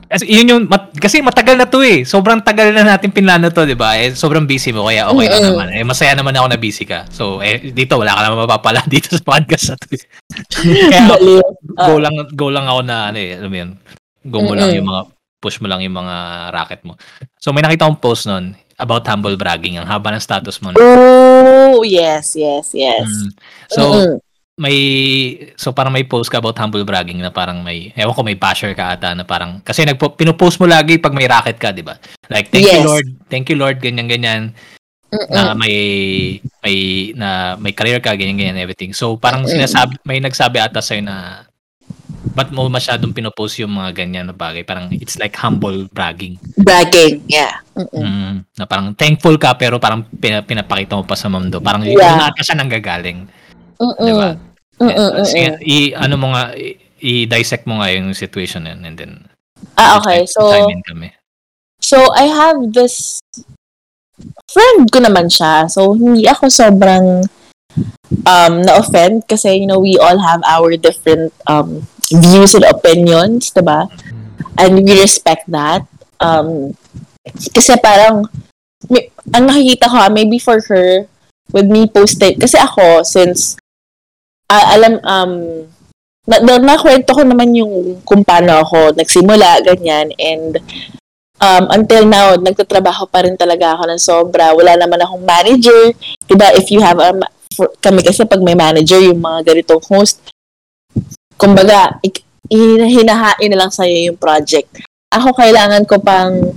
Kasi 0.04 0.28
yun 0.28 0.44
yung... 0.44 0.62
Mat, 0.68 0.92
kasi 0.92 1.24
matagal 1.24 1.56
na 1.56 1.64
to 1.64 1.80
eh. 1.80 2.04
Sobrang 2.04 2.44
tagal 2.44 2.68
na 2.70 2.84
natin 2.84 3.08
pinlano 3.08 3.48
to, 3.48 3.64
di 3.64 3.72
ba? 3.72 3.96
Eh, 3.96 4.12
sobrang 4.12 4.44
busy 4.44 4.68
mo, 4.68 4.84
kaya 4.84 5.08
okay 5.08 5.24
lang 5.24 5.40
naman. 5.48 5.68
Eh, 5.72 5.80
masaya 5.80 6.12
naman 6.12 6.36
ako 6.36 6.46
na 6.52 6.60
busy 6.60 6.84
ka. 6.84 7.08
So, 7.08 7.40
eh, 7.40 7.72
dito, 7.72 7.96
wala 7.96 8.12
ka 8.12 8.28
naman 8.28 8.44
mapapala 8.44 8.84
dito 8.92 9.08
sa 9.08 9.24
podcast 9.24 9.72
na 9.72 9.76
to. 9.80 9.96
eh. 9.96 10.04
kaya 10.92 11.08
Baliw. 11.08 11.40
go 11.72 11.94
Ah. 11.96 12.00
lang 12.04 12.14
go 12.36 12.52
lang 12.52 12.68
ako 12.68 12.80
na 12.84 13.08
ano 13.08 13.16
eh, 13.16 13.32
alam 13.32 13.48
mo 13.48 13.56
yun. 13.56 13.70
Go 14.28 14.44
mo 14.44 14.52
lang 14.52 14.76
yung 14.76 14.84
mga 14.84 15.02
push 15.40 15.58
mo 15.58 15.66
lang 15.66 15.80
yung 15.80 15.96
mga 15.96 16.14
racket 16.52 16.84
mo. 16.84 16.94
So 17.40 17.50
may 17.50 17.64
nakita 17.64 17.88
akong 17.88 17.98
post 17.98 18.28
nun 18.28 18.52
about 18.78 19.04
humble 19.08 19.36
bragging. 19.36 19.76
Ang 19.76 19.88
haba 19.88 20.12
ng 20.12 20.22
status 20.22 20.60
mo. 20.60 20.72
Oh, 20.76 21.82
yes, 21.82 22.36
yes, 22.36 22.72
yes. 22.72 23.04
Mm. 23.04 23.30
So 23.72 23.82
Mm-mm. 23.82 24.16
may 24.60 24.78
so 25.56 25.72
parang 25.72 25.96
may 25.96 26.04
post 26.04 26.28
ka 26.28 26.38
about 26.38 26.60
humble 26.60 26.84
bragging 26.84 27.18
na 27.18 27.32
parang 27.32 27.64
may 27.64 27.90
ewan 27.96 28.12
ko 28.12 28.22
may 28.22 28.36
basher 28.36 28.76
ka 28.76 28.94
ata 28.94 29.16
na 29.16 29.24
parang 29.24 29.64
kasi 29.64 29.82
nagpo 29.82 30.12
pinopost 30.12 30.60
mo 30.60 30.68
lagi 30.68 31.00
pag 31.00 31.16
may 31.16 31.24
racket 31.24 31.56
ka, 31.56 31.72
'di 31.72 31.82
ba? 31.82 31.96
Like 32.28 32.52
thank 32.52 32.68
you 32.68 32.80
Yes. 32.80 32.86
Lord, 32.86 33.06
thank 33.32 33.48
you 33.48 33.56
Lord 33.56 33.80
ganyan 33.80 34.06
ganyan 34.06 34.42
Mm-mm. 35.12 35.28
na 35.28 35.52
may 35.56 35.76
may 36.64 36.76
na 37.12 37.56
may 37.60 37.72
career 37.76 38.00
ka 38.00 38.16
ganyan 38.16 38.36
ganyan 38.40 38.60
everything. 38.60 38.92
So 38.96 39.16
parang 39.16 39.44
Mm-mm. 39.44 39.56
sinasabi 39.56 40.00
may 40.08 40.20
nagsabi 40.20 40.60
ata 40.60 40.80
sa'yo 40.80 41.04
na 41.04 41.48
ba't 42.22 42.54
mo 42.54 42.70
masyadong 42.70 43.10
pinopost 43.10 43.58
yung 43.58 43.74
mga 43.74 43.90
ganyan 43.98 44.30
na 44.30 44.36
bagay? 44.36 44.62
Parang 44.62 44.86
it's 44.94 45.18
like 45.18 45.34
humble 45.34 45.90
bragging. 45.90 46.38
Bragging, 46.62 47.26
yeah. 47.26 47.58
Mm-mm. 47.74 47.98
Mm, 47.98 48.34
na 48.54 48.64
parang 48.64 48.94
thankful 48.94 49.34
ka 49.36 49.58
pero 49.58 49.82
parang 49.82 50.06
pina, 50.06 50.38
pinapakita 50.46 50.94
mo 50.94 51.02
pa 51.02 51.18
sa 51.18 51.26
mundo. 51.26 51.58
Parang 51.58 51.82
Yeah. 51.82 51.98
yeah. 51.98 52.30
ata 52.30 52.40
siya 52.46 52.56
nanggagaling. 52.62 53.26
Mm-mm. 53.82 54.06
Di 54.06 54.12
ba? 54.14 54.30
Mm-mm, 54.78 55.10
Sige, 55.26 55.58
mm-mm. 55.58 55.66
i, 55.66 55.76
ano 55.98 56.14
mo 56.14 56.26
nga, 56.34 56.54
i, 56.54 56.78
i-dissect 57.02 57.66
mo 57.66 57.82
nga 57.82 57.90
yung 57.90 58.14
situation 58.14 58.66
yun 58.66 58.86
and 58.86 58.96
then 58.98 59.12
Ah, 59.78 59.98
okay. 59.98 60.26
So, 60.26 60.42
kami. 60.90 61.14
so 61.78 62.10
I 62.14 62.26
have 62.26 62.74
this 62.74 63.22
friend 64.50 64.90
ko 64.90 64.98
naman 65.02 65.30
siya. 65.30 65.70
So, 65.70 65.94
hindi 65.94 66.26
ako 66.26 66.50
sobrang 66.50 67.26
um, 68.26 68.54
na-offend 68.62 69.24
kasi, 69.30 69.62
you 69.62 69.66
know, 69.66 69.78
we 69.78 69.96
all 69.98 70.18
have 70.18 70.42
our 70.44 70.74
different 70.76 71.32
um, 71.46 71.86
views 72.16 72.54
and 72.54 72.66
opinions, 72.68 73.52
diba? 73.52 73.88
And 74.58 74.84
we 74.84 75.00
respect 75.00 75.48
that. 75.50 75.88
Um, 76.20 76.76
kasi 77.54 77.78
parang, 77.80 78.28
may, 78.90 79.08
ang 79.32 79.48
nakikita 79.48 79.88
ko, 79.88 79.96
ah, 79.96 80.10
maybe 80.12 80.38
for 80.38 80.58
her, 80.68 81.06
with 81.52 81.68
me 81.68 81.86
posting, 81.88 82.38
kasi 82.38 82.58
ako, 82.58 83.06
since, 83.06 83.56
ah, 84.50 84.74
alam, 84.76 84.98
um, 85.04 85.32
na, 86.26 86.38
na, 86.38 86.54
nakwento 86.58 87.10
ko 87.14 87.22
naman 87.26 87.50
yung 87.54 87.98
kung 88.06 88.22
paano 88.22 88.62
ako 88.62 88.94
nagsimula, 88.94 89.58
ganyan, 89.66 90.14
and 90.22 90.62
um, 91.42 91.66
until 91.74 92.06
now, 92.06 92.38
nagtatrabaho 92.38 93.10
pa 93.10 93.26
rin 93.26 93.34
talaga 93.34 93.74
ako 93.74 93.82
ng 93.90 94.00
sobra. 94.00 94.54
Wala 94.54 94.78
naman 94.78 95.02
akong 95.02 95.26
manager. 95.26 95.90
Diba, 96.30 96.54
if 96.54 96.70
you 96.70 96.78
have 96.78 97.02
a, 97.02 97.10
for, 97.58 97.74
kami 97.82 98.06
kasi 98.06 98.22
pag 98.22 98.38
may 98.38 98.54
manager, 98.54 99.02
yung 99.02 99.18
mga 99.18 99.50
ganitong 99.50 99.82
host, 99.82 100.22
kumbaga, 101.42 101.98
ik, 102.06 102.22
hin- 102.46 102.86
hinahain 102.86 103.50
na 103.50 103.66
lang 103.66 103.72
sa'yo 103.74 104.14
yung 104.14 104.18
project. 104.18 104.78
Ako, 105.10 105.34
kailangan 105.34 105.82
ko 105.84 105.98
pang, 105.98 106.54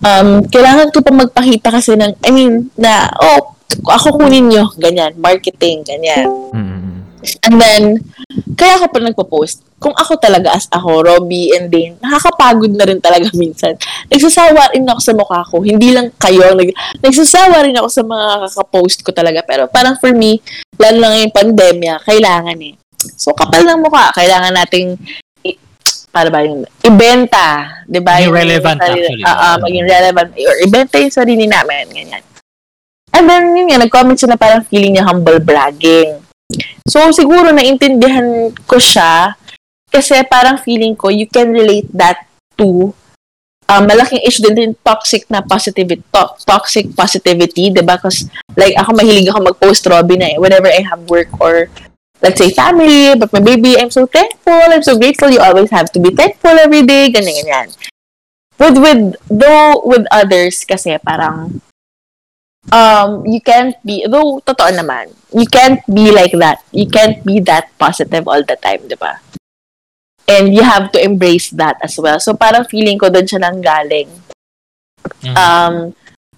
um, 0.00 0.28
kailangan 0.48 0.88
ko 0.90 1.04
pang 1.04 1.20
magpakita 1.20 1.68
kasi 1.68 1.94
ng, 1.94 2.16
I 2.24 2.30
mean, 2.32 2.72
na, 2.80 3.12
oh, 3.20 3.52
ako 3.84 4.16
kunin 4.16 4.48
nyo, 4.48 4.72
ganyan, 4.80 5.12
marketing, 5.20 5.84
ganyan. 5.84 6.26
Mm-mm. 6.54 6.86
And 7.46 7.56
then, 7.58 7.82
kaya 8.54 8.78
ako 8.78 8.86
pa 8.94 8.98
nagpo-post. 9.02 9.66
Kung 9.76 9.92
ako 9.92 10.16
talaga 10.16 10.54
as 10.54 10.70
ako, 10.70 11.04
Robby 11.04 11.52
and 11.52 11.68
Dane, 11.68 11.98
nakakapagod 11.98 12.72
na 12.72 12.86
rin 12.86 13.02
talaga 13.02 13.28
minsan. 13.40 13.74
Nagsasawa 14.08 14.72
rin 14.72 14.86
ako 14.86 15.00
sa 15.02 15.12
mukha 15.12 15.40
ko. 15.50 15.60
Hindi 15.60 15.92
lang 15.92 16.14
kayo. 16.16 16.54
Nag, 16.54 16.70
nagsasawa 17.02 17.66
rin 17.66 17.76
ako 17.76 17.88
sa 17.90 18.02
mga 18.06 18.26
kakapost 18.46 18.98
ko 19.02 19.10
talaga. 19.10 19.42
Pero 19.42 19.66
parang 19.66 19.98
for 19.98 20.14
me, 20.14 20.38
lalo 20.78 20.96
lang 21.02 21.26
yung 21.26 21.34
pandemya, 21.34 22.06
kailangan 22.06 22.58
eh. 22.62 22.74
So, 23.16 23.32
kapal 23.32 23.64
ng 23.64 23.80
mukha, 23.80 24.12
kailangan 24.12 24.52
nating 24.52 25.00
i- 25.42 25.58
para 26.12 26.28
ba 26.28 26.44
yung 26.44 26.68
ibenta, 26.80 27.82
'di 27.84 28.00
ba? 28.00 28.20
Yung 28.20 28.32
relevant, 28.32 28.78
sarili- 28.78 29.08
actually. 29.08 29.24
Ah, 29.24 29.36
ah, 29.36 29.56
maging 29.58 29.86
relevant 29.88 30.28
or 30.36 30.56
ibenta 30.60 30.96
yung 31.00 31.14
sarili 31.14 31.44
namin, 31.48 31.84
ganyan. 31.90 32.22
And 33.10 33.24
then, 33.24 33.56
yun 33.56 33.72
nga, 33.72 33.80
nag-comment 33.80 34.20
siya 34.20 34.30
na 34.30 34.38
parang 34.38 34.68
feeling 34.68 34.92
niya 34.92 35.08
humble 35.08 35.40
bragging. 35.40 36.20
So, 36.84 37.08
siguro 37.10 37.48
naintindihan 37.50 38.52
ko 38.68 38.76
siya 38.76 39.34
kasi 39.88 40.20
parang 40.28 40.60
feeling 40.60 40.92
ko 40.92 41.08
you 41.08 41.24
can 41.24 41.50
relate 41.50 41.88
that 41.96 42.28
to 42.60 42.92
um, 43.66 43.82
malaking 43.86 44.22
issue 44.22 44.44
din 44.44 44.54
din 44.54 44.72
toxic 44.84 45.26
na 45.26 45.42
positivity, 45.42 46.02
to- 46.12 46.34
toxic 46.44 46.92
positivity, 46.92 47.72
'di 47.72 47.82
ba? 47.82 47.98
Kasi 47.98 48.28
like 48.54 48.76
ako 48.76 48.94
mahilig 48.94 49.26
ako 49.26 49.40
mag-post 49.42 49.82
Robin 49.88 50.20
na 50.20 50.28
eh, 50.34 50.38
whenever 50.38 50.68
I 50.70 50.82
have 50.84 51.02
work 51.08 51.30
or 51.40 51.66
let's 52.22 52.38
say 52.38 52.50
family, 52.50 53.14
but 53.18 53.32
my 53.32 53.40
baby, 53.40 53.78
I'm 53.78 53.90
so 53.90 54.06
thankful, 54.06 54.52
I'm 54.52 54.82
so 54.82 54.98
grateful. 54.98 55.30
You 55.30 55.40
always 55.40 55.70
have 55.70 55.92
to 55.92 56.00
be 56.00 56.10
thankful 56.14 56.56
every 56.56 56.82
day, 56.82 57.10
ganyan 57.12 57.44
ganyan. 57.44 57.68
With 58.56 58.80
with 58.80 59.16
though 59.28 59.84
with 59.84 60.08
others 60.10 60.64
kasi 60.64 60.96
parang 61.04 61.60
um, 62.72 63.26
you 63.26 63.40
can't 63.40 63.74
be, 63.84 64.06
though, 64.08 64.40
totoo 64.42 64.74
naman, 64.74 65.12
you 65.34 65.46
can't 65.46 65.82
be 65.86 66.10
like 66.10 66.32
that. 66.38 66.62
You 66.72 66.88
can't 66.88 67.22
be 67.24 67.40
that 67.46 67.70
positive 67.78 68.26
all 68.26 68.42
the 68.42 68.56
time, 68.56 68.86
di 68.88 68.96
ba? 68.96 69.20
And 70.26 70.54
you 70.54 70.62
have 70.62 70.90
to 70.92 70.98
embrace 71.02 71.50
that 71.54 71.78
as 71.82 71.98
well. 71.98 72.18
So, 72.18 72.34
parang 72.34 72.66
feeling 72.66 72.98
ko 72.98 73.08
doon 73.10 73.26
siya 73.30 73.40
nang 73.46 73.62
galing. 73.62 74.10
Mhm. 75.22 75.36
Um, 75.38 75.74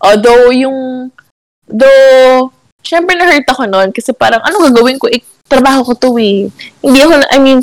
although, 0.00 0.52
yung, 0.52 1.09
though, 1.64 2.52
syempre 2.84 3.16
na-hurt 3.16 3.48
ako 3.48 3.64
noon 3.64 3.88
kasi 3.92 4.12
parang, 4.12 4.44
ano 4.44 4.60
gagawin 4.68 5.00
ko? 5.00 5.09
Ik- 5.09 5.38
trabaho 5.48 5.80
ko 5.88 5.92
to 5.96 6.10
eh. 6.20 6.46
Hindi 6.84 6.98
ako, 7.02 7.12
I 7.32 7.38
mean, 7.40 7.60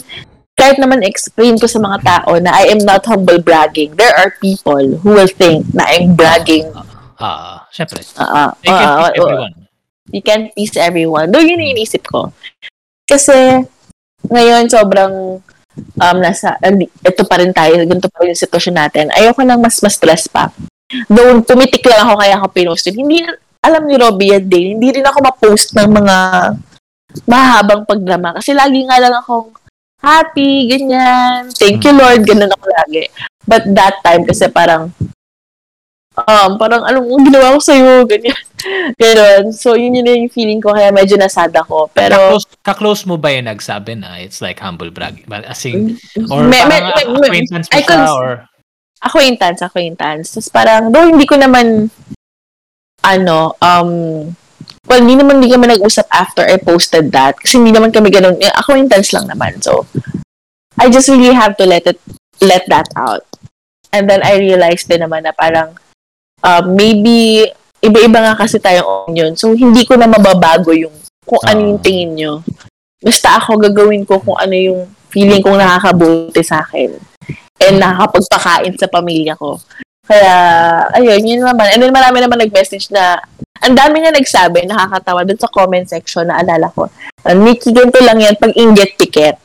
kahit 0.55 0.81
naman 0.81 1.05
explain 1.05 1.59
ko 1.59 1.67
sa 1.67 1.79
mga 1.79 1.97
tao 2.01 2.35
na 2.39 2.51
I 2.55 2.73
am 2.73 2.81
not 2.81 3.05
humble 3.05 3.39
bragging, 3.39 3.93
there 3.95 4.15
are 4.15 4.33
people 4.41 4.97
who 5.03 5.09
will 5.15 5.29
think 5.29 5.67
na 5.75 5.85
I'm 5.85 6.17
bragging. 6.17 6.71
Ah, 7.19 7.67
syempre. 7.71 8.03
Uh, 8.17 8.51
They 8.63 8.71
can 8.71 8.89
uh, 8.89 8.95
please 8.97 9.15
everyone. 9.15 9.53
you 10.11 10.21
can't 10.21 10.47
please 10.51 10.75
everyone. 10.75 11.27
Though 11.31 11.43
yun 11.43 11.59
yung 11.59 11.75
inisip 11.75 12.07
ko. 12.07 12.31
Kasi, 13.05 13.63
ngayon 14.25 14.67
sobrang 14.71 15.39
um, 16.01 16.17
nasa, 16.23 16.57
ito 17.03 17.23
pa 17.27 17.35
rin 17.37 17.51
tayo, 17.53 17.77
ganito 17.85 18.09
pa 18.09 18.23
rin 18.23 18.33
yung 18.33 18.43
sitwasyon 18.43 18.75
natin. 18.75 19.05
Ayoko 19.13 19.43
nang 19.43 19.61
mas 19.61 19.79
mas 19.83 19.95
stress 19.95 20.25
pa. 20.27 20.49
Though 21.11 21.41
pumitik 21.43 21.83
lang 21.85 22.07
ako 22.07 22.13
kaya 22.21 22.35
ako 22.39 22.47
pinost 22.55 22.85
yun. 22.89 23.05
Hindi, 23.05 23.27
alam 23.59 23.83
ni 23.89 23.95
Robbie 23.97 24.31
yan 24.37 24.45
din, 24.45 24.65
hindi 24.77 25.01
rin 25.01 25.05
ako 25.05 25.17
ma-post 25.19 25.73
ng 25.75 25.89
mga 25.89 26.17
mahabang 27.23 27.87
pagdrama. 27.87 28.35
Kasi 28.35 28.51
lagi 28.51 28.83
nga 28.83 28.99
lang 28.99 29.15
akong 29.15 29.55
happy, 30.03 30.67
ganyan. 30.69 31.49
Thank 31.55 31.87
you 31.87 31.95
Lord, 31.95 32.27
ganun 32.27 32.51
ako 32.51 32.65
lagi. 32.69 33.07
But 33.47 33.65
that 33.73 34.03
time, 34.03 34.27
kasi 34.27 34.51
parang, 34.51 34.91
um, 36.19 36.51
parang 36.59 36.83
anong 36.83 37.25
ginawa 37.25 37.55
ko 37.55 37.59
sa'yo, 37.61 38.03
ganyan. 38.03 38.35
Ganon. 38.97 39.53
So, 39.53 39.77
yun 39.77 39.93
yun 39.93 40.25
yung 40.25 40.33
feeling 40.33 40.57
ko, 40.57 40.73
kaya 40.73 40.89
medyo 40.89 41.21
nasad 41.21 41.53
ako. 41.53 41.85
Pero, 41.93 42.17
Ka-close, 42.17 42.45
ka-close 42.65 43.01
mo 43.05 43.13
ba 43.13 43.29
yung 43.29 43.45
nagsabi 43.45 43.93
na 43.93 44.17
it's 44.17 44.41
like 44.41 44.57
humble 44.57 44.89
bragging? 44.89 45.29
But 45.29 45.45
as 45.45 45.61
in, 45.69 46.01
or 46.33 46.41
Me- 46.41 46.65
me- 46.65 46.65
parang 46.65 46.89
me- 46.97 47.13
me- 47.13 47.29
acquaintance 47.29 47.69
mo 47.69 47.77
siya 47.77 48.09
or 48.09 48.27
acquaintance, 49.05 49.61
acquaintance. 49.61 50.33
Tapos 50.33 50.49
parang, 50.49 50.89
though 50.89 51.05
hindi 51.05 51.29
ko 51.29 51.37
naman, 51.37 51.93
ano, 53.05 53.53
um, 53.61 53.89
well, 54.85 55.01
hindi 55.01 55.17
naman 55.17 55.41
hindi 55.41 55.51
kami 55.51 55.65
nag-usap 55.67 56.07
after 56.09 56.45
I 56.45 56.57
posted 56.57 57.11
that. 57.11 57.37
Kasi 57.37 57.57
hindi 57.57 57.73
naman 57.73 57.91
kami 57.91 58.09
ganun. 58.09 58.37
eh, 58.37 58.51
Acquaintance 58.53 59.13
lang 59.13 59.27
naman. 59.27 59.61
So, 59.61 59.85
I 60.77 60.89
just 60.89 61.09
really 61.09 61.33
have 61.33 61.55
to 61.57 61.65
let 61.65 61.87
it, 61.87 61.99
let 62.41 62.67
that 62.69 62.89
out. 62.95 63.23
And 63.93 64.09
then 64.09 64.21
I 64.21 64.37
realized 64.37 64.91
din 64.91 65.01
naman 65.01 65.23
na 65.23 65.31
parang, 65.31 65.79
um, 66.43 66.63
maybe, 66.75 67.47
iba-iba 67.79 68.19
nga 68.19 68.35
kasi 68.35 68.59
tayong 68.59 69.07
onion. 69.09 69.33
So, 69.39 69.53
hindi 69.53 69.85
ko 69.85 69.95
na 69.95 70.09
mababago 70.09 70.73
yung 70.75 70.93
kung 71.25 71.41
ano 71.41 71.59
yung 71.73 71.79
Ah. 71.81 71.85
tingin 71.85 72.11
nyo. 72.13 72.33
Basta 73.01 73.37
ako 73.41 73.57
gagawin 73.57 74.05
ko 74.05 74.21
kung 74.21 74.37
ano 74.37 74.53
yung 74.53 74.85
feeling 75.09 75.41
kong 75.41 75.57
nakakabuti 75.57 76.41
sa 76.43 76.61
akin. 76.61 76.93
And 77.61 77.79
nakakapagpakain 77.79 78.75
sa 78.77 78.91
pamilya 78.91 79.33
ko. 79.39 79.57
Kaya, 80.05 80.33
ayun, 80.93 81.23
yun 81.25 81.41
naman. 81.41 81.71
And 81.73 81.81
then 81.81 81.95
marami 81.95 82.21
naman 82.21 82.37
nag-message 82.45 82.91
na, 82.93 83.23
ang 83.65 83.75
dami 83.75 84.05
nga 84.05 84.13
nagsabi, 84.13 84.69
nakakatawa 84.69 85.25
dun 85.25 85.41
sa 85.41 85.49
comment 85.49 85.85
section 85.85 86.29
na 86.29 86.37
alala 86.39 86.69
ko. 86.71 86.85
Uh, 87.25 87.33
Nikki, 87.33 87.73
ganito 87.73 87.97
lang 88.05 88.21
yan, 88.21 88.37
pag 88.37 88.53
inggit 88.53 88.93
ticket. 88.95 89.35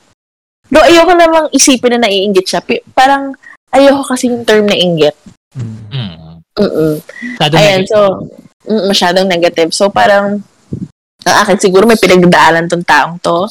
Do 0.70 0.78
ayoko 0.78 1.16
namang 1.16 1.48
isipin 1.50 1.98
na 1.98 2.06
naiinggit 2.06 2.46
siya. 2.46 2.60
Pi- 2.62 2.84
parang, 2.92 3.34
ayoko 3.72 4.04
kasi 4.06 4.28
yung 4.30 4.44
term 4.44 4.68
na 4.68 4.76
inggit. 4.76 5.16
Mm. 5.56 6.38
mm, 6.54 6.94
Ayan, 7.40 7.82
negative. 7.82 7.90
so, 7.90 7.98
mm, 8.68 8.84
masyadong 8.86 9.26
negative. 9.26 9.70
So, 9.72 9.88
parang, 9.90 10.44
ang 11.26 11.36
akin 11.44 11.58
siguro 11.58 11.88
may 11.88 11.98
pinagdaanan 12.00 12.68
tong 12.68 12.84
taong 12.86 13.16
to 13.20 13.48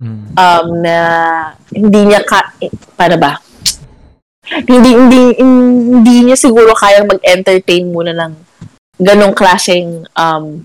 Mm. 0.00 0.32
um, 0.32 0.68
na 0.80 0.96
hindi 1.68 2.08
niya 2.08 2.24
ka, 2.24 2.56
eh, 2.56 2.72
paano 2.96 3.20
ba? 3.20 3.36
Hindi, 4.48 4.96
hindi, 4.96 5.22
hindi 5.36 6.14
niya 6.24 6.40
siguro 6.40 6.72
kayang 6.72 7.04
mag-entertain 7.04 7.84
muna 7.84 8.16
ng 8.16 8.32
ganong 9.00 9.32
klaseng, 9.32 10.04
um, 10.12 10.60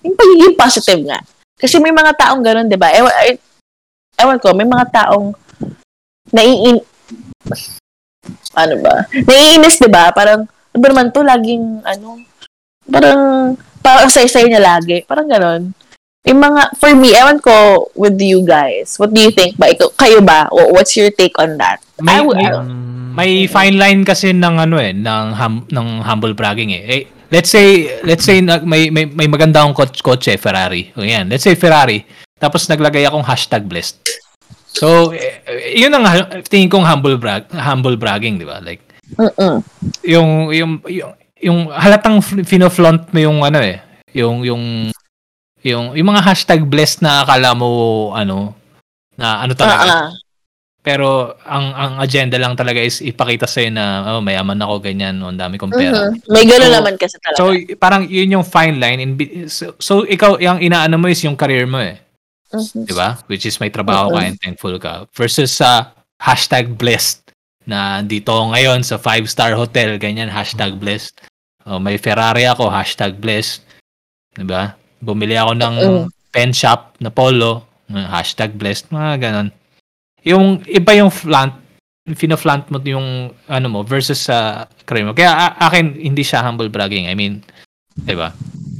yung 0.00 0.16
pagiging 0.16 0.56
positive 0.56 1.02
nga. 1.04 1.20
Kasi 1.56 1.76
may 1.76 1.92
mga 1.92 2.16
taong 2.16 2.40
ganon, 2.40 2.68
di 2.68 2.80
ba? 2.80 2.88
Ewan, 2.92 3.12
ewan 4.16 4.38
ko, 4.40 4.56
may 4.56 4.64
mga 4.64 4.86
taong 4.92 5.36
naiin, 6.32 6.80
ano 8.56 8.74
ba? 8.80 9.04
Naiinis, 9.12 9.76
di 9.80 9.88
ba? 9.92 10.08
Parang, 10.10 10.48
ano 10.48 10.78
ba 10.80 10.88
naman 10.88 11.12
to, 11.12 11.20
laging, 11.20 11.84
ano, 11.84 12.20
parang, 12.88 13.20
parang 13.80 14.08
say-say 14.08 14.48
niya 14.48 14.60
lagi. 14.60 15.04
Parang 15.04 15.28
ganon. 15.28 15.72
Yung 16.26 16.42
mga, 16.42 16.74
for 16.80 16.90
me, 16.96 17.14
ewan 17.14 17.38
ko 17.38 17.86
with 17.94 18.18
you 18.18 18.42
guys. 18.42 18.98
What 18.98 19.14
do 19.14 19.22
you 19.22 19.30
think 19.30 19.54
ba? 19.54 19.70
Ikaw, 19.70 19.94
kayo 19.94 20.18
ba? 20.20 20.50
Wh- 20.50 20.74
What's 20.74 20.98
your 20.98 21.14
take 21.14 21.38
on 21.38 21.54
that? 21.56 21.78
May- 22.02 22.18
I 22.18 22.26
may- 22.26 22.50
I- 22.50 22.94
May 23.16 23.48
fine 23.48 23.80
line 23.80 24.04
kasi 24.04 24.36
ng 24.36 24.60
ano 24.60 24.76
eh, 24.76 24.92
ng 24.92 25.26
hum, 25.32 25.64
ng 25.72 26.04
humble 26.04 26.36
bragging 26.36 26.68
eh. 26.76 26.84
eh 26.84 27.02
let's 27.30 27.50
say 27.50 27.98
let's 28.02 28.24
say 28.24 28.40
na, 28.40 28.62
may, 28.62 28.90
may 28.90 29.06
may 29.06 29.26
maganda 29.26 29.62
akong 29.62 29.76
kotse, 29.76 30.00
kotse 30.02 30.32
Ferrari. 30.38 30.92
O 30.96 31.02
yan, 31.02 31.28
let's 31.30 31.44
say 31.44 31.54
Ferrari. 31.54 32.06
Tapos 32.36 32.68
naglagay 32.68 33.08
akong 33.08 33.24
hashtag 33.24 33.64
blessed. 33.64 33.96
So, 34.76 35.16
eh, 35.16 35.40
yun 35.72 35.88
ang 35.96 36.04
tingin 36.44 36.68
kong 36.68 36.84
humble 36.84 37.16
brag, 37.16 37.48
humble 37.48 37.96
bragging, 37.96 38.36
di 38.36 38.44
ba? 38.44 38.60
Like 38.60 38.84
Mm-mm. 39.16 39.64
yung 40.04 40.52
yung 40.52 40.72
yung, 40.84 41.12
yung 41.40 41.58
halatang 41.72 42.20
fino-flaunt 42.20 43.08
mo 43.14 43.18
yung 43.22 43.40
ano 43.40 43.62
eh, 43.62 43.80
yung 44.12 44.44
yung 44.44 44.64
yung 45.64 45.84
yung 45.96 46.08
mga 46.12 46.22
hashtag 46.26 46.60
blessed 46.68 47.00
na 47.00 47.24
akala 47.24 47.56
mo 47.56 48.12
ano 48.12 48.52
na 49.16 49.40
ano 49.42 49.56
talaga. 49.56 49.84
Ah. 49.88 50.10
Pero 50.86 51.34
ang 51.42 51.74
ang 51.74 51.92
agenda 51.98 52.38
lang 52.38 52.54
talaga 52.54 52.78
is 52.78 53.02
ipakita 53.02 53.42
sa'yo 53.42 53.74
na 53.74 53.84
oh, 54.14 54.22
mayaman 54.22 54.54
ako 54.62 54.78
ganyan, 54.78 55.18
oh, 55.18 55.34
ang 55.34 55.38
dami 55.38 55.58
kong 55.58 55.74
pera. 55.74 56.14
Mhm. 56.14 56.30
May 56.30 56.46
gano'n 56.46 56.70
So- 56.70 56.76
naman 56.78 56.94
kasi 56.94 57.16
talaga. 57.18 57.38
So 57.42 57.44
parang 57.74 58.06
yun 58.06 58.30
yung 58.30 58.46
fine 58.46 58.78
line 58.78 59.02
in 59.02 59.10
so, 59.50 59.74
so 59.82 60.06
ikaw 60.06 60.38
yung 60.38 60.62
inaano 60.62 60.94
mo 60.94 61.10
is 61.10 61.18
yung 61.26 61.34
career 61.34 61.66
mo 61.66 61.82
eh, 61.82 61.98
Mhm. 62.54 62.86
'di 62.86 62.94
ba? 62.94 63.18
Which 63.26 63.42
is 63.44 63.58
may 63.58 63.66
trabaho 63.68 64.14
ka 64.14 64.22
and 64.22 64.38
thankful 64.38 64.78
ka 64.78 65.10
versus 65.10 65.50
sa 65.50 65.90
hashtag 66.22 66.78
blessed 66.78 67.26
na 67.66 67.98
dito 68.00 68.30
ngayon 68.30 68.86
sa 68.86 68.94
five 68.94 69.26
star 69.26 69.58
hotel 69.58 69.98
ganyan 69.98 70.30
hashtag 70.30 70.78
blessed. 70.78 71.18
Oh, 71.66 71.82
may 71.82 71.98
Ferrari 71.98 72.46
ako 72.46 72.70
hashtag 72.70 73.18
blessed. 73.18 73.66
'Di 74.38 74.46
ba? 74.46 74.78
Bumili 75.02 75.34
ako 75.34 75.50
ng 75.52 75.74
Mm. 75.76 76.04
pen 76.30 76.54
shop 76.54 76.94
na 77.02 77.10
polo 77.10 77.66
uh, 77.90 78.06
hashtag 78.06 78.54
blessed 78.54 78.86
mga 78.88 79.18
ganon. 79.18 79.50
Yung 80.26 80.60
iba 80.66 80.92
yung 80.98 81.08
flaunt 81.08 81.54
fina-flaunt 82.06 82.70
mo 82.70 82.78
yung 82.86 83.34
ano 83.50 83.66
mo 83.66 83.80
versus 83.82 84.30
sa 84.30 84.70
career 84.86 85.06
mo. 85.06 85.14
Kaya 85.14 85.34
a- 85.34 85.58
akin 85.66 85.98
hindi 85.98 86.22
siya 86.22 86.42
humble 86.46 86.70
bragging. 86.70 87.10
I 87.10 87.18
mean, 87.18 87.42
'di 87.98 88.14
ba? 88.14 88.30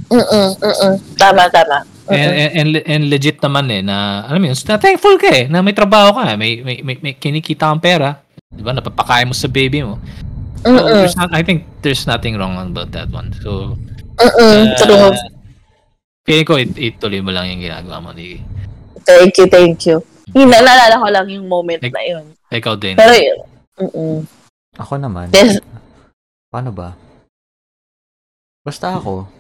Mm-mm, 0.06 0.48
mm-mm. 0.62 0.94
Tama, 1.18 1.50
tama. 1.50 1.82
And, 2.06 2.30
and, 2.30 2.50
and, 2.54 2.68
and 2.86 3.02
legit 3.10 3.42
naman 3.42 3.66
eh 3.66 3.82
na 3.82 4.22
alam 4.30 4.38
mo 4.38 4.46
yun, 4.46 4.54
na 4.54 4.78
thankful 4.78 5.18
ka 5.18 5.26
eh 5.26 5.44
na 5.50 5.58
may 5.58 5.74
trabaho 5.74 6.14
ka, 6.14 6.38
may 6.38 6.62
may 6.62 6.78
may, 6.86 6.94
may 7.02 7.14
kinikita 7.18 7.66
kang 7.66 7.82
pera, 7.82 8.22
'di 8.54 8.62
ba? 8.62 8.70
Napapakain 8.70 9.26
mo 9.26 9.34
sa 9.34 9.50
baby 9.50 9.82
mo. 9.82 9.98
So, 10.66 10.82
there's 10.82 11.14
not, 11.14 11.30
I 11.30 11.46
think 11.46 11.62
there's 11.82 12.10
nothing 12.10 12.34
wrong 12.34 12.58
about 12.58 12.90
that 12.90 13.06
one. 13.14 13.30
So, 13.38 13.78
Mm-mm. 14.18 14.74
uh, 14.74 14.78
True. 14.82 15.14
feeling 16.26 16.46
ko 16.46 16.58
it, 16.58 16.74
ituloy 16.74 17.22
mo 17.22 17.30
lang 17.30 17.54
yung 17.54 17.62
ginagawa 17.62 18.02
mo 18.02 18.10
ni 18.10 18.42
Thank 19.06 19.38
you, 19.38 19.46
thank 19.46 19.86
you. 19.86 20.02
Yung 20.34 20.50
naalala 20.50 20.98
ko 20.98 21.06
lang 21.06 21.26
yung 21.30 21.46
moment 21.46 21.78
na 21.78 22.02
yun. 22.02 22.24
ikaw 22.50 22.74
din. 22.74 22.98
Pero 22.98 23.14
yun. 23.14 23.40
Mm-mm. 23.78 24.18
Ako 24.76 24.98
naman. 24.98 25.30
Yes. 25.30 25.62
Paano 26.50 26.74
ba? 26.74 26.96
Basta 28.66 28.98
ako, 28.98 29.30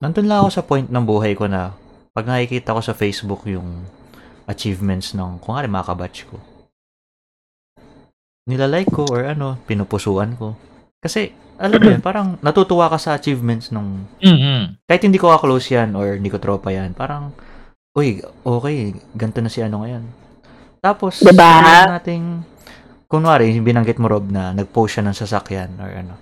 nandun 0.00 0.24
lang 0.24 0.40
ako 0.40 0.48
sa 0.50 0.64
point 0.64 0.88
ng 0.88 1.04
buhay 1.04 1.36
ko 1.36 1.44
na 1.44 1.76
pag 2.16 2.24
nakikita 2.24 2.72
ko 2.72 2.80
sa 2.80 2.96
Facebook 2.96 3.44
yung 3.44 3.84
achievements 4.48 5.12
ng, 5.12 5.36
kung 5.40 5.52
nga 5.52 5.68
mga 5.68 5.88
kabatch 5.92 6.24
ko, 6.24 6.40
nilalike 8.48 8.92
ko 8.92 9.04
or 9.08 9.24
ano, 9.28 9.60
pinupusuan 9.64 10.36
ko. 10.36 10.56
Kasi, 11.00 11.32
alam 11.60 11.80
mo 11.80 11.88
yun, 11.92 12.00
parang 12.08 12.40
natutuwa 12.40 12.88
ka 12.88 12.96
sa 12.96 13.16
achievements 13.16 13.68
nung, 13.68 14.08
Mhm. 14.20 14.84
kahit 14.88 15.02
hindi 15.04 15.20
ko 15.20 15.28
ka-close 15.32 15.72
yan 15.76 15.92
or 15.92 16.16
hindi 16.16 16.32
ko 16.32 16.40
tropa 16.40 16.72
yan, 16.72 16.92
parang, 16.96 17.32
uy, 17.94 18.18
okay, 18.42 18.90
ganito 19.14 19.38
na 19.38 19.50
si 19.50 19.62
ano 19.62 19.86
ngayon. 19.86 20.04
Tapos, 20.82 21.22
Diba? 21.22 21.62
nating, 21.88 22.42
kunwari, 23.06 23.54
binanggit 23.62 24.02
mo, 24.02 24.10
Rob, 24.10 24.26
na 24.28 24.50
nag-post 24.50 24.98
siya 24.98 25.06
ng 25.06 25.16
sasakyan 25.16 25.70
or 25.78 25.90
ano. 25.94 26.14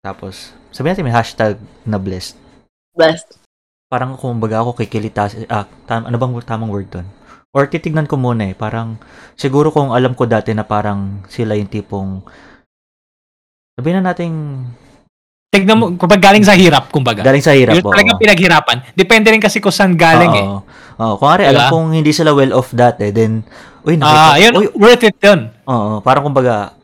Tapos, 0.00 0.56
sabihin 0.72 0.96
natin 0.96 1.06
may 1.06 1.14
hashtag 1.14 1.60
na 1.84 2.00
blessed. 2.00 2.40
Best. 2.96 3.36
Parang 3.92 4.16
kumbaga 4.16 4.64
ako 4.64 4.80
kikilita, 4.80 5.28
ah, 5.52 5.68
tam, 5.84 6.08
ano 6.08 6.16
bang 6.16 6.32
tamang 6.42 6.72
word 6.72 6.88
doon? 6.88 7.06
Or 7.52 7.68
titignan 7.68 8.08
ko 8.08 8.16
muna 8.16 8.50
eh, 8.50 8.56
parang, 8.56 8.96
siguro 9.36 9.68
kung 9.68 9.92
alam 9.92 10.16
ko 10.16 10.24
dati 10.24 10.56
na 10.56 10.64
parang 10.64 11.26
sila 11.28 11.52
yung 11.52 11.68
tipong, 11.68 12.24
sabihin 13.76 14.00
na 14.00 14.10
nating, 14.14 14.34
Tignan 15.50 15.82
mo, 15.82 15.90
kapag 15.98 16.22
galing 16.22 16.46
sa 16.46 16.54
hirap, 16.54 16.94
kumbaga. 16.94 17.26
galing 17.26 17.42
sa 17.42 17.50
hirap. 17.50 17.74
Yung 17.74 17.82
oo. 17.82 17.90
talagang 17.90 18.22
pinaghirapan. 18.22 18.86
Depende 18.94 19.34
rin 19.34 19.42
kasi 19.42 19.58
kung 19.58 19.74
saan 19.74 19.98
galing 19.98 20.30
eh. 20.30 20.46
Oo. 20.46 20.62
Oo, 21.02 21.14
kung 21.18 21.26
nga 21.26 21.42
alam 21.42 21.66
Diba? 21.66 21.70
kong 21.74 21.88
hindi 21.90 22.14
sila 22.14 22.30
well 22.30 22.54
off 22.54 22.70
dati, 22.70 23.10
then, 23.10 23.42
uy, 23.82 23.98
Ah, 23.98 24.38
nakita, 24.38 24.46
yun, 24.46 24.52
uy, 24.54 24.66
worth 24.78 25.02
it 25.02 25.18
yun. 25.18 25.50
oo, 25.66 25.98
parang 26.06 26.22
kumbaga, 26.22 26.78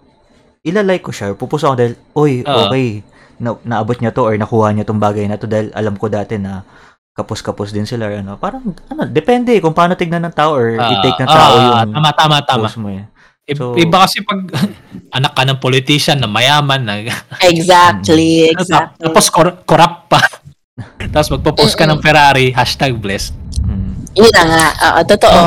ilalike 0.67 1.07
ko 1.07 1.13
siya, 1.15 1.39
pupuso 1.39 1.71
ako 1.71 1.77
dahil, 1.79 1.95
uy, 2.19 2.43
Oo. 2.43 2.67
okay, 2.67 3.07
na, 3.39 3.55
naabot 3.63 3.95
niya 4.03 4.11
to 4.11 4.27
or 4.27 4.35
nakuha 4.35 4.75
niya 4.75 4.83
tong 4.83 4.99
bagay 4.99 5.31
na 5.31 5.39
to 5.39 5.47
dahil 5.47 5.71
alam 5.71 5.95
ko 5.95 6.11
dati 6.11 6.35
na 6.35 6.67
kapos-kapos 7.15 7.71
din 7.71 7.87
sila 7.87 8.11
or 8.11 8.19
ano. 8.19 8.35
Parang, 8.35 8.67
ano, 8.91 9.07
depende 9.07 9.55
kung 9.63 9.79
paano 9.79 9.95
tignan 9.95 10.27
ng 10.27 10.35
tao 10.35 10.59
or 10.59 10.75
Ah, 10.75 10.91
i-take 10.91 11.23
ng 11.23 11.31
tao 11.31 11.55
ah, 11.55 11.87
yung 11.87 11.95
tama, 11.95 12.11
tama, 12.19 12.37
tama. 12.43 12.67
post 12.67 12.83
mo 12.83 12.91
eh. 12.91 13.07
So- 13.49 13.79
iba 13.79 14.03
kasi 14.03 14.21
pag 14.21 14.43
anak 15.17 15.33
ka 15.33 15.43
ng 15.45 15.59
politician 15.59 16.19
na 16.19 16.27
mayaman, 16.27 16.83
na, 16.83 16.95
Exactly, 17.47 18.51
exactly. 18.51 19.07
tapos 19.07 19.31
cor- 19.31 19.63
corrupt 19.63 20.11
pa. 20.11 20.19
tapos 21.15 21.31
magpo-post 21.31 21.75
ka 21.75 21.87
ng 21.87 22.03
Ferrari, 22.03 22.51
hashtag 22.51 22.95
blessed. 22.95 23.31
Mm. 23.63 23.93
Yun 24.13 24.33
na 24.35 24.43
nga. 24.45 24.67
Oo, 24.89 25.01
totoo. 25.07 25.43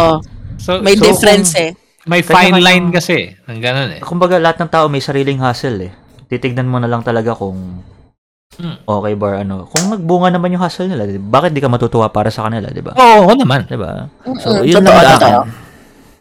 So, 0.55 0.79
May 0.79 0.95
So, 0.95 1.03
difference 1.05 1.51
kung- 1.51 1.63
eh. 1.65 1.71
may 2.05 2.21
fine 2.21 2.55
kanyang- 2.55 2.63
line 2.63 2.85
kasi. 2.89 3.35
Ng 3.43 3.59
ganun 3.59 3.89
eh. 3.91 4.01
Kumbaga, 4.01 4.39
lahat 4.39 4.57
ng 4.59 4.71
tao 4.71 4.87
may 4.87 4.99
sariling 4.99 5.37
hustle 5.37 5.79
eh. 5.81 5.91
Titignan 6.25 6.65
mo 6.65 6.79
na 6.79 6.87
lang 6.87 7.03
talaga 7.03 7.33
kung 7.33 7.83
Hmm. 8.51 8.75
okay 8.81 9.13
ba 9.13 9.25
or 9.25 9.35
ano. 9.37 9.55
Kung 9.65 9.87
nagbunga 9.89 10.27
naman 10.29 10.51
yung 10.51 10.59
hustle 10.59 10.87
nila, 10.87 11.03
di- 11.03 11.15
bakit 11.17 11.51
di 11.51 11.59
ka 11.59 11.67
matutuwa 11.67 12.07
para 12.07 12.27
sa 12.27 12.43
kanila, 12.43 12.67
di 12.67 12.81
ba? 12.81 12.91
Oo, 12.91 13.27
oo 13.27 13.33
naman. 13.33 13.63
Di 13.63 13.75
ba? 13.75 14.07
So, 14.37 14.59
yun 14.61 14.79
totoo, 14.79 14.95
lang 14.95 15.15
totoo. 15.15 15.41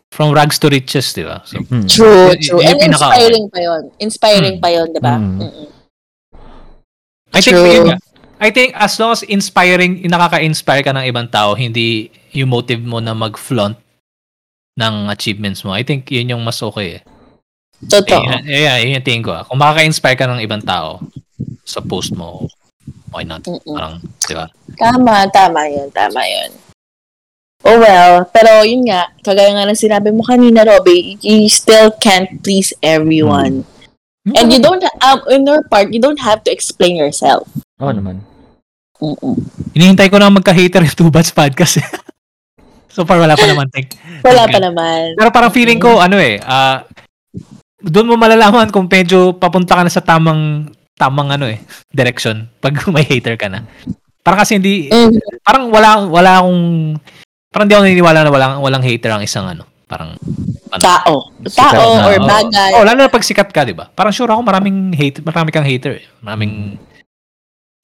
From 0.08 0.32
rags 0.32 0.56
to 0.58 0.68
riches, 0.68 1.12
di 1.12 1.22
ba? 1.22 1.44
So, 1.44 1.60
Hmm. 1.62 1.84
True, 1.84 2.32
true. 2.38 2.58
yun 2.58 2.74
And 2.74 2.80
yung 2.80 2.80
pinaka- 2.90 3.12
inspiring 3.12 3.46
pa 3.46 3.58
yun. 3.60 3.82
Inspiring 3.98 4.56
Mm. 4.56 4.62
pa 4.62 4.68
yun, 4.68 4.86
di 4.88 5.00
ba? 5.00 5.14
Mm. 5.14 5.36
Mm-mm. 5.38 5.66
I 7.28 7.38
think, 7.38 7.54
True. 7.54 7.68
yun. 7.86 7.98
I 8.38 8.48
think 8.48 8.72
as 8.72 8.96
long 8.96 9.12
as 9.12 9.20
inspiring, 9.22 10.00
nakaka-inspire 10.04 10.80
ka 10.80 10.92
ng 10.92 11.04
ibang 11.04 11.28
tao, 11.28 11.52
hindi 11.52 12.08
yung 12.32 12.48
motive 12.48 12.80
mo 12.80 12.98
na 12.98 13.12
mag-flaunt 13.12 13.76
ng 14.74 14.94
achievements 15.08 15.60
mo. 15.60 15.70
I 15.70 15.82
think 15.82 16.08
yun 16.08 16.30
yung 16.30 16.42
mas 16.42 16.62
okay 16.62 16.98
eh. 16.98 17.02
Totoo. 17.80 18.24
Eh, 18.42 18.64
yeah, 18.64 18.78
yun 18.78 18.96
yung 18.96 19.04
tingin 19.04 19.22
ko. 19.22 19.30
ah. 19.32 19.44
Kung 19.44 19.58
makaka-inspire 19.58 20.16
ka 20.16 20.26
ng 20.26 20.40
ibang 20.40 20.62
tao 20.62 21.04
sa 21.62 21.78
post 21.78 22.10
mo, 22.10 22.48
why 23.10 23.22
not? 23.22 23.42
Mm-mm. 23.42 23.60
Parang, 23.68 23.98
di 24.00 24.34
ba? 24.34 24.46
Tama, 24.74 25.28
tama 25.28 25.68
yun, 25.68 25.86
tama 25.92 26.22
yun. 26.22 26.50
Oh 27.66 27.74
well, 27.82 28.22
pero 28.30 28.62
yun 28.62 28.86
nga, 28.86 29.10
kagaya 29.18 29.50
nga 29.50 29.66
ng 29.66 29.74
sinabi 29.78 30.14
mo 30.14 30.22
kanina, 30.22 30.62
Robby, 30.62 31.18
you 31.18 31.50
still 31.50 31.90
can't 31.98 32.38
please 32.46 32.70
everyone. 32.86 33.66
And 34.28 34.52
you 34.52 34.60
don't, 34.62 34.84
um, 35.02 35.18
in 35.32 35.42
your 35.48 35.64
part, 35.66 35.90
you 35.90 35.98
don't 35.98 36.20
have 36.20 36.44
to 36.46 36.50
explain 36.52 36.94
yourself. 36.94 37.48
Oo 37.80 37.90
naman. 37.90 38.22
Mm-mm. 39.02 39.40
Hinihintay 39.74 40.10
ko 40.10 40.18
na 40.22 40.30
magka-hater 40.30 40.82
yung 40.84 40.94
Two 40.94 41.10
Bats 41.10 41.34
podcast. 41.34 41.82
so 42.94 43.02
far, 43.02 43.18
wala 43.18 43.34
pa 43.34 43.46
naman. 43.46 43.66
Think. 43.74 43.94
Wala 44.22 44.46
pa 44.46 44.58
naman. 44.58 45.14
Pero 45.18 45.30
parang 45.34 45.54
feeling 45.54 45.80
ko, 45.82 45.98
ano 46.02 46.18
eh, 46.18 46.38
ah, 46.42 46.82
doon 47.78 48.10
mo 48.10 48.14
malalaman 48.18 48.70
kung 48.74 48.90
medyo 48.90 49.34
papunta 49.38 49.78
ka 49.78 49.82
na 49.86 49.92
sa 49.92 50.02
tamang, 50.02 50.70
tamang 50.98 51.30
ano 51.30 51.46
eh, 51.46 51.62
direction 51.94 52.46
pag 52.58 52.74
may 52.94 53.06
hater 53.06 53.38
ka 53.38 53.46
na. 53.46 53.62
Parang 54.22 54.42
kasi 54.42 54.58
hindi, 54.58 54.90
Mm. 54.92 55.42
parang 55.46 55.70
wala, 55.72 56.04
wala 56.04 56.30
akong, 56.42 56.62
parang 57.48 57.66
di 57.66 57.72
ako 57.72 57.82
naniniwala 57.82 58.20
na 58.22 58.30
walang, 58.30 58.52
walang 58.58 58.82
hater 58.82 59.10
ang 59.10 59.20
isang 59.20 59.46
ano. 59.46 59.64
Parang, 59.84 60.12
ano. 60.68 60.80
Tao. 60.80 61.14
Sikat 61.40 61.72
Tao 61.72 61.92
na, 61.94 62.04
or 62.06 62.14
Oo. 62.14 62.28
bagay. 62.28 62.70
Oh, 62.72 62.84
lalo 62.84 62.98
na 62.98 63.08
pag 63.08 63.24
sikat 63.24 63.48
ka, 63.48 63.64
di 63.64 63.72
ba? 63.72 63.88
Parang 63.88 64.12
sure 64.12 64.28
ako 64.28 64.40
maraming 64.42 64.92
hate, 64.92 65.20
marami 65.20 65.48
kang 65.48 65.64
hater 65.64 65.96
eh. 65.96 66.04
Maraming, 66.20 66.76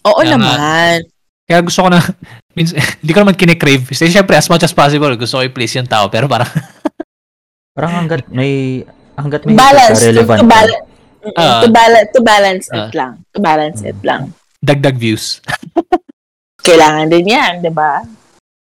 Oo 0.04 0.20
Kaya 0.20 0.36
nga- 0.36 0.36
naman. 0.36 0.98
Kaya 1.44 1.60
gusto 1.60 1.80
ko 1.80 1.88
na, 1.88 2.00
means, 2.56 2.72
hindi 3.00 3.10
ko 3.10 3.20
naman 3.20 3.34
kine-crave. 3.34 3.84
Kasi 3.86 4.08
syempre, 4.08 4.32
as 4.34 4.46
much 4.46 4.60
as 4.60 4.72
possible, 4.72 5.08
gusto 5.14 5.36
ko 5.36 5.42
i-please 5.42 5.74
yung 5.74 5.88
tao. 5.88 6.08
Pero 6.08 6.24
parang, 6.24 6.48
Parang 7.74 7.90
hanggat 7.98 8.30
may 8.30 8.86
hanggat 9.18 9.42
may 9.42 9.58
balance. 9.58 9.98
To, 9.98 10.06
relevant 10.06 10.38
to, 10.38 10.46
bala- 10.46 10.82
Mm, 11.24 11.34
Ah. 11.34 11.58
to, 11.58 11.68
bala- 11.68 12.06
to 12.06 12.20
balance 12.20 12.68
Ah. 12.68 12.76
it 12.78 12.92
lang. 12.92 13.12
To 13.32 13.40
balance 13.40 13.80
it 13.80 13.96
lang. 14.04 14.30
dagdag 14.60 14.94
views. 14.94 15.40
Kailangan 16.56 17.08
din 17.08 17.26
yan, 17.26 17.60
di 17.60 17.68
ba? 17.68 18.04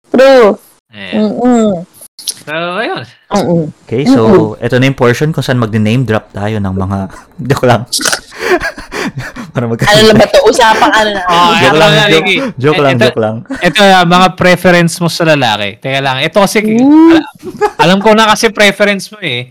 True. 0.07 0.55
Ayan. 0.91 1.15
Mm-mm. 1.25 1.71
So, 2.21 2.51
ayun. 2.77 3.03
Mm-mm. 3.29 3.63
Okay, 3.85 4.03
so 4.05 4.21
ito 4.57 4.75
na 4.77 4.87
yung 4.87 4.95
portion 4.95 5.31
kung 5.31 5.41
saan 5.41 5.57
mag-name 5.57 6.03
drop 6.03 6.29
tayo 6.31 6.57
ng 6.57 6.75
mga 6.75 6.99
joke 7.49 7.65
lang. 7.65 7.83
Para 9.51 9.67
mag 9.67 9.81
Ano 9.81 10.01
na 10.05 10.15
ba 10.15 10.27
to? 10.27 10.39
Usapang 10.45 10.93
ano 10.93 11.11
na. 11.11 11.23
Oh, 11.31 11.51
Joke 11.53 11.65
ito 11.65 11.77
lang, 11.77 11.91
na, 11.91 12.03
joke- 12.07 12.49
joke 12.57 12.81
lang, 12.81 12.93
Ito- 12.93 13.05
joke 13.05 13.19
lang. 13.19 13.37
Ito, 13.59 13.79
ah, 13.83 14.05
mga 14.05 14.29
preference 14.35 14.95
mo 14.99 15.09
sa 15.09 15.25
lalaki. 15.25 15.79
Teka 15.79 15.99
lang. 15.99 16.17
Ito 16.21 16.39
kasi, 16.39 16.59
Ooh. 16.77 17.17
al- 17.17 17.27
alam 17.81 17.99
ko 17.99 18.13
na 18.13 18.29
kasi 18.29 18.51
preference 18.51 19.09
mo 19.09 19.19
eh. 19.19 19.51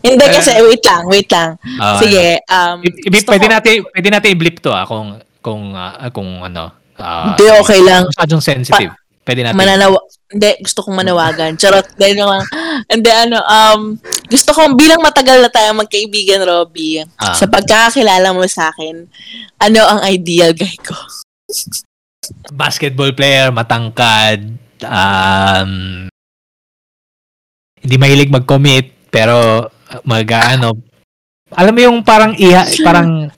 Hindi 0.00 0.24
kasi, 0.24 0.54
wait 0.58 0.82
lang, 0.82 1.02
wait 1.06 1.28
lang. 1.28 1.50
Ah, 1.76 1.98
Sige, 1.98 2.40
um, 2.44 2.76
I- 2.80 2.94
i- 3.04 3.24
pwede 3.24 3.46
ko- 3.46 3.52
natin 3.52 3.72
pwede 3.84 4.08
natin 4.08 4.28
i-blip 4.32 4.58
to 4.58 4.70
ah 4.70 4.82
kung 4.84 5.18
kung 5.38 5.70
ah, 5.72 6.08
kung 6.08 6.40
ano. 6.40 6.72
ah, 6.96 7.30
Hindi, 7.30 7.44
okay 7.58 7.80
lang. 7.80 8.08
Masyadong 8.08 8.42
sensitive. 8.42 8.92
Pwede 9.22 9.44
natin. 9.44 9.54
Mananawa, 9.54 9.98
hindi, 10.28 10.60
gusto 10.60 10.84
kong 10.84 11.00
manawagan. 11.00 11.56
Charot, 11.56 11.88
dahil 11.96 12.20
naman, 12.20 12.44
hindi, 12.88 13.08
ano, 13.08 13.40
um, 13.40 13.80
gusto 14.28 14.52
kong, 14.52 14.76
bilang 14.76 15.00
matagal 15.00 15.40
na 15.40 15.48
tayo 15.48 15.72
magkaibigan, 15.72 16.44
Robby, 16.44 17.00
Ah. 17.16 17.32
sa 17.32 17.48
pagkakakilala 17.48 18.36
mo 18.36 18.44
sa 18.44 18.68
akin, 18.68 19.08
ano 19.58 19.80
ang 19.88 20.00
ideal 20.04 20.52
guy 20.52 20.76
ko? 20.84 20.94
basketball 22.52 23.08
player, 23.16 23.48
matangkad, 23.48 24.52
um, 24.84 25.72
hindi 27.80 27.96
mahilig 27.96 28.28
mag-commit, 28.28 29.08
pero 29.08 29.64
mag 30.04 30.28
ano, 30.28 30.76
alam 31.56 31.72
mo 31.72 31.80
yung 31.80 32.04
parang 32.04 32.36
iha, 32.36 32.68
parang 32.84 33.32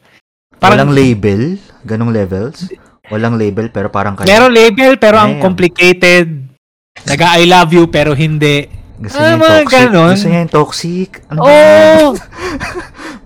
parang 0.58 0.90
Walang 0.90 0.92
label, 0.92 1.40
ganong 1.86 2.10
levels. 2.10 2.66
Walang 3.10 3.38
label 3.38 3.70
pero 3.70 3.90
parang 3.90 4.18
kayo. 4.18 4.26
meron 4.26 4.50
label 4.54 4.98
pero 4.98 5.22
ang 5.22 5.38
Damn. 5.38 5.42
complicated. 5.42 6.49
Naga 7.04 7.36
I 7.36 7.44
love 7.44 7.70
you 7.70 7.84
pero 7.86 8.12
hindi. 8.12 8.68
Gusto 8.96 9.16
Ah, 9.16 9.22
niya 9.22 9.30
yung 9.30 9.40
mga 9.40 9.56
toxic. 9.56 9.72
ganon. 9.74 10.12
Gusto 10.12 10.26
niya 10.26 10.40
yung 10.40 10.52
toxic. 10.52 11.10
Ano 11.26 11.38
ba? 11.40 11.50
Oh. 12.00 12.10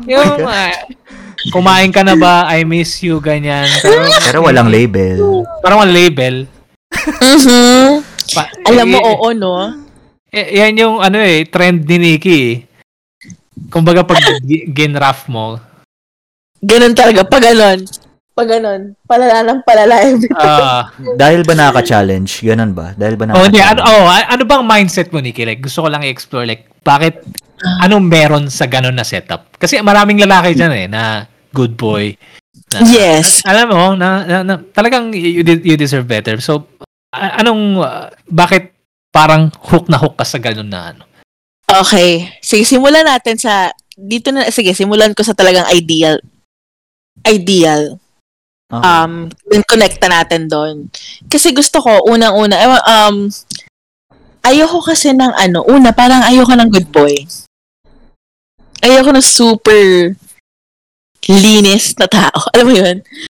yung 0.04 0.30
God. 0.36 0.44
uh, 0.44 0.74
kumain 1.48 1.88
ka 1.88 2.02
na 2.02 2.14
ba? 2.14 2.44
I 2.46 2.62
miss 2.62 3.00
you 3.00 3.18
ganyan. 3.18 3.66
Pero, 3.80 4.04
Pero 4.26 4.38
walang 4.42 4.68
label. 4.68 5.42
parang 5.60 5.80
walang 5.80 5.96
label. 5.96 6.34
Mhm. 6.92 8.02
Pa- 8.30 8.50
Alam 8.64 8.86
mo, 8.88 8.98
eh, 8.98 9.04
oo, 9.06 9.26
no? 9.32 9.52
eh, 10.28 10.46
yan 10.56 10.74
yung 10.76 10.96
ano 10.98 11.18
eh, 11.18 11.44
trend 11.44 11.84
ni 11.84 11.96
Nikki. 11.96 12.38
eh. 12.42 12.54
Kumbaga 13.68 14.02
pag 14.02 14.18
gi- 14.40 14.66
ginraff 14.68 15.26
mo, 15.26 15.58
Ganun 16.58 16.96
talaga, 16.96 17.22
pag 17.22 17.44
ganon. 17.44 17.84
Pag 18.34 18.50
ganon, 18.50 18.98
palala 19.06 19.46
ng 19.46 19.62
palala. 19.62 19.94
ah, 20.34 20.90
Dahil 21.22 21.46
ba 21.46 21.54
nakaka-challenge? 21.54 22.42
Ganon 22.42 22.74
ba? 22.74 22.90
Dahil 22.98 23.14
ba 23.14 23.30
oh, 23.30 23.46
hindi, 23.46 23.62
ano, 23.62 23.78
nakaka-challenge? 23.78 24.02
oh, 24.02 24.10
a- 24.10 24.30
ano 24.34 24.42
bang 24.42 24.64
mindset 24.66 25.08
mo, 25.14 25.22
Nikki? 25.22 25.46
Like, 25.46 25.62
gusto 25.62 25.86
ko 25.86 25.88
lang 25.88 26.02
i-explore, 26.02 26.42
like, 26.42 26.66
bakit, 26.82 27.22
anong 27.80 28.10
meron 28.10 28.44
sa 28.50 28.66
ganun 28.66 28.98
na 28.98 29.06
setup? 29.06 29.54
Kasi 29.54 29.78
maraming 29.80 30.18
lalaki 30.18 30.58
dyan 30.58 30.74
eh, 30.74 30.86
na 30.90 31.30
good 31.54 31.78
boy. 31.78 32.10
Na, 32.74 32.82
Yes. 32.82 33.46
alam 33.46 33.70
mo, 33.70 33.94
na, 33.94 34.26
na, 34.26 34.36
na- 34.42 34.62
talagang 34.74 35.14
you, 35.14 35.46
de- 35.46 35.62
you 35.62 35.78
deserve 35.78 36.10
better. 36.10 36.42
So, 36.42 36.66
a- 37.14 37.38
anong, 37.38 37.78
uh, 37.78 38.10
bakit 38.26 38.74
parang 39.14 39.54
hook 39.70 39.86
na 39.86 40.02
hook 40.02 40.18
ka 40.18 40.26
sa 40.26 40.42
ganun 40.42 40.66
na 40.66 40.90
ano? 40.90 41.06
Okay. 41.70 42.34
Sige, 42.42 42.66
simulan 42.66 43.06
natin 43.06 43.38
sa, 43.38 43.70
dito 43.94 44.34
na, 44.34 44.50
sige, 44.50 44.74
simulan 44.74 45.14
ko 45.14 45.22
sa 45.22 45.38
talagang 45.38 45.70
ideal. 45.70 46.18
Ideal. 47.22 48.02
Okay. 48.80 48.86
um, 48.88 49.12
then 49.50 49.62
connecta 49.66 50.06
natin 50.10 50.50
doon. 50.50 50.88
Kasi 51.30 51.54
gusto 51.54 51.78
ko, 51.82 52.06
unang-una, 52.08 52.56
um, 52.82 53.28
ayoko 54.44 54.84
kasi 54.84 55.12
ng 55.16 55.34
ano, 55.34 55.64
una, 55.68 55.90
parang 55.96 56.22
ayoko 56.24 56.52
ng 56.54 56.70
good 56.70 56.88
boy. 56.92 57.14
Ayoko 58.84 59.10
ng 59.16 59.24
super 59.24 60.12
linis 61.28 61.96
na 61.96 62.06
tao. 62.08 62.38
Alam 62.54 62.66
mo 62.68 62.74
yun? 62.74 62.96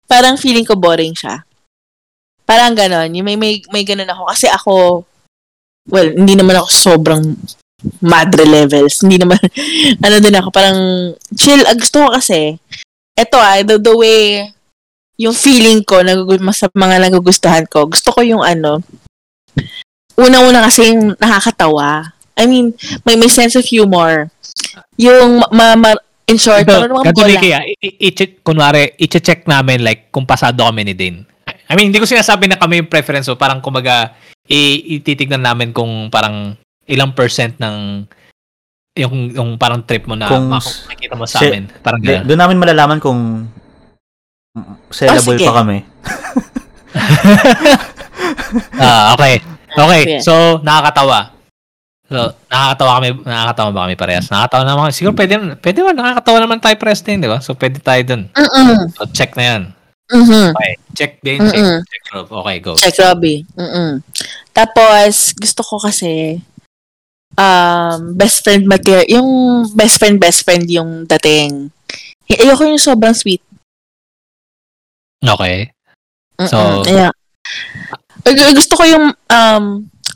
Parang 0.10 0.38
feeling 0.38 0.66
ko 0.66 0.74
boring 0.74 1.14
siya. 1.14 1.46
Parang 2.46 2.78
ganon. 2.78 3.10
May, 3.10 3.38
may, 3.38 3.62
may 3.74 3.84
ganon 3.86 4.10
ako. 4.10 4.30
Kasi 4.30 4.46
ako, 4.50 4.74
well, 5.90 6.10
hindi 6.14 6.38
naman 6.38 6.58
ako 6.58 6.70
sobrang 6.70 7.24
madre 8.02 8.46
levels. 8.46 9.02
Hindi 9.02 9.22
naman, 9.22 9.38
ano 10.06 10.16
din 10.22 10.36
ako, 10.38 10.50
parang 10.50 10.80
chill. 11.38 11.62
Ah, 11.66 11.78
Gusto 11.78 12.06
ko 12.06 12.08
kasi, 12.14 12.58
eto 13.18 13.38
ah, 13.38 13.62
the, 13.62 13.78
the 13.78 13.94
way, 13.94 14.50
yung 15.16 15.34
feeling 15.34 15.80
ko 15.82 16.00
nagugu- 16.00 16.40
mas 16.40 16.58
sa 16.58 16.68
mga 16.70 17.00
nagugustuhan 17.02 17.66
ko. 17.66 17.88
Gusto 17.88 18.12
ko 18.12 18.20
yung 18.20 18.42
ano, 18.42 18.84
unang-una 20.16 20.64
kasi 20.64 20.92
yung 20.92 21.16
nakakatawa. 21.16 22.12
I 22.36 22.46
mean, 22.46 22.76
may 23.04 23.16
may 23.16 23.28
sense 23.28 23.56
of 23.56 23.64
humor. 23.64 24.28
Yung 24.96 25.40
ma, 25.52 25.76
ma 25.76 25.96
in 26.26 26.36
short, 26.36 26.68
ano 26.68 27.00
mga 27.00 27.16
bola. 27.16 27.28
Nikki, 27.30 27.50
ah, 27.52 27.64
i-check, 27.80 28.32
kunwari, 28.42 28.92
i-check 28.98 29.46
namin, 29.46 29.80
like, 29.80 30.10
kung 30.10 30.26
pasado 30.26 30.66
kami 30.66 30.84
ni 30.84 30.94
Dane. 30.94 31.24
I 31.66 31.74
mean, 31.74 31.90
hindi 31.90 32.02
ko 32.02 32.06
sinasabi 32.06 32.50
na 32.50 32.58
kami 32.58 32.82
yung 32.82 32.90
preference 32.90 33.30
mo. 33.30 33.38
Parang, 33.38 33.62
kumaga, 33.62 34.18
i- 34.46 35.00
ititignan 35.00 35.40
namin 35.40 35.72
kung 35.72 36.10
parang 36.10 36.58
ilang 36.86 37.14
percent 37.14 37.56
ng 37.58 38.06
yung, 38.96 39.32
yung 39.32 39.50
parang 39.56 39.84
trip 39.84 40.08
mo 40.08 40.16
na 40.16 40.28
Kung 40.28 40.48
mak- 40.48 40.88
makikita 40.88 41.14
mo 41.14 41.28
sa 41.28 41.40
si- 41.40 41.52
amin. 41.52 41.68
Parang 41.84 42.00
gano'n. 42.00 42.24
Doon 42.26 42.40
namin 42.40 42.58
malalaman 42.58 43.00
kung 43.00 43.46
sellable 44.90 45.36
Oh, 45.36 45.40
sige. 45.40 45.46
pa 45.46 45.54
kami. 45.62 45.78
Ah, 48.80 49.14
okay. 49.16 49.42
Okay, 49.76 50.24
so, 50.24 50.64
nakakatawa. 50.64 51.36
So, 52.08 52.32
nakakatawa 52.48 52.92
kami, 53.02 53.08
nakakatawa 53.28 53.70
ba 53.76 53.82
kami 53.90 53.96
parehas? 54.00 54.28
Nakakatawa 54.32 54.64
naman. 54.64 54.90
Siguro 54.96 55.12
pwede, 55.18 55.36
pwede 55.60 55.80
ba, 55.84 55.92
nakakatawa 55.92 56.38
naman 56.40 56.60
tayo 56.64 56.76
parehas 56.80 57.04
din, 57.04 57.20
di 57.20 57.28
ba? 57.28 57.44
So, 57.44 57.52
pwede 57.60 57.84
tayo 57.84 58.02
dun. 58.08 58.32
Mm-mm. 58.32 58.96
So, 58.96 59.04
check 59.12 59.36
na 59.36 59.44
yan. 59.44 59.62
Mhm. 60.06 60.54
Okay, 60.54 60.74
check 60.94 61.12
din, 61.26 61.40
check, 61.42 61.58
Mm-mm. 61.60 61.78
check, 61.82 62.04
Rob. 62.14 62.28
Okay, 62.46 62.58
go. 62.62 62.72
Check 62.78 62.96
Robbie. 63.02 63.42
Mm-mm. 63.58 64.00
Tapos, 64.54 65.34
gusto 65.36 65.62
ko 65.66 65.76
kasi, 65.82 66.40
um, 67.36 68.14
best 68.16 68.46
friend 68.46 68.70
material, 68.70 69.04
yung 69.10 69.30
best 69.76 69.98
friend, 70.00 70.22
best 70.22 70.46
friend 70.46 70.70
yung 70.70 71.04
dating. 71.10 71.74
Ayoko 72.30 72.64
yung 72.70 72.80
sobrang 72.82 73.18
sweet. 73.18 73.42
Okay. 75.26 75.72
So-. 76.46 76.84
Gu- 78.26 78.56
Gusto 78.56 78.74
ko 78.76 78.84
yung, 78.86 79.06
um, 79.14 79.64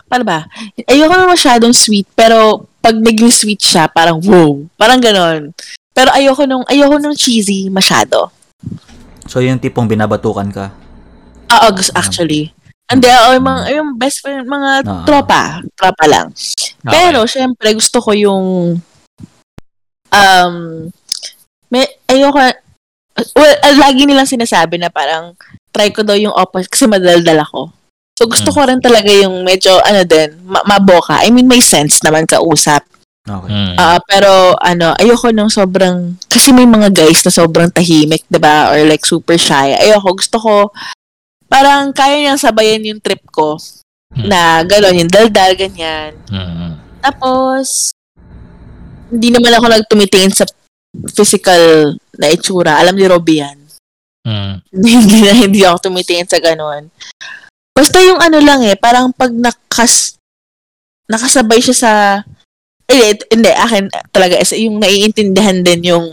paano 0.05 0.23
ba? 0.25 0.39
Ayoko 0.85 1.13
na 1.13 1.29
masyadong 1.29 1.73
sweet, 1.73 2.09
pero 2.13 2.65
pag 2.79 2.97
naging 2.97 3.29
sweet 3.29 3.61
siya, 3.61 3.85
parang 3.85 4.17
wow. 4.21 4.65
Parang 4.75 4.97
ganon. 4.97 5.53
Pero 5.93 6.09
ayoko 6.13 6.47
nung, 6.47 6.65
ayoko 6.65 6.97
nung 6.97 7.13
cheesy 7.13 7.69
masyado. 7.69 8.31
So, 9.29 9.43
yung 9.43 9.61
tipong 9.61 9.85
binabatukan 9.85 10.49
ka. 10.49 10.73
Oo, 11.53 11.67
gusto, 11.75 11.93
actually. 11.93 12.49
Hindi, 12.89 13.05
oh, 13.05 13.37
yung, 13.37 13.45
mga, 13.45 13.61
yung 13.77 13.89
best 14.01 14.25
friend, 14.25 14.49
mga 14.49 14.69
Ah. 14.81 15.05
tropa. 15.05 15.61
Tropa 15.77 16.05
lang. 16.09 16.33
okay. 16.33 16.89
Pero, 16.89 17.29
syempre, 17.29 17.69
gusto 17.77 18.01
ko 18.01 18.17
yung, 18.17 18.45
um, 20.09 20.55
may, 21.69 21.85
ayoko, 22.09 22.41
well, 23.35 23.55
uh, 23.63 23.75
lagi 23.77 24.03
nilang 24.05 24.29
sinasabi 24.29 24.77
na 24.79 24.89
parang, 24.89 25.35
try 25.69 25.93
ko 25.93 26.01
daw 26.01 26.17
yung 26.17 26.33
opposite 26.33 26.71
kasi 26.73 26.85
madaldal 26.89 27.39
ako. 27.45 27.71
So, 28.19 28.27
gusto 28.27 28.51
Hmm. 28.51 28.57
ko 28.57 28.61
rin 28.67 28.81
talaga 28.83 29.07
yung 29.07 29.47
medyo, 29.47 29.79
ano 29.79 30.03
din, 30.03 30.35
ma- 30.43 30.65
maboka. 30.67 31.23
I 31.23 31.31
mean, 31.31 31.47
may 31.47 31.63
sense 31.63 32.03
naman 32.03 32.27
kausap. 32.27 32.83
Okay. 33.23 33.47
Mm. 33.47 33.75
Ah, 33.77 34.01
pero, 34.03 34.57
ano, 34.59 34.91
ayoko 34.97 35.29
nung 35.29 35.53
sobrang, 35.53 36.17
kasi 36.27 36.49
may 36.51 36.65
mga 36.65 36.89
guys 36.91 37.21
na 37.21 37.31
sobrang 37.31 37.69
tahimik, 37.69 38.25
'di 38.25 38.41
ba 38.41 38.73
Or 38.73 38.81
like 38.89 39.05
super 39.05 39.37
shy. 39.37 39.77
Ayoko, 39.77 40.17
gusto 40.17 40.37
ko, 40.41 40.55
parang 41.45 41.93
kaya 41.93 42.17
niyang 42.19 42.41
sabayan 42.41 42.81
yung 42.83 42.99
trip 42.99 43.21
ko. 43.29 43.55
Hmm. 44.09 44.25
Na, 44.25 44.65
gano'n, 44.65 45.05
yung 45.05 45.11
daldal, 45.11 45.53
ganyan. 45.53 46.17
Mm. 46.27 46.73
Tapos, 47.05 47.93
hindi 49.13 49.29
naman 49.29 49.53
ako 49.53 49.65
nagtumitingin 49.69 50.33
sa 50.33 50.49
physical 51.13 51.93
na 52.19 52.27
itsura. 52.27 52.75
Alam 52.83 52.99
ni 52.99 53.07
Robby 53.07 53.39
yan. 53.39 53.57
Mm. 54.27 54.59
hindi 54.75 55.23
na 55.23 55.31
hindi 55.31 55.59
ako 55.63 55.89
tumitingin 55.89 56.27
sa 56.27 56.43
ganon. 56.43 56.91
Basta 57.71 58.03
yung 58.03 58.19
ano 58.19 58.43
lang 58.43 58.61
eh, 58.67 58.75
parang 58.75 59.15
pag 59.15 59.31
nakas, 59.31 60.19
nakasabay 61.07 61.63
siya 61.63 61.73
sa, 61.73 61.91
eh, 62.91 63.15
hindi, 63.31 63.47
akin 63.47 63.87
talaga, 64.11 64.43
yung 64.59 64.83
naiintindihan 64.83 65.63
din 65.63 65.95
yung, 65.95 66.05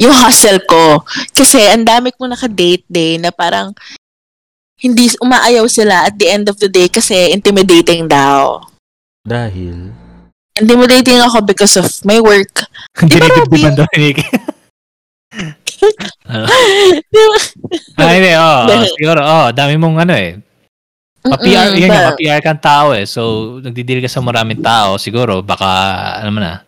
yung 0.00 0.14
hustle 0.16 0.64
ko. 0.64 1.04
Kasi 1.36 1.60
ang 1.68 1.84
dami 1.84 2.08
kong 2.16 2.32
naka-date 2.32 2.88
day 2.88 3.20
na 3.20 3.28
parang 3.28 3.76
hindi 4.80 5.12
umaayaw 5.20 5.68
sila 5.68 6.08
at 6.08 6.16
the 6.16 6.26
end 6.26 6.48
of 6.48 6.56
the 6.56 6.72
day 6.72 6.88
kasi 6.88 7.36
intimidating 7.36 8.08
daw. 8.08 8.64
Dahil, 9.28 9.92
Intimidating 10.52 11.16
ako 11.16 11.40
because 11.48 11.80
of 11.80 11.88
my 12.04 12.20
work. 12.20 12.68
Hindi 12.92 13.16
Di 13.16 13.20
ba, 13.20 13.24
dinidibdiban 13.24 13.72
daw 13.72 13.88
ni. 13.96 14.12
ano? 16.32 16.44
Di 17.08 17.22
ba? 17.24 17.38
Ah, 17.98 18.12
hindi, 18.12 18.32
oo. 18.36 18.60
Dahil- 18.68 18.94
siguro, 18.96 19.20
oo. 19.24 19.46
dami 19.52 19.74
mong 19.80 19.96
ano 20.04 20.14
eh. 20.14 20.32
Pa-PR, 21.22 21.78
yan 21.78 21.86
nga, 21.86 22.02
pa- 22.02 22.06
pa-PR 22.18 22.40
kang 22.42 22.62
tao 22.62 22.88
eh. 22.92 23.06
So, 23.06 23.22
nagdidil 23.62 24.02
ka 24.02 24.10
sa 24.10 24.18
maraming 24.18 24.58
tao, 24.58 24.98
siguro, 24.98 25.38
baka, 25.40 25.66
ano 26.18 26.30
mo 26.34 26.40
na. 26.42 26.66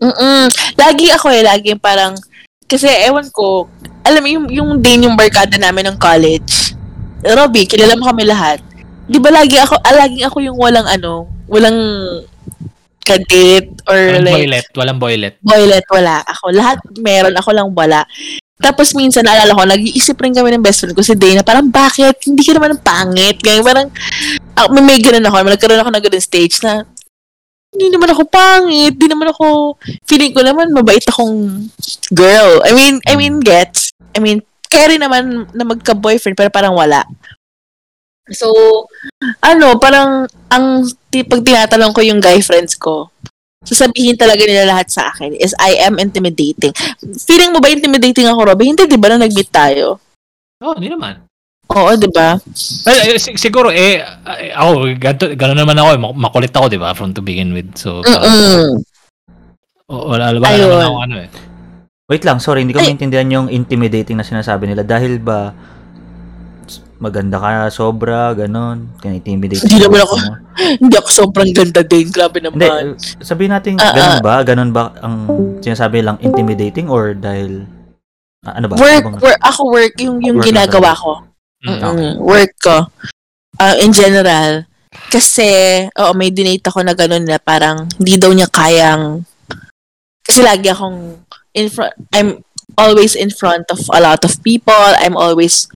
Mm-mm. 0.00 0.48
Lagi 0.80 1.12
ako 1.12 1.28
eh, 1.28 1.44
lagi 1.44 1.76
parang, 1.76 2.16
kasi 2.64 2.88
ewan 3.04 3.28
ko, 3.28 3.68
alam 4.00 4.24
mo, 4.24 4.28
yung, 4.32 4.46
yung 4.48 4.70
din 4.80 5.04
yung 5.04 5.16
barkada 5.20 5.60
namin 5.60 5.92
ng 5.92 5.98
college, 6.00 6.72
Robby, 7.20 7.68
kilala 7.68 8.00
mo 8.00 8.08
kami 8.08 8.24
lahat. 8.24 8.64
Di 9.04 9.20
ba 9.20 9.28
lagi 9.28 9.60
ako, 9.60 9.76
ah, 9.76 9.94
laging 10.06 10.24
ako 10.24 10.38
yung 10.40 10.56
walang 10.56 10.88
ano, 10.88 11.28
walang 11.44 11.76
kadate 13.10 13.70
or 13.90 13.98
Walang 13.98 14.26
like, 14.26 14.36
boylet, 14.38 14.66
walang 14.78 14.98
boylet. 15.02 15.34
boylet, 15.42 15.86
wala. 15.90 16.22
Ako, 16.26 16.44
lahat 16.54 16.78
meron, 17.02 17.34
ako 17.34 17.50
lang 17.50 17.68
wala. 17.74 18.06
Tapos 18.60 18.92
minsan, 18.92 19.24
naalala 19.24 19.56
ko, 19.56 19.64
nag-iisip 19.64 20.20
rin 20.20 20.36
kami 20.36 20.52
ng 20.52 20.60
best 20.60 20.84
friend 20.84 20.92
ko 20.92 21.00
si 21.00 21.16
Dana, 21.16 21.40
parang 21.40 21.72
bakit? 21.72 22.20
Hindi 22.28 22.44
ka 22.44 22.52
naman 22.52 22.76
pangit. 22.84 23.40
Ganyan, 23.40 23.64
parang, 23.64 23.88
ako, 24.52 24.66
may, 24.76 24.84
may 24.84 24.98
ganun 25.00 25.24
ako, 25.24 25.36
nagkaroon 25.48 25.80
ako 25.80 25.90
ng 25.96 26.04
ganun 26.04 26.22
stage 26.22 26.60
na, 26.60 26.84
hindi 27.70 27.86
naman 27.88 28.12
ako 28.12 28.22
pangit, 28.28 28.92
hindi 28.98 29.08
naman 29.08 29.32
ako, 29.32 29.78
feeling 30.04 30.36
ko 30.36 30.44
naman, 30.44 30.76
mabait 30.76 31.02
akong 31.08 31.70
girl. 32.12 32.60
I 32.66 32.76
mean, 32.76 33.00
I 33.08 33.16
mean, 33.16 33.40
gets. 33.40 33.96
I 34.12 34.20
mean, 34.20 34.44
carry 34.68 35.00
naman 35.00 35.48
na 35.56 35.64
magka-boyfriend, 35.64 36.36
pero 36.36 36.52
parang 36.52 36.76
wala. 36.76 37.06
So, 38.30 38.50
ano, 39.42 39.76
parang, 39.76 40.26
ang, 40.48 40.86
ti- 41.10 41.26
pag 41.26 41.42
tinatanong 41.42 41.92
ko 41.92 42.00
yung 42.02 42.22
guy 42.22 42.38
friends 42.40 42.78
ko, 42.78 43.10
sasabihin 43.60 44.16
talaga 44.16 44.40
nila 44.48 44.64
lahat 44.72 44.88
sa 44.88 45.12
akin 45.12 45.36
is 45.36 45.52
I 45.60 45.84
am 45.84 46.00
intimidating. 46.00 46.72
Feeling 47.28 47.52
mo 47.52 47.60
ba 47.60 47.68
intimidating 47.68 48.24
ako, 48.24 48.48
Robby? 48.48 48.72
Hindi, 48.72 48.88
di 48.88 48.96
ba 48.96 49.12
na 49.12 49.26
nag-meet 49.26 49.50
tayo? 49.52 50.00
Oo, 50.64 50.72
oh, 50.72 50.74
hindi 50.76 50.88
naman. 50.88 51.20
Oo, 51.70 51.90
di 51.94 52.08
ba? 52.10 52.34
Eh, 52.88 53.20
sig- 53.20 53.38
siguro, 53.38 53.70
eh, 53.70 54.02
ako, 54.56 54.90
ganito, 54.98 55.24
gano'n 55.38 55.60
naman 55.60 55.78
ako, 55.78 55.88
eh, 55.94 56.00
mak- 56.00 56.18
makulit 56.18 56.52
ako, 56.56 56.66
di 56.66 56.80
ba, 56.80 56.96
from 56.96 57.14
to 57.14 57.22
begin 57.22 57.54
with. 57.54 57.70
So, 57.78 58.02
Mm-mm. 58.02 58.80
o- 59.86 60.06
wala, 60.10 60.34
wala 60.34 60.50
naman 60.50 60.82
ako, 60.82 60.98
ano 61.04 61.16
eh. 61.22 61.30
wait 62.10 62.26
lang, 62.26 62.42
sorry, 62.42 62.66
hindi 62.66 62.74
ko 62.74 62.82
maintindihan 62.82 63.30
yung 63.30 63.46
intimidating 63.46 64.18
na 64.18 64.26
sinasabi 64.26 64.66
nila. 64.66 64.82
Dahil 64.82 65.22
ba, 65.22 65.54
maganda 67.00 67.40
ka 67.40 67.72
sobra, 67.72 68.36
ganon, 68.36 68.92
kaya 69.00 69.16
intimidate 69.16 69.64
Hindi 69.64 69.80
naman 69.80 70.04
ako. 70.04 70.14
mo. 70.20 70.32
Hindi 70.84 70.94
ako 71.00 71.08
sobrang 71.08 71.50
ganda 71.56 71.80
din. 71.80 72.06
Grabe 72.12 72.44
Hindi, 72.44 72.60
naman. 72.60 73.00
sabihin 73.18 73.52
natin, 73.56 73.80
Ah, 73.80 73.96
ganon 73.96 74.20
ba? 74.20 74.34
Ganon 74.44 74.70
ba 74.70 74.92
ang 75.00 75.14
sinasabi 75.64 76.04
lang 76.04 76.20
intimidating 76.20 76.92
or 76.92 77.16
dahil, 77.16 77.64
ah, 78.44 78.60
ano 78.60 78.68
ba? 78.68 78.76
Work, 78.76 79.02
Ano 79.02 79.16
bang- 79.16 79.22
work, 79.24 79.40
ako 79.40 79.60
work 79.72 79.94
yung, 79.96 80.20
yung 80.20 80.36
Work 80.38 80.46
ginagawa 80.46 80.92
ko. 80.92 81.12
Mm. 81.64 81.80
Mm-mm. 81.80 82.12
Work 82.20 82.52
ko. 82.60 82.76
Uh, 83.56 83.76
in 83.80 83.90
general. 83.90 84.64
Kasi, 85.08 85.48
oo, 85.88 86.12
may 86.12 86.28
dinate 86.28 86.68
ako 86.68 86.84
na 86.84 86.92
gano'n 86.92 87.24
na 87.24 87.40
parang 87.40 87.88
hindi 87.96 88.20
daw 88.20 88.28
niya 88.30 88.46
kayang 88.46 89.24
kasi 90.20 90.46
lagi 90.46 90.70
akong 90.70 91.18
in 91.58 91.66
front, 91.66 91.90
I'm 92.14 92.46
always 92.78 93.18
in 93.18 93.34
front 93.34 93.66
of 93.72 93.82
a 93.90 93.98
lot 93.98 94.22
of 94.22 94.38
people. 94.46 94.70
I'm 95.02 95.18
always 95.18 95.66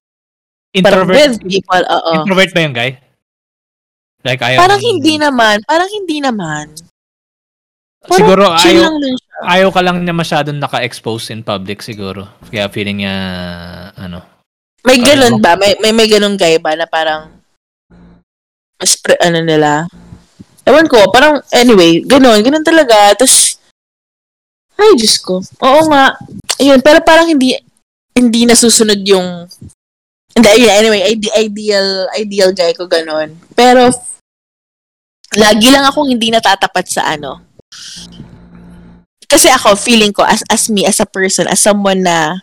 Introvert, 0.75 1.39
with 1.39 1.39
people. 1.47 1.83
Oo. 1.87 2.11
introvert 2.19 2.51
ba 2.51 2.61
yung 2.67 2.75
guy? 2.75 2.99
Like, 4.27 4.43
ayaw. 4.43 4.59
Parang 4.59 4.83
hindi 4.83 5.15
naman. 5.21 5.63
Parang 5.63 5.87
hindi 5.87 6.19
naman. 6.19 6.75
Parang 8.05 8.19
Siguro, 8.21 8.43
ayaw, 8.53 8.83
lang 8.91 8.97
din 9.01 9.15
siya. 9.17 9.37
ayaw 9.49 9.69
ka 9.73 9.81
lang 9.81 9.97
niya 10.03 10.13
masyadong 10.13 10.59
naka-expose 10.61 11.33
in 11.33 11.47
public, 11.47 11.81
siguro. 11.81 12.29
Kaya 12.51 12.69
feeling 12.69 13.01
niya, 13.05 13.17
ano, 13.97 14.21
May 14.85 15.01
ganun 15.01 15.41
ba? 15.41 15.57
May, 15.57 15.81
may, 15.81 15.97
may 15.97 16.05
ganun 16.05 16.37
guy 16.37 16.61
ba 16.61 16.77
na 16.77 16.85
parang 16.85 17.33
pre, 19.01 19.17
ano 19.25 19.41
nila? 19.41 19.89
Ewan 20.69 20.85
ko, 20.89 21.09
parang, 21.09 21.41
anyway, 21.57 22.05
ganun, 22.05 22.45
ganun 22.45 22.65
talaga. 22.65 23.17
Tapos, 23.17 23.57
ay, 24.77 24.93
Diyos 24.99 25.17
ko. 25.23 25.41
Oo 25.41 25.81
nga. 25.89 26.19
Ayun, 26.61 26.85
pero 26.85 27.01
parang 27.01 27.31
hindi, 27.31 27.57
hindi 28.13 28.45
nasusunod 28.45 29.01
yung, 29.09 29.49
hindi, 30.35 30.49
ayun, 30.51 30.73
anyway, 30.75 31.01
ide- 31.15 31.35
ideal, 31.39 32.11
ideal 32.19 32.51
guy 32.51 32.75
ko 32.75 32.91
ganun. 32.91 33.39
Pero, 33.55 33.87
lagi 35.39 35.71
lang 35.71 35.87
akong 35.87 36.11
hindi 36.11 36.35
natatapat 36.35 36.87
sa 36.91 37.15
ano. 37.15 37.39
Kasi 39.31 39.47
ako, 39.51 39.79
feeling 39.79 40.11
ko, 40.11 40.27
as, 40.27 40.43
as 40.51 40.67
me, 40.67 40.83
as 40.87 40.99
a 40.99 41.07
person, 41.07 41.47
as 41.47 41.63
someone 41.63 42.03
na 42.03 42.43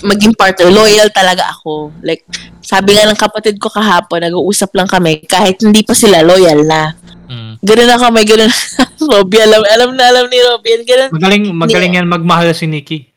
maging 0.00 0.32
partner, 0.32 0.72
loyal 0.72 1.12
talaga 1.12 1.52
ako. 1.52 1.92
Like, 2.00 2.24
sabi 2.64 2.96
nga 2.96 3.04
ng 3.04 3.20
kapatid 3.20 3.60
ko 3.60 3.68
kahapon, 3.68 4.24
nag-uusap 4.24 4.72
lang 4.72 4.88
kami, 4.88 5.20
kahit 5.28 5.60
hindi 5.60 5.84
pa 5.84 5.92
sila 5.92 6.24
loyal 6.24 6.64
na. 6.64 6.96
mm. 7.28 7.60
Ganun 7.60 7.92
ako, 7.92 8.04
may 8.08 8.24
ganun. 8.24 8.48
Robby, 9.12 9.36
alam, 9.36 9.60
alam 9.68 9.90
na 9.92 10.04
alam 10.08 10.24
ni 10.32 10.40
Robby. 10.40 10.68
Yan, 10.80 10.84
ganun. 10.88 11.10
magaling, 11.12 11.44
magaling 11.52 11.92
yan 12.00 12.08
magmahal 12.08 12.48
si 12.56 12.64
Nikki. 12.64 13.12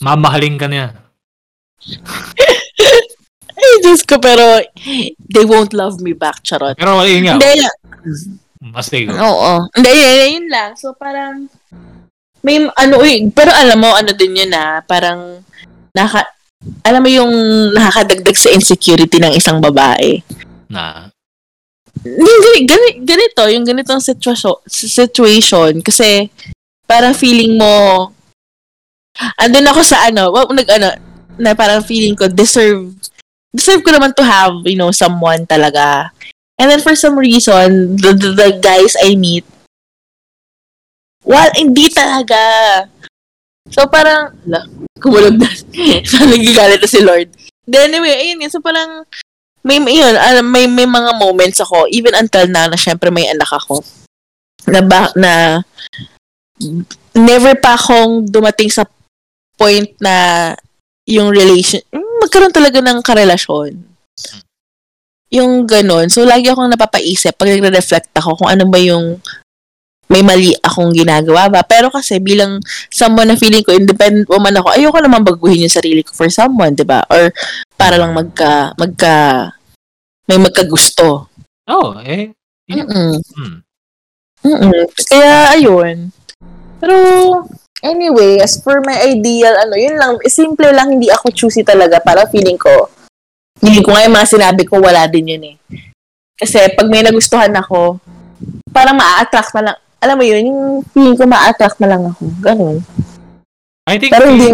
Mamahaling 0.00 0.56
ka 0.56 0.72
niya. 0.72 1.03
Ay, 3.54 3.72
Diyos 3.86 4.02
ko, 4.02 4.18
pero 4.18 4.60
they 5.30 5.46
won't 5.46 5.70
love 5.70 6.02
me 6.02 6.10
back, 6.12 6.42
charot. 6.42 6.74
Pero 6.74 7.06
yun 7.06 7.22
nga, 7.28 7.38
Hindi, 7.38 7.62
mas 8.74 8.90
go. 8.90 9.14
oo. 9.14 9.52
Hindi, 9.78 9.90
yun, 9.94 10.28
yun 10.42 10.46
lang. 10.50 10.70
So, 10.74 10.90
parang, 10.96 11.46
may, 12.42 12.66
ano, 12.66 12.94
uy, 12.98 13.30
pero 13.30 13.54
alam 13.54 13.78
mo, 13.78 13.94
ano 13.94 14.10
din 14.12 14.34
yun 14.34 14.50
na, 14.50 14.82
parang, 14.82 15.38
naka, 15.94 16.26
alam 16.82 17.00
mo 17.04 17.10
yung 17.12 17.32
nakakadagdag 17.76 18.36
sa 18.36 18.50
insecurity 18.50 19.22
ng 19.22 19.36
isang 19.36 19.60
babae. 19.62 20.18
Na, 20.66 21.08
Yung 22.04 22.26
gani, 22.42 22.60
gani, 22.66 22.88
ganito, 23.06 23.42
yung 23.48 23.64
ganitong 23.64 24.02
situation, 24.02 24.58
situation 24.66 25.78
kasi 25.80 26.28
parang 26.84 27.16
feeling 27.16 27.56
mo 27.56 28.10
andun 29.38 29.64
ako 29.70 29.80
sa 29.80 30.10
ano, 30.10 30.28
well, 30.34 30.50
nag 30.50 30.68
ano, 30.68 30.90
na 31.38 31.54
parang 31.54 31.84
feeling 31.84 32.14
ko 32.14 32.28
deserve 32.28 32.94
deserve 33.54 33.86
ko 33.86 33.94
naman 33.94 34.14
to 34.14 34.24
have, 34.26 34.54
you 34.66 34.74
know, 34.74 34.90
someone 34.90 35.46
talaga. 35.46 36.10
And 36.58 36.70
then 36.70 36.82
for 36.82 36.94
some 36.94 37.18
reason, 37.18 37.98
the, 37.98 38.14
the, 38.14 38.30
the 38.34 38.50
guys 38.62 38.94
I 38.98 39.14
meet 39.14 39.46
well, 41.24 41.50
hindi 41.56 41.88
talaga. 41.88 42.38
So 43.72 43.88
parang, 43.88 44.36
la, 44.44 44.60
kumulog 45.00 45.40
na. 45.40 45.48
Sana 46.10 46.36
nagagalit 46.36 46.84
na 46.84 46.88
si 46.88 47.00
Lord. 47.00 47.32
Then 47.64 47.90
anyway, 47.90 48.12
ayun 48.12 48.44
yun. 48.44 48.52
So 48.52 48.60
parang, 48.60 49.08
may 49.64 49.80
may 49.80 49.96
yun, 49.96 50.12
alam, 50.12 50.44
may 50.52 50.68
may 50.68 50.84
mga 50.84 51.16
moments 51.16 51.64
ako 51.64 51.88
even 51.88 52.12
until 52.12 52.44
now 52.52 52.68
na 52.68 52.76
syempre 52.76 53.08
may 53.08 53.24
anak 53.32 53.48
ako 53.48 53.80
na 54.68 54.84
ba, 54.84 55.08
na 55.16 55.64
never 57.16 57.56
pa 57.56 57.72
akong 57.72 58.28
dumating 58.28 58.68
sa 58.68 58.84
point 59.56 59.88
na 60.04 60.52
yung 61.08 61.32
relation 61.32 61.80
magkaroon 62.22 62.54
talaga 62.54 62.80
ng 62.80 62.98
karelasyon 63.04 63.76
yung 65.32 65.66
ganun 65.66 66.08
so 66.08 66.22
lagi 66.22 66.48
akong 66.48 66.70
napapaisip 66.70 67.34
pag 67.34 67.50
nagre-reflect 67.50 68.12
ako 68.14 68.38
kung 68.38 68.50
ano 68.50 68.64
ba 68.70 68.78
yung 68.78 69.18
may 70.04 70.20
mali 70.20 70.52
akong 70.60 70.92
ginagawa 70.92 71.48
ba 71.48 71.64
pero 71.64 71.88
kasi 71.88 72.20
bilang 72.20 72.60
someone 72.92 73.32
na 73.32 73.40
feeling 73.40 73.64
ko 73.64 73.72
independent 73.72 74.28
woman 74.28 74.52
ako 74.52 74.76
ayoko 74.76 75.00
naman 75.00 75.24
baguhin 75.24 75.64
yung 75.64 75.72
sarili 75.72 76.04
ko 76.04 76.12
for 76.12 76.28
someone 76.28 76.76
'di 76.76 76.84
ba 76.84 77.02
or 77.08 77.32
para 77.74 77.96
lang 77.96 78.12
magka 78.12 78.76
magka 78.76 79.48
may 80.24 80.40
magkagusto. 80.40 81.28
oh, 81.68 82.00
eh, 82.00 82.32
yun. 82.68 82.88
Mm. 82.88 83.16
Hmm. 83.36 83.56
Mm. 84.44 84.84
Kaya 85.08 85.52
ayun. 85.56 85.96
Pero 86.80 86.96
anyway, 87.84 88.40
as 88.40 88.58
for 88.58 88.80
my 88.80 88.96
ideal 89.04 89.52
ano, 89.60 89.76
yun 89.76 89.94
lang 90.00 90.16
simple 90.26 90.66
lang 90.72 90.96
hindi 90.96 91.12
ako 91.12 91.30
choosy 91.30 91.60
talaga 91.60 92.00
para 92.00 92.24
feeling 92.32 92.56
ko 92.56 92.88
feeling 93.60 93.84
ko 93.84 93.92
nga 93.92 94.04
yung 94.08 94.16
mga 94.16 94.32
sinabi 94.32 94.62
ko 94.64 94.80
wala 94.80 95.04
din 95.06 95.30
yun 95.30 95.44
eh. 95.54 95.56
Kasi 96.34 96.72
pag 96.74 96.90
may 96.90 97.06
nagustuhan 97.06 97.54
ako, 97.54 98.02
parang 98.74 98.98
ma-attract 98.98 99.54
na 99.54 99.62
lang. 99.70 99.78
Alam 100.02 100.16
mo 100.18 100.24
yun, 100.26 100.42
yung 100.50 100.62
feeling 100.90 101.14
ko 101.14 101.24
ma-attract 101.30 101.78
na 101.78 101.94
lang 101.94 102.02
ako. 102.10 102.24
Ganun. 102.42 102.82
I 103.86 103.96
think, 104.02 104.10
Pero 104.10 104.34
hindi, 104.34 104.50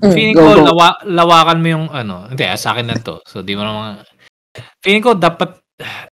Mm, 0.00 0.14
feeling 0.16 0.36
go, 0.36 0.44
ko, 0.48 0.52
go. 0.56 0.66
Lawa, 0.72 0.88
lawakan 1.04 1.60
mo 1.60 1.68
yung 1.68 1.86
ano. 1.92 2.24
Hindi, 2.24 2.44
ah, 2.48 2.56
sa 2.56 2.72
akin 2.72 2.88
na 2.88 2.96
to. 2.96 3.20
So, 3.28 3.44
di 3.44 3.52
mo 3.52 3.68
naman... 3.68 4.00
Feeling 4.80 5.04
ko, 5.04 5.14
dapat... 5.16 5.60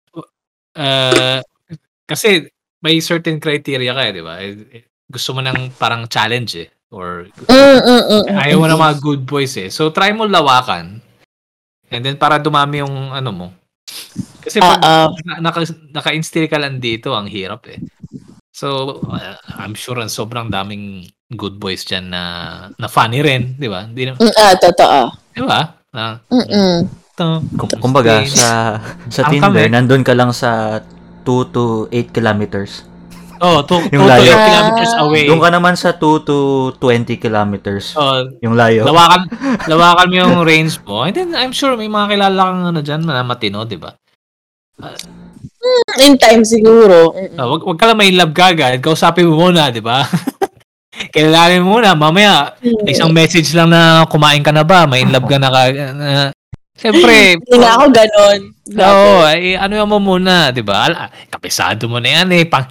Uh, 0.77 1.41
kasi, 2.05 2.45
may 2.85 3.01
certain 3.01 3.41
criteria 3.41 3.97
ka 3.97 4.01
eh, 4.05 4.13
di 4.13 4.21
ba? 4.21 4.37
Gusto 5.07 5.35
mo 5.35 5.41
ng 5.41 5.71
parang 5.79 6.05
challenge 6.07 6.67
eh. 6.67 6.69
or 6.87 7.27
Mm, 7.51 7.51
mm, 7.51 7.83
mm, 7.83 8.03
mm. 8.07 8.23
ayaw 8.31 8.63
mo 8.63 8.67
ng 8.71 8.79
mga 8.79 8.95
good 9.03 9.21
boys 9.27 9.55
eh. 9.59 9.67
So 9.67 9.91
try 9.91 10.15
mo 10.15 10.23
lawakan. 10.23 11.03
And 11.91 12.01
then 12.03 12.15
para 12.19 12.39
dumami 12.39 12.79
yung 12.83 13.11
ano 13.11 13.31
mo. 13.31 13.47
Kasi 14.43 14.63
pag 14.63 14.79
ah. 14.79 15.11
na- 15.27 15.43
naka, 15.43 15.67
naka-instill 15.91 16.47
ka 16.47 16.55
lang 16.55 16.79
dito, 16.79 17.11
ang 17.11 17.27
hirap 17.27 17.67
eh. 17.67 17.83
So, 18.55 18.99
uh, 19.05 19.37
I'm 19.59 19.75
sure 19.75 19.99
ang 19.99 20.09
sobrang 20.09 20.47
daming 20.47 21.05
good 21.35 21.59
boys 21.59 21.83
dyan 21.83 22.09
na, 22.09 22.23
na 22.79 22.87
funny 22.87 23.19
rin, 23.19 23.59
di 23.59 23.67
ba? 23.67 23.85
Di, 23.85 24.07
na- 24.07 24.17
ah, 24.17 24.55
totoo. 24.55 24.99
di 25.35 25.43
ba? 25.43 25.77
Na, 25.91 26.17
Mm-mm. 26.31 26.87
to, 27.13 27.43
Kum- 27.59 27.91
Kumbaga, 27.91 28.23
sa, 28.25 28.79
sa 29.11 29.27
Tinder, 29.27 29.67
nandun 29.67 30.01
ka 30.01 30.15
lang 30.15 30.31
sa 30.31 30.79
2 31.27 31.53
to 31.53 31.91
8 31.91 32.15
kilometers. 32.15 32.87
Oh, 33.41 33.59
to, 33.63 33.77
Yung 33.93 34.05
to, 34.05 34.09
layo. 34.09 34.31
8 34.33 34.47
kilometers 34.47 34.93
away. 35.01 35.23
Doon 35.25 35.41
ka 35.41 35.49
naman 35.53 35.73
sa 35.77 35.95
2 35.95 36.27
to 36.27 36.37
20 36.79 37.17
kilometers. 37.17 37.93
Oh, 37.97 38.25
Yung 38.41 38.55
layo. 38.57 38.85
lawakan, 38.85 39.27
lawakan 39.71 40.07
mo 40.09 40.15
yung 40.15 40.35
range 40.45 40.77
mo. 40.85 41.05
And 41.05 41.13
then, 41.15 41.29
I'm 41.33 41.53
sure 41.53 41.77
may 41.77 41.89
mga 41.89 42.17
kilala 42.17 42.41
kang 42.51 42.63
ano 42.69 42.79
dyan 42.81 43.01
na 43.05 43.21
matino, 43.21 43.65
di 43.65 43.77
ba? 43.77 43.93
In 45.97 46.15
time 46.21 46.45
siguro. 46.45 47.11
Uh, 47.13 47.47
wag, 47.57 47.61
wag 47.65 47.77
ka 47.77 47.85
lang 47.89 47.97
may 47.97 48.13
love 48.13 48.31
kagad. 48.31 48.79
Kausapin 48.79 49.25
mo 49.27 49.49
muna, 49.49 49.73
di 49.73 49.81
ba? 49.81 50.05
Kailangan 51.15 51.61
mo 51.65 51.77
muna. 51.77 51.97
Mamaya, 51.97 52.57
isang 52.85 53.13
message 53.13 53.53
lang 53.53 53.69
na 53.73 54.05
kumain 54.09 54.41
ka 54.45 54.53
na 54.53 54.65
ba? 54.65 54.85
May 54.85 55.05
in 55.05 55.13
love 55.13 55.25
ka 55.25 55.37
na 55.37 55.49
ka. 55.49 55.61
Na, 55.73 56.29
Siyempre, 56.77 57.13
Hindi 57.41 57.57
nga 57.57 57.71
ako 57.73 57.85
ganon. 57.89 58.39
Oo, 58.77 59.13
ay, 59.25 59.57
ano 59.57 59.73
mo 59.89 59.97
muna, 59.97 60.53
di 60.53 60.61
ba? 60.61 61.09
Kapisado 61.33 61.89
mo 61.89 61.97
na 61.97 62.21
yan 62.21 62.29
eh. 62.37 62.45
Pang, 62.45 62.69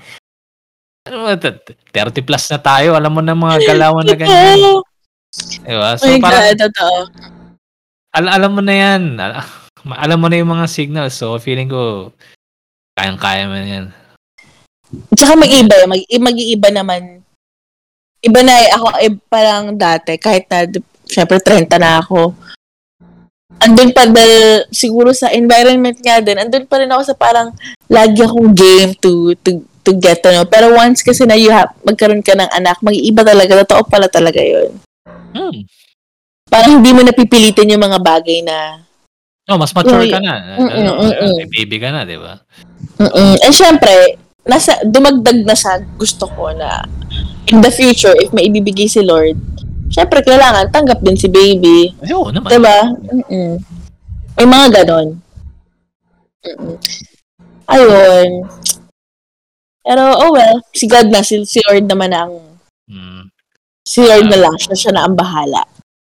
30 1.06 2.26
plus 2.26 2.44
na 2.50 2.58
tayo. 2.58 2.94
Alam 2.98 3.12
mo 3.14 3.20
na 3.22 3.34
mga 3.34 3.56
galawan 3.64 4.04
na 4.04 4.16
ganyan. 4.18 4.58
Oo. 4.58 4.82
Di 5.62 5.74
ba? 5.74 5.94
Oh 5.94 6.00
So, 6.00 6.08
my 6.10 6.20
parang, 6.20 6.42
God, 6.42 6.58
totoo. 6.68 6.96
al- 8.16 8.32
alam 8.32 8.50
mo 8.52 8.62
na 8.64 8.74
yan. 8.74 9.02
Al- 9.16 9.42
alam 10.04 10.18
mo 10.18 10.26
na 10.26 10.36
yung 10.40 10.52
mga 10.52 10.66
signals. 10.66 11.14
So, 11.14 11.38
feeling 11.38 11.70
ko, 11.70 12.10
kayang-kaya 12.96 13.46
mo 13.46 13.56
na 13.56 13.68
yan. 13.68 13.86
Tsaka 15.14 15.34
mag-iba, 15.34 15.74
mag, 15.90 16.02
mag-iiba 16.06 16.68
naman. 16.70 17.20
Iba 18.22 18.40
na 18.42 18.54
eh, 18.64 18.70
ako, 18.72 18.86
eh, 19.02 19.12
parang 19.28 19.76
dati, 19.76 20.16
kahit 20.16 20.48
na, 20.48 20.66
syempre, 21.04 21.38
30 21.38 21.68
na 21.78 22.00
ako. 22.00 22.32
Andun 23.56 23.90
pa 23.92 24.04
dahil, 24.08 24.66
siguro 24.70 25.12
sa 25.16 25.32
environment 25.32 25.96
nga 26.00 26.20
din, 26.20 26.38
andun 26.38 26.66
pa 26.66 26.80
rin 26.80 26.90
ako 26.90 27.02
sa 27.02 27.16
parang, 27.16 27.52
lagi 27.88 28.20
akong 28.24 28.52
game 28.52 28.92
to, 28.98 29.32
to, 29.40 29.62
to 29.86 29.94
get 29.94 30.18
to 30.20 30.34
know. 30.34 30.44
Pero 30.44 30.74
once 30.74 31.06
kasi 31.06 31.22
na 31.22 31.38
you 31.38 31.54
have, 31.54 31.70
magkaroon 31.86 32.26
ka 32.26 32.34
ng 32.34 32.50
anak, 32.50 32.82
mag-iiba 32.82 33.22
talaga, 33.22 33.62
totoo 33.62 33.86
pala 33.86 34.10
talaga 34.10 34.42
yun. 34.42 34.74
Hmm. 35.30 35.62
Parang 36.50 36.82
hindi 36.82 36.90
mo 36.90 37.06
napipilitin 37.06 37.70
yung 37.70 37.86
mga 37.86 38.02
bagay 38.02 38.42
na, 38.42 38.82
No, 39.46 39.54
mas 39.54 39.70
mature 39.70 40.10
ka 40.10 40.18
na. 40.18 40.58
mm, 40.58 40.70
Ano, 40.74 40.90
mm, 40.98 41.12
mm. 41.22 41.34
may 41.38 41.46
baby 41.46 41.78
ka 41.78 41.94
na, 41.94 42.02
di 42.02 42.18
ba? 42.18 42.34
Mm-mm. 42.98 43.38
And 43.46 43.54
syempre, 43.54 44.18
nasa, 44.42 44.82
dumagdag 44.82 45.46
na 45.46 45.54
sa 45.54 45.78
gusto 45.94 46.26
ko 46.34 46.50
na 46.50 46.82
in 47.46 47.62
the 47.62 47.70
future, 47.70 48.10
if 48.18 48.34
may 48.34 48.50
ibibigay 48.50 48.90
si 48.90 49.06
Lord, 49.06 49.38
syempre, 49.86 50.18
kailangan 50.26 50.74
tanggap 50.74 50.98
din 50.98 51.14
si 51.14 51.30
baby. 51.30 51.94
Ay, 52.02 52.10
Oo 52.10 52.34
naman. 52.34 52.50
Diba? 52.50 52.78
Mm-mm. 52.90 53.62
May 54.34 54.46
mga 54.50 54.66
ganon. 54.82 55.08
Mm-mm. 56.42 56.74
Ayun. 57.70 58.28
Pero, 59.86 60.02
oh 60.18 60.34
well, 60.34 60.58
si 60.74 60.84
God 60.84 61.06
na, 61.08 61.22
si, 61.22 61.46
si 61.46 61.62
Lord 61.62 61.86
naman 61.86 62.10
na 62.10 62.26
ang, 62.26 62.34
Hmm. 62.86 63.30
si 63.82 64.02
Lord 64.02 64.26
na 64.26 64.38
lang, 64.42 64.54
siya, 64.56 64.74
siya 64.74 64.92
na 64.92 65.06
ang 65.06 65.14
bahala. 65.14 65.62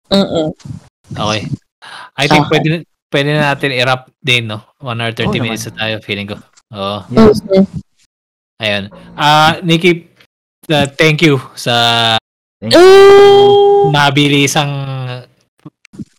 Mm-mm. 0.08 0.56
Okay. 1.12 1.44
I 2.16 2.26
think 2.26 2.48
Okay. 2.48 2.52
pwede, 2.56 2.68
pwede 3.12 3.30
na 3.32 3.52
natin 3.52 3.72
i-wrap 3.72 4.08
din, 4.18 4.48
no? 4.48 4.64
1 4.80 4.96
hour 4.96 5.12
30 5.12 5.28
Oo 5.30 5.44
minutes 5.44 5.68
na 5.68 5.76
tayo, 5.78 5.96
feeling 6.00 6.28
ko. 6.28 6.40
Oo. 6.72 6.98
Yes. 7.12 7.44
Mm-mm. 7.44 7.68
Ayun. 8.56 8.84
Ah, 9.14 9.60
Nikki, 9.60 10.08
uh, 10.70 10.88
thank 10.90 11.20
you 11.20 11.36
sa 11.54 11.76
Mm. 12.64 13.92
mabilisang 13.92 14.72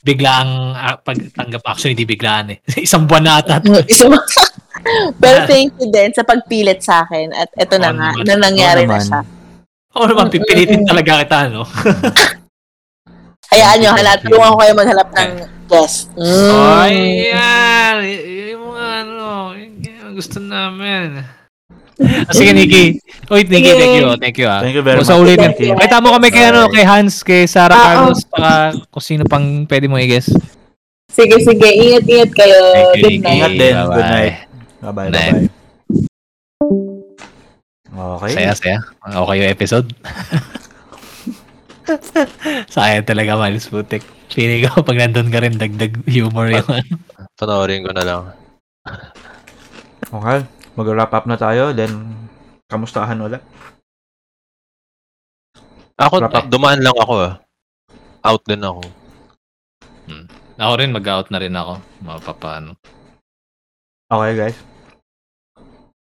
biglaang 0.00 0.52
ah, 0.72 0.96
pagtanggap. 0.96 1.64
Actually, 1.64 1.96
di 1.96 2.04
biglaan 2.04 2.52
eh. 2.54 2.58
Isang 2.86 3.08
buwan 3.08 3.24
na 3.24 3.40
ata. 3.40 3.58
Isa 3.90 4.06
mo- 4.06 4.20
Pero 5.16 5.38
thank 5.44 5.70
you 5.76 5.86
din 5.86 6.10
sa 6.10 6.22
pagpilit 6.22 6.80
sa 6.80 7.02
akin. 7.02 7.30
At 7.30 7.50
ito 7.52 7.74
na 7.76 7.88
Oo 7.88 7.96
nga, 7.96 8.08
naman. 8.12 8.24
na 8.24 8.34
nangyari 8.40 8.80
Oo 8.80 8.86
na 8.86 8.94
naman. 8.94 9.04
siya. 9.04 9.20
Oo 9.92 10.06
naman, 10.06 10.26
pipilitin 10.28 10.82
talaga 10.82 11.22
kita, 11.22 11.38
no? 11.48 11.62
Hayaan 13.46 13.78
nyo, 13.78 13.90
hala, 13.92 14.18
tulungan 14.18 14.52
ko 14.52 14.58
kayo 14.58 14.72
maghanap 14.74 15.08
ng 15.08 15.30
guest. 15.66 16.10
Mm. 16.12 16.50
Ay, 16.76 16.96
yan. 17.30 17.94
Y- 18.02 18.24
Yung 18.52 18.64
mga 18.66 18.86
ano, 19.00 19.26
yung 19.54 20.12
gusto 20.12 20.36
namin. 20.36 21.22
Ah, 21.96 22.28
sige, 22.28 22.52
Nikki. 22.52 23.00
Uy, 23.30 23.40
Nikki, 23.42 23.72
thank 23.72 23.94
you. 23.94 24.06
Thank 24.18 24.36
you, 24.36 24.46
ah. 24.46 24.60
Thank 24.60 24.74
you 24.74 24.84
very 24.84 25.00
sa 25.00 25.14
much. 25.14 25.22
ulitin. 25.24 25.48
Thank 25.48 25.62
you. 25.62 25.78
Ay, 25.78 25.88
tama 25.88 26.12
kami 26.12 26.28
kay, 26.28 26.44
ano, 26.44 26.68
kay 26.68 26.84
Hans, 26.84 27.22
kay 27.22 27.46
Sarah 27.46 27.72
Ah, 27.72 27.84
Carlos, 27.86 28.20
saka 28.20 28.50
kung 28.90 29.00
sino 29.00 29.22
pang 29.24 29.42
pwede 29.64 29.86
mo 29.86 29.96
i-guess. 29.96 30.28
Sige, 31.08 31.40
sige. 31.40 31.64
Ingat-ingat 31.64 32.30
kayo. 32.34 32.60
Thank 32.68 32.98
you, 32.98 33.00
Good 33.00 33.08
Nikki. 33.08 33.22
night. 33.22 33.32
Ingat 33.32 33.52
din. 33.54 33.74
Good 33.88 34.10
night. 34.12 34.34
Bye-bye. 34.86 35.10
Bye-bye. 35.10 35.50
Okay. 37.96 38.30
Saya, 38.38 38.52
saya. 38.54 38.78
Okay 39.02 39.36
yung 39.42 39.50
episode. 39.50 39.88
Sayang 42.74 43.06
talaga, 43.06 43.34
Miles 43.34 43.66
Putik. 43.66 44.06
Feeling 44.30 44.68
ko, 44.68 44.86
pag 44.86 44.98
nandun 45.00 45.32
ka 45.32 45.42
rin, 45.42 45.58
dagdag 45.58 46.06
humor 46.06 46.50
yung 46.52 46.66
ano. 46.70 46.94
Panoorin 47.34 47.82
ko 47.82 47.90
na 47.90 48.04
lang. 48.04 48.22
Okay. 50.06 50.38
Mag-wrap 50.76 51.12
up 51.14 51.26
na 51.26 51.34
tayo. 51.40 51.74
Then, 51.74 52.14
kamustahan 52.70 53.18
ulit? 53.18 53.42
Ako, 55.96 56.20
Wrap 56.20 56.36
up. 56.36 56.46
dumaan 56.52 56.84
lang 56.84 56.94
ako 56.94 57.14
ah. 57.26 57.34
Out 58.22 58.44
din 58.44 58.60
ako. 58.62 58.82
Ako 60.56 60.72
rin, 60.80 60.92
mag-out 60.92 61.28
na 61.32 61.40
rin 61.40 61.52
ako. 61.52 61.80
Mapapano. 62.04 62.76
Okay, 64.06 64.32
guys. 64.36 64.58